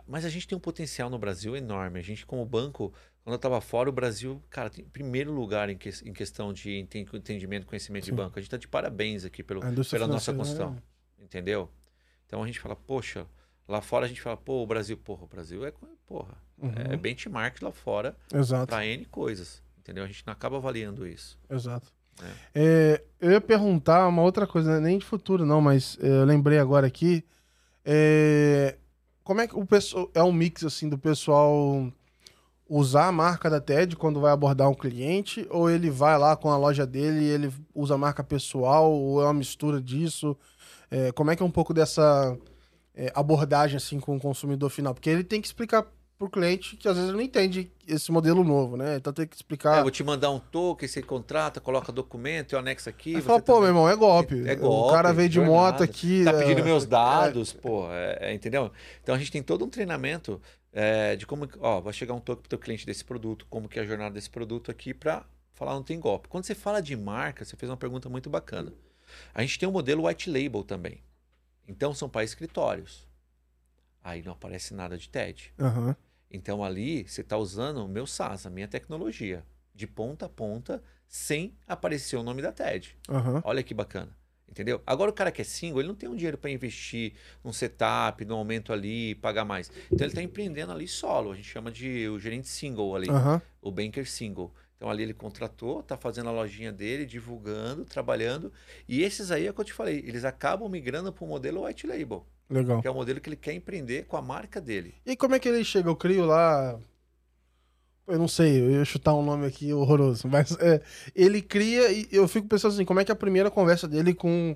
Mas 0.07 0.25
a 0.25 0.29
gente 0.29 0.47
tem 0.47 0.57
um 0.57 0.61
potencial 0.61 1.09
no 1.09 1.17
Brasil 1.17 1.55
enorme. 1.55 1.99
A 1.99 2.03
gente, 2.03 2.25
como 2.25 2.45
banco, 2.45 2.93
quando 3.23 3.33
eu 3.33 3.37
estava 3.37 3.61
fora, 3.61 3.89
o 3.89 3.93
Brasil, 3.93 4.43
cara, 4.49 4.69
tem 4.69 4.83
primeiro 4.83 5.31
lugar 5.31 5.69
em, 5.69 5.77
que- 5.77 5.89
em 6.03 6.11
questão 6.11 6.51
de 6.51 6.75
enten- 6.77 7.05
entendimento 7.13 7.65
conhecimento 7.65 8.05
Sim. 8.05 8.11
de 8.11 8.17
banco. 8.17 8.37
A 8.37 8.41
gente 8.41 8.47
está 8.47 8.57
de 8.57 8.67
parabéns 8.67 9.23
aqui 9.23 9.41
pelo, 9.41 9.61
pela 9.61 10.07
nossa 10.07 10.33
construção. 10.33 10.77
Entendeu? 11.17 11.71
Então 12.25 12.43
a 12.43 12.45
gente 12.45 12.59
fala, 12.59 12.75
poxa, 12.75 13.25
lá 13.67 13.79
fora 13.81 14.05
a 14.05 14.09
gente 14.09 14.21
fala, 14.21 14.35
pô, 14.35 14.61
o 14.61 14.67
Brasil, 14.67 14.97
porra, 14.97 15.23
o 15.23 15.27
Brasil 15.27 15.65
é, 15.65 15.71
porra, 16.05 16.35
Uhum. 16.57 16.71
é 16.91 16.97
benchmark 16.97 17.61
lá 17.61 17.71
fora 17.71 18.15
para 18.67 18.85
N 18.85 19.05
coisas. 19.05 19.63
Entendeu? 19.79 20.03
A 20.03 20.07
gente 20.07 20.25
não 20.25 20.33
acaba 20.33 20.57
avaliando 20.57 21.07
isso. 21.07 21.39
exato. 21.49 21.93
É, 22.53 23.03
eu 23.19 23.31
ia 23.31 23.41
perguntar 23.41 24.07
uma 24.07 24.21
outra 24.21 24.47
coisa, 24.47 24.73
né? 24.73 24.79
nem 24.79 24.97
de 24.97 25.05
futuro 25.05 25.45
não, 25.45 25.61
mas 25.61 25.97
é, 26.01 26.07
eu 26.07 26.25
lembrei 26.25 26.59
agora 26.59 26.87
aqui. 26.87 27.23
É, 27.83 28.77
como 29.23 29.41
é 29.41 29.47
que 29.47 29.55
o 29.55 29.65
pessoal 29.65 30.09
é 30.13 30.23
um 30.23 30.31
mix 30.31 30.63
assim 30.63 30.87
do 30.87 30.97
pessoal 30.97 31.91
usar 32.67 33.07
a 33.07 33.11
marca 33.11 33.49
da 33.49 33.61
TED 33.61 33.95
quando 33.95 34.19
vai 34.19 34.31
abordar 34.31 34.69
um 34.69 34.73
cliente 34.73 35.47
ou 35.51 35.69
ele 35.69 35.89
vai 35.89 36.17
lá 36.17 36.35
com 36.35 36.49
a 36.49 36.57
loja 36.57 36.85
dele 36.85 37.25
e 37.25 37.29
ele 37.29 37.53
usa 37.73 37.93
a 37.93 37.97
marca 37.97 38.23
pessoal 38.23 38.91
ou 38.91 39.21
é 39.21 39.25
uma 39.25 39.33
mistura 39.33 39.81
disso? 39.81 40.35
É, 40.89 41.11
como 41.11 41.31
é 41.31 41.35
que 41.35 41.43
é 41.43 41.45
um 41.45 41.51
pouco 41.51 41.73
dessa 41.73 42.37
é, 42.95 43.11
abordagem 43.13 43.77
assim 43.77 43.99
com 43.99 44.15
o 44.15 44.19
consumidor 44.19 44.69
final? 44.69 44.93
Porque 44.93 45.09
ele 45.09 45.23
tem 45.23 45.41
que 45.41 45.47
explicar 45.47 45.85
pro 46.17 46.29
cliente 46.29 46.77
que 46.77 46.87
às 46.87 46.95
vezes 46.95 47.11
não 47.11 47.19
entende 47.19 47.71
esse 47.87 48.11
modelo 48.11 48.43
novo, 48.43 48.77
né? 48.77 48.95
Então 48.95 49.11
tem 49.11 49.27
que 49.27 49.35
É, 49.35 49.37
explicar. 49.37 49.77
eu 49.77 49.81
vou 49.83 49.91
te 49.91 50.03
mandar 50.03 50.31
um 50.31 50.39
token, 50.39 50.87
você 50.87 51.01
contrata, 51.01 51.59
coloca 51.59 51.91
documento, 51.91 52.53
eu 52.53 52.59
anexo 52.59 52.87
aqui. 52.89 53.15
Aí 53.15 53.21
você 53.21 53.27
fala, 53.27 53.39
pô, 53.41 53.45
também- 53.55 53.61
meu 53.61 53.67
irmão, 53.69 53.89
é 53.89 53.95
golpe. 53.95 54.47
É 54.47 54.53
O 54.53 54.59
golpe, 54.59 54.93
cara 54.93 55.11
veio 55.13 55.27
de 55.29 55.35
jornada. 55.35 55.53
moto 55.55 55.83
aqui. 55.83 56.23
Tá 56.23 56.31
é, 56.31 56.39
pedindo 56.39 56.63
meus 56.63 56.85
dados, 56.85 57.51
pô, 57.51 57.91
é, 57.91 58.17
é, 58.21 58.33
entendeu? 58.33 58.71
Então 59.03 59.13
a 59.13 59.17
gente 59.17 59.31
tem 59.31 59.43
todo 59.43 59.65
um 59.65 59.69
treinamento 59.69 60.41
é, 60.71 61.15
de 61.15 61.25
como, 61.25 61.47
ó, 61.59 61.79
vai 61.81 61.93
chegar 61.93 62.13
um 62.13 62.19
token 62.19 62.41
pro 62.41 62.49
teu 62.49 62.59
cliente 62.59 62.85
desse 62.85 63.03
produto, 63.03 63.45
como 63.49 63.67
que 63.67 63.77
é 63.79 63.81
a 63.81 63.85
jornada 63.85 64.13
desse 64.15 64.29
produto 64.29 64.71
aqui 64.71 64.93
para 64.93 65.25
falar 65.53 65.73
não 65.73 65.83
tem 65.83 65.99
golpe. 65.99 66.27
Quando 66.27 66.43
você 66.45 66.55
fala 66.55 66.81
de 66.81 66.95
marca, 66.97 67.43
você 67.45 67.55
fez 67.55 67.69
uma 67.69 67.77
pergunta 67.77 68.09
muito 68.09 68.29
bacana. 68.29 68.73
A 69.33 69.41
gente 69.41 69.57
tem 69.59 69.67
um 69.69 69.71
modelo 69.71 70.05
white 70.07 70.29
label 70.29 70.63
também. 70.63 71.01
Então 71.67 71.93
são 71.93 72.07
para 72.09 72.23
escritórios. 72.23 73.05
Aí 74.03 74.21
não 74.21 74.33
aparece 74.33 74.73
nada 74.73 74.97
de 74.97 75.09
TED. 75.09 75.53
Aham. 75.59 75.95
Então 76.29 76.63
ali 76.63 77.07
você 77.07 77.21
está 77.21 77.37
usando 77.37 77.77
o 77.77 77.87
meu 77.87 78.05
SaaS, 78.05 78.45
a 78.45 78.49
minha 78.49 78.67
tecnologia, 78.67 79.45
de 79.73 79.87
ponta 79.87 80.25
a 80.25 80.29
ponta, 80.29 80.81
sem 81.07 81.55
aparecer 81.67 82.17
o 82.17 82.23
nome 82.23 82.41
da 82.41 82.51
TED. 82.51 82.97
Aham. 83.09 83.41
Olha 83.43 83.63
que 83.63 83.73
bacana. 83.73 84.15
Entendeu? 84.47 84.81
Agora 84.85 85.11
o 85.11 85.13
cara 85.13 85.31
que 85.31 85.41
é 85.41 85.43
single, 85.43 85.81
ele 85.81 85.87
não 85.87 85.95
tem 85.95 86.07
um 86.07 86.15
dinheiro 86.15 86.37
para 86.37 86.49
investir 86.49 87.13
num 87.43 87.51
setup, 87.51 88.23
num 88.23 88.35
aumento 88.35 88.71
ali, 88.71 89.15
pagar 89.15 89.43
mais. 89.43 89.69
Então 89.91 90.05
ele 90.05 90.11
está 90.11 90.21
empreendendo 90.21 90.71
ali 90.71 90.87
solo. 90.87 91.31
A 91.31 91.35
gente 91.35 91.47
chama 91.49 91.71
de 91.71 92.07
o 92.07 92.19
gerente 92.19 92.47
single 92.47 92.95
ali, 92.95 93.09
Aham. 93.09 93.41
o 93.61 93.71
banker 93.71 94.09
single. 94.09 94.53
Então 94.77 94.89
ali 94.89 95.03
ele 95.03 95.13
contratou, 95.13 95.81
tá 95.81 95.97
fazendo 95.97 96.29
a 96.29 96.31
lojinha 96.31 96.71
dele, 96.71 97.05
divulgando, 97.05 97.85
trabalhando. 97.85 98.51
E 98.87 99.01
esses 99.01 99.31
aí 99.31 99.47
é 99.47 99.49
o 99.49 99.53
que 99.53 99.61
eu 99.61 99.65
te 99.65 99.73
falei, 99.73 99.99
eles 100.05 100.23
acabam 100.23 100.69
migrando 100.69 101.11
para 101.11 101.23
o 101.23 101.27
modelo 101.27 101.65
white 101.65 101.87
label. 101.87 102.25
Legal. 102.49 102.81
Que 102.81 102.87
é 102.87 102.91
o 102.91 102.93
modelo 102.93 103.19
que 103.19 103.29
ele 103.29 103.35
quer 103.35 103.53
empreender 103.53 104.05
com 104.05 104.17
a 104.17 104.21
marca 104.21 104.61
dele. 104.61 104.93
E 105.05 105.15
como 105.15 105.35
é 105.35 105.39
que 105.39 105.47
ele 105.49 105.63
chega? 105.63 105.89
Eu 105.89 105.95
crio 105.95 106.25
lá. 106.25 106.79
Eu 108.07 108.19
não 108.19 108.27
sei, 108.27 108.61
eu 108.61 108.69
ia 108.69 108.85
chutar 108.85 109.15
um 109.15 109.23
nome 109.25 109.47
aqui 109.47 109.73
horroroso, 109.73 110.27
mas 110.27 110.55
é, 110.59 110.79
ele 111.15 111.41
cria 111.41 111.91
e 111.91 112.07
eu 112.11 112.27
fico 112.27 112.47
pensando 112.47 112.73
assim, 112.73 112.85
como 112.85 112.99
é 112.99 113.03
que 113.03 113.11
é 113.11 113.13
a 113.13 113.15
primeira 113.15 113.49
conversa 113.49 113.87
dele 113.87 114.13
com, 114.13 114.55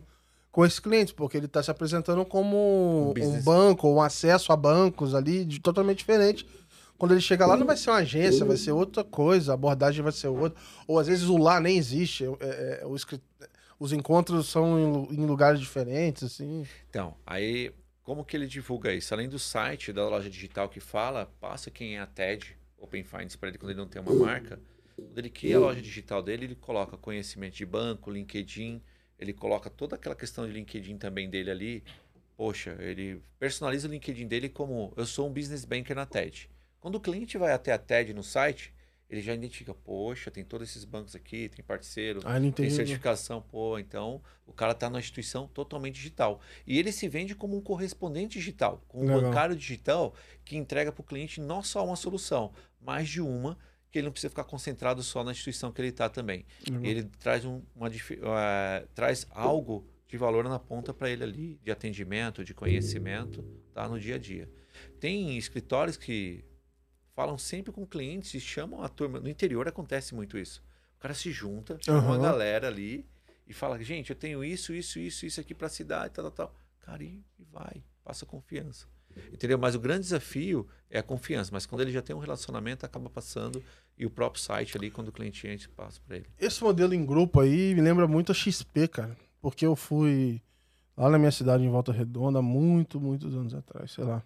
com 0.52 0.64
esse 0.64 0.80
cliente? 0.80 1.16
Porque 1.16 1.36
ele 1.36 1.48
está 1.48 1.64
se 1.64 1.72
apresentando 1.72 2.24
como 2.26 3.12
Um 3.18 3.24
um, 3.28 3.42
banco, 3.42 3.90
um 3.90 4.02
acesso 4.04 4.52
a 4.52 4.56
bancos 4.56 5.16
ali, 5.16 5.44
de, 5.46 5.60
totalmente 5.60 5.98
diferente. 5.98 6.46
Quando 6.96 7.14
ele 7.14 7.22
chega 7.22 7.48
lá, 7.48 7.58
não 7.58 7.66
vai 7.66 7.76
ser 7.78 7.90
uma 7.90 8.00
agência, 8.00 8.46
vai 8.46 8.58
ser 8.58 8.72
outra 8.72 9.04
coisa, 9.04 9.52
a 9.52 9.56
abordagem 9.56 10.04
vai 10.04 10.12
ser 10.12 10.28
outra. 10.28 10.62
Ou 10.86 11.00
às 11.00 11.08
vezes 11.08 11.28
o 11.28 11.38
lá 11.38 11.60
nem 11.60 11.76
existe, 11.76 12.26
é, 12.42 12.82
é, 12.82 12.86
o 12.86 12.96
escrit- 12.96 13.24
os 13.80 13.93
encontros 13.93 14.47
são 14.47 14.77
em, 14.77 15.15
em 15.15 15.25
lugares 15.25 15.59
diferentes, 15.59 16.23
assim. 16.23 16.67
Então, 16.89 17.15
aí, 17.25 17.71
como 18.03 18.25
que 18.25 18.36
ele 18.36 18.45
divulga 18.45 18.93
isso? 18.93 19.13
Além 19.13 19.30
do 19.30 19.39
site 19.39 19.93
da 19.93 20.07
loja 20.07 20.30
digital 20.30 20.67
que 20.67 20.82
fala, 20.82 21.25
passa 21.39 21.71
quem 21.71 21.95
é 21.95 21.99
a 22.01 22.05
TED, 22.05 22.57
Open 22.77 23.03
Finance 23.03 23.38
para 23.38 23.49
ele 23.49 23.57
quando 23.57 23.71
ele 23.71 23.80
não 23.80 23.88
tem 23.88 24.01
uma 24.01 24.13
marca. 24.13 24.59
Quando 24.95 25.17
ele 25.17 25.30
cria 25.30 25.55
a 25.55 25.59
loja 25.59 25.82
digital 25.82 26.21
dele, 26.21 26.45
ele 26.45 26.55
coloca 26.55 26.97
conhecimento 26.97 27.55
de 27.55 27.65
banco, 27.65 28.11
LinkedIn, 28.11 28.82
ele 29.17 29.34
coloca 29.34 29.69
toda 29.69 29.95
aquela 29.95 30.15
questão 30.15 30.45
de 30.45 30.53
LinkedIn 30.53 30.97
também 30.97 31.30
dele 31.30 31.49
ali. 31.49 31.84
Poxa, 32.36 32.77
ele 32.80 33.21
personaliza 33.38 33.88
o 33.88 33.91
LinkedIn 33.91 34.27
dele 34.27 34.49
como 34.49 34.93
eu 34.95 35.05
sou 35.05 35.27
um 35.30 35.34
business 35.34 35.65
banker 35.65 35.95
na 35.95 36.05
TED. 36.05 36.49
Quando 36.80 36.95
o 36.95 36.99
cliente 36.99 37.38
vai 37.38 37.51
até 37.51 37.73
a 37.73 37.77
TED 37.77 38.13
no 38.13 38.23
site, 38.23 38.73
ele 39.10 39.22
já 39.22 39.34
identifica, 39.34 39.74
poxa, 39.74 40.30
tem 40.30 40.43
todos 40.43 40.70
esses 40.70 40.86
bancos 40.86 41.16
aqui, 41.16 41.49
tem 41.49 41.66
parceiro, 41.66 42.22
Ah, 42.24 42.38
tem 42.39 42.49
entende. 42.49 42.72
certificação, 42.72 43.41
pô, 43.41 43.80
então 43.80 44.22
o 44.45 44.53
cara 44.53 44.74
está 44.74 44.88
numa 44.89 44.99
instituição 44.99 45.47
totalmente 45.47 45.95
digital. 45.95 46.39
E 46.68 46.78
ele 46.78 46.91
se 46.91 47.07
vende 47.07 47.34
como 47.34 47.57
um 47.57 47.62
correspondente 47.62 48.38
digital, 48.38 48.84
como 48.88 49.03
um 49.03 49.07
Legal. 49.07 49.22
bancário 49.24 49.55
digital 49.55 50.14
que 50.45 50.55
entrega 50.55 50.91
para 50.91 51.01
o 51.01 51.03
cliente 51.03 51.41
não 51.41 51.64
só 51.64 51.84
uma 51.84 51.95
solução, 51.95 52.53
mas 52.80 53.10
de 53.10 53.20
uma 53.20 53.57
que 53.91 53.97
ele 53.97 54.05
não 54.05 54.12
precisa 54.12 54.30
ficar 54.30 54.43
concentrado 54.43 55.01
só 55.01 55.24
na 55.24 55.32
instituição 55.32 55.72
que 55.72 55.82
ele 55.82 55.88
está 55.89 56.07
também. 56.07 56.45
Legal. 56.70 56.86
Ele 56.86 57.03
traz, 57.20 57.43
um, 57.45 57.64
uma, 57.76 57.89
eh, 57.89 58.86
traz 58.93 59.26
algo 59.32 59.88
de 60.07 60.18
valor 60.18 60.43
na 60.47 60.60
ponta 60.60 60.93
para 60.93 61.10
ele 61.10 61.24
ali, 61.24 61.60
de 61.64 61.72
atendimento, 61.72 62.43
de 62.43 62.53
conhecimento, 62.53 63.43
tá 63.74 63.88
no 63.88 63.99
dia 63.99 64.16
a 64.16 64.18
dia. 64.20 64.47
Tem 64.99 65.36
escritórios 65.38 65.97
que 65.97 66.43
falam 67.20 67.38
sempre 67.38 67.74
com 67.74 67.86
clientes 67.86 68.34
e 68.34 68.39
chamam 68.39 68.82
a 68.82 68.88
turma. 68.88 69.20
No 69.20 69.28
interior 69.28 69.67
acontece 69.67 70.15
muito 70.15 70.38
isso. 70.38 70.63
O 70.97 71.01
cara 71.01 71.13
se 71.13 71.30
junta, 71.34 71.78
chama 71.82 71.99
uma 71.99 72.13
Aham. 72.13 72.22
galera 72.22 72.67
ali 72.70 73.05
e 73.45 73.51
fala: 73.51 73.78
gente, 73.84 74.11
eu 74.11 74.15
tenho 74.15 74.41
isso, 74.41 74.74
isso, 74.74 74.97
isso, 74.99 75.26
isso 75.26 75.41
aqui 75.41 75.53
para 75.53 75.67
a 75.67 75.70
cidade, 75.70 76.13
tal, 76.13 76.32
tal, 76.32 76.47
tal. 76.47 76.55
Cara, 76.80 77.03
e 77.03 77.22
e 77.38 77.43
vai, 77.51 77.84
passa 78.05 78.26
confiança. 78.26 78.88
Entendeu? 79.34 79.57
Mas 79.57 79.76
o 79.76 79.80
grande 79.82 80.03
desafio 80.03 80.65
é 80.89 80.99
a 80.99 81.03
confiança. 81.03 81.49
Mas 81.51 81.65
quando 81.65 81.82
ele 81.82 81.91
já 81.91 82.01
tem 82.01 82.15
um 82.15 82.20
relacionamento, 82.20 82.86
acaba 82.86 83.09
passando 83.09 83.61
e 83.97 84.05
o 84.05 84.09
próprio 84.09 84.41
site 84.41 84.78
ali, 84.78 84.89
quando 84.89 85.09
o 85.09 85.11
cliente 85.11 85.45
entra, 85.45 85.67
passa 85.76 85.99
para 86.07 86.15
ele. 86.15 86.28
Esse 86.39 86.63
modelo 86.63 86.93
em 86.93 87.05
grupo 87.05 87.41
aí 87.41 87.76
me 87.76 87.82
lembra 87.82 88.07
muito 88.07 88.32
a 88.32 88.36
XP, 88.36 88.88
cara. 88.88 89.17
Porque 89.41 89.65
eu 89.65 89.76
fui 89.76 90.41
lá 90.95 91.09
na 91.09 91.20
minha 91.20 91.32
cidade, 91.34 91.65
em 91.65 91.70
Volta 91.70 91.91
Redonda, 91.91 92.41
muito, 92.41 92.97
muitos 92.97 93.36
anos 93.36 93.53
atrás, 93.53 93.91
sei 93.91 94.05
lá. 94.05 94.24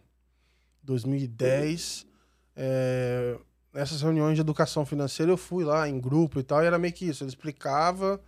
2010. 0.83 2.12
É, 2.55 3.37
nessas 3.73 4.01
reuniões 4.01 4.35
de 4.35 4.41
educação 4.41 4.85
financeira, 4.85 5.31
eu 5.31 5.37
fui 5.37 5.63
lá 5.63 5.87
em 5.89 5.99
grupo 5.99 6.39
e 6.39 6.43
tal, 6.43 6.63
e 6.63 6.67
era 6.67 6.77
meio 6.77 6.93
que 6.93 7.05
isso. 7.05 7.23
Ele 7.23 7.29
explicava, 7.29 8.21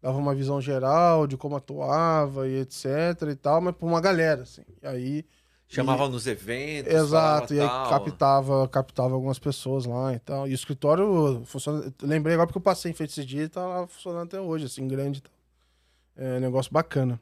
dava 0.00 0.16
uma 0.16 0.34
visão 0.34 0.60
geral 0.60 1.26
de 1.26 1.36
como 1.36 1.56
atuava 1.56 2.48
e 2.48 2.60
etc 2.60 2.86
e 3.30 3.34
tal, 3.34 3.60
mas 3.60 3.74
pra 3.74 3.86
uma 3.86 4.00
galera, 4.00 4.42
assim. 4.42 4.62
E 4.82 4.86
aí. 4.86 5.24
Chamavam 5.66 6.08
nos 6.08 6.26
eventos. 6.26 6.92
Exato, 6.92 7.54
e 7.54 7.60
aí 7.60 7.66
tal. 7.66 7.90
captava, 7.90 8.68
captava 8.68 9.14
algumas 9.14 9.38
pessoas 9.38 9.86
lá 9.86 10.12
e 10.12 10.18
tal. 10.20 10.46
E 10.46 10.52
o 10.52 10.54
escritório 10.54 11.42
funciona. 11.46 11.92
Lembrei 12.02 12.34
agora 12.34 12.46
porque 12.46 12.58
eu 12.58 12.62
passei 12.62 12.90
em 12.90 12.94
feito 12.94 13.10
esse 13.10 13.24
dia 13.24 13.44
e 13.44 13.48
tá 13.48 13.66
lá 13.66 13.86
funcionando 13.86 14.26
até 14.26 14.40
hoje, 14.40 14.66
assim, 14.66 14.86
grande 14.86 15.18
e 15.18 15.22
tal. 15.22 15.32
É 16.16 16.38
negócio 16.38 16.70
bacana. 16.72 17.18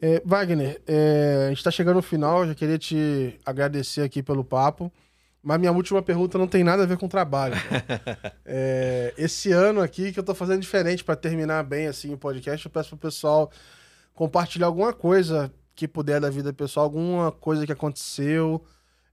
É, 0.00 0.20
Wagner, 0.24 0.80
é, 0.86 1.44
a 1.46 1.48
gente 1.50 1.62
tá 1.62 1.70
chegando 1.70 1.96
no 1.96 2.02
final, 2.02 2.40
eu 2.40 2.48
já 2.48 2.54
queria 2.54 2.78
te 2.78 3.38
agradecer 3.44 4.02
aqui 4.02 4.22
pelo 4.22 4.44
papo. 4.44 4.92
Mas 5.42 5.60
minha 5.60 5.70
última 5.72 6.02
pergunta 6.02 6.36
não 6.38 6.48
tem 6.48 6.64
nada 6.64 6.82
a 6.82 6.86
ver 6.86 6.96
com 6.96 7.08
trabalho. 7.08 7.54
É, 8.48 9.12
esse 9.18 9.50
ano 9.52 9.80
aqui 9.80 10.12
que 10.12 10.18
eu 10.20 10.22
tô 10.22 10.34
fazendo 10.34 10.60
diferente 10.60 11.02
para 11.02 11.16
terminar 11.16 11.62
bem 11.64 11.86
assim 11.88 12.12
o 12.14 12.18
podcast, 12.18 12.64
eu 12.64 12.70
peço 12.70 12.90
pro 12.90 12.98
pessoal 12.98 13.50
compartilhar 14.14 14.66
alguma 14.66 14.92
coisa 14.92 15.52
que 15.74 15.86
puder 15.88 16.20
da 16.20 16.30
vida 16.30 16.52
pessoal, 16.52 16.84
alguma 16.84 17.30
coisa 17.32 17.66
que 17.66 17.72
aconteceu, 17.72 18.64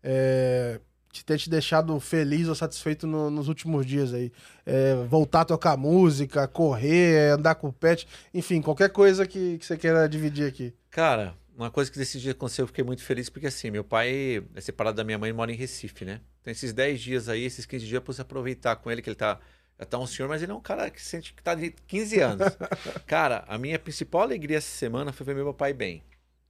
é, 0.04 0.80
que 1.12 1.26
tenha 1.26 1.38
te 1.38 1.50
deixado 1.50 2.00
feliz 2.00 2.48
ou 2.48 2.56
satisfeito 2.56 3.06
no- 3.08 3.30
nos 3.30 3.48
últimos 3.48 3.86
dias 3.86 4.14
aí. 4.14 4.32
É, 4.66 4.96
voltar 5.10 5.42
a 5.42 5.46
tocar 5.46 5.76
música, 5.78 6.48
correr, 6.48 7.32
andar 7.34 7.56
com 7.56 7.68
o 7.70 7.74
pet, 7.74 8.08
enfim, 8.34 8.62
qualquer 8.62 8.90
coisa 8.90 9.26
que, 9.28 9.58
que 9.58 9.66
você 9.66 9.76
queira 9.78 10.08
dividir 10.08 10.48
aqui. 10.48 10.74
Cara, 10.90 11.34
uma 11.56 11.70
coisa 11.72 11.92
que 11.92 11.98
desse 11.98 12.20
dia 12.20 12.32
aconteceu, 12.32 12.64
eu 12.64 12.68
fiquei 12.68 12.84
muito 12.84 13.04
feliz, 13.04 13.30
porque 13.30 13.48
assim, 13.48 13.70
meu 13.72 13.84
pai 13.84 14.44
é 14.56 14.62
separado 14.62 14.98
da 14.98 15.04
minha 15.04 15.18
mãe 15.18 15.30
e 15.30 15.34
mora 15.34 15.52
em 15.52 15.56
Recife, 15.56 16.04
né? 16.06 16.22
Então 16.42 16.52
esses 16.52 16.74
10 16.74 17.00
dias 17.02 17.30
aí, 17.30 17.44
esses 17.44 17.66
15 17.66 17.86
dias, 17.86 17.96
eu 17.96 18.02
pude 18.02 18.20
aproveitar 18.22 18.76
com 18.78 18.90
ele, 18.92 19.02
que 19.02 19.10
ele 19.10 19.16
tá. 19.16 19.40
Já 19.80 19.86
tá 19.86 19.98
um 20.00 20.06
senhor, 20.06 20.30
mas 20.30 20.42
ele 20.44 20.52
é 20.52 20.56
um 20.56 20.62
cara 20.62 20.90
que 20.90 21.02
sente 21.02 21.34
que 21.34 21.42
tá 21.42 21.56
de 21.56 21.72
15 21.88 22.20
anos. 22.20 22.46
cara, 23.08 23.44
a 23.48 23.58
minha 23.58 23.78
principal 23.80 24.22
alegria 24.22 24.58
essa 24.58 24.70
semana 24.70 25.12
foi 25.12 25.26
ver 25.26 25.36
meu 25.36 25.54
pai 25.54 25.74
bem. 25.74 26.04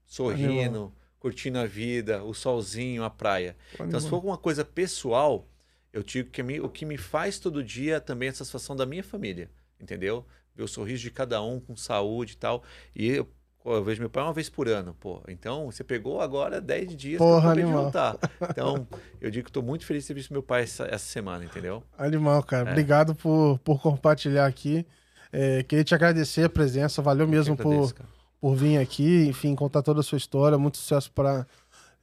Sorrindo, 0.05 0.93
curtindo 1.19 1.57
a 1.57 1.65
vida, 1.65 2.23
o 2.23 2.33
solzinho, 2.33 3.03
a 3.03 3.09
praia. 3.09 3.55
Então, 3.87 3.99
se 3.99 4.09
for 4.09 4.15
alguma 4.17 4.37
coisa 4.37 4.63
pessoal, 4.65 5.47
eu 5.91 6.03
digo 6.03 6.29
que 6.29 6.43
me- 6.43 6.59
o 6.59 6.69
que 6.69 6.85
me 6.85 6.97
faz 6.97 7.39
todo 7.39 7.63
dia 7.63 7.99
também 8.01 8.27
é 8.27 8.31
a 8.31 8.35
satisfação 8.35 8.75
da 8.75 8.85
minha 8.85 9.03
família, 9.03 9.49
entendeu? 9.79 10.25
Ver 10.53 10.63
o 10.63 10.67
sorriso 10.67 11.01
de 11.01 11.09
cada 11.11 11.41
um 11.41 11.59
com 11.59 11.75
saúde 11.75 12.33
e 12.33 12.37
tal. 12.37 12.63
E 12.95 13.07
eu, 13.07 13.27
pô, 13.63 13.75
eu 13.75 13.83
vejo 13.83 14.01
meu 14.01 14.09
pai 14.09 14.23
uma 14.23 14.33
vez 14.33 14.49
por 14.49 14.67
ano, 14.67 14.93
pô. 14.99 15.21
Então, 15.27 15.71
você 15.71 15.83
pegou 15.83 16.19
agora 16.21 16.59
10 16.59 16.95
dias 16.97 17.17
Porra, 17.17 17.41
pra 17.41 17.49
poder 17.51 17.67
juntar. 17.67 18.17
Então, 18.49 18.87
eu 19.21 19.31
digo 19.31 19.45
que 19.45 19.49
estou 19.49 19.63
muito 19.63 19.85
feliz 19.85 20.03
de 20.03 20.09
ter 20.09 20.13
visto 20.13 20.33
meu 20.33 20.43
pai 20.43 20.63
essa, 20.63 20.83
essa 20.83 21.05
semana, 21.05 21.45
entendeu? 21.45 21.81
Animal, 21.97 22.43
cara. 22.43 22.69
É. 22.69 22.71
Obrigado 22.73 23.15
por, 23.15 23.57
por 23.59 23.81
compartilhar 23.81 24.45
aqui. 24.45 24.85
É, 25.31 25.63
queria 25.63 25.83
te 25.83 25.95
agradecer 25.95 26.43
a 26.43 26.49
presença, 26.49 27.01
valeu 27.01 27.27
mesmo 27.27 27.53
Eu 27.53 27.57
por, 27.57 27.69
agradeço, 27.69 27.95
cara. 27.95 28.09
por 28.39 28.55
vir 28.55 28.77
aqui, 28.77 29.25
enfim, 29.27 29.55
contar 29.55 29.81
toda 29.81 30.01
a 30.01 30.03
sua 30.03 30.17
história. 30.17 30.57
Muito 30.57 30.77
sucesso 30.77 31.11
para 31.11 31.47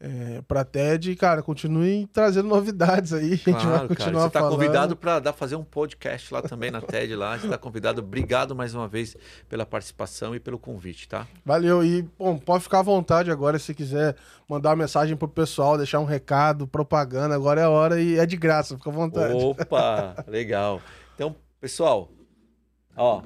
é, 0.01 0.41
pra 0.49 0.65
TED. 0.65 1.11
E, 1.13 1.17
cara, 1.17 1.43
continue 1.43 2.07
trazendo 2.07 2.49
novidades 2.49 3.13
aí. 3.13 3.33
A 3.35 3.37
gente 3.37 3.53
vai 3.53 3.61
Claro, 3.63 3.77
cara. 3.77 3.89
continuar 3.89 4.23
Você 4.23 4.27
está 4.29 4.41
convidado 4.49 4.97
para 4.97 5.33
fazer 5.35 5.57
um 5.57 5.63
podcast 5.65 6.33
lá 6.33 6.41
também 6.41 6.71
na 6.71 6.81
TED 6.81 7.15
lá. 7.15 7.39
Você 7.39 7.45
está 7.47 7.59
convidado. 7.59 8.01
Obrigado 8.01 8.57
mais 8.57 8.75
uma 8.75 8.89
vez 8.89 9.15
pela 9.49 9.67
participação 9.67 10.35
e 10.35 10.41
pelo 10.41 10.59
convite, 10.59 11.07
tá? 11.07 11.27
Valeu. 11.45 11.85
E, 11.85 12.03
bom, 12.19 12.39
pode 12.39 12.65
ficar 12.65 12.79
à 12.79 12.83
vontade 12.83 13.31
agora 13.31 13.59
se 13.59 13.75
quiser 13.75 14.17
mandar 14.49 14.71
uma 14.71 14.77
mensagem 14.77 15.15
pro 15.17 15.29
pessoal, 15.29 15.77
deixar 15.77 16.01
um 16.01 16.05
recado, 16.07 16.67
propaganda. 16.67 17.35
Agora 17.35 17.61
é 17.61 17.65
a 17.65 17.71
hora 17.71 18.01
e 18.01 18.19
é 18.19 18.25
de 18.25 18.37
graça, 18.37 18.77
fica 18.77 18.89
à 18.89 18.93
vontade. 18.93 19.35
Opa, 19.35 20.25
legal. 20.27 20.81
Então, 21.15 21.37
pessoal, 21.61 22.09
ó, 22.97 23.23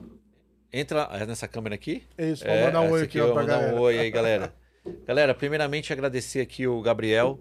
entra 0.72 1.08
nessa 1.24 1.46
câmera 1.46 1.76
aqui. 1.76 2.02
É 2.18 2.30
isso, 2.30 2.44
vamos 2.44 2.64
mandar 2.64 2.80
um 2.80 2.90
oi 2.90 3.02
aqui, 3.04 3.18
eu 3.18 3.24
ó, 3.24 3.26
vou 3.28 3.34
pra 3.34 3.42
mandar 3.44 3.58
galera. 3.58 3.76
um 3.76 3.80
oi 3.80 3.98
aí, 4.00 4.10
galera. 4.10 4.52
Galera, 5.06 5.34
primeiramente 5.34 5.92
agradecer 5.92 6.40
aqui 6.40 6.66
o 6.66 6.80
Gabriel. 6.82 7.38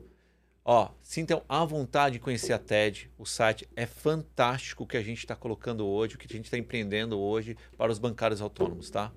Ó, 0.65 0.90
sintam 1.02 1.41
à 1.49 1.65
vontade 1.65 2.14
de 2.14 2.20
conhecer 2.20 2.53
a 2.53 2.57
TED. 2.60 3.11
O 3.18 3.26
site 3.26 3.68
é 3.76 3.86
fantástico 3.86 4.84
o 4.84 4.88
que 4.88 4.95
a 4.95 5.02
gente 5.02 5.18
está 5.20 5.36
colocando 5.36 5.86
hoje, 5.86 6.15
o 6.15 6.18
que 6.18 6.26
a 6.30 6.36
gente 6.38 6.45
está 6.45 6.57
empreendendo 6.57 7.20
hoje 7.20 7.57
para 7.78 7.91
os 7.91 7.99
bancários 7.99 8.41
autônomos, 8.41 8.90
tá? 8.90 9.11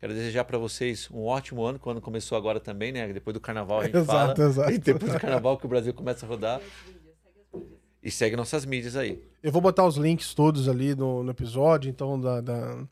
Quero 0.00 0.12
desejar 0.12 0.44
para 0.44 0.58
vocês 0.58 1.08
um 1.12 1.22
ótimo 1.22 1.62
ano, 1.62 1.78
que 1.78 1.86
o 1.86 1.90
ano 1.92 2.00
começou 2.00 2.36
agora 2.36 2.58
também, 2.58 2.90
né? 2.90 3.12
Depois 3.12 3.32
do 3.32 3.40
carnaval 3.40 3.80
a 3.80 3.84
gente 3.84 3.96
Exato, 3.96 4.36
fala. 4.36 4.48
exato. 4.48 4.72
E 4.72 4.78
depois 4.78 5.12
do 5.12 5.20
carnaval 5.20 5.56
que 5.56 5.64
o 5.64 5.68
Brasil 5.68 5.94
começa 5.94 6.26
a 6.26 6.28
rodar. 6.28 6.60
E 8.02 8.10
segue 8.10 8.34
nossas 8.34 8.64
mídias 8.64 8.96
aí. 8.96 9.22
Eu 9.40 9.52
vou 9.52 9.62
botar 9.62 9.86
os 9.86 9.96
links 9.96 10.34
todos 10.34 10.68
ali 10.68 10.96
no, 10.96 11.22
no 11.22 11.30
episódio, 11.30 11.88
então, 11.88 12.20
da, 12.20 12.40
da- 12.40 12.84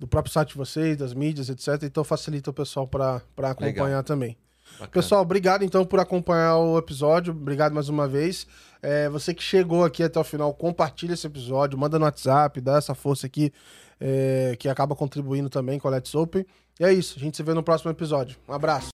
do 0.00 0.08
próprio 0.08 0.32
site 0.32 0.48
de 0.48 0.56
vocês, 0.56 0.96
das 0.96 1.12
mídias, 1.12 1.50
etc. 1.50 1.82
Então 1.84 2.02
facilita 2.02 2.48
o 2.48 2.54
pessoal 2.54 2.88
para 2.88 3.22
acompanhar 3.36 3.84
Legal. 3.84 4.02
também. 4.02 4.36
Bacana. 4.72 4.88
Pessoal, 4.90 5.20
obrigado 5.20 5.62
então 5.62 5.84
por 5.84 6.00
acompanhar 6.00 6.56
o 6.56 6.78
episódio. 6.78 7.32
Obrigado 7.34 7.74
mais 7.74 7.90
uma 7.90 8.08
vez. 8.08 8.46
É, 8.82 9.10
você 9.10 9.34
que 9.34 9.42
chegou 9.42 9.84
aqui 9.84 10.02
até 10.02 10.18
o 10.18 10.24
final, 10.24 10.54
compartilha 10.54 11.12
esse 11.12 11.26
episódio, 11.26 11.78
manda 11.78 11.98
no 11.98 12.06
WhatsApp, 12.06 12.60
dá 12.62 12.78
essa 12.78 12.94
força 12.94 13.26
aqui, 13.26 13.52
é, 14.00 14.56
que 14.58 14.70
acaba 14.70 14.96
contribuindo 14.96 15.50
também 15.50 15.78
com 15.78 15.86
a 15.86 15.90
Let's 15.90 16.14
Open. 16.14 16.46
E 16.78 16.84
é 16.84 16.92
isso, 16.92 17.18
a 17.18 17.20
gente 17.20 17.36
se 17.36 17.42
vê 17.42 17.52
no 17.52 17.62
próximo 17.62 17.90
episódio. 17.90 18.38
Um 18.48 18.54
abraço. 18.54 18.88